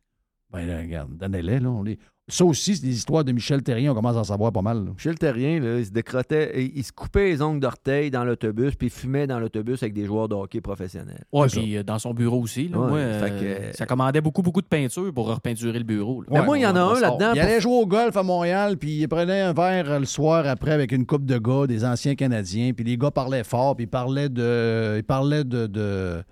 Ben 0.51 0.65
là, 0.65 0.79
regarde, 0.79 1.15
donnez-les, 1.17 1.59
là. 1.59 1.69
On 1.69 1.83
les, 1.83 1.97
Ça 2.27 2.45
aussi, 2.45 2.77
c'est 2.77 2.83
des 2.85 2.95
histoires 2.95 3.25
de 3.25 3.31
Michel 3.33 3.61
Terrien, 3.61 3.91
on 3.91 3.95
commence 3.95 4.15
à 4.15 4.19
en 4.19 4.23
savoir 4.23 4.53
pas 4.53 4.61
mal. 4.61 4.85
là. 4.85 4.91
Michel 4.91 5.15
Terrien, 5.17 5.59
là, 5.59 5.79
il 5.79 5.85
se 5.85 5.91
décrottait, 5.91 6.51
il, 6.63 6.71
il 6.77 6.83
se 6.83 6.93
coupait 6.93 7.25
les 7.25 7.41
ongles 7.41 7.59
d'orteil 7.59 8.09
dans 8.09 8.23
l'autobus, 8.23 8.75
puis 8.75 8.87
il 8.87 8.89
fumait 8.89 9.27
dans 9.27 9.39
l'autobus 9.39 9.81
avec 9.83 9.93
des 9.93 10.05
joueurs 10.05 10.29
de 10.29 10.35
hockey 10.35 10.61
professionnels. 10.61 11.25
Ouais, 11.33 11.49
C'est 11.49 11.59
puis 11.59 11.75
euh, 11.77 11.83
dans 11.83 11.99
son 11.99 12.13
bureau 12.13 12.39
aussi. 12.39 12.69
Là, 12.69 12.77
Ouais, 12.77 12.87
moi, 12.89 12.99
fait 12.99 13.31
euh, 13.33 13.71
que- 13.71 13.77
ça 13.77 13.85
commandait 13.85 14.21
beaucoup, 14.21 14.43
beaucoup 14.43 14.61
de 14.61 14.67
peinture 14.67 15.11
pour 15.13 15.27
repeinturer 15.27 15.77
le 15.79 15.83
bureau. 15.83 16.21
là. 16.21 16.27
Mais 16.31 16.45
moi, 16.45 16.57
il 16.57 16.61
y 16.61 16.65
en 16.67 16.75
a 16.75 16.81
un 16.81 16.99
là-dedans. 16.99 17.31
Il 17.33 17.39
pour- 17.39 17.49
allait 17.49 17.59
jouer 17.61 17.73
au 17.81 17.87
golf 17.87 18.15
à 18.15 18.23
Montréal, 18.23 18.77
puis 18.77 18.99
il 19.01 19.07
prenait 19.09 19.41
un 19.41 19.51
verre 19.53 19.91
euh, 19.91 19.99
le 19.99 20.05
soir 20.05 20.47
après 20.47 20.71
avec 20.71 20.91
une 20.93 21.05
coupe 21.05 21.25
de 21.25 21.37
gars, 21.37 21.67
des 21.67 21.83
anciens 21.83 22.15
Canadiens, 22.15 22.71
puis 22.73 22.85
les 22.85 22.97
gars 22.97 23.11
parlaient 23.11 23.43
fort, 23.43 23.75
puis 23.75 23.85
ils 23.85 23.89
parlaient 23.89 24.29
de. 24.29 24.95
Ils 24.99 25.03
parlaient 25.03 25.43
de. 25.43 25.67
de- 25.67 26.23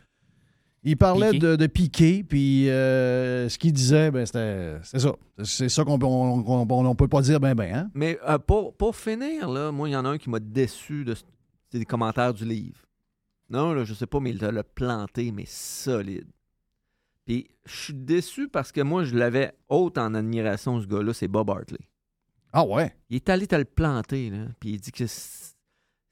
ils 0.84 0.98
parlaient 0.98 1.32
Piqué. 1.32 1.40
de, 1.40 1.56
de 1.56 1.68
Piqué, 1.68 2.24
puis 2.24 2.70
euh, 2.70 3.50
ce 3.50 3.58
qu'ils 3.58 3.74
disaient, 3.74 4.12
ben, 4.12 4.26
c'était 4.26 4.78
c'est 4.84 5.00
ça. 5.00 5.14
C'est 5.44 5.70
ça 5.70 5.84
qu'on 5.84 6.02
on, 6.02 6.44
on- 6.48 6.68
on- 6.88 6.96
peut 6.96 7.08
pas 7.08 7.22
dire 7.22 7.40
ben 7.40 7.54
ben, 7.56 7.74
hein? 7.76 7.92
Mais 7.94 8.18
euh, 8.28 8.38
pour, 8.38 8.76
pour 8.76 8.96
finir, 8.96 9.50
là, 9.50 9.72
moi, 9.72 9.90
il 9.90 9.92
y 9.92 9.96
en 9.96 10.06
a 10.06 10.10
un 10.10 10.18
qui 10.18 10.30
m'a 10.30 10.40
déçu 10.40 11.04
de 11.06 11.16
des 11.72 11.86
commentaires 11.86 12.34
du 12.34 12.46
livre. 12.46 12.80
Non, 13.50 13.74
là, 13.74 13.84
je 13.84 13.94
sais 13.94 14.08
pas, 14.08 14.20
mais 14.20 14.30
il 14.32 14.38
l'a 14.40 14.64
planté, 14.64 15.32
mais 15.32 15.46
solide. 15.48 16.28
Puis 17.26 17.48
je 17.66 17.76
suis 17.76 17.94
déçu 17.94 18.48
parce 18.48 18.72
que 18.72 18.82
moi, 18.82 19.04
je 19.04 19.16
l'avais 19.16 19.54
haute 19.70 19.98
en 19.98 20.14
admiration, 20.16 20.82
ce 20.82 20.88
gars-là, 20.88 21.14
c'est 21.14 21.28
Bob 21.28 21.50
Hartley. 21.50 21.78
Ah 22.52 22.66
ouais? 22.66 22.96
Il 23.10 23.18
est 23.18 23.30
allé 23.30 23.46
te 23.46 23.56
le 23.56 23.66
planter, 23.66 24.30
là, 24.32 24.46
puis 24.60 24.72
il 24.72 24.80
dit 24.80 24.92
que 24.92 25.06
c'est- 25.06 25.56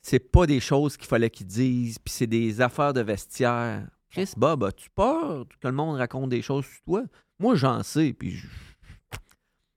c'est 0.02 0.20
pas 0.20 0.46
des 0.46 0.60
choses 0.60 0.96
qu'il 0.98 1.08
fallait 1.08 1.30
qu'il 1.32 1.48
dise, 1.48 1.98
puis 2.00 2.14
c'est 2.14 2.28
des 2.28 2.62
affaires 2.62 2.94
de 2.94 3.02
vestiaire. 3.02 3.88
Chris, 4.18 4.34
Bob, 4.36 4.64
as-tu 4.64 4.90
peur 4.90 5.46
que 5.62 5.68
le 5.68 5.74
monde 5.74 5.98
raconte 5.98 6.30
des 6.30 6.42
choses 6.42 6.66
sur 6.66 6.82
toi? 6.84 7.04
Moi, 7.40 7.56
j'en 7.56 7.84
sais, 7.84 8.14
puis 8.14 8.32
je- 8.32 8.48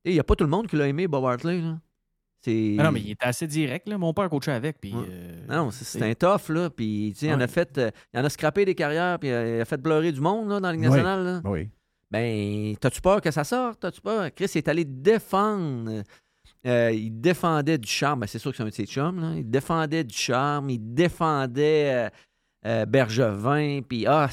il 0.05 0.14
n'y 0.14 0.18
a 0.20 0.24
pas 0.24 0.34
tout 0.34 0.45
le 0.45 0.51
monde 0.51 0.66
qui 0.66 0.76
l'a 0.76 0.88
aimé, 0.88 1.07
Bob 1.09 1.24
Hartley, 1.24 1.61
là. 1.61 1.78
C'est... 2.43 2.76
Ah 2.78 2.84
non, 2.84 2.93
mais 2.93 3.01
il 3.03 3.11
était 3.11 3.26
assez 3.26 3.47
direct. 3.47 3.86
Là. 3.86 3.99
Mon 3.99 4.14
père 4.14 4.30
coachait 4.30 4.53
avec. 4.53 4.80
Puis, 4.80 4.95
euh, 4.97 5.47
Non, 5.47 5.70
c'est, 5.70 5.84
c'est 5.84 6.03
un 6.11 6.14
tough, 6.14 6.49
là. 6.49 6.70
Puis, 6.70 7.11
tu 7.12 7.20
sais, 7.20 7.26
il 7.26 7.32
en 7.34 7.41
a 7.41 7.41
Ouais. 7.41 7.49
fait... 7.49 7.76
euh, 7.76 7.91
il 8.14 8.18
en 8.20 8.24
a 8.24 8.30
scrappé 8.30 8.64
des 8.64 8.74
carrières, 8.74 9.18
puis 9.18 9.30
euh, 9.30 9.59
il 9.59 9.61
a 9.61 9.64
fait 9.66 9.76
pleurer 9.76 10.11
du 10.11 10.22
monde, 10.22 10.49
là, 10.49 10.59
dans 10.59 10.68
la 10.68 10.72
Ligue 10.72 10.80
nationale, 10.82 11.22
là. 11.22 11.41
Oui. 11.45 11.68
Ben, 12.11 12.74
t'as-tu 12.80 13.03
peur 13.03 13.20
que 13.20 13.30
ça 13.30 13.45
sorte? 13.45 13.80
T'as-tu 13.80 14.01
peur? 14.01 14.34
Chris 14.34 14.51
est 14.55 14.68
allé 14.68 14.86
défendre. 14.86 16.03
euh, 16.66 16.91
il 16.93 17.20
défendait 17.20 17.76
du 17.76 17.88
charme. 17.88 18.20
Ben, 18.20 18.26
c'est 18.26 18.38
sûr 18.38 18.53
que 18.53 18.57
c'est 18.57 18.62
un 18.62 18.66
de 18.66 18.70
ses 18.72 18.86
chums. 18.86 19.20
Là. 19.20 19.34
Il 19.36 19.49
défendait 19.51 20.03
du 20.03 20.14
charme. 20.16 20.70
Il 20.70 20.95
défendait 20.95 22.11
euh, 22.67 22.87
Bergevin. 22.87 23.81
Puis, 23.89 24.07
ah, 24.07 24.29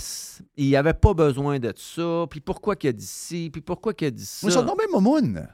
il 0.55 0.75
avait 0.75 0.93
pas 0.93 1.13
besoin 1.13 1.59
de 1.59 1.73
ça. 1.75 2.25
Puis, 2.29 2.39
pourquoi 2.39 2.75
qu'il 2.75 2.89
a 2.89 2.93
dit 2.93 3.05
ci? 3.05 3.49
Puis, 3.51 3.61
pourquoi 3.61 3.93
qu'il 3.93 4.07
a 4.07 4.11
dit 4.11 4.25
ça? 4.25 4.47
Ils 4.47 4.51
sont 4.51 4.63
donc 4.63 4.77
bien 4.77 4.87
momounes. 4.91 5.47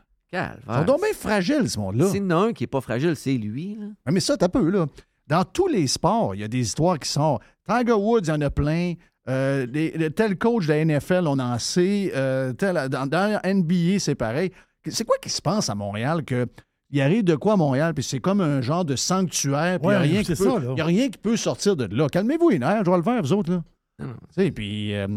Ils 0.67 0.73
sont 0.79 0.83
donc 0.85 1.01
bien 1.01 1.13
fragiles, 1.13 1.69
ce 1.69 1.77
monde-là. 1.79 2.07
S'il 2.09 2.23
y 2.23 2.25
en 2.25 2.29
a 2.31 2.35
un 2.47 2.53
qui 2.53 2.63
est 2.63 2.67
pas 2.67 2.81
fragile, 2.81 3.15
c'est 3.15 3.33
lui. 3.35 3.77
Là. 3.79 3.87
Mais 4.11 4.19
ça, 4.19 4.35
t'as 4.37 4.49
peu, 4.49 4.69
là. 4.69 4.87
Dans 5.27 5.43
tous 5.45 5.67
les 5.67 5.87
sports, 5.87 6.35
il 6.35 6.41
y 6.41 6.43
a 6.43 6.47
des 6.47 6.59
histoires 6.59 6.97
qui 6.99 7.07
sont. 7.09 7.39
Tiger 7.69 7.93
Woods, 7.93 8.21
il 8.23 8.27
y 8.29 8.31
en 8.31 8.41
a 8.41 8.49
plein. 8.49 8.93
Euh, 9.29 9.65
les- 9.71 10.09
tel 10.11 10.37
coach 10.37 10.65
de 10.65 10.73
la 10.73 10.79
NFL, 10.83 11.27
on 11.27 11.39
en 11.39 11.57
sait. 11.59 12.11
Euh, 12.15 12.51
tel- 12.53 12.89
dans, 12.89 13.05
dans 13.07 13.39
la 13.43 13.53
NBA, 13.53 13.99
c'est 13.99 14.15
pareil. 14.15 14.51
C'est 14.89 15.05
quoi 15.05 15.15
qui 15.21 15.29
se 15.29 15.41
passe 15.41 15.69
à 15.69 15.75
Montréal 15.75 16.25
que. 16.25 16.45
Il 16.93 17.01
arrive 17.01 17.23
de 17.23 17.35
quoi 17.35 17.53
à 17.53 17.55
Montréal, 17.57 17.93
puis 17.95 18.03
c'est 18.03 18.19
comme 18.19 18.39
un 18.39 18.61
genre 18.61 18.85
de 18.85 18.95
sanctuaire, 18.95 19.79
puis 19.79 19.87
il 19.87 19.87
Ouais, 19.87 19.93
n'y 19.95 19.97
a, 19.97 20.11
rien 20.13 20.19
qui 20.23 20.35
c'est 20.35 20.43
peut- 20.43 20.49
ça, 20.51 20.59
là. 20.59 20.71
il 20.73 20.77
y 20.77 20.81
a 20.81 20.85
rien 20.85 21.09
qui 21.09 21.17
peut 21.17 21.35
sortir 21.35 21.75
de 21.75 21.85
là. 21.85 22.07
Calmez-vous 22.07 22.49
les 22.49 22.59
nerfs, 22.59 22.85
je 22.85 22.91
vais 22.91 22.97
le 22.97 23.03
faire, 23.03 23.19
vous 23.21 23.33
autres. 23.33 23.51
Là. 23.51 24.51
Puis 24.51 24.93
euh, 24.93 25.07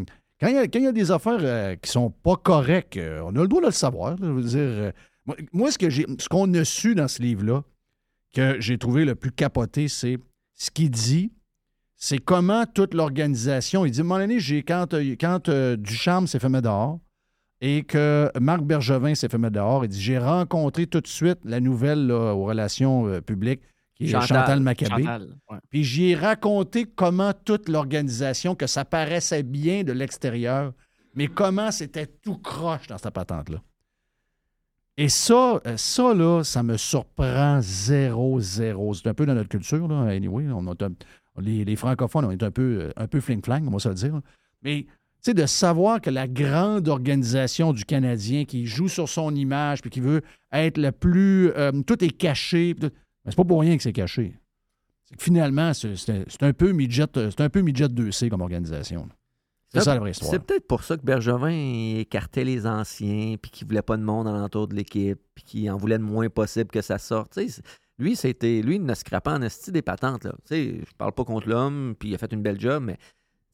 quand 0.40 0.48
il 0.48 0.54
y, 0.54 0.58
a- 0.86 0.88
y 0.90 0.92
des 0.92 1.10
affaires 1.10 1.38
euh, 1.40 1.76
qui 1.76 1.90
sont 1.90 2.10
pas 2.10 2.36
correctes, 2.36 2.96
euh, 2.96 3.20
on 3.24 3.36
a 3.36 3.42
le 3.42 3.48
droit 3.48 3.60
de 3.60 3.66
le 3.66 3.72
savoir. 3.72 4.10
là. 4.12 4.16
je 4.22 4.26
veux 4.26 4.42
dire, 4.42 4.58
euh, 4.60 4.92
moi, 5.26 5.36
moi, 5.52 5.70
ce 5.70 5.76
que 5.78 5.90
j'ai, 5.90 6.06
ce 6.18 6.28
qu'on 6.28 6.52
a 6.54 6.64
su 6.64 6.94
dans 6.94 7.08
ce 7.08 7.20
livre-là, 7.20 7.62
que 8.34 8.58
j'ai 8.60 8.78
trouvé 8.78 9.04
le 9.04 9.14
plus 9.14 9.30
capoté, 9.32 9.88
c'est 9.88 10.18
ce 10.54 10.70
qu'il 10.70 10.90
dit, 10.90 11.30
c'est 11.96 12.18
comment 12.18 12.64
toute 12.66 12.94
l'organisation. 12.94 13.84
Il 13.84 13.90
dit, 13.90 14.02
moment 14.02 14.18
donné, 14.18 14.40
j'ai, 14.40 14.62
quand, 14.62 14.94
quand 15.20 15.48
euh, 15.50 15.76
Ducharme 15.76 16.26
s'est 16.26 16.38
fait 16.38 16.48
mettre 16.48 16.64
dehors 16.64 17.00
et 17.60 17.84
que 17.84 18.30
Marc 18.38 18.62
Bergevin 18.62 19.14
s'est 19.14 19.28
fait 19.28 19.38
mettre 19.38 19.54
dehors, 19.54 19.84
il 19.84 19.88
dit, 19.88 20.00
j'ai 20.00 20.18
rencontré 20.18 20.86
tout 20.86 21.00
de 21.00 21.06
suite 21.06 21.38
la 21.44 21.60
nouvelle 21.60 22.06
là, 22.06 22.34
aux 22.34 22.44
relations 22.44 23.06
euh, 23.06 23.20
publiques, 23.20 23.62
qui 23.94 24.04
est 24.04 24.08
Chantal, 24.08 24.28
Chantal. 24.28 24.60
Maccabé. 24.60 25.02
Chantal, 25.02 25.36
ouais. 25.50 25.58
Puis 25.70 25.84
j'y 25.84 26.10
ai 26.10 26.14
raconté 26.14 26.84
comment 26.84 27.32
toute 27.32 27.68
l'organisation, 27.68 28.54
que 28.54 28.66
ça 28.66 28.84
paraissait 28.84 29.42
bien 29.42 29.84
de 29.84 29.92
l'extérieur, 29.92 30.72
mais 31.14 31.28
comment 31.28 31.70
c'était 31.70 32.06
tout 32.06 32.36
croche 32.36 32.88
dans 32.88 32.98
cette 32.98 33.14
patente-là. 33.14 33.62
Et 34.98 35.08
ça, 35.08 35.60
euh, 35.66 35.76
ça, 35.76 36.14
là, 36.14 36.42
ça 36.42 36.62
me 36.62 36.76
surprend 36.76 37.60
zéro, 37.60 38.40
zéro. 38.40 38.94
C'est 38.94 39.08
un 39.08 39.14
peu 39.14 39.26
dans 39.26 39.34
notre 39.34 39.48
culture, 39.48 39.88
là, 39.88 40.02
anyway. 40.02 40.46
On 40.50 40.64
les, 41.38 41.64
les 41.64 41.76
francophones, 41.76 42.24
on 42.24 42.30
est 42.30 42.42
un 42.42 42.50
peu, 42.50 42.80
euh, 42.80 42.92
un 42.96 43.06
peu 43.06 43.20
fling-flang, 43.20 43.66
on 43.66 43.70
va 43.70 43.78
se 43.78 43.88
le 43.88 43.94
dire. 43.94 44.20
Mais, 44.62 44.86
sais, 45.26 45.34
de 45.34 45.46
savoir 45.46 46.00
que 46.00 46.10
la 46.10 46.26
grande 46.26 46.88
organisation 46.88 47.72
du 47.72 47.84
Canadien 47.84 48.44
qui 48.44 48.66
joue 48.66 48.88
sur 48.88 49.08
son 49.08 49.34
image 49.34 49.80
puis 49.80 49.90
qui 49.90 50.00
veut 50.00 50.22
être 50.52 50.78
le 50.78 50.92
plus... 50.92 51.50
euh, 51.50 51.72
tout 51.86 52.02
est 52.04 52.10
caché. 52.10 52.74
tout- 52.78 52.90
mais 53.24 53.32
c'est 53.32 53.36
pas 53.36 53.44
pour 53.44 53.60
rien 53.60 53.76
que 53.76 53.82
c'est 53.82 53.92
caché. 53.92 54.34
C'est 55.04 55.16
que 55.16 55.22
finalement, 55.22 55.72
c'est 55.74 56.42
un, 56.42 56.52
peu 56.52 56.72
midget, 56.72 57.06
c'est 57.14 57.40
un 57.40 57.48
peu 57.48 57.60
midget 57.60 57.86
2C 57.86 58.28
comme 58.28 58.40
organisation. 58.40 59.08
C'est 59.68 59.80
ça 59.80 59.94
la 59.94 60.00
vraie 60.00 60.12
histoire. 60.12 60.30
C'est 60.30 60.38
peut-être 60.38 60.66
pour 60.66 60.82
ça 60.84 60.96
que 60.96 61.02
Bergevin 61.02 61.98
écartait 61.98 62.44
les 62.44 62.66
anciens, 62.66 63.36
puis 63.40 63.50
qu'il 63.50 63.66
voulait 63.66 63.82
pas 63.82 63.96
de 63.96 64.02
monde 64.02 64.26
alentour 64.26 64.68
de 64.68 64.74
l'équipe, 64.74 65.20
puis 65.34 65.44
qu'il 65.44 65.70
en 65.70 65.76
voulait 65.76 65.98
le 65.98 66.04
moins 66.04 66.28
possible 66.28 66.70
que 66.70 66.82
ça 66.82 66.98
sorte. 66.98 67.38
Lui, 67.98 68.16
c'était 68.16 68.62
lui, 68.62 68.76
il 68.76 68.84
ne 68.84 68.94
scrapait 68.94 69.30
en 69.30 69.42
esti 69.42 69.72
des 69.72 69.82
patentes. 69.82 70.24
Là. 70.24 70.32
Tu 70.32 70.54
sais, 70.54 70.80
je 70.80 70.94
parle 70.96 71.12
pas 71.12 71.24
contre 71.24 71.48
l'homme, 71.48 71.94
puis 71.98 72.10
il 72.10 72.14
a 72.14 72.18
fait 72.18 72.32
une 72.32 72.42
belle 72.42 72.60
job, 72.60 72.84
mais 72.84 72.96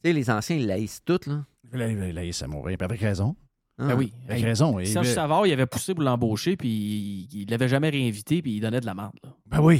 les 0.03 0.29
anciens, 0.29 0.55
ils 0.57 0.67
laissent 0.67 1.01
toutes. 1.03 1.27
Là. 1.27 1.45
Là, 1.73 1.89
il 1.89 1.97
là, 2.13 2.23
il 2.23 2.33
s'est 2.33 2.47
mourir, 2.47 2.77
puis 2.77 2.85
avec 2.85 3.01
raison. 3.01 3.35
Ah. 3.79 3.87
Ben 3.87 3.95
oui. 3.95 4.13
Avec 4.27 4.39
Hey, 4.39 4.45
raison. 4.45 4.79
Il- 4.79 4.87
Serge 4.87 5.07
Savard, 5.07 5.47
il 5.47 5.53
avait 5.53 5.65
poussé 5.65 5.93
pour 5.95 6.03
l'embaucher, 6.03 6.55
puis 6.55 6.69
il- 6.69 7.41
il 7.41 7.49
l'avait 7.49 7.67
jamais 7.67 7.89
réinvité, 7.89 8.41
puis 8.41 8.53
il 8.55 8.59
donnait 8.61 8.79
de 8.81 8.85
la 8.85 8.93
merde. 8.93 9.13
là. 9.23 9.29
Ben 9.47 9.59
oui. 9.61 9.79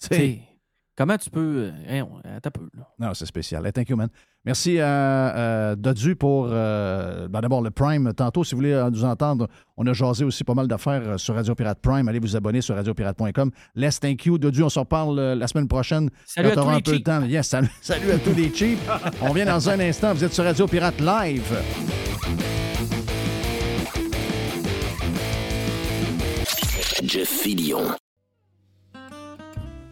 Tu 0.00 0.08
Tu 0.08 0.14
sais. 0.14 0.14
sais, 0.16 0.40
comment 1.02 1.18
tu 1.18 1.30
peux. 1.30 1.40
euh, 1.68 1.70
hein, 1.88 2.06
on- 2.10 2.36
attends 2.36 2.50
peu. 2.50 2.68
Là. 2.76 2.86
Non, 2.98 3.14
c'est 3.14 3.26
spécial. 3.26 3.64
Hey, 3.66 3.72
thank 3.72 3.88
you, 3.88 3.96
man. 3.96 4.08
Merci 4.44 4.80
à 4.80 5.36
euh, 5.36 5.76
Dodu 5.76 6.16
pour 6.16 6.48
euh, 6.50 7.28
ben, 7.28 7.40
d'abord 7.40 7.62
le 7.62 7.70
Prime. 7.70 8.12
Tantôt, 8.14 8.42
si 8.44 8.52
vous 8.54 8.58
voulez 8.58 8.72
euh, 8.72 8.90
nous 8.90 9.04
entendre, 9.04 9.46
on 9.76 9.86
a 9.86 9.92
jasé 9.92 10.24
aussi 10.24 10.42
pas 10.44 10.54
mal 10.54 10.66
d'affaires 10.68 11.02
euh, 11.06 11.16
sur 11.18 11.34
Radio 11.34 11.54
Pirate 11.54 11.78
Prime. 11.80 12.08
Allez 12.08 12.18
vous 12.18 12.34
abonner 12.36 12.60
sur 12.60 12.74
radiopirate.com. 12.74 13.50
Les 13.74 13.90
thank 13.90 14.24
you. 14.26 14.38
Dodu, 14.38 14.62
on 14.62 14.68
s'en 14.68 14.80
reparle 14.80 15.18
euh, 15.18 15.34
la 15.34 15.46
semaine 15.46 15.68
prochaine. 15.68 16.08
Salut 16.26 16.50
quand 16.54 16.62
à 16.62 16.64
tous 16.64 16.68
un 16.70 16.74
les 16.76 16.82
peu 16.82 16.90
de 16.92 16.96
cheap. 16.96 17.04
temps. 17.06 17.22
Yes, 17.24 17.48
salut, 17.48 17.68
salut 17.82 18.10
à 18.10 18.18
tous 18.18 18.34
les 18.34 18.52
cheap. 18.54 18.78
On 19.22 19.32
vient 19.32 19.46
dans 19.46 19.68
un 19.70 19.78
instant. 19.80 20.12
Vous 20.14 20.24
êtes 20.24 20.32
sur 20.34 20.44
Radio 20.44 20.66
Pirate 20.66 21.00
Live. 21.00 21.56
Jeff 27.04 27.28
Fillion. 27.28 27.94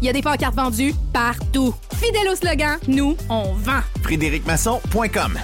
Il 0.00 0.06
y 0.06 0.08
a 0.08 0.12
des 0.12 0.22
pancartes 0.22 0.56
vendues 0.56 0.94
partout. 1.12 1.74
Fidèle 1.94 2.28
au 2.32 2.34
slogan, 2.34 2.78
nous, 2.88 3.16
on 3.28 3.52
vend. 3.54 3.80
FrédéricMasson.com 4.02 5.38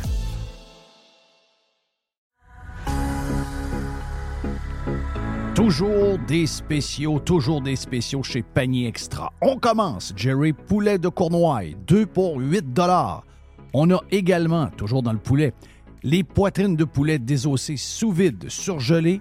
Toujours 5.54 6.18
des 6.26 6.46
spéciaux, 6.46 7.20
toujours 7.20 7.60
des 7.60 7.76
spéciaux 7.76 8.22
chez 8.22 8.42
Panier 8.42 8.88
Extra. 8.88 9.32
On 9.40 9.56
commence. 9.56 10.12
Jerry 10.16 10.52
Poulet 10.52 10.98
de 10.98 11.08
Cournoye, 11.08 11.74
2 11.86 12.06
pour 12.06 12.38
8 12.38 12.64
On 13.72 13.90
a 13.90 14.00
également, 14.10 14.66
toujours 14.76 15.02
dans 15.02 15.12
le 15.12 15.18
poulet, 15.18 15.54
les 16.02 16.24
poitrines 16.24 16.76
de 16.76 16.84
poulet 16.84 17.18
désossées 17.18 17.76
sous 17.76 18.10
vide, 18.12 18.46
surgelées 18.48 19.20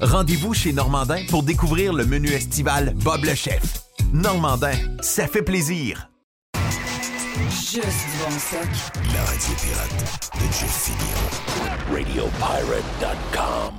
Rendez-vous 0.00 0.52
chez 0.52 0.74
Normandin 0.74 1.22
pour 1.30 1.42
découvrir 1.42 1.94
le 1.94 2.04
menu 2.04 2.28
estival 2.28 2.92
Bob 3.02 3.24
le 3.24 3.34
chef. 3.34 3.80
Normandin, 4.12 4.74
ça 5.00 5.26
fait 5.26 5.40
plaisir. 5.40 6.10
Juste 7.48 7.72
du 7.72 8.18
bon. 8.20 8.28
La 9.14 9.24
radio 9.24 9.54
pirate 9.56 10.30
de 10.34 10.52
Jeff. 10.52 10.90
RadioPirate.com. 11.90 13.74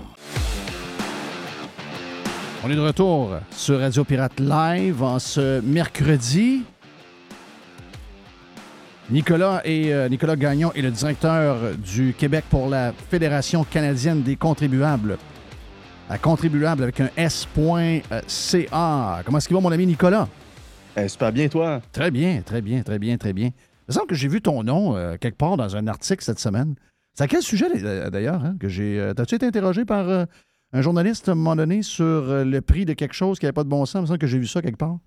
On 2.64 2.72
est 2.72 2.76
de 2.76 2.82
retour 2.82 3.36
sur 3.52 3.80
Radio 3.80 4.04
Pirate 4.04 4.40
Live 4.40 5.04
en 5.04 5.20
ce 5.20 5.62
mercredi. 5.62 6.64
Nicolas, 9.12 9.62
et, 9.66 9.94
euh, 9.94 10.10
Nicolas 10.10 10.36
Gagnon 10.36 10.74
est 10.74 10.82
le 10.82 10.90
directeur 10.90 11.58
du 11.78 12.16
Québec 12.18 12.46
pour 12.50 12.70
la 12.70 12.92
Fédération 13.12 13.64
canadienne 13.64 14.24
des 14.24 14.36
contribuables. 14.36 15.20
À 16.10 16.18
contribuable 16.18 16.84
avec 16.84 17.02
un 17.02 17.10
S.ca. 17.18 18.02
Comment 19.26 19.38
est-ce 19.38 19.48
qu'il 19.48 19.56
va, 19.56 19.62
mon 19.62 19.72
ami 19.72 19.86
Nicolas? 19.86 20.28
Eh, 20.96 21.08
super 21.10 21.34
bien, 21.34 21.50
toi? 21.50 21.82
Très 21.92 22.12
bien, 22.12 22.42
très 22.42 22.62
bien, 22.62 22.82
très 22.82 22.98
bien, 22.98 23.18
très 23.18 23.34
bien. 23.34 23.48
Il 23.48 23.90
me 23.90 23.94
semble 23.94 24.08
que 24.08 24.16
j'ai 24.16 24.30
vu 24.30 24.42
ton 24.42 24.64
nom 24.64 24.96
euh, 24.96 25.18
quelque 25.20 25.38
part 25.38 25.58
dans 25.58 25.76
un 25.76 25.86
article 25.88 26.24
cette 26.24 26.40
semaine. 26.40 26.76
C'est 27.14 27.24
à 27.24 27.28
quel 27.28 27.42
sujet, 27.42 27.68
d'ailleurs, 28.10 28.44
hein, 28.44 28.56
que 28.60 28.70
j'ai... 28.70 29.00
euh, 29.00 29.14
T'as-tu 29.14 29.36
été 29.36 29.46
interrogé 29.46 29.84
par 29.84 30.08
euh, 30.08 30.26
un 30.72 30.82
journaliste 30.82 31.28
à 31.28 31.34
un 31.34 31.36
moment 31.36 31.56
donné 31.58 31.82
sur 31.82 32.46
le 32.46 32.60
prix 32.62 32.86
de 32.86 32.94
quelque 32.94 33.14
chose 33.14 33.38
qui 33.38 33.46
n'avait 33.46 33.54
pas 33.54 33.64
de 33.66 33.70
bon 33.70 33.86
sens? 33.86 34.00
Il 34.00 34.02
me 34.04 34.08
semble 34.08 34.20
que 34.20 34.28
j'ai 34.28 34.40
vu 34.40 34.48
ça 34.48 34.62
quelque 34.62 34.78
part. 34.78 34.98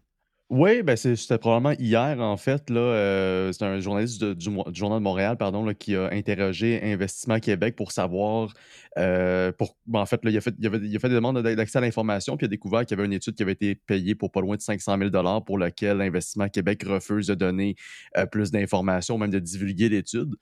Oui, 0.51 0.83
ben 0.83 0.97
c'était 0.97 1.39
probablement 1.39 1.77
hier, 1.79 2.19
en 2.19 2.37
fait. 2.37 2.71
Là, 2.71 2.81
euh, 2.81 3.53
c'est 3.53 3.65
un 3.65 3.79
journaliste 3.79 4.21
de- 4.21 4.35
du, 4.35 4.51
Journal 4.73 4.99
de 4.99 5.05
Montréal 5.05 5.37
pardon, 5.37 5.65
là, 5.65 5.75
qui 5.75 5.95
a 5.95 6.09
interrogé 6.13 6.81
Investissement 6.83 7.39
Québec 7.39 7.77
pour 7.77 7.93
savoir. 7.93 8.53
euh, 8.99 9.53
pour, 9.53 9.77
ben, 9.87 10.01
en 10.01 10.07
fait, 10.07 10.25
là, 10.25 10.33
il, 10.33 10.37
a 10.37 10.41
fait, 10.41 10.53
il, 10.59 10.67
avait- 10.67 10.81
il 10.85 10.97
a 10.97 10.99
fait 10.99 11.09
des 11.09 11.15
demandes 11.15 11.41
d'accès 11.41 11.79
à 11.79 11.81
l'information, 11.81 12.37
puis 12.37 12.47
il 12.47 12.49
a 12.49 12.51
découvert 12.51 12.85
qu'il 12.85 12.97
y 12.97 13.01
avait 13.01 13.07
une 13.07 13.13
étude 13.13 13.37
qui 13.37 13.45
avait 13.45 13.53
été 13.53 13.77
payée 13.77 14.17
pour 14.17 14.33
pas 14.33 14.41
loin 14.41 14.57
de 14.57 14.61
500 14.61 14.99
000 14.99 15.11
pour 15.47 15.59
laquelle 15.59 16.01
Investissement 16.01 16.49
Québec 16.49 16.83
refuse 16.85 17.29
de 17.29 17.35
donner 17.35 17.77
euh, 18.19 18.27
plus 18.27 18.51
d'informations, 18.51 19.17
même 19.17 19.31
de 19.31 19.39
divulguer 19.39 19.89
l'étude. 19.89 20.35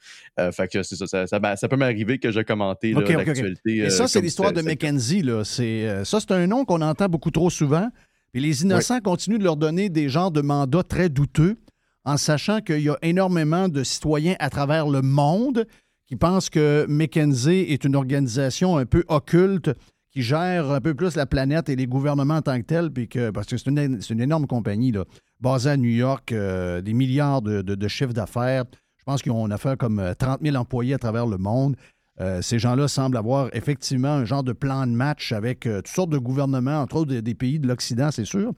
Fait 0.53 0.67
que 0.67 0.83
c'est 0.83 0.97
ça, 0.97 1.07
ça, 1.07 1.27
ça, 1.27 1.39
ben, 1.39 1.57
ça 1.57 1.69
peut 1.69 1.77
m'arriver 1.77 2.19
que 2.19 2.31
j'ai 2.31 2.43
commenté 2.45 2.93
là, 2.93 3.01
OK, 3.01 3.11
OK, 3.11 3.19
OK. 3.21 3.27
l'actualité. 3.27 3.77
Et 3.77 3.91
ça, 3.91 4.09
c'est 4.09 4.23
l'histoire 4.23 4.55
de 4.55 4.63
Mackenzie. 4.63 5.21
Là. 5.21 5.45
Ça, 5.45 6.21
c'est 6.21 6.33
un 6.33 6.47
nom 6.47 6.65
qu'on 6.65 6.81
entend 6.81 7.11
beaucoup 7.11 7.31
trop 7.31 7.51
souvent. 7.51 7.91
Puis 8.33 8.43
les 8.43 8.63
innocents 8.63 9.01
continuent 9.01 9.39
de 9.39 9.45
leur 9.45 9.57
donner 9.57 9.89
des 9.89 10.09
genres 10.09 10.31
de 10.31 10.41
mandats 10.41 10.83
très 10.83 11.09
douteux 11.09 11.57
en 12.05 12.17
sachant 12.17 12.61
qu'il 12.61 12.81
y 12.81 12.89
a 12.89 12.97
énormément 13.03 13.69
de 13.69 13.83
citoyens 13.85 14.37
à 14.39 14.51
travers 14.51 14.87
le 14.89 15.03
monde 15.03 15.67
qui 16.07 16.17
pensent 16.17 16.49
que 16.51 16.87
McKenzie 16.89 17.67
est 17.69 17.85
une 17.85 17.95
organisation 17.97 18.77
un 18.79 18.87
peu 18.87 19.05
occulte 19.09 19.71
qui 20.11 20.23
gère 20.23 20.71
un 20.71 20.81
peu 20.81 20.95
plus 20.95 21.17
la 21.17 21.27
planète 21.27 21.69
et 21.69 21.77
les 21.77 21.87
gouvernements 21.87 22.37
en 22.37 22.43
tant 22.43 22.59
que 22.59 22.65
tels, 22.65 22.91
puis 22.91 23.09
que, 23.09 23.31
parce 23.31 23.47
que 23.47 23.59
c'est 23.59 23.67
une, 23.69 24.21
énorme 24.21 24.47
compagnie, 24.47 24.91
là, 24.91 25.05
basée 25.39 25.71
à 25.71 25.77
New 25.77 25.91
York, 25.91 26.33
euh, 26.33 26.81
des 26.81 26.95
milliards 26.95 27.43
de, 27.43 27.61
de- 27.61 27.75
de 27.75 27.89
chiffres 27.89 28.15
d'affaires. 28.15 28.65
Je 28.97 29.05
pense 29.05 29.21
qu'ils 29.23 29.33
ont 29.33 29.51
affaire 29.51 29.77
comme 29.77 29.99
euh, 29.99 30.15
30 30.15 30.41
000 30.43 30.57
employés 30.57 30.95
à 30.95 30.99
travers 30.99 31.27
le 31.27 31.37
monde. 31.37 31.77
Euh, 32.21 32.43
ces 32.43 32.59
gens-là 32.59 32.89
semblent 32.89 33.17
avoir 33.17 33.49
effectivement 33.55 34.09
un 34.09 34.25
genre 34.25 34.43
de 34.43 34.53
plan 34.53 34.87
de 34.87 34.93
match 34.93 35.33
avec 35.33 35.67
euh, 35.67 35.77
toutes 35.77 35.89
sortes 35.95 36.11
de 36.11 36.19
gouvernements, 36.19 36.81
entre 36.81 36.97
autres 36.97 37.15
des, 37.15 37.35
pays 37.35 37.61
de 37.61 37.69
l'Occident, 37.69 38.11
c'est 38.11 38.25
sûr. 38.25 38.53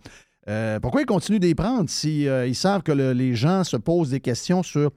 Euh, 0.49 0.81
pourquoi 0.81 1.03
ils 1.03 1.07
continuent 1.07 1.39
d'y 1.41 1.55
prendre 1.55 1.91
si 1.91 2.27
euh, 2.27 2.47
ils 2.47 2.55
savent 2.55 2.83
que 2.83 2.93
le- 2.93 3.13
les 3.13 3.35
gens 3.35 3.63
se 3.63 3.77
posent 3.77 4.11
des 4.11 4.21
questions 4.21 4.63
sur, 4.63 4.91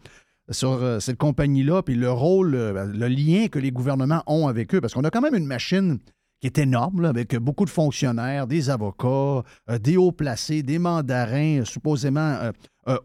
cette 0.50 1.18
compagnie-là, 1.18 1.84
puis 1.84 1.96
le 1.96 2.12
rôle, 2.12 2.56
euh, 2.56 2.86
le 2.86 3.08
lien 3.08 3.48
que 3.48 3.60
les 3.60 3.72
gouvernements 3.72 4.24
ont 4.28 4.48
avec 4.48 4.74
eux? 4.74 4.80
Parce 4.80 4.94
qu'on 4.94 5.04
a 5.04 5.10
quand 5.10 5.22
même 5.22 5.36
une 5.36 5.46
machine 5.46 6.00
qui 6.40 6.48
est 6.48 6.58
énorme, 6.58 7.04
avec 7.06 7.36
beaucoup 7.38 7.66
de 7.66 7.70
fonctionnaires, 7.70 8.48
des 8.48 8.70
avocats, 8.70 9.44
des 9.82 9.96
hauts 9.96 10.12
placés, 10.12 10.62
des 10.62 10.78
mandarins 10.78 11.64
supposément 11.64 12.52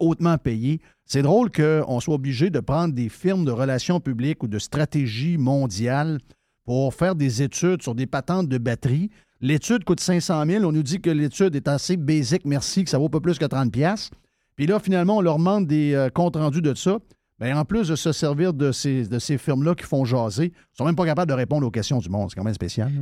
hautement 0.01 0.37
payés. 0.37 0.81
C'est 1.11 1.23
drôle 1.23 1.49
qu'on 1.51 1.99
soit 1.99 2.13
obligé 2.13 2.51
de 2.51 2.59
prendre 2.59 2.93
des 2.93 3.09
firmes 3.09 3.43
de 3.43 3.51
relations 3.51 3.99
publiques 3.99 4.43
ou 4.43 4.47
de 4.47 4.59
stratégie 4.59 5.39
mondiale 5.39 6.19
pour 6.65 6.93
faire 6.93 7.15
des 7.15 7.41
études 7.41 7.81
sur 7.81 7.95
des 7.95 8.05
patentes 8.05 8.47
de 8.47 8.59
batterie. 8.59 9.09
L'étude 9.41 9.85
coûte 9.85 10.01
500 10.01 10.45
000. 10.45 10.63
On 10.65 10.71
nous 10.71 10.83
dit 10.83 11.01
que 11.01 11.09
l'étude 11.09 11.55
est 11.55 11.67
assez 11.67 11.97
basique, 11.97 12.45
merci, 12.45 12.83
que 12.83 12.91
ça 12.91 12.99
vaut 12.99 13.09
pas 13.09 13.21
plus 13.21 13.39
que 13.39 13.45
30 13.45 13.71
pièces. 13.71 14.11
Puis 14.55 14.67
là, 14.67 14.79
finalement, 14.79 15.17
on 15.17 15.21
leur 15.21 15.39
demande 15.39 15.65
des 15.65 15.95
euh, 15.95 16.09
comptes 16.09 16.35
rendus 16.35 16.61
de 16.61 16.75
ça. 16.75 16.99
Bien, 17.39 17.57
en 17.57 17.65
plus 17.65 17.87
de 17.87 17.95
se 17.95 18.11
servir 18.11 18.53
de 18.53 18.71
ces, 18.71 19.37
firmes-là 19.39 19.73
qui 19.73 19.85
font 19.85 20.05
jaser, 20.05 20.53
ils 20.53 20.77
sont 20.77 20.85
même 20.85 20.95
pas 20.95 21.05
capables 21.05 21.29
de 21.29 21.35
répondre 21.35 21.65
aux 21.65 21.71
questions 21.71 21.97
du 21.97 22.09
monde. 22.09 22.29
C'est 22.29 22.35
quand 22.35 22.43
même 22.43 22.53
spécial. 22.53 22.93
là. 22.93 23.01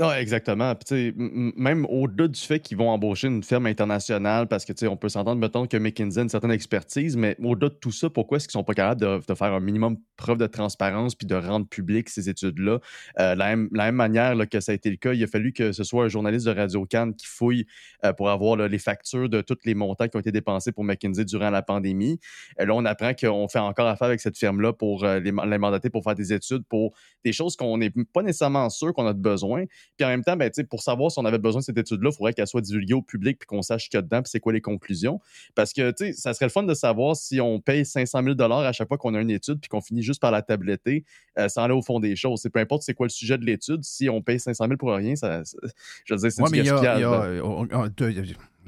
Non, 0.00 0.12
exactement. 0.12 0.76
Puis, 0.76 1.12
même 1.16 1.84
au-delà 1.86 2.28
du 2.28 2.38
fait 2.40 2.60
qu'ils 2.60 2.78
vont 2.78 2.88
embaucher 2.88 3.26
une 3.26 3.42
firme 3.42 3.66
internationale, 3.66 4.46
parce 4.46 4.64
que, 4.64 4.86
on 4.86 4.96
peut 4.96 5.08
s'entendre, 5.08 5.40
mettons, 5.40 5.66
que 5.66 5.76
McKinsey 5.76 6.20
a 6.20 6.22
une 6.22 6.28
certaine 6.28 6.52
expertise, 6.52 7.16
mais 7.16 7.34
au-delà 7.42 7.68
de 7.68 7.74
tout 7.74 7.90
ça, 7.90 8.08
pourquoi 8.08 8.36
est-ce 8.36 8.46
qu'ils 8.46 8.52
sont 8.52 8.62
pas 8.62 8.74
capables 8.74 9.00
de, 9.00 9.34
faire 9.34 9.52
un 9.52 9.58
minimum 9.58 9.96
preuve 10.16 10.38
de 10.38 10.46
transparence 10.46 11.16
puis 11.16 11.26
de 11.26 11.34
rendre 11.34 11.66
public 11.66 12.08
ces 12.10 12.28
études-là? 12.28 12.78
Euh, 13.18 13.34
la, 13.34 13.56
même, 13.56 13.96
manière 13.96 14.36
que 14.48 14.60
ça 14.60 14.70
a 14.70 14.76
été 14.76 14.88
le 14.88 14.98
cas, 14.98 15.14
il 15.14 15.24
a 15.24 15.26
fallu 15.26 15.52
que 15.52 15.72
ce 15.72 15.82
soit 15.82 16.04
un 16.04 16.08
journaliste 16.08 16.46
de 16.46 16.52
Radio 16.52 16.86
Cannes 16.86 17.16
qui 17.16 17.26
fouille 17.26 17.66
euh, 18.04 18.12
pour 18.12 18.30
avoir 18.30 18.54
les 18.56 18.78
factures 18.78 19.28
de 19.28 19.40
tous 19.40 19.58
les 19.64 19.74
montants 19.74 20.06
qui 20.06 20.16
ont 20.16 20.20
été 20.20 20.30
dépensés 20.30 20.70
pour 20.70 20.84
McKinsey 20.84 21.24
durant 21.24 21.50
la 21.50 21.62
pandémie. 21.62 22.20
Euh, 22.60 22.66
là, 22.66 22.74
on 22.76 22.84
apprend 22.84 23.14
qu'on 23.14 23.48
fait 23.48 23.58
encore 23.58 23.88
affaire 23.88 24.06
avec 24.06 24.20
cette 24.20 24.38
firme-là 24.38 24.72
pour 24.72 25.02
euh, 25.02 25.18
les 25.18 25.32
mandater 25.32 25.90
pour 25.90 26.04
faire 26.04 26.14
des 26.14 26.32
études 26.32 26.62
pour 26.68 26.94
des 27.24 27.32
choses 27.32 27.56
qu'on 27.56 27.78
n'est 27.78 27.90
pas 28.12 28.22
nécessairement 28.22 28.70
sûr 28.70 28.94
qu'on 28.94 29.08
a 29.08 29.12
besoin. 29.12 29.64
Puis 29.96 30.04
en 30.04 30.08
même 30.08 30.22
temps, 30.24 30.36
ben, 30.36 30.50
pour 30.68 30.82
savoir 30.82 31.10
si 31.10 31.18
on 31.18 31.24
avait 31.24 31.38
besoin 31.38 31.60
de 31.60 31.64
cette 31.64 31.78
étude-là, 31.78 32.10
il 32.12 32.16
faudrait 32.16 32.32
qu'elle 32.32 32.46
soit 32.46 32.60
divulguée 32.60 32.94
au 32.94 33.02
public 33.02 33.38
puis 33.38 33.46
qu'on 33.46 33.62
sache 33.62 33.84
ce 33.84 33.88
qu'il 33.90 33.98
y 33.98 34.00
a 34.00 34.02
dedans 34.02 34.22
puis 34.22 34.30
c'est 34.30 34.40
quoi 34.40 34.52
les 34.52 34.60
conclusions. 34.60 35.20
Parce 35.54 35.72
que 35.72 35.92
ça 36.12 36.34
serait 36.34 36.46
le 36.46 36.50
fun 36.50 36.62
de 36.62 36.74
savoir 36.74 37.16
si 37.16 37.40
on 37.40 37.60
paye 37.60 37.84
500 37.84 38.22
000 38.22 38.40
à 38.40 38.72
chaque 38.72 38.88
fois 38.88 38.98
qu'on 38.98 39.14
a 39.14 39.20
une 39.20 39.30
étude 39.30 39.60
puis 39.60 39.68
qu'on 39.68 39.80
finit 39.80 40.02
juste 40.02 40.20
par 40.20 40.30
la 40.30 40.42
tabletter 40.42 41.04
euh, 41.38 41.48
sans 41.48 41.62
aller 41.62 41.74
au 41.74 41.82
fond 41.82 42.00
des 42.00 42.14
choses. 42.16 42.40
C'est 42.42 42.50
peu 42.50 42.60
importe 42.60 42.82
c'est 42.82 42.94
quoi 42.94 43.06
le 43.06 43.10
sujet 43.10 43.38
de 43.38 43.44
l'étude, 43.44 43.82
si 43.84 44.08
on 44.08 44.22
paye 44.22 44.38
500 44.38 44.64
000 44.66 44.76
pour 44.76 44.92
rien, 44.92 45.16
ça, 45.16 45.44
ça- 45.44 45.58
je 46.04 46.14
veux 46.14 46.20
dire, 46.20 46.32
c'est 46.32 46.42
Ouais, 46.42 46.50
du 46.50 46.62
gaspillage. 46.64 47.00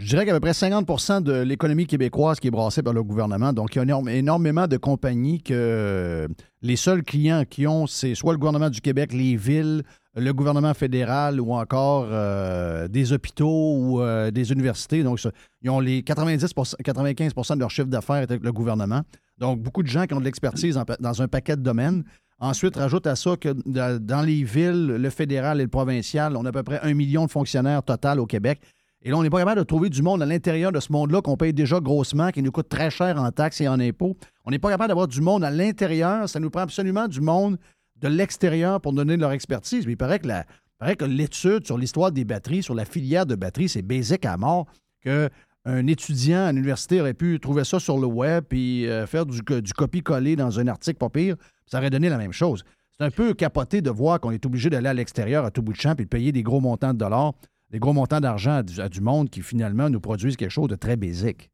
Je 0.01 0.07
dirais 0.07 0.25
qu'à 0.25 0.33
peu 0.33 0.41
près 0.41 0.53
50% 0.53 1.23
de 1.23 1.43
l'économie 1.43 1.87
québécoise 1.87 2.41
qui 2.41 2.49
est 2.49 2.51
brassée 2.51 2.83
par 2.83 2.95
le 2.95 3.03
gouvernement. 3.03 3.53
Donc, 3.53 3.77
il 3.77 3.87
y 3.87 3.93
a 3.93 4.15
énormément 4.15 4.67
de 4.67 4.79
compagnies 4.79 5.43
que 5.43 5.53
euh, 5.53 6.29
les 6.63 6.77
seuls 6.77 7.03
clients 7.03 7.45
qui 7.45 7.67
ont, 7.67 7.87
c'est 7.87 8.15
soit 8.15 8.33
le 8.33 8.39
gouvernement 8.39 8.71
du 8.71 8.81
Québec, 8.81 9.13
les 9.13 9.37
villes, 9.37 9.83
le 10.17 10.33
gouvernement 10.33 10.73
fédéral 10.73 11.39
ou 11.39 11.53
encore 11.53 12.07
euh, 12.11 12.89
des 12.89 13.13
hôpitaux 13.13 13.77
ou 13.77 14.01
euh, 14.01 14.31
des 14.31 14.53
universités. 14.53 15.03
Donc, 15.03 15.21
ils 15.61 15.69
ont 15.69 15.81
les 15.81 16.03
90 16.03 16.47
95% 16.47 17.55
de 17.57 17.61
leur 17.61 17.71
chiffre 17.71 17.89
d'affaires 17.89 18.17
avec 18.17 18.43
le 18.43 18.53
gouvernement. 18.53 19.03
Donc, 19.37 19.61
beaucoup 19.61 19.83
de 19.83 19.89
gens 19.89 20.07
qui 20.07 20.15
ont 20.15 20.21
de 20.21 20.25
l'expertise 20.25 20.81
dans 20.99 21.23
un 21.23 21.29
paquet 21.29 21.57
de 21.57 21.63
domaines. 21.63 22.05
Ensuite, 22.39 22.77
rajoute 22.77 23.07
à 23.07 23.17
ça 23.17 23.37
que 23.37 23.51
dans 23.99 24.23
les 24.23 24.45
villes, 24.45 24.87
le 24.87 25.11
fédéral 25.11 25.61
et 25.61 25.65
le 25.65 25.69
provincial, 25.69 26.39
on 26.39 26.47
a 26.47 26.49
à 26.49 26.53
peu 26.53 26.63
près 26.63 26.81
un 26.83 26.95
million 26.95 27.27
de 27.27 27.31
fonctionnaires 27.31 27.83
total 27.83 28.19
au 28.19 28.25
Québec. 28.25 28.63
Et 29.03 29.11
là, 29.11 29.17
on 29.17 29.23
n'est 29.23 29.31
pas 29.31 29.39
capable 29.39 29.61
de 29.61 29.65
trouver 29.65 29.89
du 29.89 30.03
monde 30.03 30.23
à 30.23 30.27
l'intérieur 30.27 30.73
de 30.73 30.81
ce 30.81 30.93
monde-là 30.93 31.23
qu'on 31.23 31.37
paye 31.37 31.55
déjà 31.55 31.81
grossement, 31.81 32.31
qui 32.31 32.43
nous 32.43 32.53
coûte 32.53 32.69
très 32.69 32.91
cher 32.91 33.17
en 33.19 33.31
taxes 33.31 33.61
et 33.63 33.69
en 33.69 33.81
impôts. 33.81 34.17
On 34.45 34.51
n'est 34.51 34.59
pas 34.59 34.69
capable 34.69 34.89
d'avoir 34.89 35.09
du 35.09 35.23
monde 35.23 35.43
à 35.43 35.51
l'intérieur. 35.51 36.29
Ça 36.29 36.39
nous 36.39 36.51
prend 36.51 36.61
absolument 36.63 37.09
du 37.09 37.21
monde 37.23 37.57
de 37.97 38.09
l'extérieur 38.09 38.81
pour 38.81 38.93
donner 38.93 39.17
leur 39.17 39.33
expertise. 39.33 39.87
Mais 39.87 39.93
il 39.93 39.97
paraît 39.97 40.19
que 40.19 40.29
la- 40.29 40.45
paraît 40.79 40.97
l'étude 41.09 41.65
sur 41.67 41.79
l'histoire 41.79 42.13
des 42.13 42.25
batteries, 42.25 42.63
sur 42.63 42.75
la 42.75 42.85
filière 42.85 43.25
de 43.25 43.35
batteries, 43.37 43.71
c'est 43.71 43.83
basique 43.83 44.27
à 44.27 44.37
mort. 44.37 44.67
Qu'un 45.03 45.87
étudiant 45.87 46.45
à 46.47 46.53
l'université 46.53 47.01
aurait 47.01 47.15
pu 47.15 47.41
trouver 47.41 47.65
ça 47.65 47.81
sur 47.81 47.97
le 47.99 48.07
web 48.07 48.45
et 48.53 48.85
euh, 48.87 49.07
faire 49.07 49.25
du, 49.25 49.41
du 49.63 49.73
copie-coller 49.73 50.37
dans 50.37 50.61
un 50.61 50.69
article 50.69 50.99
pas 50.99 51.09
pire. 51.09 51.37
Ça 51.65 51.79
aurait 51.79 51.91
donné 51.91 52.11
la 52.11 52.19
même 52.19 52.33
chose. 52.33 52.65
C'est 52.99 53.05
un 53.05 53.11
peu 53.11 53.33
capoté 53.33 53.81
de 53.81 53.89
voir 53.89 54.21
qu'on 54.21 54.31
est 54.31 54.45
obligé 54.45 54.69
d'aller 54.69 54.89
à 54.89 54.95
l'extérieur 54.95 55.47
à 55.47 55.51
tout 55.51 55.63
bout 55.63 55.73
de 55.73 55.79
champ 55.81 55.93
et 55.93 56.03
de 56.05 56.09
payer 56.09 56.33
des 56.33 56.43
gros 56.43 56.61
montants 56.61 56.93
de 56.93 56.99
dollars, 56.99 57.33
des 57.71 57.79
gros 57.79 57.93
montants 57.93 58.21
d'argent 58.21 58.53
à, 58.53 58.63
du- 58.63 59.01
monde 59.01 59.31
qui 59.31 59.43
finalement 59.43 59.91
nous 59.91 60.01
produisent 60.01 60.37
quelque 60.37 60.51
chose 60.51 60.69
de 60.69 60.77
très 60.77 60.97
basique. 60.97 61.50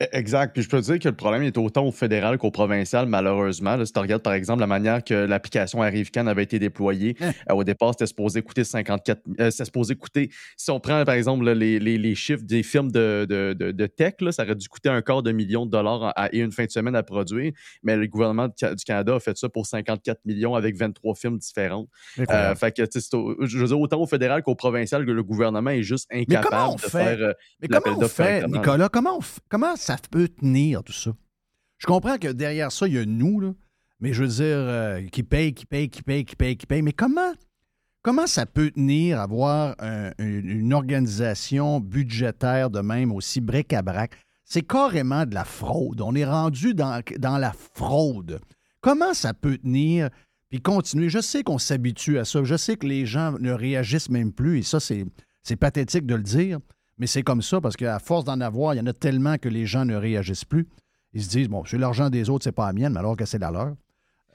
E- 0.00 0.06
Exact. 0.12 0.52
Puis 0.54 0.62
je 0.62 0.68
peux 0.68 0.80
te 0.80 0.86
dire 0.86 0.98
que 0.98 1.08
le 1.08 1.14
problème 1.14 1.42
est 1.42 1.56
autant 1.58 1.84
au 1.86 1.92
fédéral 1.92 2.38
qu'au 2.38 2.50
provincial, 2.50 3.06
malheureusement. 3.06 3.76
Là, 3.76 3.84
si 3.84 3.92
tu 3.92 3.98
regardes, 4.00 4.22
par 4.22 4.32
exemple, 4.32 4.60
la 4.60 4.66
manière 4.66 5.04
que 5.04 5.12
l'application 5.14 5.82
Arrive-Can 5.82 6.26
avait 6.26 6.42
été 6.42 6.58
déployée, 6.58 7.16
euh, 7.20 7.54
au 7.54 7.64
départ, 7.64 7.90
c'était 7.92 8.06
supposé 8.06 8.40
coûter 8.42 8.64
54... 8.64 9.20
euh, 9.40 9.50
c'était 9.50 9.64
supposé 9.66 9.94
coûter... 9.94 10.30
Si 10.56 10.70
on 10.70 10.80
prend, 10.80 11.04
par 11.04 11.14
exemple, 11.14 11.44
là, 11.44 11.54
les, 11.54 11.78
les- 11.78 11.98
les 11.98 12.14
chiffres 12.14 12.42
des 12.44 12.62
firmes 12.62 12.90
de, 12.90 13.26
de- 13.28 13.52
de- 13.52 13.72
de 13.72 13.86
tech, 13.86 14.14
là, 14.20 14.32
ça 14.32 14.44
aurait 14.44 14.54
dû 14.54 14.68
coûter 14.68 14.88
un 14.88 15.02
quart 15.02 15.22
de 15.22 15.32
million 15.32 15.66
de 15.66 15.70
dollars 15.70 16.12
à- 16.16 16.28
et 16.32 16.38
une 16.38 16.52
fin 16.52 16.64
de 16.64 16.70
semaine 16.70 16.96
à 16.96 17.02
produire. 17.02 17.52
Mais 17.82 17.96
le 17.96 18.06
gouvernement 18.06 18.48
du 18.48 18.54
Ca- 18.56 18.74
du 18.74 18.84
Canada 18.84 19.14
a 19.16 19.20
fait 19.20 19.36
ça 19.36 19.48
pour 19.48 19.66
54 19.66 20.18
millions 20.24 20.54
avec 20.54 20.76
23 20.76 21.14
firmes 21.14 21.38
différentes. 21.38 21.88
Incroyable. 22.18 22.52
Euh, 22.52 22.54
fait 22.54 22.72
que, 22.74 22.82
je 23.46 23.58
veux 23.58 23.66
dire, 23.66 23.78
autant 23.80 24.00
au 24.00 24.06
fédéral 24.06 24.42
qu'au 24.42 24.54
provincial, 24.54 25.04
que 25.04 25.10
le 25.10 25.22
gouvernement 25.22 25.70
est 25.70 25.82
juste 25.82 26.08
Mais 26.10 26.24
comment 26.24 26.38
incapable 26.38 26.70
on 26.70 26.74
de 26.76 26.80
fait? 26.80 26.88
faire 26.88 27.18
euh, 27.20 27.32
Mais 27.60 27.68
comment 27.68 27.98
on 27.98 28.08
fait. 28.08 28.46
Nicolas? 28.46 28.88
Comment, 28.88 29.16
on 29.18 29.20
f- 29.20 29.38
ça 29.76 29.96
peut 30.10 30.28
tenir 30.28 30.82
tout 30.82 30.92
ça? 30.92 31.12
Je 31.78 31.86
comprends 31.86 32.18
que 32.18 32.28
derrière 32.28 32.72
ça, 32.72 32.86
il 32.86 32.94
y 32.94 32.98
a 32.98 33.04
nous, 33.04 33.54
mais 34.00 34.12
je 34.12 34.22
veux 34.22 34.28
dire, 34.28 34.44
euh, 34.44 35.06
qui 35.08 35.22
paye, 35.22 35.52
qui 35.54 35.66
paye, 35.66 35.88
qui 35.88 36.02
paye, 36.02 36.24
qui 36.24 36.36
paye, 36.36 36.56
qui 36.56 36.66
paye. 36.66 36.82
Mais 36.82 36.92
comment, 36.92 37.32
comment 38.02 38.26
ça 38.26 38.46
peut 38.46 38.70
tenir 38.70 39.20
avoir 39.20 39.74
un- 39.78 40.12
une, 40.18 40.48
une 40.48 40.72
organisation 40.72 41.80
budgétaire 41.80 42.70
de 42.70 42.80
même 42.80 43.12
aussi 43.12 43.40
bric-à-brac? 43.40 44.12
C'est 44.44 44.66
carrément 44.66 45.24
de 45.26 45.34
la 45.34 45.44
fraude. 45.44 46.00
On 46.00 46.14
est 46.14 46.24
rendu 46.24 46.74
dans, 46.74 47.02
dans 47.18 47.38
la 47.38 47.52
fraude. 47.52 48.40
Comment 48.80 49.14
ça 49.14 49.32
peut 49.34 49.56
tenir 49.58 50.10
puis 50.50 50.60
continuer? 50.60 51.08
Je 51.08 51.20
sais 51.20 51.42
qu'on 51.42 51.58
s'habitue 51.58 52.18
à 52.18 52.24
ça. 52.24 52.44
Je 52.44 52.56
sais 52.56 52.76
que 52.76 52.86
les 52.86 53.06
gens 53.06 53.32
ne 53.38 53.50
réagissent 53.52 54.10
même 54.10 54.32
plus 54.32 54.58
et 54.58 54.62
ça, 54.62 54.80
c'est 54.80 55.06
c'est 55.42 55.56
pathétique 55.56 56.06
de 56.06 56.14
le 56.14 56.22
dire, 56.22 56.58
mais 56.98 57.06
c'est 57.06 57.22
comme 57.22 57.42
ça 57.42 57.60
parce 57.60 57.76
qu'à 57.76 57.98
force 57.98 58.24
d'en 58.24 58.40
avoir, 58.40 58.74
il 58.74 58.78
y 58.78 58.80
en 58.80 58.86
a 58.86 58.92
tellement 58.92 59.36
que 59.38 59.48
les 59.48 59.66
gens 59.66 59.84
ne 59.84 59.96
réagissent 59.96 60.44
plus. 60.44 60.68
Ils 61.12 61.22
se 61.22 61.28
disent, 61.28 61.48
bon, 61.48 61.64
c'est 61.64 61.78
l'argent 61.78 62.10
des 62.10 62.30
autres, 62.30 62.44
c'est 62.44 62.52
pas 62.52 62.66
la 62.66 62.72
mienne, 62.72 62.92
mais 62.92 63.00
alors 63.00 63.16
que 63.16 63.24
c'est 63.24 63.38
la 63.38 63.50
leur. 63.50 63.74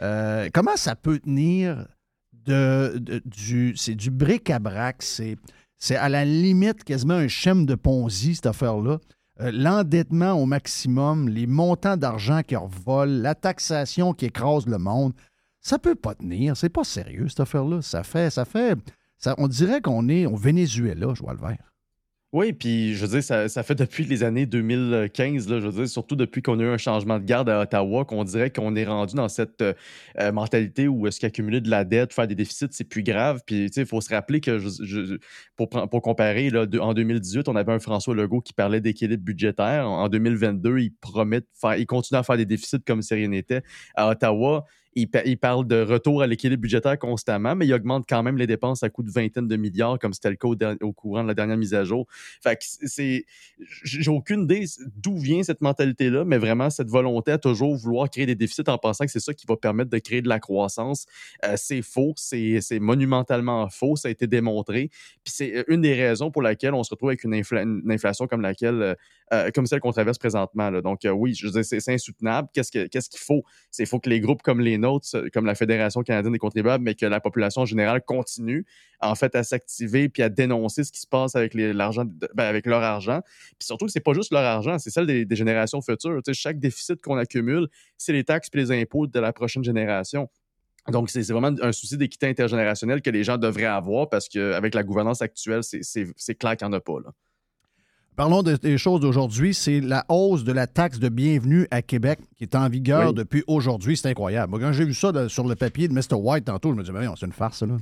Euh, 0.02 0.50
comment 0.54 0.78
ça 0.78 0.96
peut 0.96 1.20
tenir 1.20 1.86
du, 3.26 3.74
c'est 3.76 3.96
du 3.96 4.12
bric-à-brac, 4.12 5.04
c'est, 5.04 5.38
c'est 5.78 5.96
à 5.96 6.10
la 6.10 6.26
limite 6.26 6.84
quasiment 6.84 7.16
un 7.16 7.28
schème 7.28 7.66
de 7.66 7.76
Ponzi, 7.76 8.36
cette 8.36 8.48
affaire-là. 8.48 9.00
Euh, 9.42 9.52
l'endettement 9.54 10.34
au 10.34 10.46
maximum, 10.46 11.30
les 11.30 11.48
montants 11.48 11.96
d'argent 11.96 12.42
qui 12.44 12.56
revolent, 12.56 13.22
la 13.22 13.36
taxation 13.36 14.14
qui 14.14 14.26
écrase 14.26 14.66
le 14.66 14.78
monde, 14.78 15.14
ça 15.62 15.80
peut 15.80 15.96
pas 15.96 16.16
tenir. 16.16 16.58
C'est 16.58 16.70
pas 16.70 16.84
sérieux, 16.84 17.28
cette 17.30 17.42
affaire-là. 17.42 17.82
Ça 17.82 18.04
fait, 18.04 18.30
ça 18.30 18.46
fait, 18.46 18.78
ça, 19.18 19.36
on 19.38 19.48
dirait 19.48 19.82
qu'on 19.82 20.10
est 20.10 20.26
au 20.26 20.36
Venezuela, 20.36 21.14
je 21.14 21.22
vois 21.22 21.34
le 21.34 21.40
vert. 21.40 21.69
Oui, 22.32 22.54
puis 22.54 22.94
je 22.94 23.04
veux 23.08 23.20
dire, 23.20 23.24
ça, 23.24 23.64
fait 23.64 23.74
depuis 23.74 24.04
les 24.04 24.22
années 24.22 24.46
2015, 24.46 25.50
là, 25.50 25.60
je 25.60 25.68
veux 25.68 25.88
surtout 25.88 26.16
depuis 26.16 26.44
qu'on 26.44 26.60
a 26.60 26.64
eu 26.64 26.68
un 26.68 26.78
changement 26.78 27.18
de 27.18 27.24
garde 27.24 27.50
à 27.50 27.62
Ottawa, 27.62 28.06
qu'on 28.06 28.24
dirait 28.24 28.52
qu'on 28.52 28.76
est 28.76 28.86
rendu 28.86 29.16
dans 29.16 29.28
cette 29.30 29.64
euh, 29.64 29.74
euh, 30.20 30.32
mentalité 30.32 30.88
où 30.88 31.08
est-ce 31.08 31.20
qu'accumuler 31.20 31.60
de 31.60 31.72
la 31.72 31.84
dette, 31.86 32.14
faire 32.14 32.28
des 32.28 32.36
déficits, 32.36 32.68
c'est 32.70 32.84
plus 32.84 33.02
grave. 33.02 33.42
Puis, 33.48 33.66
il 33.66 33.86
faut 33.88 34.00
se 34.00 34.14
rappeler 34.14 34.42
que, 34.42 34.60
pour, 35.56 36.02
comparer, 36.04 36.52
en 36.80 36.94
2018, 36.94 37.50
on 37.50 37.56
avait 37.56 37.74
un 37.74 37.80
François 37.80 38.14
Legault 38.14 38.42
qui 38.42 38.54
parlait 38.54 38.80
d'équilibre 38.80 39.24
budgétaire. 39.24 39.90
En 39.90 40.08
2022, 40.08 40.78
il 40.78 40.92
promet 41.02 41.40
de 41.40 41.48
faire, 41.60 41.78
il 41.78 41.88
continue 41.88 42.20
à 42.20 42.24
faire 42.24 42.38
des 42.38 42.46
déficits 42.46 42.84
comme 42.86 43.02
si 43.02 43.16
rien 43.16 43.30
n'était. 43.30 43.64
À 43.96 44.08
Ottawa, 44.08 44.66
il, 44.96 45.10
pa- 45.10 45.24
il 45.26 45.38
parle 45.38 45.68
de 45.68 45.82
retour 45.82 46.22
à 46.22 46.28
l'équilibre 46.28 46.62
budgétaire 46.62 46.98
constamment, 46.98 47.56
mais 47.56 47.68
il 47.68 47.74
augmente 47.74 48.06
quand 48.08 48.24
même 48.24 48.38
les 48.38 48.48
dépenses 48.48 48.84
à 48.84 48.90
coût 48.90 49.04
de 49.04 49.12
vingtaine 49.12 49.48
de 49.48 49.56
milliards, 49.56 50.00
comme 50.00 50.14
c'était 50.14 50.30
le 50.30 50.36
cas 50.36 50.48
au, 50.82 50.94
courant 50.94 51.24
de 51.24 51.28
la 51.28 51.34
dernière 51.34 51.58
mise 51.58 51.74
à 51.74 51.84
jour. 51.84 52.08
Fait 52.42 52.56
que 52.56 52.64
c'est. 52.64 53.26
J'ai 53.84 54.10
aucune 54.10 54.44
idée 54.44 54.66
d'où 54.96 55.18
vient 55.18 55.44
cette 55.44 55.62
mentalité-là, 55.62 56.26
mais 56.26 56.38
vraiment 56.38 56.70
cette 56.70 56.90
volonté 56.90 57.32
à 57.32 57.38
toujours 57.38 57.76
vouloir 57.76 58.10
créer 58.10 58.26
des 58.26 58.36
déficits 58.36 58.64
en 58.68 58.78
pensant 58.78 59.06
que 59.06 59.12
c'est 59.12 59.20
ça 59.20 59.34
qui 59.34 59.46
va 59.48 59.58
permettre 59.58 59.90
de 59.90 60.00
créer 60.00 60.22
de 60.22 60.30
la 60.30 60.40
croissance. 60.40 61.06
Euh, 61.46 61.54
c'est 61.56 61.82
faux, 61.82 62.14
c'est 62.16 62.80
monumentalement 62.80 63.70
faux, 63.70 63.96
ça 63.96 64.08
a 64.08 64.12
été 64.12 64.28
démontré. 64.28 64.90
Puis 65.24 65.34
c'est 65.34 65.58
euh, 65.58 65.64
une 65.68 65.82
des 65.82 65.94
raisons 65.94 66.32
pour 66.32 66.42
laquelle 66.42 66.74
on 66.74 66.84
se 66.84 66.90
retrouve 66.92 67.10
avec 67.10 67.24
une, 67.24 67.34
infla- 67.34 67.64
une 67.64 67.92
inflation 67.92 68.28
comme 68.28 68.42
laquelle, 68.42 68.96
euh, 69.32 69.52
comme 69.54 69.66
celle 69.66 69.80
qu'on 69.80 69.92
traverse 69.92 70.18
présentement. 70.18 70.72
Donc 70.82 71.06
euh, 71.06 71.12
oui, 71.12 71.34
je 71.36 71.62
c'est 71.62 71.88
insoutenable. 71.90 72.48
Qu'est-ce 72.54 72.72
que- 72.72 72.88
qu'est-ce 72.88 73.10
qu'il 73.10 73.20
faut? 73.20 73.44
C'est 73.70 73.84
il 73.84 73.86
faut 73.86 74.00
que 74.00 74.10
les 74.10 74.20
groupes 74.20 74.42
comme 74.42 74.60
les 74.60 74.78
nôtres, 74.78 75.08
comme 75.34 75.46
la 75.46 75.56
Fédération 75.56 76.02
canadienne 76.02 76.34
des 76.34 76.40
contribuables, 76.40 76.84
mais 76.84 76.96
que 76.96 77.06
la 77.06 77.20
population 77.20 77.62
en 77.62 77.66
général 77.66 78.02
continue 78.04 78.66
en 79.02 79.16
fait 79.16 79.36
à 79.36 79.44
s'activer 79.44 80.10
puis 80.10 80.24
à 80.24 80.30
dénoncer 80.30 80.84
ce 80.84 80.92
qui 80.92 81.00
se 81.00 81.08
passe 81.08 81.36
avec 81.36 81.54
l'argent, 81.54 82.06
ben, 82.34 82.46
avec 82.46 82.66
leur 82.66 82.82
argent. 82.82 83.22
Puis 83.60 83.66
surtout 83.66 83.88
c'est 83.88 84.00
pas 84.00 84.14
juste 84.14 84.32
leur 84.32 84.44
argent, 84.44 84.80
c'est 84.80 84.90
celle 84.90 85.06
des, 85.06 85.36
générations 85.36 85.82
futures. 85.82 86.22
Chaque 86.34 86.60
déficit 86.60 87.02
qu'on 87.02 87.18
accumule, 87.18 87.68
c'est 87.98 88.14
les 88.14 88.24
taxes 88.24 88.50
et 88.54 88.58
les 88.58 88.72
impôts 88.72 89.08
de 89.08 89.20
la 89.20 89.32
prochaine 89.32 89.64
génération. 89.64 90.30
Donc, 90.88 91.10
c'est 91.10 91.22
vraiment 91.32 91.54
un 91.62 91.72
souci 91.72 91.98
d'équité 91.98 92.28
intergénérationnelle 92.28 93.02
que 93.02 93.10
les 93.10 93.24
gens 93.24 93.38
devraient 93.38 93.66
avoir 93.66 94.10
parce 94.10 94.28
qu'avec 94.28 94.74
la 94.74 94.84
gouvernance 94.84 95.22
actuelle, 95.22 95.62
c'est 95.64 96.36
clair 96.36 96.58
qu'il 96.58 96.68
n'y 96.68 96.74
en 96.74 96.78
a 96.78 96.80
pas. 96.80 97.00
Là. 97.04 97.12
Parlons 98.20 98.44
de- 98.44 98.58
des 98.58 98.78
choses 98.78 99.00
d'aujourd'hui. 99.00 99.54
C'est 99.54 99.80
la 99.80 100.04
hausse 100.10 100.44
de 100.44 100.52
la 100.52 100.68
taxe 100.68 101.00
de 101.00 101.08
bienvenue 101.08 101.66
à 101.72 101.82
Québec 101.82 102.20
qui 102.38 102.44
est 102.44 102.54
en 102.54 102.68
vigueur 102.68 103.08
Oui. 103.08 103.14
depuis 103.14 103.46
aujourd'hui. 103.48 103.96
C'est 103.96 104.10
incroyable. 104.10 104.50
Moi, 104.50 104.60
quand 104.60 104.74
j'ai 104.74 104.84
vu 104.84 104.94
ça 104.94 105.30
sur 105.30 105.48
le 105.48 105.56
papier 105.56 105.88
de 105.88 105.94
Mr. 105.94 106.16
White 106.16 106.44
tantôt, 106.44 106.72
je 106.72 106.76
me 106.76 106.84
disais, 106.84 106.92
mais 106.92 107.06
c'est 107.18 107.26
une 107.26 107.32
farce, 107.32 107.62
là. 107.64 107.78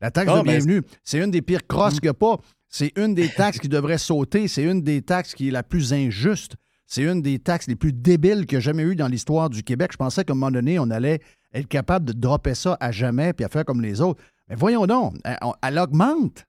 La 0.00 0.10
taxe 0.10 0.30
Ah, 0.32 0.38
de 0.38 0.44
ben, 0.46 0.52
bienvenue, 0.52 0.80
c'est 1.04 1.18
une 1.22 1.30
des 1.30 1.42
pires 1.42 1.66
crosses 1.66 2.00
qu'il 2.00 2.04
n'y 2.04 2.08
a 2.08 2.14
pas. 2.14 2.38
C'est 2.70 2.90
une 2.96 3.14
des 3.14 3.28
taxes 3.28 3.58
qui 3.58 3.68
devrait 3.68 3.98
sauter. 3.98 4.48
C'est 4.48 4.62
une 4.62 4.80
des 4.80 5.02
taxes 5.02 5.34
qui 5.34 5.48
est 5.48 5.50
la 5.50 5.62
plus 5.62 5.92
injuste. 5.92 6.54
C'est 6.86 7.02
une 7.02 7.20
des 7.20 7.38
taxes 7.38 7.66
les 7.68 7.76
plus 7.76 7.92
débiles 7.92 8.46
qu'il 8.46 8.54
y 8.54 8.56
a 8.56 8.60
jamais 8.60 8.84
eu 8.84 8.96
dans 8.96 9.08
l'histoire 9.08 9.50
du 9.50 9.62
Québec. 9.62 9.90
Je 9.92 9.98
pensais 9.98 10.24
qu'à 10.24 10.32
un 10.32 10.36
moment 10.36 10.50
donné, 10.50 10.78
on 10.78 10.88
allait 10.88 11.20
être 11.52 11.68
capable 11.68 12.06
de 12.06 12.12
dropper 12.14 12.54
ça 12.54 12.78
à 12.80 12.92
jamais 12.92 13.34
puis 13.34 13.44
à 13.44 13.48
faire 13.50 13.66
comme 13.66 13.82
les 13.82 14.00
autres. 14.00 14.22
Mais 14.48 14.56
voyons 14.56 14.86
donc, 14.86 15.16
elle, 15.22 15.36
on- 15.42 15.52
elle 15.62 15.78
augmente. 15.78 16.46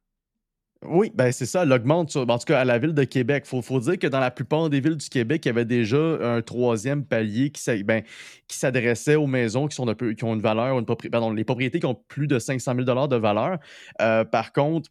Oui, 0.85 1.11
ben 1.13 1.31
c'est 1.31 1.45
ça, 1.45 1.63
elle 1.63 1.71
augmente, 1.71 2.09
sur- 2.09 2.29
en 2.29 2.37
tout 2.37 2.45
cas 2.45 2.59
à 2.59 2.65
la 2.65 2.77
ville 2.77 2.93
de 2.93 3.03
Québec. 3.03 3.43
Il 3.45 3.49
faut, 3.49 3.61
faut 3.61 3.79
dire 3.79 3.97
que 3.97 4.07
dans 4.07 4.19
la 4.19 4.31
plupart 4.31 4.69
des 4.69 4.79
villes 4.79 4.97
du 4.97 5.07
Québec, 5.07 5.45
il 5.45 5.49
y 5.49 5.51
avait 5.51 5.65
déjà 5.65 5.97
un 5.97 6.41
troisième 6.41 7.05
palier 7.05 7.51
qui, 7.51 7.83
ben, 7.83 8.03
s'adressait 8.49 9.15
aux 9.15 9.27
maisons 9.27 9.67
qui, 9.67 9.75
sont 9.75 9.85
qui 9.93 10.23
ont 10.23 10.33
une 10.33 10.41
valeur, 10.41 10.77
une 10.77 10.85
pardon, 10.85 11.31
les 11.31 11.43
propriétés 11.43 11.79
qui 11.79 11.85
ont 11.85 11.95
plus 12.07 12.27
de 12.27 12.39
500 12.39 12.75
000 12.75 13.07
de 13.07 13.15
valeur. 13.15 13.59
Euh, 14.01 14.25
par 14.25 14.51
contre, 14.51 14.89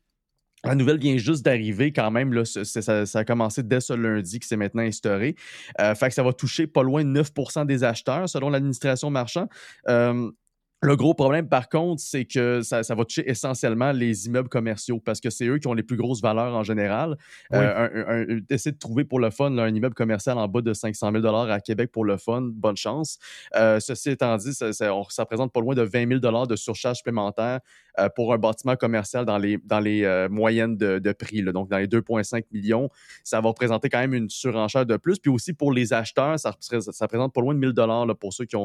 la 0.65 0.75
nouvelle 0.77 0.99
vient 0.99 1.17
juste 1.17 1.45
d'arriver 1.45 1.93
quand 1.93 2.11
même. 2.11 2.33
Là, 2.33 2.45
ça 2.45 3.19
a 3.19 3.25
commencé 3.25 3.63
dès 3.63 3.81
ce 3.81 3.93
lundi 3.93 4.39
qui 4.39 4.47
s'est 4.47 4.57
maintenant 4.57 4.83
instauré. 4.83 5.35
Euh, 5.81 5.95
fait 5.95 6.09
que 6.09 6.15
ça 6.15 6.23
va 6.23 6.33
toucher 6.33 6.67
pas 6.69 6.83
loin 6.85 7.03
de 7.05 7.09
9% 7.09 7.65
des 7.67 7.83
acheteurs 7.83 8.29
selon 8.29 8.49
l'administration 8.51 9.11
marchand. 9.11 9.49
Euh, 9.89 10.31
Le 10.85 10.97
gros 10.97 11.15
problème, 11.15 11.49
par 11.49 11.69
contre, 11.69 12.03
c'est 12.03 12.25
que 12.25 12.61
ça, 12.63 12.83
ça 12.83 12.97
va 12.97 13.05
toucher 13.05 13.29
essentiellement 13.31 13.93
les 13.93 14.27
immeubles 14.27 14.49
commerciaux 14.49 14.99
parce 14.99 15.21
que 15.21 15.31
c'est 15.31 15.47
eux 15.47 15.59
qui 15.59 15.69
ont 15.69 15.75
les 15.75 15.85
plus 15.85 15.97
grosses 15.97 16.21
valeurs 16.21 16.55
en 16.57 16.65
général. 16.65 17.17
Oui. 17.53 17.59
Euh, 17.59 17.89
un- 17.89 18.09
un- 18.09 18.37
un- 18.37 18.41
essayer 18.51 18.73
de 18.73 18.79
trouver 18.79 19.05
pour 19.05 19.21
le 19.21 19.31
fun 19.31 19.51
là, 19.51 19.63
un 19.63 19.73
immeuble 19.73 19.95
commercial 19.95 20.37
en 20.39 20.49
bas 20.49 20.61
de 20.61 20.73
500 20.73 21.13
000 21.13 21.25
à 21.25 21.61
Québec 21.61 21.93
pour 21.93 22.05
le 22.05 22.17
fun, 22.17 22.43
bonne 22.43 22.77
chance. 22.77 23.19
Euh, 23.55 23.79
ceci 23.79 24.11
étant 24.11 24.37
dit, 24.37 24.53
ça, 24.55 24.73
ça, 24.73 24.93
on- 24.93 25.05
ça 25.09 25.23
représente 25.23 25.53
pas 25.53 25.61
loin 25.61 25.77
de 25.77 25.83
20 25.83 26.07
000 26.09 26.47
de 26.47 26.57
surcharge 26.57 26.97
supplémentaire 26.97 27.61
euh, 27.99 28.09
pour 28.09 28.33
un 28.33 28.39
bâtiment 28.39 28.75
commercial 28.75 29.27
dans 29.27 29.37
les, 29.37 29.59
dans 29.65 29.81
les 29.81 30.05
euh, 30.05 30.29
moyennes 30.29 30.77
de, 30.77 31.13
prix, 31.13 31.43
donc 31.43 31.69
dans 31.69 31.77
les 31.77 31.87
2,5 31.87 32.45
millions. 32.51 32.89
Ça 33.23 33.41
va 33.41 33.49
représenter 33.51 33.91
quand 33.91 33.99
même 33.99 34.15
une 34.15 34.31
surenchère 34.31 34.87
de 34.87 34.97
plus. 34.97 35.19
Puis 35.19 35.31
aussi 35.31 35.53
pour 35.53 35.73
les 35.73 35.93
acheteurs, 35.93 36.39
ça, 36.39 36.53
représente- 36.53 36.95
ça 36.95 37.05
représente 37.05 37.35
pas 37.35 37.41
loin 37.43 37.55
de 37.55 37.59
1000 37.59 37.75
là, 37.77 38.15
pour 38.15 38.33
ceux 38.33 38.47
qui, 38.47 38.57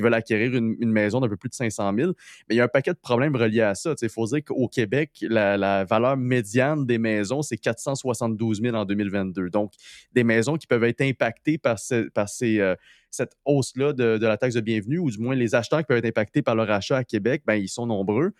veulent 0.00 0.14
acquérir 0.14 0.54
une, 0.54 0.76
maison 0.92 1.20
d'un 1.20 1.28
peu 1.28 1.36
plus 1.36 1.48
de 1.48 1.54
500 1.54 1.92
000. 1.96 2.12
Mais 2.48 2.54
il 2.54 2.58
y 2.58 2.60
a 2.60 2.64
un 2.64 2.68
paquet 2.68 2.92
de 2.92 2.98
problèmes 2.98 3.34
reliés 3.34 3.62
à 3.62 3.74
ça. 3.74 3.94
Il 4.00 4.08
faut 4.08 4.26
dire 4.26 4.44
qu'au 4.44 4.68
Québec, 4.68 5.10
la, 5.22 5.84
valeur 5.84 6.16
médiane 6.16 6.86
des 6.86 6.98
maisons, 6.98 7.42
c'est 7.42 7.56
472 7.56 8.62
000 8.62 8.76
en 8.76 8.84
2022. 8.84 9.50
Donc, 9.50 9.72
des 10.12 10.22
maisons 10.24 10.56
qui 10.56 10.66
peuvent 10.66 10.84
être 10.84 11.00
impactées 11.00 11.58
par 11.58 11.78
ces, 11.78 12.60
euh, 12.60 12.74
cette 13.16 13.32
hausse-là 13.44 13.92
de, 13.92 14.18
la 14.24 14.36
taxe 14.36 14.54
de 14.54 14.60
bienvenue, 14.60 14.98
ou 14.98 15.10
du 15.10 15.18
moins 15.18 15.34
les 15.34 15.54
acheteurs 15.54 15.80
qui 15.80 15.86
peuvent 15.86 15.98
être 15.98 16.06
impactés 16.06 16.42
par 16.42 16.54
leur 16.54 16.70
achat 16.70 16.98
à 16.98 17.04
Québec, 17.04 17.42
ben, 17.46 17.54
ils 17.54 17.68
sont 17.68 17.86
nombreux. 17.86 18.32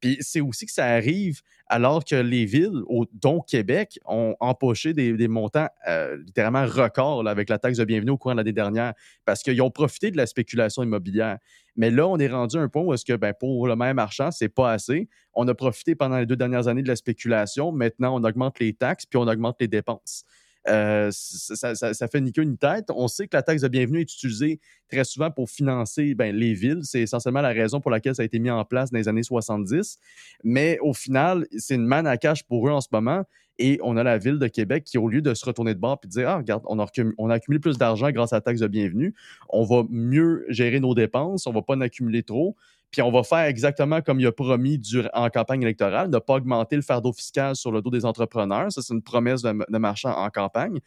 Puis 0.00 0.18
c'est 0.20 0.40
aussi 0.40 0.66
que 0.66 0.72
ça 0.72 0.86
arrive 0.86 1.40
alors 1.66 2.04
que 2.04 2.16
les 2.16 2.44
villes, 2.44 2.82
dont 3.14 3.40
Québec, 3.40 3.98
ont 4.04 4.36
empoché 4.40 4.92
des, 4.92 5.28
montants 5.28 5.68
euh, 5.88 6.18
littéralement 6.18 6.66
records 6.66 7.26
avec 7.26 7.48
la 7.48 7.58
taxe 7.58 7.78
de 7.78 7.84
bienvenue 7.84 8.10
au 8.10 8.18
cours 8.18 8.32
de 8.32 8.36
l'année 8.36 8.52
dernière, 8.52 8.92
parce 9.24 9.42
qu'ils 9.42 9.62
ont 9.62 9.70
profité 9.70 10.10
de 10.10 10.16
la 10.16 10.26
spéculation 10.26 10.82
immobilière. 10.82 11.38
Mais 11.76 11.90
là, 11.90 12.06
on 12.06 12.18
est 12.18 12.28
rendu 12.28 12.56
à 12.56 12.60
un 12.60 12.68
point 12.68 12.82
où 12.82 12.92
est-ce 12.92 13.04
que 13.04 13.14
ben, 13.14 13.32
pour 13.32 13.66
le 13.66 13.76
même 13.76 13.96
marchand, 13.96 14.30
c'est 14.30 14.48
pas 14.48 14.72
assez. 14.72 15.08
On 15.32 15.48
a 15.48 15.54
profité 15.54 15.94
pendant 15.94 16.18
les 16.18 16.26
deux 16.26 16.36
dernières 16.36 16.68
années 16.68 16.82
de 16.82 16.88
la 16.88 16.96
spéculation. 16.96 17.72
Maintenant, 17.72 18.14
on 18.14 18.24
augmente 18.24 18.60
les 18.60 18.74
taxes 18.74 19.06
puis 19.06 19.16
on 19.16 19.26
augmente 19.26 19.56
les 19.60 19.68
dépenses. 19.68 20.24
Euh, 20.68 21.10
ça, 21.10 22.08
fait 22.08 22.20
ni 22.20 22.32
queue 22.32 22.42
ni 22.42 22.56
tête. 22.56 22.86
On 22.94 23.08
sait 23.08 23.26
que 23.26 23.36
la 23.36 23.42
taxe 23.42 23.62
de 23.62 23.68
bienvenue 23.68 24.00
est 24.00 24.12
utilisée 24.12 24.60
très 24.88 25.04
souvent 25.04 25.30
pour 25.30 25.50
financer 25.50 26.14
ben, 26.14 26.34
les 26.34 26.54
villes. 26.54 26.80
C'est 26.82 27.02
essentiellement 27.02 27.42
la 27.42 27.50
raison 27.50 27.80
pour 27.80 27.90
laquelle 27.90 28.14
ça 28.14 28.22
a 28.22 28.24
été 28.24 28.38
mis 28.38 28.50
en 28.50 28.64
place 28.64 28.90
dans 28.90 28.98
les 28.98 29.08
années 29.08 29.22
70. 29.22 29.98
Mais 30.42 30.78
au 30.80 30.94
final, 30.94 31.46
c'est 31.56 31.74
une 31.74 31.86
manne 31.86 32.06
à 32.06 32.16
cash 32.16 32.42
pour 32.44 32.66
eux 32.68 32.72
en 32.72 32.80
ce 32.80 32.88
moment. 32.92 33.24
Et 33.58 33.78
on 33.82 33.96
a 33.96 34.02
la 34.02 34.18
ville 34.18 34.38
de 34.38 34.48
Québec 34.48 34.84
qui, 34.84 34.98
au 34.98 35.08
lieu 35.08 35.22
de 35.22 35.32
se 35.32 35.44
retourner 35.44 35.74
de 35.74 35.78
bord 35.78 36.00
et 36.02 36.06
de 36.06 36.12
dire 36.12 36.28
Ah, 36.28 36.38
regarde, 36.38 36.64
on 36.66 36.78
a, 36.80 37.38
plus 37.38 37.78
d'argent 37.78 38.10
grâce 38.10 38.32
à 38.32 38.36
la 38.36 38.40
taxe 38.40 38.60
de 38.60 38.66
bienvenue, 38.66 39.14
on 39.48 39.62
va 39.62 39.84
mieux 39.88 40.44
gérer 40.48 40.80
nos 40.80 40.94
dépenses, 40.94 41.46
on 41.46 41.52
va 41.52 41.62
pas 41.62 41.74
en 41.74 41.80
accumuler 41.80 42.24
trop. 42.24 42.56
Puis 42.94 43.02
on 43.02 43.10
va 43.10 43.24
faire 43.24 43.40
exactement 43.40 44.00
comme 44.02 44.20
il 44.20 44.26
a 44.28 44.30
promis 44.30 44.80
en 45.14 45.28
campagne 45.28 45.62
électorale, 45.62 46.10
ne 46.10 46.18
pas 46.20 46.34
augmenter 46.34 46.76
le 46.76 46.82
fardeau 46.82 47.12
fiscal 47.12 47.56
sur 47.56 47.72
le 47.72 47.82
dos 47.82 47.90
des 47.90 48.04
entrepreneurs. 48.04 48.70
Ça, 48.70 48.82
c'est 48.82 48.94
une 48.94 49.02
promesse 49.02 49.42
de, 49.42 49.78
marchand 49.78 50.16
en 50.16 50.30
campagne. 50.30 50.78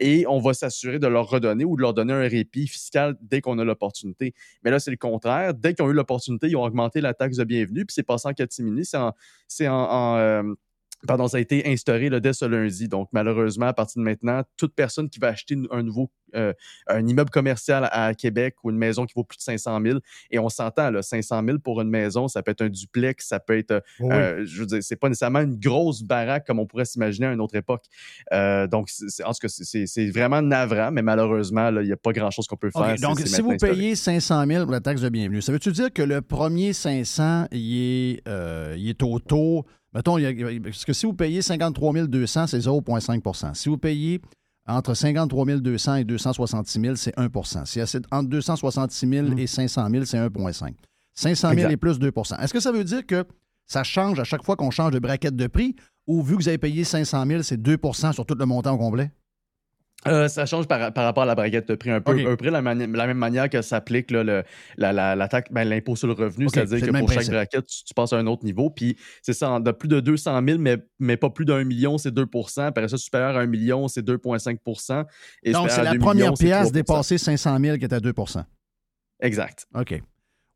Et 0.00 0.26
on 0.26 0.40
va 0.40 0.54
s'assurer 0.54 0.98
de 0.98 1.06
leur 1.06 1.28
redonner 1.30 1.64
ou 1.64 1.76
de 1.76 1.82
leur 1.82 1.94
donner 1.94 2.14
un 2.14 2.28
répit 2.28 2.66
fiscal 2.66 3.16
dès 3.22 3.40
qu'on 3.40 3.60
a 3.60 3.64
l'opportunité. 3.64 4.34
Mais 4.64 4.72
là, 4.72 4.80
c'est 4.80 4.90
le 4.90 4.96
contraire. 4.96 5.54
Dès 5.54 5.72
qu'ils 5.74 5.84
ont 5.84 5.90
eu 5.90 5.92
l'opportunité, 5.92 6.48
ils 6.48 6.56
ont 6.56 6.64
augmenté 6.64 7.00
la 7.00 7.14
taxe 7.14 7.36
de 7.36 7.44
bienvenue, 7.44 7.86
puis 7.86 7.94
c'est 7.94 8.02
passé 8.02 8.26
en 8.26 8.32
catimini. 8.32 8.84
C'est 8.84 8.96
en. 8.96 9.14
c'est 9.46 9.68
en- 9.68 9.88
en, 9.88 10.16
euh, 10.16 10.42
Pardon, 11.06 11.26
ça 11.28 11.36
a 11.38 11.40
été 11.40 11.66
instauré 11.70 12.08
là, 12.08 12.20
dès 12.20 12.32
ce 12.32 12.44
lundi. 12.44 12.88
Donc, 12.88 13.08
malheureusement, 13.12 13.66
à 13.66 13.72
partir 13.72 14.00
de 14.00 14.04
maintenant, 14.04 14.42
toute 14.56 14.74
personne 14.74 15.08
qui 15.08 15.18
va 15.18 15.28
acheter 15.28 15.56
un 15.70 15.82
nouveau 15.82 16.10
euh, 16.34 16.54
un 16.86 17.06
immeuble 17.06 17.28
commercial 17.28 17.86
à 17.92 18.14
Québec 18.14 18.54
ou 18.64 18.70
une 18.70 18.78
maison 18.78 19.04
qui 19.04 19.12
vaut 19.14 19.22
plus 19.22 19.36
de 19.36 19.42
500 19.42 19.78
000, 19.84 19.98
et 20.30 20.38
on 20.38 20.48
s'entend, 20.48 20.90
là, 20.90 21.02
500 21.02 21.42
000 21.44 21.58
pour 21.58 21.82
une 21.82 21.90
maison, 21.90 22.26
ça 22.26 22.42
peut 22.42 22.52
être 22.52 22.62
un 22.62 22.70
duplex, 22.70 23.26
ça 23.28 23.38
peut 23.38 23.58
être, 23.58 23.82
Oui. 24.00 24.14
euh, 24.14 24.42
je 24.46 24.60
veux 24.60 24.64
dire, 24.66 24.78
c'est 24.80 24.96
pas 24.96 25.10
nécessairement 25.10 25.40
une 25.40 25.58
grosse 25.58 26.02
baraque 26.02 26.46
comme 26.46 26.58
on 26.58 26.64
pourrait 26.66 26.86
s'imaginer 26.86 27.26
à 27.26 27.32
une 27.34 27.40
autre 27.42 27.54
époque. 27.56 27.84
Euh, 28.32 28.66
donc, 28.66 28.88
c'est- 28.88 29.22
en 29.24 29.32
tout 29.32 29.40
cas, 29.42 29.48
c'est- 29.48 30.10
vraiment 30.10 30.40
navrant, 30.40 30.90
mais 30.90 31.02
malheureusement, 31.02 31.68
il 31.68 31.84
n'y 31.86 31.92
a 31.92 31.98
pas 31.98 32.12
grand-chose 32.12 32.46
qu'on 32.46 32.56
peut 32.56 32.70
faire. 32.70 32.96
Donc, 32.96 33.20
si 33.20 33.42
vous 33.42 33.56
payez 33.58 33.94
500 33.94 34.46
000 34.46 34.62
pour 34.64 34.72
la 34.72 34.80
taxe 34.80 35.02
de 35.02 35.10
bienvenue, 35.10 35.42
ça 35.42 35.52
veut-tu 35.52 35.70
dire 35.72 35.92
que 35.92 36.00
le 36.02 36.22
premier 36.22 36.72
500, 36.72 37.46
il 37.52 37.76
est, 38.14 38.26
euh, 38.26 38.74
il 38.78 38.88
est 38.88 39.02
au 39.02 39.18
taux... 39.18 39.66
Mettons, 39.94 40.18
il 40.18 40.22
y 40.22 40.26
a- 40.26 40.60
parce 40.62 40.84
que 40.84 40.92
si 40.92 41.06
vous 41.06 41.12
payez 41.14 41.42
53 41.42 42.06
200, 42.06 42.46
c'est 42.46 42.58
0,5% 42.60 43.54
Si 43.54 43.68
vous 43.68 43.76
payez 43.78 44.20
entre 44.66 44.94
53 44.94 45.44
200 45.60 45.94
et 45.96 46.04
266 46.04 46.80
000, 46.80 46.94
c'est 46.96 47.14
1% 47.18 47.64
Si 47.66 47.80
c'est 47.86 48.02
entre 48.12 48.28
266 48.28 49.08
000 49.08 49.26
et 49.38 49.46
500 49.46 49.88
000, 49.90 50.04
c'est 50.04 50.18
1,5 50.18 50.74
500 51.14 51.48
000 51.48 51.52
Exact. 51.60 51.70
et 51.72 51.76
plus 51.76 51.98
2% 51.98 52.36
Est-ce 52.40 52.52
que 52.52 52.60
ça 52.60 52.72
veut 52.72 52.84
dire 52.84 53.04
que 53.06 53.24
ça 53.66 53.82
change 53.84 54.18
à 54.20 54.24
chaque 54.24 54.44
fois 54.44 54.56
qu'on 54.56 54.70
change 54.70 54.92
de 54.92 54.98
braquette 54.98 55.36
de 55.36 55.46
prix 55.46 55.76
ou 56.06 56.22
vu 56.22 56.36
que 56.36 56.42
vous 56.42 56.48
avez 56.48 56.58
payé 56.58 56.84
500 56.84 57.26
000, 57.26 57.42
c'est 57.42 57.60
2% 57.60 58.12
sur 58.12 58.24
tout 58.26 58.34
le 58.38 58.44
montant 58.46 58.74
au 58.74 58.78
complet? 58.78 59.10
Euh, 60.08 60.26
ça 60.26 60.46
change 60.46 60.66
par, 60.66 60.92
par 60.92 61.04
rapport 61.04 61.22
à 61.22 61.26
la 61.26 61.34
braquette 61.36 61.68
de 61.68 61.76
prix 61.76 61.90
un 61.90 62.00
peu, 62.00 62.12
OK. 62.20 62.26
un 62.26 62.36
peu 62.36 62.50
la, 62.50 62.60
mani- 62.60 62.86
la 62.92 63.06
même 63.06 63.18
manière 63.18 63.48
que 63.48 63.62
s'applique 63.62 64.10
là, 64.10 64.24
le- 64.24 64.42
la, 64.76 64.92
la, 64.92 65.14
la 65.14 65.28
taxe- 65.28 65.52
ben, 65.52 65.62
l'impôt 65.68 65.94
sur 65.94 66.08
le 66.08 66.14
revenu, 66.14 66.46
c'est-à-dire 66.54 66.78
c'est 66.80 66.86
que 66.86 66.90
pour 66.98 67.08
chaque 67.12 67.22
braquette, 67.34 67.66
tu, 67.66 67.84
tu 67.84 67.94
passes 67.94 68.12
à 68.12 68.16
un 68.16 68.26
autre 68.26 68.44
niveau. 68.44 68.68
Puis 68.68 68.96
c'est 69.22 69.32
ça, 69.32 69.60
de 69.60 69.70
plus 69.70 69.88
de 69.88 70.00
200 70.00 70.42
000, 70.44 70.58
mais, 70.58 70.78
mais 70.98 71.16
pas 71.16 71.30
plus 71.30 71.44
d'un 71.44 71.62
million, 71.62 71.98
c'est 71.98 72.10
2% 72.12 72.62
Après 72.66 72.88
ça, 72.88 72.96
supérieur 72.96 73.36
à 73.36 73.40
un 73.40 73.46
million, 73.46 73.86
c'est 73.86 74.02
2,5 74.04 75.06
Et 75.44 75.52
Donc, 75.52 75.70
c'est 75.70 75.84
la 75.84 75.92
2 75.92 75.98
première 76.00 76.32
millions, 76.32 76.34
pièce 76.34 76.58
3 76.62 76.72
dépassée 76.72 77.18
500 77.18 77.58
000 77.60 77.76
qui 77.78 77.84
est 77.84 77.92
à 77.94 78.00
2% 78.00 78.44
Exact. 79.20 79.66
OK. 79.74 80.02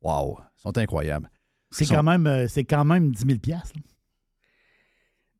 Wow. 0.02 0.38
Ils 0.58 0.62
sont 0.62 0.76
incroyables. 0.78 1.30
C'est 1.70 1.84
sont- 1.84 1.94
quand, 1.94 2.02
même, 2.02 2.26
euh, 2.26 2.46
c'est 2.48 2.64
quand 2.64 2.84
même 2.84 3.12
10 3.12 3.24
000 3.26 3.38
piastres, 3.38 3.72
là. 3.76 3.82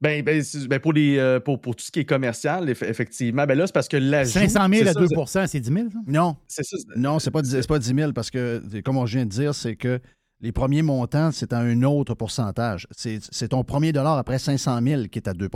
Ben, 0.00 0.22
ben, 0.22 0.42
ben, 0.68 0.78
pour, 0.78 0.92
les, 0.92 1.16
euh, 1.18 1.40
pour, 1.40 1.60
pour 1.60 1.74
tout 1.74 1.84
ce 1.84 1.90
qui 1.90 2.00
est 2.00 2.04
commercial, 2.04 2.68
eff- 2.68 2.84
effectivement, 2.84 3.46
ben 3.46 3.56
là, 3.56 3.66
c'est 3.66 3.72
parce 3.72 3.88
que 3.88 3.96
l'ajout... 3.96 4.30
500 4.32 4.60
000 4.70 4.72
c'est 4.84 4.88
à 4.88 4.92
ça, 4.92 5.00
2 5.00 5.06
c'est- 5.26 5.46
c'est 5.46 5.60
10 5.60 5.72
000, 5.72 5.86
ça? 5.90 5.98
Non. 6.06 6.36
C'est 6.46 6.64
ça. 6.64 6.76
Non, 6.96 7.18
c'est 7.18 7.30
pas, 7.30 7.40
10 7.40 7.50
c'est 7.50 7.66
pas 7.68 7.78
10 7.78 7.94
000 7.94 8.12
parce 8.12 8.30
que, 8.30 8.62
comme 8.84 8.98
on 8.98 9.04
vient 9.04 9.24
de 9.24 9.30
dire, 9.30 9.54
c'est 9.54 9.74
que 9.76 9.98
les 10.42 10.52
premiers 10.52 10.82
montants, 10.82 11.30
c'est 11.32 11.54
à 11.54 11.58
un 11.60 11.82
autre 11.82 12.14
pourcentage. 12.14 12.86
C'est 12.90 13.20
c'est 13.30 13.48
ton 13.48 13.64
premier 13.64 13.92
dollar 13.92 14.18
après 14.18 14.38
500 14.38 14.80
000 14.82 15.02
qui 15.04 15.18
est 15.18 15.28
à 15.28 15.32
2 15.32 15.48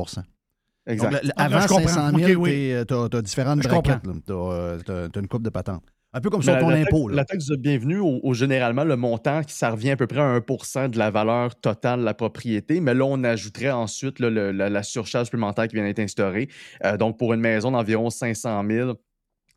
Exact. 0.87 1.11
Donc, 1.13 1.23
le- 1.23 1.31
Ah, 1.37 1.45
avant 1.45 1.61
je 1.61 1.69
comprends. 1.69 1.89
500 1.89 2.17
000, 2.19 2.31
OK, 2.33 2.37
oui. 2.43 2.51
t'es, 2.51 2.73
euh, 2.73 2.85
t'as 2.85 3.09
t'as 3.11 3.23
différentes 3.23 3.63
Je 3.63 3.69
braquettes. 3.69 4.07
là. 4.07 4.13
T'as 4.27 4.33
euh, 4.35 4.79
t'as- 4.85 5.09
t'as 5.11 5.21
une 5.21 5.29
coupe 5.29 5.43
de 5.43 5.51
patente. 5.51 5.85
Un 6.13 6.21
peu 6.21 6.29
comme 6.29 6.43
sur 6.43 6.53
la- 6.53 6.61
ton 6.61 6.69
la 6.71 6.77
impôt. 6.79 7.03
taxe- 7.05 7.11
là. 7.11 7.17
La 7.17 7.25
taxe 7.25 7.47
de 7.47 7.57
bienvenue, 7.57 7.99
au, 8.01 8.19
au- 8.23 8.35
généralement, 8.35 8.83
le 8.85 8.97
montant, 8.97 9.43
ça 9.47 9.71
revient 9.71 9.91
à 9.91 9.97
peu 9.97 10.07
près 10.09 10.21
à 10.21 10.25
1 10.25 10.89
de 10.89 10.99
la 10.99 11.11
valeur 11.11 11.55
totale 11.61 12.01
de 12.01 12.05
la 12.05 12.15
propriété. 12.15 12.81
Mais 12.81 12.95
là, 12.95 13.05
on 13.05 13.23
ajouterait 13.23 13.71
ensuite 13.71 14.19
là, 14.19 14.29
le- 14.29 14.51
la, 14.51 14.69
la 14.69 14.83
surcharge 14.83 15.27
supplémentaire 15.27 15.69
qui 15.69 15.77
vient 15.77 15.85
d'être 15.85 16.01
instaurée. 16.01 16.49
Euh, 16.85 16.97
donc, 16.97 17.17
pour 17.19 17.33
une 17.33 17.41
maison 17.41 17.71
d'environ 17.71 18.11
500 18.11 18.63
000, 18.69 18.95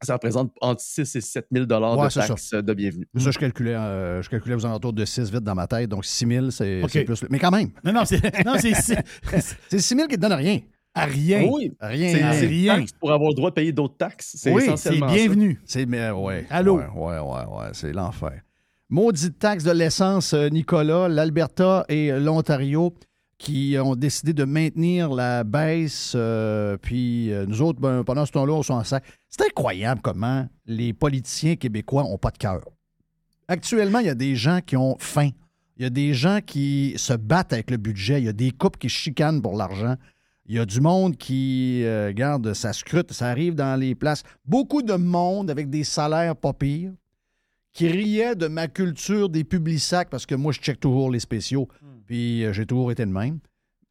ça 0.03 0.13
représente 0.13 0.51
entre 0.61 0.81
6 0.81 1.15
et 1.15 1.21
7 1.21 1.47
000 1.51 1.65
Ouais, 1.65 2.05
de 2.07 2.11
ça. 2.11 2.27
taxes 2.27 2.51
de 2.53 2.73
bienvenue. 2.73 3.07
Ça, 3.17 3.31
je 3.31 3.39
calculais, 3.39 3.73
euh, 3.73 4.21
je 4.21 4.29
calculais 4.29 4.53
aux 4.55 4.65
alentours 4.65 4.93
de 4.93 5.05
6 5.05 5.31
vite 5.31 5.43
dans 5.43 5.55
ma 5.55 5.65
tête. 5.65 5.89
Donc 5.89 6.05
6 6.05 6.27
000, 6.27 6.51
c'est 6.51 6.81
plus. 7.05 7.23
Mais 7.31 7.39
quand 7.39 7.51
même. 7.51 7.69
Non, 7.83 7.93
non, 7.93 8.05
c'est 8.05 8.21
non, 8.45 8.55
c'est- 8.59 8.73
c'est- 8.75 9.03
C'est 9.69 9.79
6 9.79 9.95
000 9.95 10.07
qui 10.07 10.17
te 10.17 10.21
donne 10.21 10.33
rien. 10.33 10.59
À 10.93 11.05
rien. 11.05 11.47
Oui, 11.51 11.71
Rien. 11.79 12.33
c'est 12.33 12.45
rien. 12.47 12.75
taxe 12.77 12.91
pour 12.99 13.11
avoir 13.11 13.29
le 13.31 13.35
droit 13.35 13.49
de 13.49 13.55
payer 13.55 13.71
d'autres 13.71 13.97
taxes. 13.97 14.35
C'est 14.37 14.51
Oui, 14.51 14.63
c'est 14.75 14.91
bienvenu. 14.99 15.59
C'est 15.65 15.85
mais 15.85 16.11
ouais. 16.11 16.45
Allô? 16.49 16.77
Ouais, 16.77 16.85
ouais, 16.95 17.19
ouais, 17.19 17.45
ouais, 17.57 17.67
c'est 17.73 17.91
l'enfer. 17.93 18.41
Maudite 18.89 19.39
taxe 19.39 19.63
de 19.63 19.71
l'essence, 19.71 20.33
euh, 20.33 20.49
Nicolas, 20.49 21.07
l'Alberta 21.09 21.85
et 21.89 22.11
euh, 22.11 22.19
l'Ontario 22.19 22.93
qui 23.39 23.75
ont 23.81 23.95
décidé 23.95 24.31
de 24.33 24.45
maintenir 24.45 25.09
la 25.13 25.43
baisse, 25.43 26.13
euh, 26.15 26.77
puis 26.77 27.31
euh, 27.33 27.45
nous 27.45 27.61
autres, 27.61 27.79
ben, 27.81 28.03
pendant 28.03 28.25
ce 28.25 28.31
temps-là, 28.31 28.53
on 28.53 28.63
s'en 28.63 28.83
sert. 28.83 29.01
C'est 29.29 29.43
incroyable 29.43 29.99
comment 30.01 30.47
les 30.65 30.93
politiciens 30.93 31.55
québécois 31.55 32.03
n'ont 32.03 32.17
pas 32.17 32.29
de 32.31 32.37
cœur. 32.37 32.61
Actuellement, 33.47 33.99
il 33.99 34.05
y 34.05 34.09
a 34.09 34.15
des 34.15 34.35
gens 34.35 34.59
qui 34.65 34.77
ont 34.77 34.95
faim. 34.99 35.29
Il 35.77 35.83
y 35.83 35.85
a 35.85 35.89
des 35.89 36.13
gens 36.13 36.39
qui 36.45 36.93
se 36.97 37.13
battent 37.13 37.51
avec 37.51 37.71
le 37.71 37.77
budget. 37.77 38.21
Il 38.21 38.25
y 38.25 38.29
a 38.29 38.33
des 38.33 38.51
couples 38.51 38.77
qui 38.79 38.89
chicanent 38.89 39.41
pour 39.41 39.57
l'argent. 39.57 39.95
Il 40.45 40.55
y 40.55 40.59
a 40.59 40.65
du 40.65 40.81
monde 40.81 41.15
qui, 41.15 41.83
euh, 41.85 42.11
garde, 42.13 42.53
ça 42.53 42.73
scrute, 42.73 43.13
ça 43.13 43.27
arrive 43.27 43.55
dans 43.55 43.79
les 43.79 43.95
places. 43.95 44.23
Beaucoup 44.45 44.81
de 44.81 44.93
monde 44.93 45.49
avec 45.49 45.69
des 45.69 45.83
salaires 45.83 46.35
pas 46.35 46.53
pires 46.53 46.91
qui 47.71 47.87
riait 47.87 48.35
de 48.35 48.47
ma 48.47 48.67
culture 48.67 49.29
des 49.29 49.43
publics 49.43 49.81
parce 50.11 50.25
que 50.25 50.35
moi, 50.35 50.51
je 50.51 50.59
check 50.59 50.79
toujours 50.79 51.09
les 51.09 51.19
spéciaux, 51.19 51.67
puis 52.05 52.43
euh, 52.45 52.53
j'ai 52.53 52.65
toujours 52.65 52.91
été 52.91 53.03
le 53.03 53.11
même. 53.11 53.39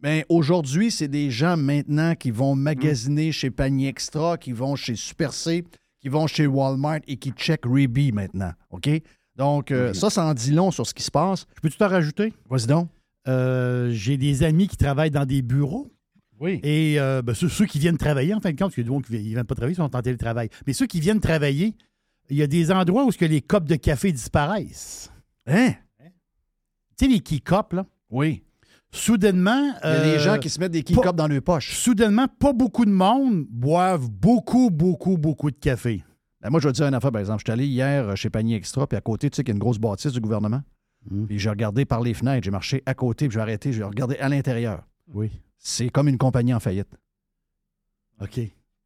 Mais 0.02 0.26
aujourd'hui, 0.28 0.90
c'est 0.90 1.08
des 1.08 1.30
gens 1.30 1.56
maintenant 1.56 2.14
qui 2.14 2.30
vont 2.30 2.54
magasiner 2.54 3.30
chez 3.32 3.50
Panier 3.50 3.88
Extra, 3.88 4.36
qui 4.36 4.52
vont 4.52 4.74
chez 4.74 4.96
Super 4.96 5.32
C, 5.32 5.64
qui 6.00 6.08
vont 6.08 6.26
chez 6.26 6.46
Walmart 6.46 7.00
et 7.06 7.16
qui 7.16 7.30
check 7.30 7.64
Reebok 7.64 8.12
maintenant. 8.12 8.52
OK? 8.70 8.90
Donc, 9.36 9.70
euh, 9.70 9.94
ça, 9.94 10.10
ça 10.10 10.24
en 10.26 10.34
dit 10.34 10.50
long 10.50 10.70
sur 10.70 10.86
ce 10.86 10.92
qui 10.92 11.02
se 11.04 11.10
passe. 11.10 11.46
Je 11.56 11.60
peux-tu 11.60 11.76
t'en 11.78 11.88
rajouter? 11.88 12.32
Vas-y 12.50 12.66
donc. 12.66 12.88
Euh, 13.28 13.90
J'ai 13.92 14.16
des 14.16 14.42
amis 14.42 14.66
qui 14.66 14.76
travaillent 14.76 15.12
dans 15.12 15.24
des 15.24 15.42
bureaux. 15.42 15.91
Oui. 16.42 16.58
Et 16.64 16.98
euh, 16.98 17.22
ben, 17.22 17.34
ceux, 17.34 17.48
ceux 17.48 17.66
qui 17.66 17.78
viennent 17.78 17.96
travailler, 17.96 18.34
en 18.34 18.40
fin 18.40 18.50
de 18.50 18.56
compte, 18.56 18.72
parce 18.72 18.74
qu'il 18.74 18.82
y 18.82 18.86
a 18.86 18.90
des 18.90 18.94
gens 18.96 19.00
qui 19.00 19.12
ne 19.12 19.18
viennent 19.18 19.44
pas 19.44 19.54
travailler, 19.54 19.74
ils 19.74 19.76
sont 19.76 19.96
en 19.96 20.02
télétravail. 20.02 20.48
Mais 20.66 20.72
ceux 20.72 20.86
qui 20.86 20.98
viennent 20.98 21.20
travailler, 21.20 21.76
il 22.30 22.36
y 22.36 22.42
a 22.42 22.48
des 22.48 22.72
endroits 22.72 23.04
où 23.04 23.12
ce 23.12 23.18
que 23.18 23.24
les 23.24 23.40
copes 23.40 23.68
de 23.68 23.76
café 23.76 24.10
disparaissent. 24.10 25.12
Hein? 25.46 25.74
Tu 26.98 27.06
sais, 27.06 27.06
les 27.06 27.20
key 27.20 27.38
cups, 27.38 27.72
là? 27.72 27.86
Oui. 28.10 28.42
Soudainement. 28.90 29.72
Il 29.84 29.88
y 29.88 29.92
a 29.92 30.02
des 30.02 30.08
euh, 30.10 30.18
gens 30.18 30.38
qui 30.38 30.50
se 30.50 30.58
mettent 30.58 30.72
des 30.72 30.82
key 30.82 30.94
cups 30.94 31.14
dans 31.14 31.28
leurs 31.28 31.42
poches. 31.42 31.76
Soudainement, 31.76 32.26
pas 32.26 32.52
beaucoup 32.52 32.84
de 32.84 32.90
monde 32.90 33.46
boivent 33.48 34.10
beaucoup, 34.10 34.68
beaucoup, 34.70 35.16
beaucoup 35.16 35.52
de 35.52 35.56
café. 35.56 36.02
Ben, 36.40 36.50
moi, 36.50 36.58
je 36.58 36.66
vais 36.66 36.72
te 36.72 36.78
dire 36.78 36.88
une 36.88 36.94
affaire, 36.94 37.12
par 37.12 37.20
exemple. 37.20 37.42
Je 37.46 37.52
suis 37.52 37.52
allé 37.52 37.68
hier 37.68 38.08
euh, 38.08 38.14
chez 38.16 38.30
Panier 38.30 38.56
Extra, 38.56 38.88
puis 38.88 38.98
à 38.98 39.00
côté, 39.00 39.30
tu 39.30 39.36
sais 39.36 39.44
qu'il 39.44 39.52
y 39.52 39.54
a 39.54 39.56
une 39.56 39.60
grosse 39.60 39.78
bâtisse 39.78 40.12
du 40.12 40.20
gouvernement. 40.20 40.62
Hum. 41.08 41.26
Puis 41.28 41.38
j'ai 41.38 41.50
regardé 41.50 41.84
par 41.84 42.00
les 42.00 42.14
fenêtres, 42.14 42.44
j'ai 42.44 42.50
marché 42.50 42.82
à 42.84 42.94
côté, 42.94 43.28
puis 43.28 43.34
j'ai 43.34 43.40
arrêté, 43.40 43.72
j'ai 43.72 43.84
regardé 43.84 44.16
à 44.16 44.28
l'intérieur. 44.28 44.82
Oui. 45.08 45.30
C'est 45.58 45.88
comme 45.88 46.08
une 46.08 46.18
compagnie 46.18 46.54
en 46.54 46.60
faillite. 46.60 46.88
OK. 48.20 48.38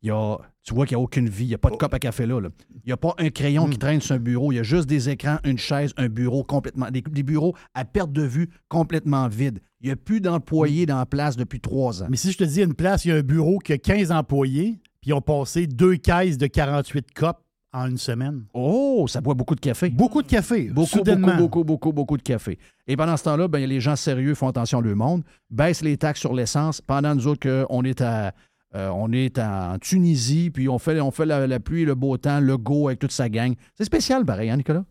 Il 0.02 0.08
y 0.08 0.10
a, 0.10 0.36
tu 0.62 0.74
vois 0.74 0.86
qu'il 0.86 0.96
n'y 0.96 1.00
a 1.00 1.04
aucune 1.04 1.28
vie. 1.28 1.46
Il 1.46 1.48
n'y 1.48 1.54
a 1.54 1.58
pas 1.58 1.70
de 1.70 1.76
cop 1.76 1.92
à 1.92 1.98
café 1.98 2.26
là. 2.26 2.40
là. 2.40 2.50
Il 2.70 2.86
n'y 2.86 2.92
a 2.92 2.96
pas 2.96 3.14
un 3.18 3.30
crayon 3.30 3.66
qui 3.68 3.78
traîne 3.78 4.00
sur 4.00 4.14
un 4.14 4.18
bureau. 4.18 4.52
Il 4.52 4.56
y 4.56 4.58
a 4.58 4.62
juste 4.62 4.86
des 4.86 5.08
écrans, 5.08 5.38
une 5.44 5.58
chaise, 5.58 5.92
un 5.96 6.08
bureau 6.08 6.44
complètement. 6.44 6.90
Des, 6.90 7.00
des 7.00 7.22
bureaux 7.22 7.56
à 7.74 7.84
perte 7.84 8.12
de 8.12 8.22
vue 8.22 8.50
complètement 8.68 9.26
vides. 9.28 9.60
Il 9.80 9.86
n'y 9.86 9.92
a 9.92 9.96
plus 9.96 10.20
d'employés 10.20 10.86
dans 10.86 10.98
la 10.98 11.06
place 11.06 11.36
depuis 11.36 11.60
trois 11.60 12.02
ans. 12.02 12.06
Mais 12.10 12.16
si 12.16 12.30
je 12.30 12.38
te 12.38 12.44
dis 12.44 12.62
une 12.62 12.74
place, 12.74 13.04
il 13.04 13.08
y 13.08 13.12
a 13.12 13.16
un 13.16 13.22
bureau 13.22 13.58
qui 13.58 13.72
a 13.72 13.78
15 13.78 14.12
employés, 14.12 14.78
puis 15.00 15.10
ils 15.10 15.14
ont 15.14 15.20
passé 15.20 15.66
deux 15.66 15.96
caisses 15.96 16.38
de 16.38 16.46
48 16.46 17.12
cups 17.12 17.40
en 17.72 17.86
une 17.90 17.98
semaine. 17.98 18.44
Oh, 18.54 19.06
ça 19.08 19.20
boit 19.20 19.34
beaucoup 19.34 19.54
de 19.54 19.60
café. 19.60 19.90
Beaucoup 19.90 20.22
de 20.22 20.28
café. 20.28 20.70
Beaucoup, 20.70 20.86
soudainement. 20.88 21.36
beaucoup, 21.36 21.38
beaucoup, 21.38 21.64
beaucoup, 21.64 21.92
beaucoup 21.92 22.16
de 22.16 22.22
café. 22.22 22.58
Et 22.86 22.96
pendant 22.96 23.16
ce 23.16 23.24
temps-là, 23.24 23.48
ben, 23.48 23.64
les 23.68 23.80
gens 23.80 23.96
sérieux 23.96 24.34
font 24.34 24.48
attention 24.48 24.78
à 24.78 24.82
leur 24.82 24.96
monde, 24.96 25.22
baissent 25.50 25.82
les 25.82 25.96
taxes 25.96 26.20
sur 26.20 26.32
l'essence. 26.32 26.80
Pendant 26.80 27.14
nous 27.14 27.26
autres, 27.26 27.40
que 27.40 27.66
on 27.68 27.84
est 27.84 28.00
à. 28.00 28.32
euh, 28.74 28.88
on 28.94 29.12
est 29.12 29.38
en 29.38 29.78
Tunisie, 29.78 30.50
puis 30.50 30.68
on 30.68 30.78
fait, 30.78 31.00
on 31.00 31.10
fait 31.10 31.26
la, 31.26 31.46
la 31.46 31.60
pluie, 31.60 31.84
le 31.84 31.94
beau 31.94 32.16
temps, 32.16 32.40
le 32.40 32.56
go 32.56 32.88
avec 32.88 32.98
toute 32.98 33.12
sa 33.12 33.28
gang. 33.28 33.54
C'est 33.74 33.84
spécial, 33.84 34.24
pareil, 34.24 34.50
hein, 34.50 34.56
Nicolas? 34.56 34.84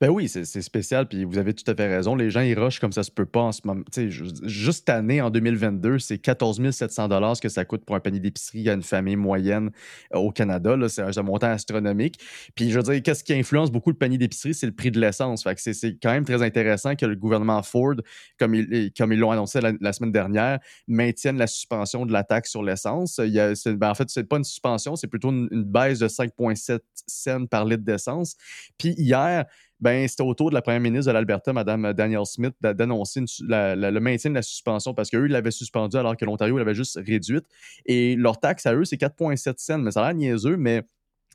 Ben 0.00 0.08
oui, 0.08 0.28
c'est 0.28 0.44
spécial, 0.62 1.06
puis 1.08 1.24
vous 1.24 1.38
avez 1.38 1.54
tout 1.54 1.68
à 1.70 1.74
fait 1.74 1.86
raison. 1.88 2.14
Les 2.14 2.30
gens, 2.30 2.40
ils 2.40 2.58
rushent 2.58 2.80
comme 2.80 2.92
ça 2.92 3.02
se 3.02 3.10
peut 3.10 3.26
pas 3.26 3.40
en 3.40 3.52
ce 3.52 3.60
moment. 3.64 3.82
Tu 3.92 4.02
sais, 4.02 4.10
ju- 4.10 4.24
juste 4.44 4.78
cette 4.80 4.88
année, 4.90 5.20
en 5.20 5.30
2022, 5.30 5.98
c'est 5.98 6.18
14 6.18 6.70
700 6.70 7.34
ce 7.34 7.40
que 7.40 7.48
ça 7.48 7.64
coûte 7.64 7.84
pour 7.84 7.96
un 7.96 8.00
panier 8.00 8.20
d'épicerie 8.20 8.68
à 8.68 8.74
une 8.74 8.82
famille 8.82 9.16
moyenne 9.16 9.70
euh, 10.14 10.18
au 10.18 10.30
Canada. 10.30 10.76
C'est 10.88 11.02
un, 11.02 11.22
montant 11.22 11.48
astronomique. 11.48 12.18
Puis 12.54 12.70
je 12.70 12.78
veux 12.78 12.82
dire, 12.82 13.02
qu'est-ce 13.02 13.24
qui 13.24 13.34
influence 13.34 13.70
beaucoup 13.70 13.90
le 13.90 13.96
panier 13.96 14.18
d'épicerie? 14.18 14.54
C'est 14.54 14.66
le 14.66 14.72
prix 14.74 14.90
de 14.90 15.00
l'essence. 15.00 15.42
Fait 15.42 15.54
que 15.54 15.60
c'est- 15.60 15.98
quand 16.02 16.12
même 16.12 16.24
très 16.24 16.42
intéressant 16.42 16.94
que 16.94 17.06
le 17.06 17.16
gouvernement 17.16 17.62
Ford, 17.62 17.94
comme 18.38 18.54
ils 18.54 18.92
comme 18.96 19.12
l'ont 19.12 19.30
annoncé 19.30 19.60
la, 19.60 19.92
semaine 19.92 20.12
dernière, 20.12 20.58
maintienne 20.86 21.38
la 21.38 21.46
suspension 21.46 22.06
de 22.06 22.12
la 22.12 22.24
taxe 22.24 22.50
sur 22.50 22.62
l'essence. 22.62 23.18
Ben, 23.18 23.90
en 23.90 23.94
fait, 23.94 24.08
c'est 24.10 24.24
pas 24.24 24.36
une 24.38 24.44
suspension, 24.44 24.96
c'est 24.96 25.06
plutôt 25.08 25.30
une, 25.30 25.48
une 25.50 25.64
baisse 25.64 25.98
de 25.98 26.08
5,7 26.08 26.80
cents 27.06 27.46
par 27.46 27.64
litre 27.64 27.82
d'essence. 27.84 28.36
Puis 28.78 28.94
hier, 28.96 29.44
ben, 29.80 30.06
c'était 30.08 30.22
au 30.22 30.34
tour 30.34 30.50
de 30.50 30.54
la 30.54 30.62
première 30.62 30.80
ministre 30.80 31.08
de 31.08 31.12
l'Alberta, 31.12 31.52
Mme 31.52 31.92
Danielle 31.92 32.26
Smith, 32.26 32.54
d'a- 32.60 32.74
d'annoncer 32.74 33.20
le 33.40 33.98
maintien 33.98 34.30
de 34.30 34.34
la 34.36 34.42
suspension 34.42 34.94
parce 34.94 35.10
qu'eux, 35.10 35.26
ils 35.26 35.32
l'avaient 35.32 35.50
suspendue 35.50 35.96
alors 35.96 36.16
que 36.16 36.24
l'Ontario 36.24 36.58
l'avait 36.58 36.74
juste 36.74 36.98
réduite. 37.04 37.44
Et 37.86 38.16
leur 38.16 38.40
taxe 38.40 38.66
à 38.66 38.74
eux, 38.74 38.84
c'est 38.84 38.96
4,7 38.96 39.58
cents. 39.58 39.78
Mais 39.78 39.90
ça 39.90 40.04
a 40.04 40.12
l'air 40.12 40.14
niaiseux, 40.14 40.56
mais 40.56 40.82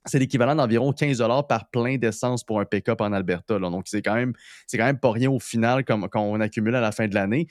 c'est 0.06 0.20
l'équivalent 0.20 0.56
d'environ 0.56 0.92
15 0.92 1.24
par 1.48 1.70
plein 1.70 1.98
d'essence 1.98 2.44
pour 2.44 2.60
un 2.60 2.66
pick-up 2.66 3.00
en 3.00 3.14
Alberta. 3.14 3.58
Donc, 3.60 3.86
c'est 3.88 4.02
quand 4.02 4.16
même 4.16 4.34
c'est 4.68 4.78
quand 4.78 4.86
même 4.86 5.00
pas 5.00 5.12
rien 5.12 5.32
au 5.32 5.40
final 5.40 5.86
comme 5.86 6.08
accumule 6.42 6.76
à 6.76 6.82
la 6.82 6.92
fin 6.92 7.08
de 7.08 7.16
l'année. 7.16 7.48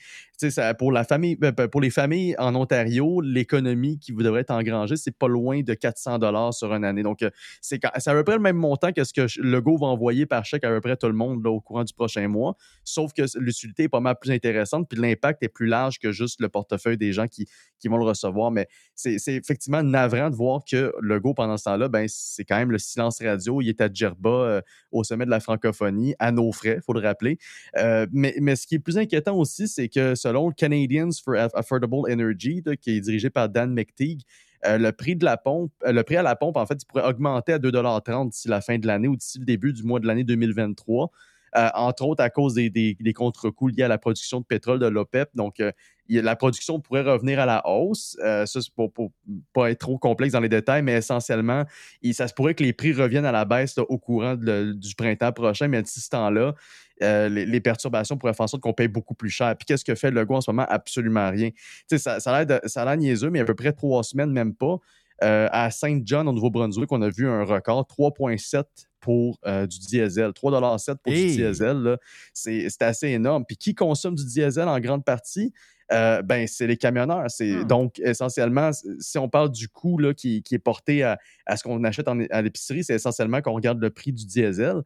Pour 0.77 0.91
la 0.91 1.03
famille 1.03 1.35
ben, 1.35 1.51
ben, 1.51 1.67
pour 1.67 1.81
les 1.81 1.89
familles 1.89 2.35
en 2.37 2.55
Ontario, 2.55 3.21
l'économie 3.21 3.99
qui 3.99 4.11
vous 4.11 4.23
devrait 4.23 4.41
être 4.41 4.51
engrangée, 4.51 4.95
c'est 4.95 5.17
pas 5.17 5.27
loin 5.27 5.61
de 5.61 5.73
400 5.73 6.19
dollars 6.19 6.53
sur 6.53 6.73
une 6.73 6.85
année. 6.85 7.03
Donc, 7.03 7.21
euh, 7.21 7.29
c'est 7.61 7.83
à 7.83 8.13
peu 8.13 8.23
près 8.23 8.35
le 8.35 8.41
même 8.41 8.57
montant 8.57 8.91
que 8.91 9.03
ce 9.03 9.13
que 9.13 9.27
Legault 9.39 9.77
va 9.77 9.87
envoyer 9.87 10.25
par 10.25 10.45
chèque 10.45 10.63
à 10.63 10.69
peu 10.69 10.81
près 10.81 10.97
tout 10.97 11.07
le 11.07 11.13
monde 11.13 11.45
au 11.47 11.59
courant 11.61 11.83
du 11.83 11.93
prochain 11.93 12.27
mois. 12.27 12.55
Sauf 12.83 13.13
que 13.13 13.23
l'utilité 13.39 13.83
est 13.83 13.89
pas 13.89 13.99
mal 13.99 14.15
plus 14.19 14.31
intéressante, 14.31 14.87
puis 14.89 14.99
l'impact 14.99 15.43
est 15.43 15.49
plus 15.49 15.67
large 15.67 15.99
que 15.99 16.11
juste 16.11 16.41
le 16.41 16.49
portefeuille 16.49 16.97
des 16.97 17.13
gens 17.13 17.27
qui, 17.27 17.47
qui 17.79 17.87
vont 17.87 17.97
le 17.97 18.05
recevoir. 18.05 18.51
Mais 18.51 18.67
c'est 18.95 19.19
c'est 19.19 19.35
effectivement 19.35 19.83
navrant 19.83 20.29
de 20.29 20.35
voir 20.35 20.61
que 20.69 20.93
Legault, 21.01 21.33
pendant 21.33 21.57
ce 21.57 21.65
temps-là, 21.65 21.87
ben, 21.87 22.07
c'est 22.09 22.45
quand 22.45 22.57
même 22.57 22.71
le 22.71 22.79
silence 22.79 23.21
radio. 23.21 23.61
Il 23.61 23.69
est 23.69 23.81
à 23.81 23.89
Djerba, 23.91 24.29
euh, 24.29 24.61
au 24.91 25.03
sommet 25.03 25.25
de 25.25 25.29
la 25.29 25.39
francophonie, 25.39 26.15
à 26.19 26.31
nos 26.31 26.51
frais, 26.51 26.75
il 26.77 26.81
faut 26.81 26.93
le 26.93 26.99
rappeler. 26.99 27.37
Euh, 27.77 28.05
mais, 28.11 28.35
mais 28.41 28.55
ce 28.55 28.67
qui 28.67 28.75
est 28.75 28.79
plus 28.79 28.97
inquiétant 28.97 29.35
aussi, 29.37 29.67
c'est 29.67 29.89
que 29.89 30.15
selon 30.15 30.32
le 30.33 30.53
Canadians 30.53 31.09
for 31.23 31.35
Aff- 31.35 31.53
Affordable 31.53 32.11
Energy, 32.11 32.63
qui 32.81 32.97
est 32.97 33.01
dirigé 33.01 33.29
par 33.29 33.49
Dan 33.49 33.73
McTeague, 33.73 34.21
euh, 34.65 34.73
euh, 34.73 34.77
le 34.77 34.91
prix 34.91 36.15
à 36.17 36.21
la 36.23 36.35
pompe, 36.35 36.57
en 36.57 36.65
fait, 36.65 36.81
il 36.81 36.85
pourrait 36.85 37.05
augmenter 37.05 37.53
à 37.53 37.59
2,30 37.59 38.29
d'ici 38.29 38.47
la 38.47 38.61
fin 38.61 38.77
de 38.77 38.87
l'année 38.87 39.07
ou 39.07 39.15
d'ici 39.15 39.39
le 39.39 39.45
début 39.45 39.73
du 39.73 39.83
mois 39.83 39.99
de 39.99 40.07
l'année 40.07 40.23
2023. 40.23 41.11
Euh, 41.55 41.69
entre 41.75 42.05
autres 42.05 42.23
à 42.23 42.29
cause 42.29 42.55
des, 42.55 42.69
des, 42.71 43.13
contre-coups 43.13 43.75
liés 43.75 43.83
à 43.83 43.87
la 43.87 43.99
production 43.99 44.39
de 44.39 44.45
pétrole 44.45 44.79
de 44.79 44.87
l'OPEP. 44.87 45.29
Donc, 45.35 45.59
euh, 45.59 45.71
la 46.09 46.35
production 46.35 46.79
pourrait 46.79 47.03
revenir 47.03 47.39
à 47.39 47.45
la 47.45 47.67
hausse. 47.67 48.17
Euh, 48.23 48.45
ça, 48.47 48.59
c'est 48.61 48.73
pour, 48.73 48.91
pour 48.91 49.11
pas 49.53 49.69
être 49.69 49.79
trop 49.79 49.99
complexe 49.99 50.33
dans 50.33 50.39
les 50.39 50.49
détails, 50.49 50.81
mais 50.81 50.93
essentiellement, 50.93 51.63
ça 52.11 52.27
se 52.27 52.33
pourrait 52.33 52.55
que 52.55 52.63
les 52.63 52.73
prix 52.73 52.91
reviennent 52.91 53.25
à 53.25 53.31
la 53.31 53.45
baisse 53.45 53.77
au 53.77 53.97
courant 53.99 54.35
du 54.35 54.95
printemps 54.95 55.31
prochain, 55.31 55.67
mais 55.67 55.81
d'ici 55.83 56.01
ce 56.01 56.09
temps-là, 56.09 56.55
les, 56.99 57.61
perturbations 57.61 58.17
pourraient 58.17 58.33
faire 58.33 58.45
en 58.45 58.47
sorte 58.47 58.63
qu'on 58.63 58.73
paye 58.73 58.87
beaucoup 58.87 59.13
plus 59.13 59.29
cher. 59.29 59.55
Puis 59.55 59.65
qu'est-ce 59.65 59.85
que 59.85 59.95
fait 59.95 60.09
Legault 60.11 60.35
en 60.35 60.41
ce 60.41 60.49
moment? 60.49 60.65
Absolument 60.69 61.29
rien. 61.29 61.51
Tu 61.51 61.59
sais, 61.87 61.97
ça, 61.99 62.19
ça 62.19 62.35
a 62.35 62.85
l'air 62.85 62.97
niaiseux, 62.97 63.29
mais 63.29 63.41
à 63.41 63.45
peu 63.45 63.55
près 63.55 63.73
trois 63.73 64.03
semaines, 64.03 64.31
même 64.31 64.55
pas. 64.55 64.77
À 65.21 65.69
Saint 65.71 66.01
John, 66.03 66.27
au 66.27 66.33
Nouveau-Brunswick, 66.33 66.91
on 66.91 67.01
a 67.01 67.09
vu 67.09 67.29
un 67.29 67.43
record 67.43 67.87
3,7 67.87 68.63
pour 69.03 69.37
euh, 69.45 69.67
du 69.67 69.79
diesel. 69.79 70.29
3,7 70.31 70.95
pour 71.03 71.11
Hey! 71.11 71.35
du 71.35 71.43
diesel, 71.43 71.97
c'est 72.33 72.81
assez 72.81 73.09
énorme. 73.09 73.43
Puis 73.45 73.57
qui 73.57 73.75
consomme 73.75 74.15
du 74.15 74.25
diesel 74.25 74.67
en 74.67 74.79
grande 74.79 75.03
partie? 75.03 75.53
Euh, 75.91 76.21
ben, 76.21 76.47
c'est 76.47 76.65
les 76.65 76.77
camionneurs. 76.77 77.25
C'est, 77.27 77.65
Donc, 77.65 77.99
essentiellement, 77.99 78.71
si 78.99 79.17
on 79.17 79.27
parle 79.27 79.51
du 79.51 79.67
coût 79.67 79.97
là, 79.99 80.13
qui, 80.13 80.41
qui 80.41 80.55
est 80.55 80.59
porté 80.59 81.03
à, 81.03 81.19
à 81.45 81.57
ce 81.57 81.63
qu'on 81.63 81.83
achète 81.83 82.07
en- 82.07 82.21
à 82.31 82.41
l'épicerie, 82.41 82.85
c'est 82.85 82.95
essentiellement 82.95 83.41
qu'on 83.41 83.51
regarde 83.53 83.79
le 83.81 83.89
prix 83.89 84.13
du 84.13 84.25
diesel. 84.25 84.77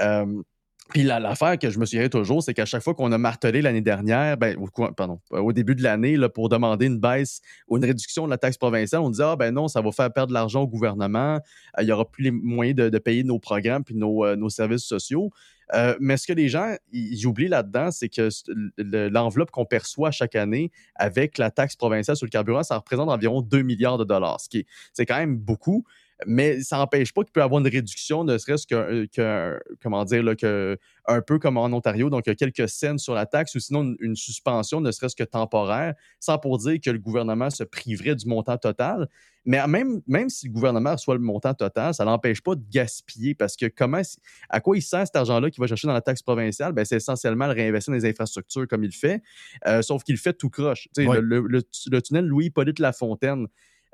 Euh, 0.00 0.42
puis 0.90 1.02
la- 1.02 1.20
l'affaire 1.20 1.58
que 1.58 1.70
je 1.70 1.78
me 1.78 1.84
souviens 1.86 2.08
toujours, 2.08 2.42
c'est 2.42 2.54
qu'à 2.54 2.64
chaque 2.66 2.82
fois 2.82 2.94
qu'on 2.94 3.10
a 3.12 3.18
martelé 3.18 3.62
l'année 3.62 3.80
dernière, 3.80 4.36
ben, 4.36 4.56
euh, 4.56 5.38
au 5.38 5.52
début 5.52 5.74
de 5.74 5.82
l'année, 5.82 6.16
pour 6.34 6.48
demander 6.48 6.86
une 6.86 6.98
baisse 6.98 7.40
ou 7.68 7.76
une 7.76 7.84
réduction 7.84 8.24
de 8.26 8.30
la 8.30 8.38
taxe 8.38 8.58
provinciale, 8.58 9.00
on 9.00 9.10
disait 9.10 9.24
Ah 9.24 9.36
ben 9.36 9.52
non, 9.54 9.68
ça 9.68 9.80
va 9.80 9.92
faire 9.92 10.12
perdre 10.12 10.28
de 10.28 10.34
l'argent 10.34 10.62
au 10.62 10.68
gouvernement, 10.68 11.36
Euh, 11.78 11.82
il 11.82 11.86
n'y 11.86 11.92
aura 11.92 12.04
plus 12.10 12.24
les 12.24 12.30
moyens 12.30 12.76
de, 12.76 12.88
de 12.88 12.98
payer 12.98 13.22
nos 13.24 13.38
programmes 13.38 13.84
puis 13.84 13.94
nos, 13.94 14.24
euh, 14.24 14.36
nos 14.36 14.48
services 14.50 14.84
sociaux. 14.84 15.30
Mais 16.00 16.16
ce 16.16 16.26
que 16.26 16.32
les 16.32 16.48
gens 16.48 16.74
ils 16.92 17.26
oublient 17.28 17.46
là-dedans, 17.46 17.92
c'est 17.92 18.08
que 18.08 18.28
l'enveloppe 19.08 19.52
qu'on 19.52 19.64
perçoit 19.64 20.10
chaque 20.10 20.34
année 20.34 20.72
avec 20.96 21.38
la 21.38 21.52
taxe 21.52 21.76
provinciale 21.76 22.16
sur 22.16 22.26
le 22.26 22.30
carburant, 22.30 22.64
ça 22.64 22.76
représente 22.76 23.08
environ 23.08 23.40
2 23.40 23.62
milliards 23.62 23.96
de 23.96 24.02
dollars, 24.02 24.40
ce 24.40 24.48
qui 24.48 24.66
est, 24.98 25.06
quand 25.06 25.16
même 25.18 25.36
beaucoup. 25.36 25.84
Mais 26.26 26.60
ça 26.62 26.76
n'empêche 26.78 27.12
pas 27.12 27.22
qu'il 27.22 27.32
peut 27.32 27.40
y 27.40 27.42
avoir 27.42 27.60
une 27.60 27.68
réduction, 27.68 28.24
ne 28.24 28.36
serait-ce 28.38 28.66
que, 28.66 29.06
que- 29.06 29.58
comment 29.82 30.04
dire, 30.04 30.22
là, 30.22 30.34
que, 30.34 30.76
un 31.06 31.20
peu 31.22 31.38
comme 31.38 31.56
en 31.56 31.66
Ontario, 31.66 32.10
donc 32.10 32.24
quelques 32.24 32.68
cents 32.68 32.98
sur 32.98 33.14
la 33.14 33.26
taxe, 33.26 33.54
ou 33.54 33.60
sinon 33.60 33.82
une, 33.82 33.96
une 34.00 34.16
suspension, 34.16 34.80
ne 34.80 34.90
serait-ce 34.90 35.16
que 35.16 35.24
temporaire, 35.24 35.94
sans 36.18 36.38
pour 36.38 36.58
dire 36.58 36.78
que 36.84 36.90
le 36.90 36.98
gouvernement 36.98 37.50
se 37.50 37.64
priverait 37.64 38.14
du 38.14 38.26
montant 38.26 38.56
total. 38.58 39.08
Mais 39.46 39.66
même, 39.66 40.02
même 40.06 40.28
si 40.28 40.48
le 40.48 40.52
gouvernement 40.52 40.92
reçoit 40.92 41.14
le 41.14 41.22
montant 41.22 41.54
total, 41.54 41.94
ça 41.94 42.04
n'empêche 42.04 42.42
pas 42.42 42.54
de 42.54 42.62
gaspiller 42.70 43.34
parce 43.34 43.56
que 43.56 43.66
comment, 43.66 44.02
à 44.50 44.60
quoi 44.60 44.76
il 44.76 44.82
sert 44.82 45.06
cet 45.06 45.16
argent-là 45.16 45.50
qu'il 45.50 45.60
va 45.62 45.66
chercher 45.66 45.86
dans 45.86 45.94
la 45.94 46.02
taxe 46.02 46.20
provinciale? 46.22 46.72
Ben, 46.74 46.84
c'est 46.84 46.96
essentiellement 46.96 47.46
le 47.46 47.52
réinvestir 47.54 47.92
dans 47.92 47.96
les 47.98 48.04
infrastructures 48.04 48.68
comme 48.68 48.84
il 48.84 48.92
fait, 48.92 49.22
euh, 49.66 49.80
sauf 49.80 50.02
qu'il 50.04 50.14
le 50.16 50.20
fait 50.20 50.34
tout 50.34 50.50
croche. 50.50 50.88
Le, 50.98 51.20
le- 51.20 51.40
le- 51.48 51.62
le 51.90 52.02
tunnel 52.02 52.26
Louis-Hippolyte 52.26 52.78
Lafontaine, 52.80 53.46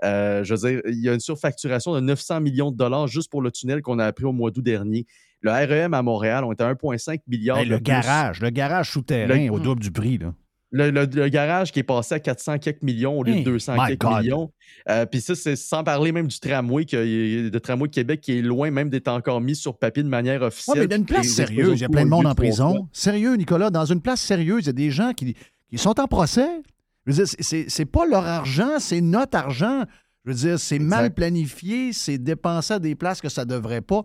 euh, 0.04 0.44
je 0.44 0.54
veux 0.54 0.68
dire, 0.70 0.80
il 0.86 1.00
y 1.02 1.08
a 1.08 1.14
une 1.14 1.20
surfacturation 1.20 1.94
de 1.94 2.00
900 2.00 2.40
millions 2.40 2.70
de 2.70 2.76
dollars 2.76 3.06
juste 3.08 3.30
pour 3.30 3.42
le 3.42 3.50
tunnel 3.50 3.82
qu'on 3.82 3.98
a 3.98 4.04
appris 4.06 4.24
au 4.24 4.32
mois 4.32 4.50
d'août 4.50 4.62
dernier. 4.62 5.06
Le 5.40 5.50
REM 5.50 5.94
à 5.94 6.02
Montréal, 6.02 6.44
on 6.44 6.52
est 6.52 6.60
à 6.60 6.72
1,5 6.72 7.20
milliard. 7.28 7.58
Hey, 7.58 7.66
de 7.66 7.70
le 7.70 7.76
plus. 7.76 7.84
garage, 7.84 8.40
le 8.40 8.50
garage 8.50 8.90
souterrain 8.90 9.46
Le- 9.46 9.50
au 9.52 9.58
double 9.58 9.80
du 9.80 9.90
prix. 9.90 10.18
Là. 10.18 10.34
Le, 10.72 10.90
le- 10.90 11.04
le 11.06 11.28
garage 11.28 11.70
qui 11.70 11.78
est 11.78 11.84
passé 11.84 12.16
à 12.16 12.20
400 12.20 12.58
quelques 12.58 12.82
millions 12.82 13.16
au 13.18 13.22
lieu 13.22 13.32
Hey, 13.34 13.44
de 13.44 13.50
200 13.52 13.74
my 13.78 13.86
quelques 13.86 14.00
God. 14.02 14.18
millions. 14.22 14.52
Euh, 14.90 15.06
Puis 15.06 15.20
ça, 15.20 15.34
c'est 15.36 15.54
sans 15.54 15.84
parler 15.84 16.10
même 16.10 16.26
du 16.26 16.38
tramway, 16.40 16.84
que, 16.84 16.96
le 16.96 17.58
tramway 17.60 17.88
de 17.88 17.94
Québec 17.94 18.20
qui 18.20 18.38
est 18.38 18.42
loin 18.42 18.70
même 18.72 18.90
d'être 18.90 19.08
encore 19.08 19.40
mis 19.40 19.54
sur 19.54 19.78
papier 19.78 20.02
de 20.02 20.08
manière 20.08 20.42
officielle. 20.42 20.80
mais 20.80 20.86
dans 20.88 20.96
une 20.96 21.04
puis 21.04 21.14
place 21.14 21.26
les 21.26 21.32
sérieuse, 21.32 21.78
il 21.78 21.82
y 21.82 21.84
a 21.84 21.88
plein 21.88 22.04
de 22.04 22.10
monde 22.10 22.26
en 22.26 22.34
prison. 22.34 22.88
Sérieux, 22.92 23.36
Nicolas, 23.36 23.70
dans 23.70 23.84
une 23.86 24.00
place 24.02 24.20
sérieuse, 24.20 24.64
il 24.64 24.66
y 24.66 24.70
a 24.70 24.72
des 24.72 24.90
gens 24.90 25.12
qui, 25.12 25.36
qui 25.70 25.78
sont 25.78 25.98
en 26.00 26.08
procès? 26.08 26.48
Je 27.06 27.12
veux 27.12 27.24
dire, 27.24 27.34
c'est- 27.40 27.84
pas 27.84 28.06
leur 28.06 28.24
argent, 28.26 28.78
c'est 28.78 29.00
notre 29.00 29.36
argent. 29.38 29.84
Je 30.24 30.30
veux 30.32 30.36
dire, 30.36 30.58
c'est 30.58 30.78
mal 30.80 31.14
planifié, 31.14 31.92
c'est 31.92 32.18
dépensé 32.18 32.74
à 32.74 32.78
des 32.80 32.94
places 32.96 33.20
que 33.20 33.28
ça 33.28 33.44
devrait 33.44 33.80
pas. 33.80 34.02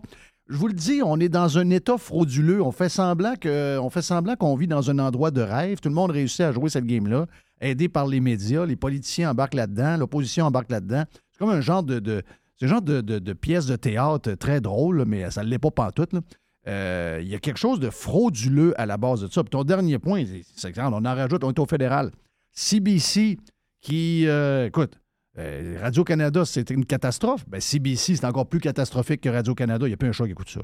Je 0.48 0.56
vous 0.56 0.68
le 0.68 0.72
dis, 0.74 1.00
on 1.04 1.18
est 1.18 1.28
dans 1.28 1.58
un 1.58 1.68
état 1.70 1.98
frauduleux. 1.98 2.62
On 2.62 2.72
fait 2.72 2.88
semblant 2.88 3.34
que, 3.40 3.78
on 3.78 3.90
fait 3.90 4.02
semblant 4.02 4.36
qu'on 4.36 4.54
vit 4.54 4.66
dans 4.68 4.90
un 4.90 4.98
endroit 4.98 5.30
de 5.30 5.40
rêve. 5.40 5.80
Tout 5.80 5.88
le 5.88 5.94
monde 5.94 6.10
réussit 6.10 6.42
à 6.42 6.52
jouer 6.52 6.68
cette 6.68 6.84
game-là, 6.86 7.26
aidé 7.60 7.88
par 7.88 8.06
les 8.06 8.20
médias. 8.20 8.66
Les 8.66 8.76
politiciens 8.76 9.30
embarquent 9.30 9.54
là-dedans, 9.54 9.96
l'opposition 9.96 10.44
embarque 10.46 10.70
là-dedans. 10.70 11.04
C'est 11.30 11.38
comme 11.38 11.50
un 11.50 11.60
genre 11.60 11.82
de, 11.82 11.98
de- 11.98 12.22
c'est 12.60 12.68
genre 12.68 12.82
de, 12.82 13.00
de- 13.00 13.18
de 13.18 13.32
pièce 13.32 13.66
de 13.66 13.76
théâtre 13.76 14.32
très 14.34 14.60
drôle, 14.60 15.04
mais 15.06 15.28
ça 15.30 15.42
ne 15.42 15.48
l'est 15.48 15.58
pas 15.58 15.70
pantoute. 15.70 16.10
euh, 16.68 17.18
il 17.20 17.26
y 17.28 17.34
a 17.34 17.38
quelque 17.40 17.58
chose 17.58 17.80
de 17.80 17.90
frauduleux 17.90 18.72
à 18.80 18.86
la 18.86 18.96
base 18.96 19.22
de 19.22 19.26
ça. 19.32 19.42
Puis 19.42 19.50
ton 19.50 19.64
dernier 19.64 19.98
point, 19.98 20.22
c'est- 20.56 20.78
on 20.78 20.92
en 21.04 21.14
rajoute, 21.14 21.42
on 21.42 21.50
est 21.50 21.58
au 21.58 21.66
fédéral. 21.66 22.12
CBC 22.52 23.38
qui, 23.80 24.26
euh, 24.26 24.66
écoute, 24.66 24.98
euh, 25.38 25.78
Radio-Canada, 25.80 26.44
c'était 26.44 26.74
une 26.74 26.84
catastrophe. 26.84 27.44
Ben, 27.48 27.60
CBC, 27.60 28.16
c'est 28.16 28.24
encore 28.26 28.48
plus 28.48 28.60
catastrophique 28.60 29.22
que 29.22 29.28
Radio-Canada. 29.28 29.86
Il 29.86 29.90
n'y 29.90 29.94
a 29.94 29.96
plus 29.96 30.08
un 30.08 30.12
choix 30.12 30.26
qui 30.26 30.32
écoute 30.32 30.50
ça. 30.50 30.60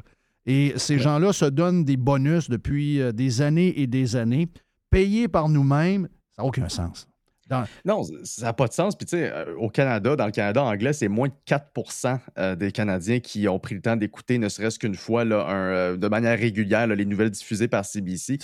Et 0.46 0.72
ces 0.76 0.98
gens-là 0.98 1.32
se 1.32 1.44
donnent 1.46 1.84
des 1.84 1.96
bonus 1.96 2.48
depuis 2.48 3.00
euh, 3.00 3.12
des 3.12 3.42
années 3.42 3.80
et 3.80 3.86
des 3.86 4.16
années, 4.16 4.48
payés 4.90 5.28
par 5.28 5.48
nous-mêmes. 5.48 6.08
Ça 6.36 6.42
n'a 6.42 6.48
aucun 6.48 6.68
sens. 6.68 7.06
Dans- 7.48 7.64
Non, 7.86 8.02
ça 8.24 8.42
n'a 8.46 8.52
pas 8.52 8.68
de 8.68 8.74
sens. 8.74 8.94
Puis, 8.94 9.06
tu 9.06 9.16
sais, 9.16 9.32
au 9.58 9.70
Canada, 9.70 10.16
dans 10.16 10.26
le 10.26 10.32
Canada 10.32 10.62
anglais, 10.62 10.92
c'est 10.92 11.08
moins 11.08 11.28
de 11.28 11.34
4% 11.46 12.18
euh, 12.36 12.54
des 12.54 12.72
Canadiens 12.72 13.20
qui 13.20 13.48
ont 13.48 13.58
pris 13.58 13.74
le 13.74 13.80
temps 13.80 13.96
d'écouter, 13.96 14.36
ne 14.38 14.50
serait-ce 14.50 14.78
qu'une 14.78 14.94
fois, 14.94 15.24
là, 15.24 15.46
un, 15.48 15.96
de 15.96 16.08
manière 16.08 16.38
régulière, 16.38 16.86
là, 16.86 16.94
les 16.94 17.06
nouvelles 17.06 17.30
diffusées 17.30 17.68
par 17.68 17.86
CBC. 17.86 18.36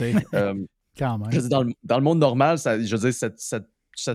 Dans, 1.49 1.63
le, 1.63 1.73
dans 1.83 1.97
le 1.99 2.05
monde 2.05 2.19
normal, 2.19 2.59
je 2.59 2.97
veux 2.97 3.13
cette, 3.13 3.39
cette- 3.41 3.69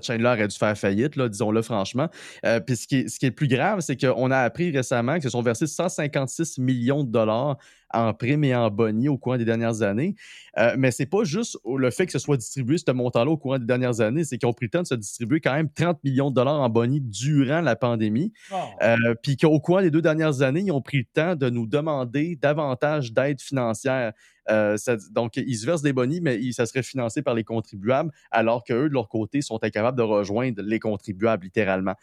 chaîne-là 0.05 0.33
aurait 0.33 0.47
dû 0.47 0.57
faire 0.57 0.77
faillite, 0.77 1.17
disons-le 1.17 1.61
franchement. 1.61 2.09
Euh, 2.45 2.59
puis 2.59 2.75
ce 2.75 2.85
qui, 2.85 2.95
est, 2.97 3.07
ce 3.07 3.17
qui 3.17 3.25
est 3.27 3.31
plus 3.31 3.47
grave, 3.47 3.79
c'est 3.79 3.95
qu'on 3.95 4.29
a 4.29 4.37
appris 4.39 4.71
récemment 4.71 5.15
que 5.17 5.23
se 5.23 5.29
sont 5.29 5.41
versés 5.41 5.67
156 5.67 6.57
millions 6.57 7.03
de 7.05 7.09
dollars 7.11 7.57
en 7.93 8.13
primes 8.13 8.43
et 8.43 8.55
en 8.55 8.69
bonnies 8.69 9.09
au 9.09 9.17
courant 9.17 9.37
des 9.37 9.45
dernières 9.45 9.81
années. 9.81 10.15
Euh, 10.57 10.75
mais 10.77 10.91
c'est 10.91 11.05
pas 11.05 11.23
juste 11.23 11.57
le 11.65 11.89
fait 11.91 12.05
que 12.05 12.11
ce 12.11 12.19
soit 12.19 12.37
distribué, 12.37 12.77
ce 12.77 12.91
montant-là, 12.91 13.31
au 13.31 13.37
courant 13.37 13.57
des 13.59 13.65
dernières 13.65 14.01
années, 14.01 14.23
c'est 14.23 14.37
qu'ils 14.37 14.47
ont 14.47 14.53
pris 14.53 14.65
le 14.65 14.71
temps 14.71 14.81
de 14.81 14.87
se 14.87 14.95
distribuer 14.95 15.39
quand 15.41 15.53
même 15.53 15.69
30 15.71 16.03
millions 16.03 16.29
de 16.29 16.35
dollars 16.35 16.59
en 16.59 16.69
bonnies 16.69 17.01
durant 17.01 17.61
la 17.61 17.75
pandémie. 17.75 18.33
Euh, 18.81 19.15
Puis 19.23 19.37
qu'au 19.37 19.59
courant 19.59 19.81
des 19.81 19.91
deux 19.91 20.01
dernières 20.01 20.41
années, 20.41 20.61
ils 20.61 20.71
ont 20.71 20.81
pris 20.81 20.97
le 20.99 21.05
temps 21.13 21.35
de 21.35 21.49
nous 21.49 21.67
demander 21.67 22.35
davantage 22.41 23.13
d'aide 23.13 23.41
financière. 23.41 24.13
Euh, 24.49 24.77
ça- 24.77 24.95
donc, 25.11 25.37
ils 25.37 25.55
se 25.57 25.65
versent 25.65 25.83
des 25.83 25.93
bonnies, 25.93 26.21
mais 26.21 26.37
ils- 26.39 26.53
ça 26.53 26.65
serait 26.65 26.81
financé 26.81 27.21
par 27.21 27.35
les 27.35 27.43
contribuables, 27.43 28.11
alors 28.31 28.63
qu'eux, 28.63 28.89
de 28.89 28.93
leur 28.93 29.07
côté, 29.07 29.41
sont 29.43 29.63
incapables 29.63 29.97
de 29.97 30.01
rejoindre 30.03 30.63
les 30.63 30.79
contribuables, 30.79 31.43
littéralement. 31.43 31.93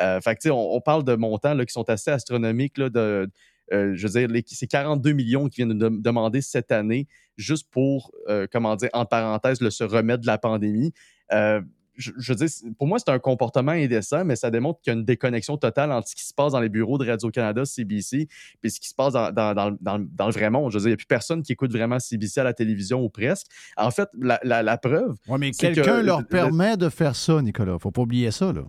Euh, 0.00 0.20
fait 0.20 0.36
que, 0.36 0.40
tu 0.42 0.48
sais, 0.48 0.50
on, 0.52 0.74
on 0.74 0.80
parle 0.80 1.02
de 1.02 1.16
montants 1.16 1.54
là, 1.54 1.64
qui 1.66 1.72
sont 1.72 1.88
assez 1.90 2.10
astronomiques. 2.12 2.78
Là, 2.78 2.90
de, 2.90 3.28
euh, 3.72 3.92
je 3.94 4.06
veux 4.06 4.26
dire, 4.26 4.42
c'est 4.46 4.66
42 4.66 5.12
millions 5.12 5.48
qui 5.48 5.56
viennent 5.62 5.76
de 5.76 5.88
dem- 5.88 6.00
demander 6.02 6.40
cette 6.40 6.72
année 6.72 7.06
juste 7.36 7.68
pour, 7.70 8.12
euh, 8.28 8.46
comment 8.50 8.76
dire, 8.76 8.90
entre 8.92 9.10
parenthèses, 9.10 9.60
le 9.60 9.70
se 9.70 9.84
remettre 9.84 10.22
de 10.22 10.26
la 10.26 10.38
pandémie. 10.38 10.92
Euh, 11.32 11.60
je, 11.98 12.12
je 12.18 12.32
veux 12.34 12.36
dire, 12.36 12.48
pour 12.78 12.86
moi, 12.86 12.98
c'est 12.98 13.10
un 13.10 13.18
comportement 13.18 13.72
indécent, 13.72 14.22
mais 14.22 14.36
ça 14.36 14.50
démontre 14.50 14.80
qu'il 14.82 14.92
y 14.92 14.96
a 14.96 14.98
une 14.98 15.04
déconnexion 15.06 15.56
totale 15.56 15.90
entre 15.92 16.08
ce 16.08 16.14
qui 16.14 16.24
se 16.26 16.34
passe 16.34 16.52
dans 16.52 16.60
les 16.60 16.68
bureaux 16.68 16.98
de 16.98 17.06
Radio-Canada, 17.08 17.64
CBC, 17.64 18.28
puis 18.60 18.70
ce 18.70 18.78
qui 18.80 18.88
se 18.90 18.94
passe 18.94 19.14
dans, 19.14 19.32
dans- 19.32 19.54
dans 19.80 19.96
le- 19.96 20.06
dans 20.12 20.28
vrai 20.28 20.50
monde. 20.50 20.70
Je 20.72 20.76
veux 20.76 20.80
dire, 20.82 20.88
il 20.88 20.90
n'y 20.90 20.94
a 20.94 20.98
plus 20.98 21.06
personne 21.06 21.42
qui 21.42 21.52
écoute 21.52 21.72
vraiment 21.72 21.98
CBC 21.98 22.40
à 22.40 22.44
la 22.44 22.52
télévision 22.52 23.00
ou 23.02 23.08
presque. 23.08 23.46
En 23.78 23.90
fait, 23.90 24.10
la, 24.20 24.38
la- 24.44 24.62
la 24.62 24.76
preuve. 24.76 25.14
Ouais, 25.26 25.38
mais 25.38 25.52
que 25.52 25.56
quelqu'un 25.56 26.00
le- 26.00 26.06
leur 26.06 26.18
le- 26.20 26.26
permet 26.26 26.76
de 26.76 26.90
faire 26.90 27.16
ça, 27.16 27.40
Nicolas. 27.40 27.78
faut 27.78 27.90
pas 27.92 28.02
oublier 28.02 28.30
ça, 28.30 28.52
là. 28.52 28.64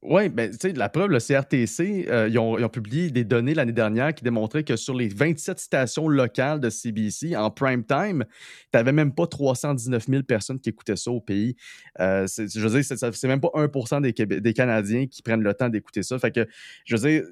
Oui, 0.00 0.28
ben, 0.28 0.48
tu 0.52 0.58
sais, 0.60 0.72
la 0.74 0.88
preuve, 0.88 1.10
le 1.10 1.18
CRTC, 1.18 2.06
euh, 2.08 2.28
ils, 2.28 2.38
ont, 2.38 2.68
publié 2.68 3.10
des 3.10 3.24
données 3.24 3.52
l'année 3.52 3.72
dernière 3.72 4.14
qui 4.14 4.22
démontraient 4.22 4.62
que 4.62 4.76
sur 4.76 4.94
les 4.94 5.08
27 5.08 5.58
stations 5.58 6.06
locales 6.06 6.60
de 6.60 6.70
CBC, 6.70 7.34
en 7.36 7.50
prime 7.50 7.84
time, 7.84 8.24
tu 8.30 8.68
n'avais 8.74 8.92
même 8.92 9.12
pas 9.12 9.26
319 9.26 10.06
000 10.06 10.22
personnes 10.22 10.60
qui 10.60 10.68
écoutaient 10.68 10.94
ça 10.94 11.10
au 11.10 11.20
pays. 11.20 11.56
Euh, 11.98 12.28
je 12.28 12.60
veux 12.60 12.80
dire, 12.80 12.84
c'est- 12.84 13.24
même 13.26 13.40
pas 13.40 13.50
1 13.54 14.00
des, 14.00 14.12
Québé- 14.12 14.40
des 14.40 14.52
Canadiens 14.52 15.06
qui 15.08 15.20
prennent 15.20 15.42
le 15.42 15.52
temps 15.52 15.68
d'écouter 15.68 16.04
ça. 16.04 16.16
Fait 16.20 16.30
que, 16.30 16.46
je 16.84 16.94
veux 16.96 17.08
dire, 17.08 17.24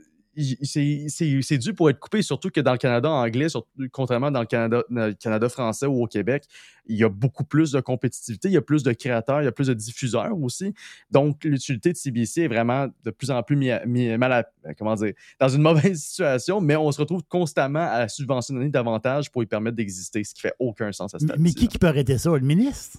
c'est- 0.63 1.59
dû 1.59 1.75
pour 1.75 1.91
être 1.91 1.99
coupé, 1.99 2.23
surtout 2.23 2.51
que 2.51 2.61
dans 2.61 2.73
le 2.73 2.79
Canada 2.79 3.11
anglais, 3.11 3.49
surtout- 3.49 3.69
contrairement 3.93 4.31
dans 4.31 4.41
le 4.41 4.47
Canada, 4.47 4.83
dans 4.91 5.07
le 5.07 5.15
Canada 5.15 5.49
français 5.49 5.87
ou 5.87 6.03
au 6.03 6.07
Québec, 6.07 6.45
il 6.87 6.97
y 6.97 7.05
a 7.05 7.09
beaucoup 7.09 7.45
plus 7.45 7.73
de 7.73 7.81
compétitivité, 7.81 8.49
il 8.49 8.55
y 8.55 8.57
a 8.57 8.63
plus 8.63 8.83
de 8.83 8.93
créateurs, 8.93 9.43
il 9.43 9.45
y 9.45 9.49
a 9.49 9.53
plus 9.53 9.67
de 9.69 9.75
diffuseurs 9.75 10.37
aussi. 10.41 10.73
Donc, 11.11 11.43
l'utilité 11.45 11.93
de 11.93 11.97
CBC 11.97 12.43
est 12.43 12.49
vraiment 12.49 12.87
de 13.05 13.11
plus 13.11 13.31
en 13.31 13.43
plus 13.43 13.57
mis, 13.57 13.71
à- 13.71 13.85
mis 13.87 14.17
mal 14.19 14.33
à, 14.33 14.75
comment 14.75 14.95
dire, 14.95 15.13
dans 15.41 15.49
une 15.49 15.63
mauvaise 15.95 16.01
situation, 16.03 16.61
mais 16.61 16.77
on 16.77 16.93
se 16.93 17.01
retrouve 17.01 17.23
constamment 17.29 17.89
à 17.91 18.09
subventionner 18.09 18.69
davantage 18.69 19.31
pour 19.31 19.41
lui 19.43 19.47
permettre 19.47 19.77
d'exister, 19.77 20.23
ce 20.23 20.35
qui 20.35 20.43
fait 20.43 20.55
aucun 20.59 20.93
sens 20.93 21.15
à 21.15 21.19
ce 21.19 21.25
Mais 21.39 21.51
qui 21.53 21.67
qui 21.69 21.79
peut 21.79 21.89
arrêter 21.89 22.19
ça? 22.19 22.31
Le 22.31 22.41
ministre? 22.41 22.99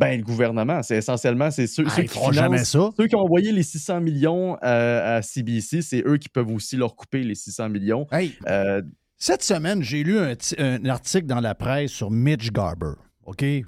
Ben, 0.00 0.16
le 0.18 0.24
gouvernement, 0.24 0.82
c'est 0.82 0.96
essentiellement 0.96 1.50
c'est 1.50 1.66
ceux, 1.66 1.84
Ah, 1.86 1.90
ceux 1.90 2.02
qui 2.02 2.08
feront 2.08 2.30
financent- 2.30 2.34
jamais 2.36 2.64
ça. 2.64 2.90
Ceux 2.96 3.06
qui 3.06 3.14
ont 3.14 3.20
envoyé 3.20 3.52
les 3.52 3.62
600 3.62 4.00
millions 4.00 4.56
euh, 4.64 5.18
à 5.18 5.22
CBC, 5.22 5.82
c'est 5.82 6.02
eux 6.06 6.16
qui 6.16 6.28
peuvent 6.28 6.50
aussi 6.50 6.76
leur 6.76 6.96
couper 6.96 7.22
les 7.22 7.34
600 7.34 7.68
millions. 7.68 8.06
Euh, 8.48 8.82
Cette 9.18 9.42
semaine, 9.42 9.82
j'ai 9.82 10.02
lu 10.02 10.18
un, 10.18 10.34
ti- 10.34 10.56
un 10.58 10.82
article 10.86 11.26
dans 11.26 11.40
la 11.40 11.54
presse 11.54 11.90
sur 11.92 12.10
Mitch 12.10 12.50
Garber. 12.50 12.92
OK? 13.26 13.42
J'ai 13.42 13.64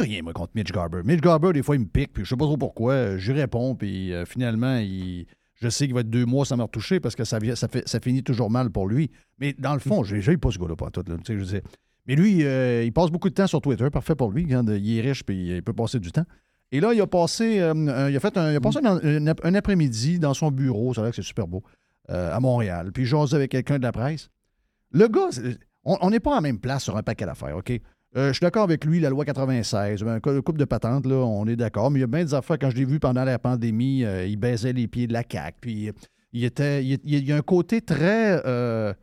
rien, 0.00 0.22
moi, 0.22 0.32
contre 0.32 0.52
Mitch 0.54 0.70
Garber. 0.72 1.00
Mitch 1.04 1.20
Garber, 1.20 1.52
des 1.52 1.62
fois, 1.62 1.74
il 1.76 1.80
me 1.80 1.86
pique, 1.86 2.12
puis 2.12 2.24
je 2.24 2.30
sais 2.30 2.36
pas 2.36 2.44
trop 2.44 2.56
pourquoi. 2.56 3.16
Je 3.18 3.32
réponds, 3.32 3.74
puis 3.74 4.12
euh, 4.12 4.24
finalement, 4.24 4.78
il- 4.78 5.26
je 5.54 5.68
sais 5.68 5.86
qu'il 5.86 5.94
va 5.94 6.00
être 6.02 6.10
deux 6.10 6.24
mois 6.26 6.44
sans 6.44 6.56
me 6.56 6.62
retoucher 6.62 7.00
parce 7.00 7.16
que 7.16 7.24
ça, 7.24 7.38
ça, 7.56 7.66
fait, 7.68 7.88
ça 7.88 7.98
finit 7.98 8.22
toujours 8.22 8.50
mal 8.50 8.70
pour 8.70 8.86
lui. 8.88 9.10
Mais 9.38 9.54
dans 9.58 9.72
le 9.74 9.80
fond, 9.80 10.04
j'ai 10.04 10.20
j'ai 10.20 10.36
pas 10.36 10.50
ce 10.50 10.58
gars-là, 10.58 10.76
pas 10.76 10.90
tout. 10.90 11.02
Là, 11.08 11.16
je 11.28 11.42
sais. 11.44 11.62
Mais 12.06 12.14
lui, 12.16 12.44
euh, 12.44 12.82
il 12.84 12.92
passe 12.92 13.10
beaucoup 13.10 13.28
de 13.28 13.34
temps 13.34 13.46
sur 13.46 13.60
Twitter. 13.60 13.88
Parfait 13.90 14.14
pour 14.14 14.30
lui. 14.30 14.46
quand 14.46 14.64
il 14.68 14.98
est 14.98 15.00
riche, 15.00 15.24
puis 15.24 15.56
il 15.56 15.62
peut 15.62 15.72
passer 15.72 15.98
du 15.98 16.12
temps. 16.12 16.24
Et 16.72 16.80
là, 16.80 16.92
il 16.94 17.00
a 17.00 17.06
passé, 17.06 17.60
euh, 17.60 17.72
un- 17.74 18.08
il 18.10 18.16
a 18.16 18.20
fait 18.20 18.36
un, 18.36 18.52
il 18.52 18.56
a 18.56 18.60
passé 18.60 18.78
un, 18.84 18.96
un- 18.96 19.34
un 19.42 19.54
après-midi 19.54 20.18
dans 20.18 20.34
son 20.34 20.50
bureau. 20.50 20.92
C'est 20.94 21.00
vrai 21.00 21.10
que 21.10 21.16
c'est 21.16 21.22
super 21.22 21.46
beau. 21.46 21.62
euh, 22.10 22.32
à 22.32 22.38
Montréal. 22.38 22.92
Puis 22.92 23.04
jasait 23.04 23.34
avec 23.34 23.50
quelqu'un 23.50 23.78
de 23.78 23.82
la 23.82 23.90
presse. 23.90 24.30
Le 24.92 25.08
gars, 25.08 25.28
on 25.84 26.08
n'est 26.10 26.20
pas 26.20 26.36
en 26.36 26.40
même 26.40 26.60
place 26.60 26.84
sur 26.84 26.96
un 26.96 27.02
paquet 27.02 27.26
d'affaires, 27.26 27.56
OK? 27.56 27.70
Euh, 28.16 28.28
je 28.28 28.32
suis 28.34 28.40
d'accord 28.44 28.62
avec 28.62 28.84
lui, 28.84 29.00
la 29.00 29.10
loi 29.10 29.24
96, 29.24 30.04
un 30.04 30.20
cou- 30.20 30.40
couple 30.42 30.60
de 30.60 30.64
patentes, 30.64 31.04
là, 31.06 31.16
on 31.16 31.46
est 31.48 31.56
d'accord, 31.56 31.90
mais 31.90 31.98
il 31.98 32.02
y 32.02 32.04
a 32.04 32.06
bien 32.06 32.24
des 32.24 32.32
affaires, 32.32 32.58
quand 32.60 32.70
je 32.70 32.76
l'ai 32.76 32.84
vu 32.84 33.00
pendant 33.00 33.24
la 33.24 33.38
pandémie, 33.40 34.04
euh, 34.04 34.24
il 34.24 34.36
baisait 34.36 34.72
les 34.72 34.86
pieds 34.86 35.08
de 35.08 35.12
la 35.12 35.22
CAQ, 35.28 35.56
puis 35.60 35.88
euh, 35.88 35.92
il, 36.32 36.44
était, 36.44 36.84
il, 36.84 36.98
il 37.02 37.26
y 37.26 37.32
a 37.32 37.36
un 37.36 37.42
côté 37.42 37.80
très, 37.82 38.40
euh, 38.46 38.94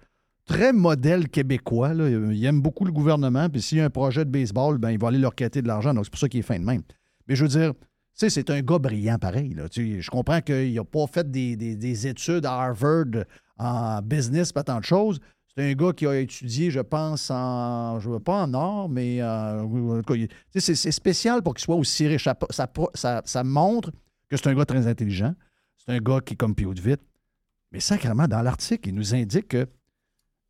très 0.45 0.73
modèle 0.73 1.29
québécois, 1.29 1.93
là. 1.93 2.09
il 2.09 2.43
aime 2.45 2.61
beaucoup 2.61 2.85
le 2.85 2.91
gouvernement, 2.91 3.49
puis 3.49 3.61
s'il 3.61 3.77
y 3.77 3.81
a 3.81 3.85
un 3.85 3.89
projet 3.89 4.25
de 4.25 4.29
baseball, 4.29 4.77
ben, 4.77 4.89
il 4.91 4.99
va 4.99 5.07
aller 5.09 5.17
leur 5.19 5.35
quêter 5.35 5.61
de 5.61 5.67
l'argent, 5.67 5.93
donc 5.93 6.05
c'est 6.05 6.11
pour 6.11 6.19
ça 6.19 6.27
qu'il 6.29 6.39
est 6.39 6.43
fin 6.43 6.59
de 6.59 6.65
même. 6.65 6.81
Mais 7.27 7.35
je 7.35 7.43
veux 7.45 7.49
dire, 7.49 7.73
c'est 8.13 8.49
un 8.49 8.61
gars 8.61 8.79
brillant 8.79 9.17
pareil. 9.17 9.53
Là. 9.53 9.63
Je 9.73 10.09
comprends 10.09 10.41
qu'il 10.41 10.73
n'a 10.73 10.83
pas 10.83 11.07
fait 11.07 11.29
des, 11.31 11.55
des- 11.55 11.75
des 11.75 12.07
études 12.07 12.45
à 12.45 12.53
Harvard 12.61 13.05
en 13.57 14.01
business, 14.01 14.51
pas 14.51 14.63
tant 14.63 14.79
de 14.79 14.83
choses. 14.85 15.19
C'est 15.55 15.71
un 15.71 15.73
gars 15.73 15.93
qui 15.93 16.05
a 16.07 16.19
étudié, 16.19 16.71
je 16.71 16.79
pense, 16.79 17.29
en. 17.31 17.99
Je 17.99 18.09
veux 18.09 18.19
pas 18.19 18.43
en 18.43 18.53
or, 18.53 18.89
mais. 18.89 19.21
euh, 19.21 20.01
c'est 20.55 20.91
spécial 20.91 21.41
pour 21.43 21.53
qu'il 21.53 21.63
soit 21.63 21.75
aussi 21.75 22.07
riche. 22.07 22.23
Ça, 22.23 22.35
ça- 22.49 22.67
ça- 22.95 23.21
montre 23.43 23.91
que 24.29 24.35
c'est 24.37 24.47
un 24.47 24.55
gars 24.55 24.65
très 24.65 24.87
intelligent. 24.87 25.33
C'est 25.77 25.91
un 25.93 25.99
gars 25.99 26.19
qui 26.21 26.35
de 26.73 26.81
vite. 26.81 27.01
Mais 27.71 27.79
sacrément, 27.79 28.27
dans 28.27 28.41
l'article, 28.41 28.89
il 28.89 28.95
nous 28.95 29.13
indique 29.15 29.47
que 29.49 29.67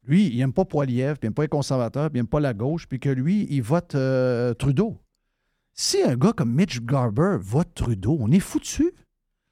lui, 0.05 0.27
il 0.27 0.38
n'aime 0.38 0.53
pas 0.53 0.65
Poiliev, 0.65 1.17
il 1.21 1.25
n'aime 1.25 1.34
pas 1.34 1.43
les 1.43 1.47
conservateurs, 1.47 2.09
il 2.13 2.17
n'aime 2.17 2.27
pas 2.27 2.39
la 2.39 2.53
gauche, 2.53 2.88
puis 2.88 2.99
que 2.99 3.09
lui, 3.09 3.47
il 3.49 3.61
vote 3.61 3.95
euh, 3.95 4.53
Trudeau. 4.53 4.99
Si 5.73 6.01
un 6.03 6.15
gars 6.15 6.34
comme 6.34 6.53
Mitch 6.53 6.81
Garber 6.81 7.38
vote 7.39 7.73
Trudeau, 7.73 8.17
on 8.19 8.31
est 8.31 8.39
foutu. 8.39 8.93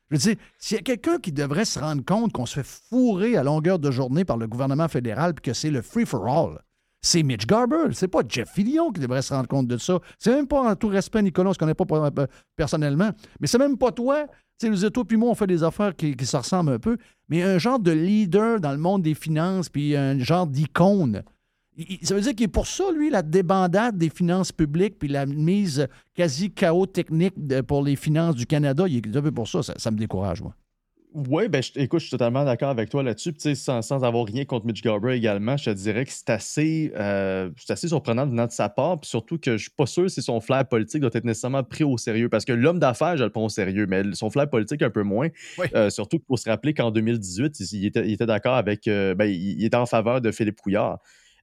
Je 0.09 0.15
veux 0.15 0.19
dire, 0.19 0.35
s'il 0.57 0.77
y 0.77 0.79
a 0.79 0.83
quelqu'un 0.83 1.19
qui 1.19 1.31
devrait 1.31 1.65
se 1.65 1.79
rendre 1.79 2.03
compte 2.03 2.33
qu'on 2.33 2.45
se 2.45 2.61
fait 2.61 2.67
fourrer 2.89 3.37
à 3.37 3.43
longueur 3.43 3.79
de 3.79 3.89
journée 3.91 4.25
par 4.25 4.37
le 4.37 4.45
gouvernement 4.45 4.89
fédéral 4.89 5.33
puis 5.33 5.41
que 5.41 5.53
c'est 5.53 5.71
le 5.71 5.81
free-for-all, 5.81 6.61
c'est 7.01 7.23
Mitch 7.23 7.47
Garber. 7.47 7.93
C'est 7.93 8.07
pas 8.07 8.21
Jeff 8.27 8.49
Fillion 8.49 8.91
qui 8.91 9.01
devrait 9.01 9.21
se 9.21 9.33
rendre 9.33 9.47
compte 9.47 9.67
de 9.67 9.77
ça. 9.77 9.99
C'est 10.19 10.35
même 10.35 10.47
pas 10.47 10.61
en 10.61 10.75
tout 10.75 10.89
respect, 10.89 11.21
Nicolas, 11.21 11.49
on 11.49 11.53
se 11.53 11.57
connaît 11.57 11.73
pas 11.73 11.85
euh, 11.89 12.27
personnellement. 12.55 13.11
Mais 13.39 13.47
c'est 13.47 13.57
même 13.57 13.77
pas 13.77 13.91
toi. 13.91 14.27
Tu 14.61 14.77
sais, 14.77 14.91
toi 14.91 15.03
puis 15.05 15.17
moi, 15.17 15.29
on 15.29 15.35
fait 15.35 15.47
des 15.47 15.63
affaires 15.63 15.95
qui, 15.95 16.15
qui 16.15 16.25
se 16.25 16.38
ressemblent 16.38 16.73
un 16.73 16.79
peu. 16.79 16.97
Mais 17.29 17.41
un 17.41 17.57
genre 17.57 17.79
de 17.79 17.91
leader 17.91 18.59
dans 18.59 18.71
le 18.71 18.77
monde 18.77 19.01
des 19.01 19.15
finances 19.15 19.69
puis 19.69 19.95
un 19.95 20.19
genre 20.19 20.45
d'icône. 20.45 21.23
Ça 22.03 22.13
veut 22.13 22.21
dire 22.21 22.35
qu'il 22.35 22.43
est 22.43 22.49
pour 22.49 22.67
ça, 22.67 22.83
lui, 22.91 23.09
la 23.09 23.21
débandade 23.21 23.97
des 23.97 24.09
finances 24.09 24.51
publiques 24.51 24.99
puis 24.99 25.07
la 25.07 25.25
mise 25.25 25.88
quasi 26.13 26.51
chaos 26.51 26.85
technique 26.85 27.33
pour 27.65 27.81
les 27.81 27.95
finances 27.95 28.35
du 28.35 28.45
Canada. 28.45 28.85
Il 28.88 28.97
est 28.97 29.17
un 29.17 29.21
peu 29.21 29.31
pour. 29.31 29.47
Ça, 29.47 29.61
ça 29.63 29.91
me 29.91 29.97
décourage, 29.97 30.41
moi. 30.41 30.53
Oui, 31.13 31.49
ben, 31.49 31.61
je- 31.61 31.71
écoute, 31.75 31.99
je 31.99 32.05
suis 32.05 32.11
totalement 32.11 32.45
d'accord 32.45 32.69
avec 32.69 32.89
toi 32.89 33.03
là-dessus. 33.03 33.33
Sans, 33.55 33.81
sans 33.81 34.03
avoir 34.05 34.25
rien 34.25 34.45
contre 34.45 34.65
Mitch 34.65 34.81
Garber 34.81 35.13
également, 35.13 35.57
je 35.57 35.65
te 35.65 35.69
dirais 35.75 36.05
que 36.05 36.11
c'est 36.11 36.29
assez, 36.29 36.93
euh, 36.95 37.49
assez 37.67 37.89
surprenant 37.89 38.25
venant 38.25 38.45
de 38.45 38.51
sa 38.51 38.69
part. 38.69 38.97
Puis 39.01 39.09
surtout 39.09 39.38
que 39.38 39.57
je 39.57 39.63
suis 39.63 39.71
pas 39.75 39.85
sûr 39.85 40.09
si 40.09 40.21
son 40.21 40.39
flair 40.39 40.65
politique 40.65 41.01
doit 41.01 41.09
être 41.13 41.25
nécessairement 41.25 41.63
pris 41.65 41.83
au 41.83 41.97
sérieux. 41.97 42.29
Parce 42.29 42.45
que 42.45 42.53
l'homme 42.53 42.79
d'affaires, 42.79 43.17
je 43.17 43.25
le 43.25 43.29
prends 43.29 43.43
au 43.43 43.49
sérieux, 43.49 43.88
mais 43.89 44.03
son 44.13 44.29
flair 44.29 44.49
politique 44.49 44.81
un 44.83 44.89
peu 44.89 45.03
moins. 45.03 45.27
Euh, 45.75 45.89
surtout 45.89 46.17
qu'il 46.17 46.27
faut 46.27 46.38
se 46.38 46.49
rappeler 46.49 46.73
qu'en 46.73 46.91
2018, 46.91 47.59
il, 47.59 47.65
il 47.79 47.85
était, 47.88 48.07
il 48.07 48.13
était 48.13 48.25
d'accord 48.25 48.55
avec. 48.55 48.88
euh, 48.88 49.13
ben, 49.13 49.25
il, 49.25 49.59
il 49.59 49.65
était 49.65 49.75
en 49.75 49.85
faveur 49.85 50.21
de 50.21 50.31
Philippe 50.31 50.61
Couillard. 50.61 50.99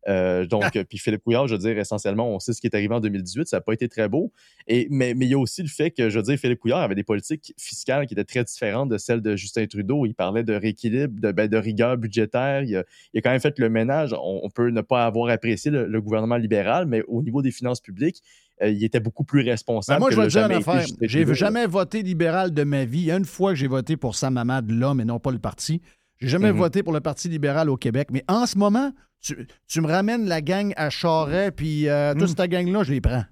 Euh, 0.06 0.46
donc, 0.46 0.76
euh, 0.76 0.84
puis 0.84 0.98
Philippe 0.98 1.22
Couillard, 1.22 1.48
je 1.48 1.54
veux 1.54 1.58
dire, 1.58 1.76
essentiellement, 1.78 2.28
on 2.30 2.38
sait 2.38 2.52
ce 2.52 2.60
qui 2.60 2.66
est 2.66 2.74
arrivé 2.74 2.94
en 2.94 3.00
2018, 3.00 3.48
ça 3.48 3.56
n'a 3.56 3.60
pas 3.60 3.72
été 3.72 3.88
très 3.88 4.08
beau. 4.08 4.32
Et, 4.66 4.86
mais, 4.90 5.14
mais 5.14 5.26
il 5.26 5.30
y 5.30 5.34
a 5.34 5.38
aussi 5.38 5.62
le 5.62 5.68
fait 5.68 5.90
que, 5.90 6.08
je 6.08 6.18
veux 6.18 6.22
dire, 6.22 6.38
Philippe 6.38 6.60
Couillard 6.60 6.80
avait 6.80 6.94
des 6.94 7.02
politiques 7.02 7.52
fiscales 7.58 8.06
qui 8.06 8.14
étaient 8.14 8.24
très 8.24 8.44
différentes 8.44 8.88
de 8.88 8.98
celles 8.98 9.20
de 9.20 9.36
Justin 9.36 9.66
Trudeau. 9.66 10.06
Il 10.06 10.14
parlait 10.14 10.44
de 10.44 10.54
rééquilibre, 10.54 11.20
de, 11.20 11.32
ben, 11.32 11.48
de 11.48 11.56
rigueur 11.56 11.96
budgétaire. 11.96 12.62
Il 12.62 12.76
a, 12.76 12.84
il 13.12 13.18
a, 13.18 13.22
quand 13.22 13.30
même 13.30 13.40
fait 13.40 13.58
le 13.58 13.68
ménage. 13.68 14.12
On, 14.12 14.40
on 14.44 14.50
peut 14.50 14.70
ne 14.70 14.80
pas 14.80 15.04
avoir 15.04 15.30
apprécié 15.30 15.70
le, 15.70 15.86
le, 15.86 16.00
gouvernement 16.00 16.36
libéral, 16.36 16.86
mais 16.86 17.02
au 17.08 17.22
niveau 17.22 17.42
des 17.42 17.50
finances 17.50 17.80
publiques, 17.80 18.22
euh, 18.62 18.70
il 18.70 18.82
était 18.84 19.00
beaucoup 19.00 19.24
plus 19.24 19.42
responsable. 19.42 19.96
Ben 19.96 20.00
moi, 20.00 20.08
que 20.08 20.14
je 20.14 20.20
vais 20.20 20.28
dire 20.28 20.46
une 20.46 20.52
affaire. 20.52 20.86
J'ai 21.02 21.34
jamais 21.34 21.66
voté 21.66 22.02
libéral 22.02 22.52
de 22.54 22.64
ma 22.64 22.84
vie. 22.84 23.10
Une 23.10 23.24
fois 23.24 23.50
que 23.50 23.56
j'ai 23.56 23.68
voté 23.68 23.96
pour 23.96 24.14
Sam 24.14 24.36
Hamad, 24.36 24.70
l'homme, 24.70 25.00
et 25.00 25.04
non 25.04 25.18
pas 25.18 25.30
le 25.30 25.38
parti. 25.38 25.80
J'ai 26.20 26.28
jamais 26.28 26.52
Mhm. 26.52 26.58
voté 26.58 26.82
pour 26.82 26.92
le 26.92 27.00
Parti 27.00 27.28
libéral 27.28 27.70
au 27.70 27.76
Québec. 27.76 28.08
Mais 28.10 28.24
en 28.28 28.46
ce 28.46 28.58
moment, 28.58 28.92
tu, 29.20 29.46
tu 29.66 29.80
me 29.80 29.88
ramènes 29.88 30.28
la 30.28 30.40
gang 30.40 30.72
à 30.76 30.90
Charret, 30.90 31.50
puis 31.50 31.88
euh, 31.88 32.14
toute 32.14 32.28
cette 32.28 32.50
gang-là, 32.50 32.82
je 32.82 32.92
les 32.92 33.00
prends. 33.00 33.24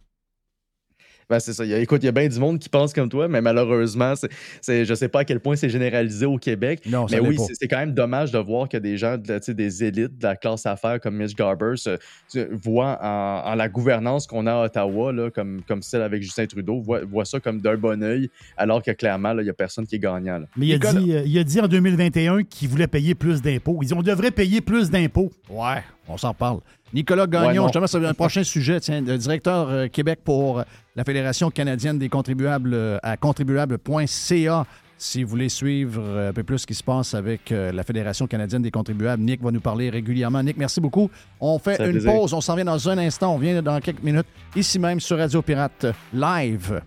Ben, 1.29 1.41
c'est 1.41 1.53
ça. 1.53 1.65
Il 1.65 1.71
y 1.71 1.75
a- 1.75 1.79
écoute, 1.81 2.03
il 2.03 2.07
y 2.07 2.09
a 2.09 2.13
bien 2.13 2.29
du 2.29 2.39
monde 2.39 2.59
qui 2.61 2.69
pense 2.69 2.93
comme 2.93 3.09
toi, 3.09 3.27
mais 3.27 3.41
malheureusement, 3.41 4.15
c'est, 4.15 4.29
c'est- 4.61 4.85
je 4.85 4.91
ne 4.91 4.95
sais 4.95 5.09
pas 5.09 5.21
à 5.21 5.25
quel 5.25 5.41
point 5.41 5.57
c'est 5.57 5.69
généralisé 5.69 6.25
au 6.25 6.39
Québec. 6.39 6.83
Non, 6.87 7.07
mais 7.11 7.19
oui, 7.19 7.37
c'est, 7.39 7.55
c'est 7.59 7.67
quand 7.69 7.79
même 7.79 7.95
dommage 7.95 8.31
de 8.31 8.39
voir 8.39 8.69
que 8.69 8.77
des 8.77 8.97
gens, 8.97 9.17
de 9.19 9.53
des 9.53 9.85
élites 9.85 10.19
de 10.19 10.23
la 10.23 10.37
classe 10.37 10.67
affaires 10.67 11.01
comme 11.01 11.17
Mitch 11.17 11.35
Garber 11.35 11.73
se, 11.77 11.99
se 12.29 12.47
voient 12.55 12.99
en, 13.03 13.51
en 13.51 13.55
la 13.57 13.69
gouvernance 13.69 14.27
qu'on 14.29 14.47
a 14.47 14.53
à 14.53 14.65
Ottawa, 14.67 15.13
là, 15.13 15.31
comme, 15.31 15.63
comme 15.67 15.83
celle 15.83 16.03
avec 16.03 16.23
Justin 16.23 16.47
Trudeau, 16.47 16.81
voient, 16.81 17.01
voient 17.05 17.25
ça 17.25 17.41
comme 17.41 17.61
d'un 17.61 17.77
bon 17.77 18.03
oeil, 18.05 18.31
alors 18.57 18.83
que 18.83 18.93
clairement, 18.93 19.33
là, 19.33 19.43
il 19.43 19.47
n'y 19.47 19.51
a 19.51 19.55
personne 19.55 19.87
qui 19.87 19.97
est 19.97 19.99
gagnant. 19.99 20.39
là. 20.39 20.47
Mais 20.57 20.67
il 20.69 20.75
a, 20.75 20.93
dit, 20.93 21.13
euh, 21.13 21.23
il 21.27 21.39
a 21.39 21.45
dit 21.45 21.61
en 21.61 21.67
2021 21.67 22.45
qu'il 22.45 22.69
voulait 22.69 22.87
payer 22.87 23.15
plus 23.17 23.43
d'impôts. 23.43 23.79
Il 23.83 23.87
dit 23.89 23.95
on 23.95 24.03
devrait 24.03 24.31
payer 24.31 24.61
plus 24.61 24.91
d'impôts. 24.91 25.33
Ouais, 25.51 25.83
on 26.09 26.17
s'en 26.17 26.35
parle. 26.35 26.61
Nicolas 26.95 27.27
Gagnon, 27.27 27.63
Ouais, 27.63 27.69
justement, 27.69 27.87
c'est 27.89 28.05
un 28.05 28.15
prochain 28.15 28.45
sujet. 28.45 28.79
Tiens, 28.79 29.01
le 29.01 29.19
directeur 29.19 29.69
euh, 29.71 29.87
Québec 29.89 30.21
pour 30.25 30.61
euh, 30.61 30.63
la 30.97 31.05
Fédération 31.05 31.51
canadienne 31.51 31.99
des 31.99 32.09
contribuables 32.09 32.75
euh, 32.75 32.99
à 33.03 33.17
contribuable.ca. 33.17 34.67
Si 34.99 35.23
vous 35.23 35.29
voulez 35.29 35.51
suivre 35.51 36.01
euh, 36.03 36.31
un 36.31 36.33
peu 36.33 36.43
plus 36.43 36.61
ce 36.61 36.67
qui 36.67 36.75
se 36.75 36.83
passe 36.83 37.13
avec 37.13 37.53
euh, 37.53 37.71
la 37.71 37.83
Fédération 37.83 38.27
canadienne 38.27 38.63
des 38.63 38.71
contribuables, 38.71 39.23
Nick 39.23 39.43
va 39.43 39.51
nous 39.51 39.61
parler 39.61 39.91
régulièrement. 39.91 40.43
Nick, 40.43 40.57
merci 40.57 40.81
beaucoup. 40.81 41.11
On 41.39 41.59
fait 41.59 41.79
une 41.85 41.93
plaisir. 41.93 42.13
pause. 42.13 42.33
On 42.33 42.41
s'en 42.41 42.55
vient 42.57 42.65
dans 42.65 42.89
un 42.89 42.97
instant. 42.99 43.35
On 43.35 43.39
vient 43.39 43.61
dans 43.63 43.79
quelques 43.81 44.03
minutes, 44.03 44.27
ici 44.57 44.79
même 44.79 44.99
sur 44.99 45.19
Radio 45.19 45.43
Pirate 45.43 45.87
Live. 46.15 46.81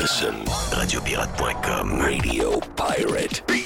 Listen, 0.00 0.34
radiopirate.com, 0.72 2.00
Radio 2.00 2.60
Pirate. 2.76 3.65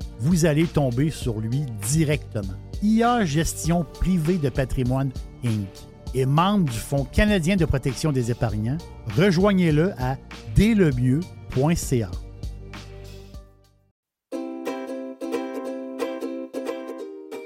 Vous 0.21 0.45
allez 0.45 0.65
tomber 0.65 1.09
sur 1.09 1.39
lui 1.39 1.65
directement. 1.89 2.53
IA 2.83 3.25
Gestion 3.25 3.83
privée 3.83 4.37
de 4.37 4.49
patrimoine 4.49 5.09
Inc. 5.43 5.67
est 6.13 6.27
membre 6.27 6.65
du 6.65 6.77
Fonds 6.77 7.05
canadien 7.05 7.55
de 7.55 7.65
protection 7.65 8.11
des 8.11 8.29
épargnants. 8.29 8.77
Rejoignez-le 9.17 9.93
à 9.97 10.17
dèslemieux.ca. 10.55 12.11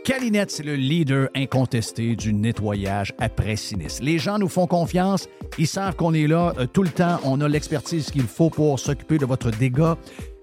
Calinette, 0.04 0.52
c'est 0.52 0.64
le 0.64 0.76
leader 0.76 1.30
incontesté 1.34 2.18
du 2.18 2.34
nettoyage 2.34 3.14
après 3.20 3.56
sinistre. 3.56 4.04
Les 4.04 4.20
gens 4.20 4.38
nous 4.38 4.50
font 4.50 4.68
confiance, 4.68 5.30
ils 5.58 5.66
savent 5.66 5.96
qu'on 5.96 6.14
est 6.14 6.28
là 6.28 6.54
euh, 6.60 6.68
tout 6.68 6.84
le 6.84 6.90
temps, 6.90 7.20
on 7.24 7.40
a 7.40 7.48
l'expertise 7.48 8.12
qu'il 8.12 8.28
faut 8.28 8.50
pour 8.50 8.80
s'occuper 8.80 9.18
de 9.18 9.26
votre 9.26 9.50
dégât. 9.50 9.98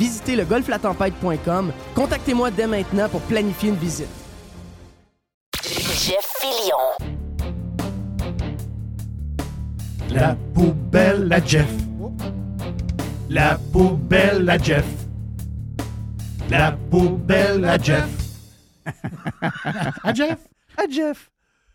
Visitez 0.00 0.34
le 0.34 0.46
golflatempête.com. 0.46 1.72
Contactez-moi 1.94 2.50
dès 2.50 2.66
maintenant 2.66 3.06
pour 3.10 3.20
planifier 3.20 3.68
une 3.68 3.76
visite. 3.76 4.08
Jeff 5.62 6.24
Fillion. 6.40 7.12
La 10.08 10.34
poubelle 10.54 11.30
à 11.30 11.44
Jeff. 11.44 11.70
La 13.28 13.58
poubelle 13.74 14.48
à 14.48 14.56
Jeff. 14.56 14.86
La 16.48 16.72
poubelle 16.90 17.66
à 17.66 17.76
Jeff. 17.76 18.08
à 20.02 20.14
Jeff. 20.14 20.38
À 20.78 20.88
Jeff. 20.90 21.30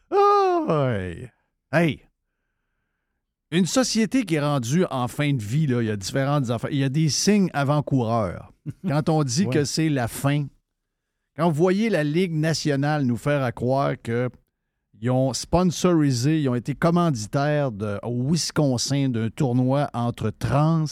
Oh, 0.09 0.65
hey. 0.89 1.29
Hey! 1.71 2.01
Une 3.51 3.65
société 3.65 4.23
qui 4.25 4.35
est 4.35 4.39
rendue 4.41 4.85
en 4.89 5.07
fin 5.07 5.31
de 5.33 5.41
vie, 5.41 5.67
là, 5.67 5.81
il 5.81 5.87
y 5.87 5.91
a 5.91 5.95
différentes 5.97 6.49
affaires. 6.49 6.71
Il 6.71 6.79
y 6.79 6.83
a 6.83 6.89
des 6.89 7.09
signes 7.09 7.49
avant-coureurs. 7.53 8.51
Quand 8.87 9.07
on 9.09 9.23
dit 9.23 9.45
Ouais. 9.45 9.53
que 9.53 9.63
c'est 9.65 9.89
la 9.89 10.07
fin, 10.07 10.45
quand 11.37 11.49
vous 11.49 11.55
voyez 11.55 11.89
la 11.89 12.03
Ligue 12.03 12.33
nationale 12.33 13.03
nous 13.05 13.17
faire 13.17 13.43
à 13.43 13.51
croire 13.51 13.93
qu'ils 14.01 15.11
ont 15.11 15.33
sponsorisé, 15.33 16.41
ils 16.41 16.49
ont 16.49 16.55
été 16.55 16.73
commanditaires 16.73 17.71
de, 17.71 17.99
au 18.03 18.23
Wisconsin 18.31 19.09
d'un 19.09 19.29
tournoi 19.29 19.89
entre 19.93 20.29
trans 20.31 20.85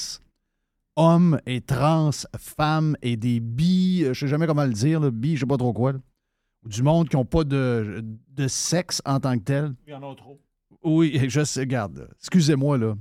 hommes 0.95 1.39
et 1.47 1.61
trans 1.61 2.11
femmes 2.37 2.95
et 3.01 3.17
des 3.17 3.39
bi, 3.39 4.03
je 4.05 4.13
sais 4.13 4.27
jamais 4.27 4.45
comment 4.45 4.65
le 4.65 4.73
dire, 4.73 4.99
là, 4.99 5.09
bi, 5.09 5.35
je 5.35 5.39
sais 5.39 5.45
pas 5.47 5.57
trop 5.57 5.73
quoi, 5.73 5.93
là. 5.93 5.99
du 6.65 6.83
monde 6.83 7.09
qui 7.09 7.15
n'ont 7.15 7.25
pas 7.25 7.43
de, 7.45 8.03
de 8.29 8.47
sexe 8.47 9.01
en 9.05 9.19
tant 9.19 9.35
que 9.39 9.43
tel. 9.43 9.73
Il 9.87 9.91
y 9.91 9.95
en 9.95 10.11
a 10.11 10.15
trop. 10.15 10.39
Oui, 10.83 11.19
je 11.29 11.43
sais, 11.43 11.61
regarde, 11.61 12.09
excusez-moi, 12.19 12.77
là. 12.77 12.95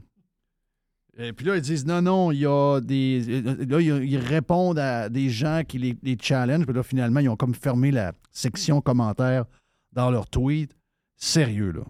Et 1.18 1.32
puis 1.34 1.44
là, 1.44 1.56
ils 1.56 1.62
disent 1.62 1.84
non, 1.84 2.00
non, 2.00 2.32
il 2.32 2.38
y 2.38 2.46
a 2.46 2.80
des. 2.80 3.42
Là, 3.42 3.80
ils, 3.80 4.16
répondent 4.16 4.78
à 4.78 5.10
des 5.10 5.28
gens 5.28 5.62
qui 5.66 5.78
les, 5.78 6.18
challengent. 6.20 6.64
Puis 6.64 6.74
là, 6.74 6.82
finalement, 6.82 7.20
ils 7.20 7.28
ont 7.28 7.36
comme 7.36 7.54
fermé 7.54 7.90
la 7.90 8.12
section 8.30 8.80
commentaires 8.80 9.44
dans 9.92 10.10
leur 10.10 10.26
tweet. 10.28 10.74
Sérieux, 11.16 11.70
là. 11.70 11.82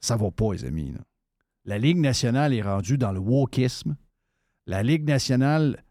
Ça 0.00 0.16
va 0.16 0.30
pas, 0.30 0.52
les 0.52 0.64
amis. 0.64 0.94
La 1.64 1.78
Ligue 1.78 1.98
nationale 1.98 2.54
est 2.54 2.62
rendue 2.62 2.96
dans 2.96 3.10
le 3.10 3.18
wokisme. 3.18 3.96
La 4.66 4.84
Ligue 4.84 5.04
nationale 5.04 5.82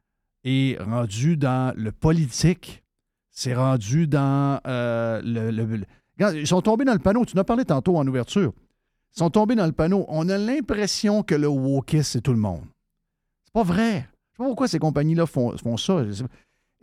est 0.45 0.82
rendue 0.82 1.36
dans 1.36 1.76
le 1.76 1.91
politique. 1.91 2.84
C'est 3.30 3.56
rendu 3.56 4.07
dans 4.07 4.62
euh, 4.66 5.22
le, 5.22 5.52
le- 5.52 5.86
ils 6.34 6.48
sont 6.48 6.62
tombés 6.62 6.86
dans 6.86 6.94
le 6.94 6.99
panneau. 6.99 7.26
Tu 7.26 7.38
en 7.38 7.41
as 7.41 7.44
parlé 7.44 7.66
tantôt 7.66 7.98
en 7.98 8.07
ouverture. 8.07 8.53
Sont 9.17 9.29
tombés 9.29 9.55
dans 9.55 9.65
le 9.65 9.71
panneau. 9.71 10.05
On 10.09 10.27
a 10.29 10.37
l'impression 10.37 11.23
que 11.23 11.35
le 11.35 11.47
wokisme, 11.47 12.03
c'est 12.03 12.21
tout 12.21 12.33
le 12.33 12.39
monde. 12.39 12.63
C'est 13.45 13.53
pas 13.53 13.63
vrai. 13.63 13.93
Je 13.93 13.99
sais 13.99 14.37
pas 14.39 14.45
pourquoi 14.45 14.67
ces 14.67 14.79
compagnies-là 14.79 15.25
font, 15.25 15.57
font 15.57 15.77
ça. 15.77 16.03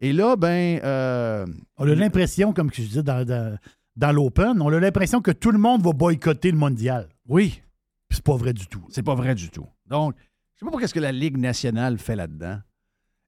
Et 0.00 0.12
là, 0.12 0.36
ben. 0.36 0.80
euh, 0.82 1.46
On 1.76 1.86
a 1.88 1.94
l'impression, 1.94 2.52
comme 2.54 2.72
je 2.72 2.82
disais 2.82 3.02
dans, 3.02 3.24
dans, 3.26 3.58
dans 3.96 4.12
l'Open, 4.12 4.62
on 4.62 4.68
a 4.72 4.80
l'impression 4.80 5.20
que 5.20 5.30
tout 5.30 5.50
le 5.52 5.58
monde 5.58 5.82
va 5.82 5.92
boycotter 5.92 6.50
le 6.50 6.56
mondial. 6.58 7.08
Oui. 7.28 7.60
Puis 8.08 8.16
c'est 8.16 8.24
pas 8.24 8.36
vrai 8.36 8.54
du 8.54 8.66
tout. 8.66 8.82
C'est 8.88 9.02
pas 9.02 9.14
vrai 9.14 9.34
du 9.34 9.50
tout. 9.50 9.66
Donc, 9.86 10.14
je 10.16 10.60
sais 10.60 10.64
pas 10.64 10.70
pourquoi 10.70 10.88
ce 10.88 10.94
que 10.94 11.00
la 11.00 11.12
Ligue 11.12 11.36
nationale 11.36 11.98
fait 11.98 12.16
là-dedans. 12.16 12.58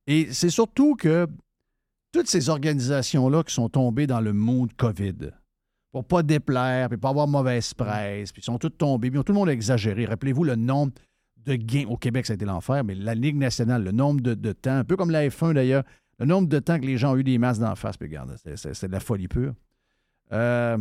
Et 0.06 0.32
c'est 0.32 0.50
surtout 0.50 0.94
que 0.96 1.26
toutes 2.12 2.28
ces 2.28 2.48
organisations-là 2.48 3.42
qui 3.42 3.52
sont 3.52 3.68
tombées 3.68 4.06
dans 4.06 4.20
le 4.20 4.32
monde 4.32 4.72
COVID, 4.76 5.32
pour 5.94 6.04
pas 6.04 6.24
déplaire, 6.24 6.88
puis 6.88 6.98
pas 6.98 7.10
avoir 7.10 7.28
mauvaise 7.28 7.72
presse, 7.72 8.32
puis 8.32 8.42
ils 8.42 8.44
sont 8.44 8.58
toutes 8.58 8.76
tombées, 8.76 9.12
puis 9.12 9.20
tout 9.22 9.32
le 9.32 9.38
monde 9.38 9.48
a 9.48 9.52
exagéré. 9.52 10.06
Rappelez-vous 10.06 10.42
le 10.42 10.56
nombre 10.56 10.92
de 11.46 11.54
gains. 11.54 11.84
Au 11.88 11.96
Québec, 11.96 12.26
ça 12.26 12.32
a 12.32 12.34
été 12.34 12.44
l'enfer, 12.44 12.82
mais 12.82 12.96
la 12.96 13.14
Ligue 13.14 13.36
nationale, 13.36 13.84
le 13.84 13.92
nombre 13.92 14.20
de, 14.20 14.34
de 14.34 14.50
temps, 14.50 14.74
un 14.76 14.82
peu 14.82 14.96
comme 14.96 15.10
la 15.10 15.28
F1 15.28 15.54
d'ailleurs, 15.54 15.84
le 16.18 16.26
nombre 16.26 16.48
de 16.48 16.58
temps 16.58 16.80
que 16.80 16.84
les 16.84 16.98
gens 16.98 17.12
ont 17.12 17.16
eu 17.16 17.22
des 17.22 17.38
masques 17.38 17.60
d'en 17.60 17.76
face, 17.76 17.96
puis 17.96 18.08
regarde, 18.08 18.34
c'est- 18.44 18.86
de 18.86 18.90
la 18.92 18.98
folie 18.98 19.28
pure. 19.28 19.54
Euh, 20.32 20.78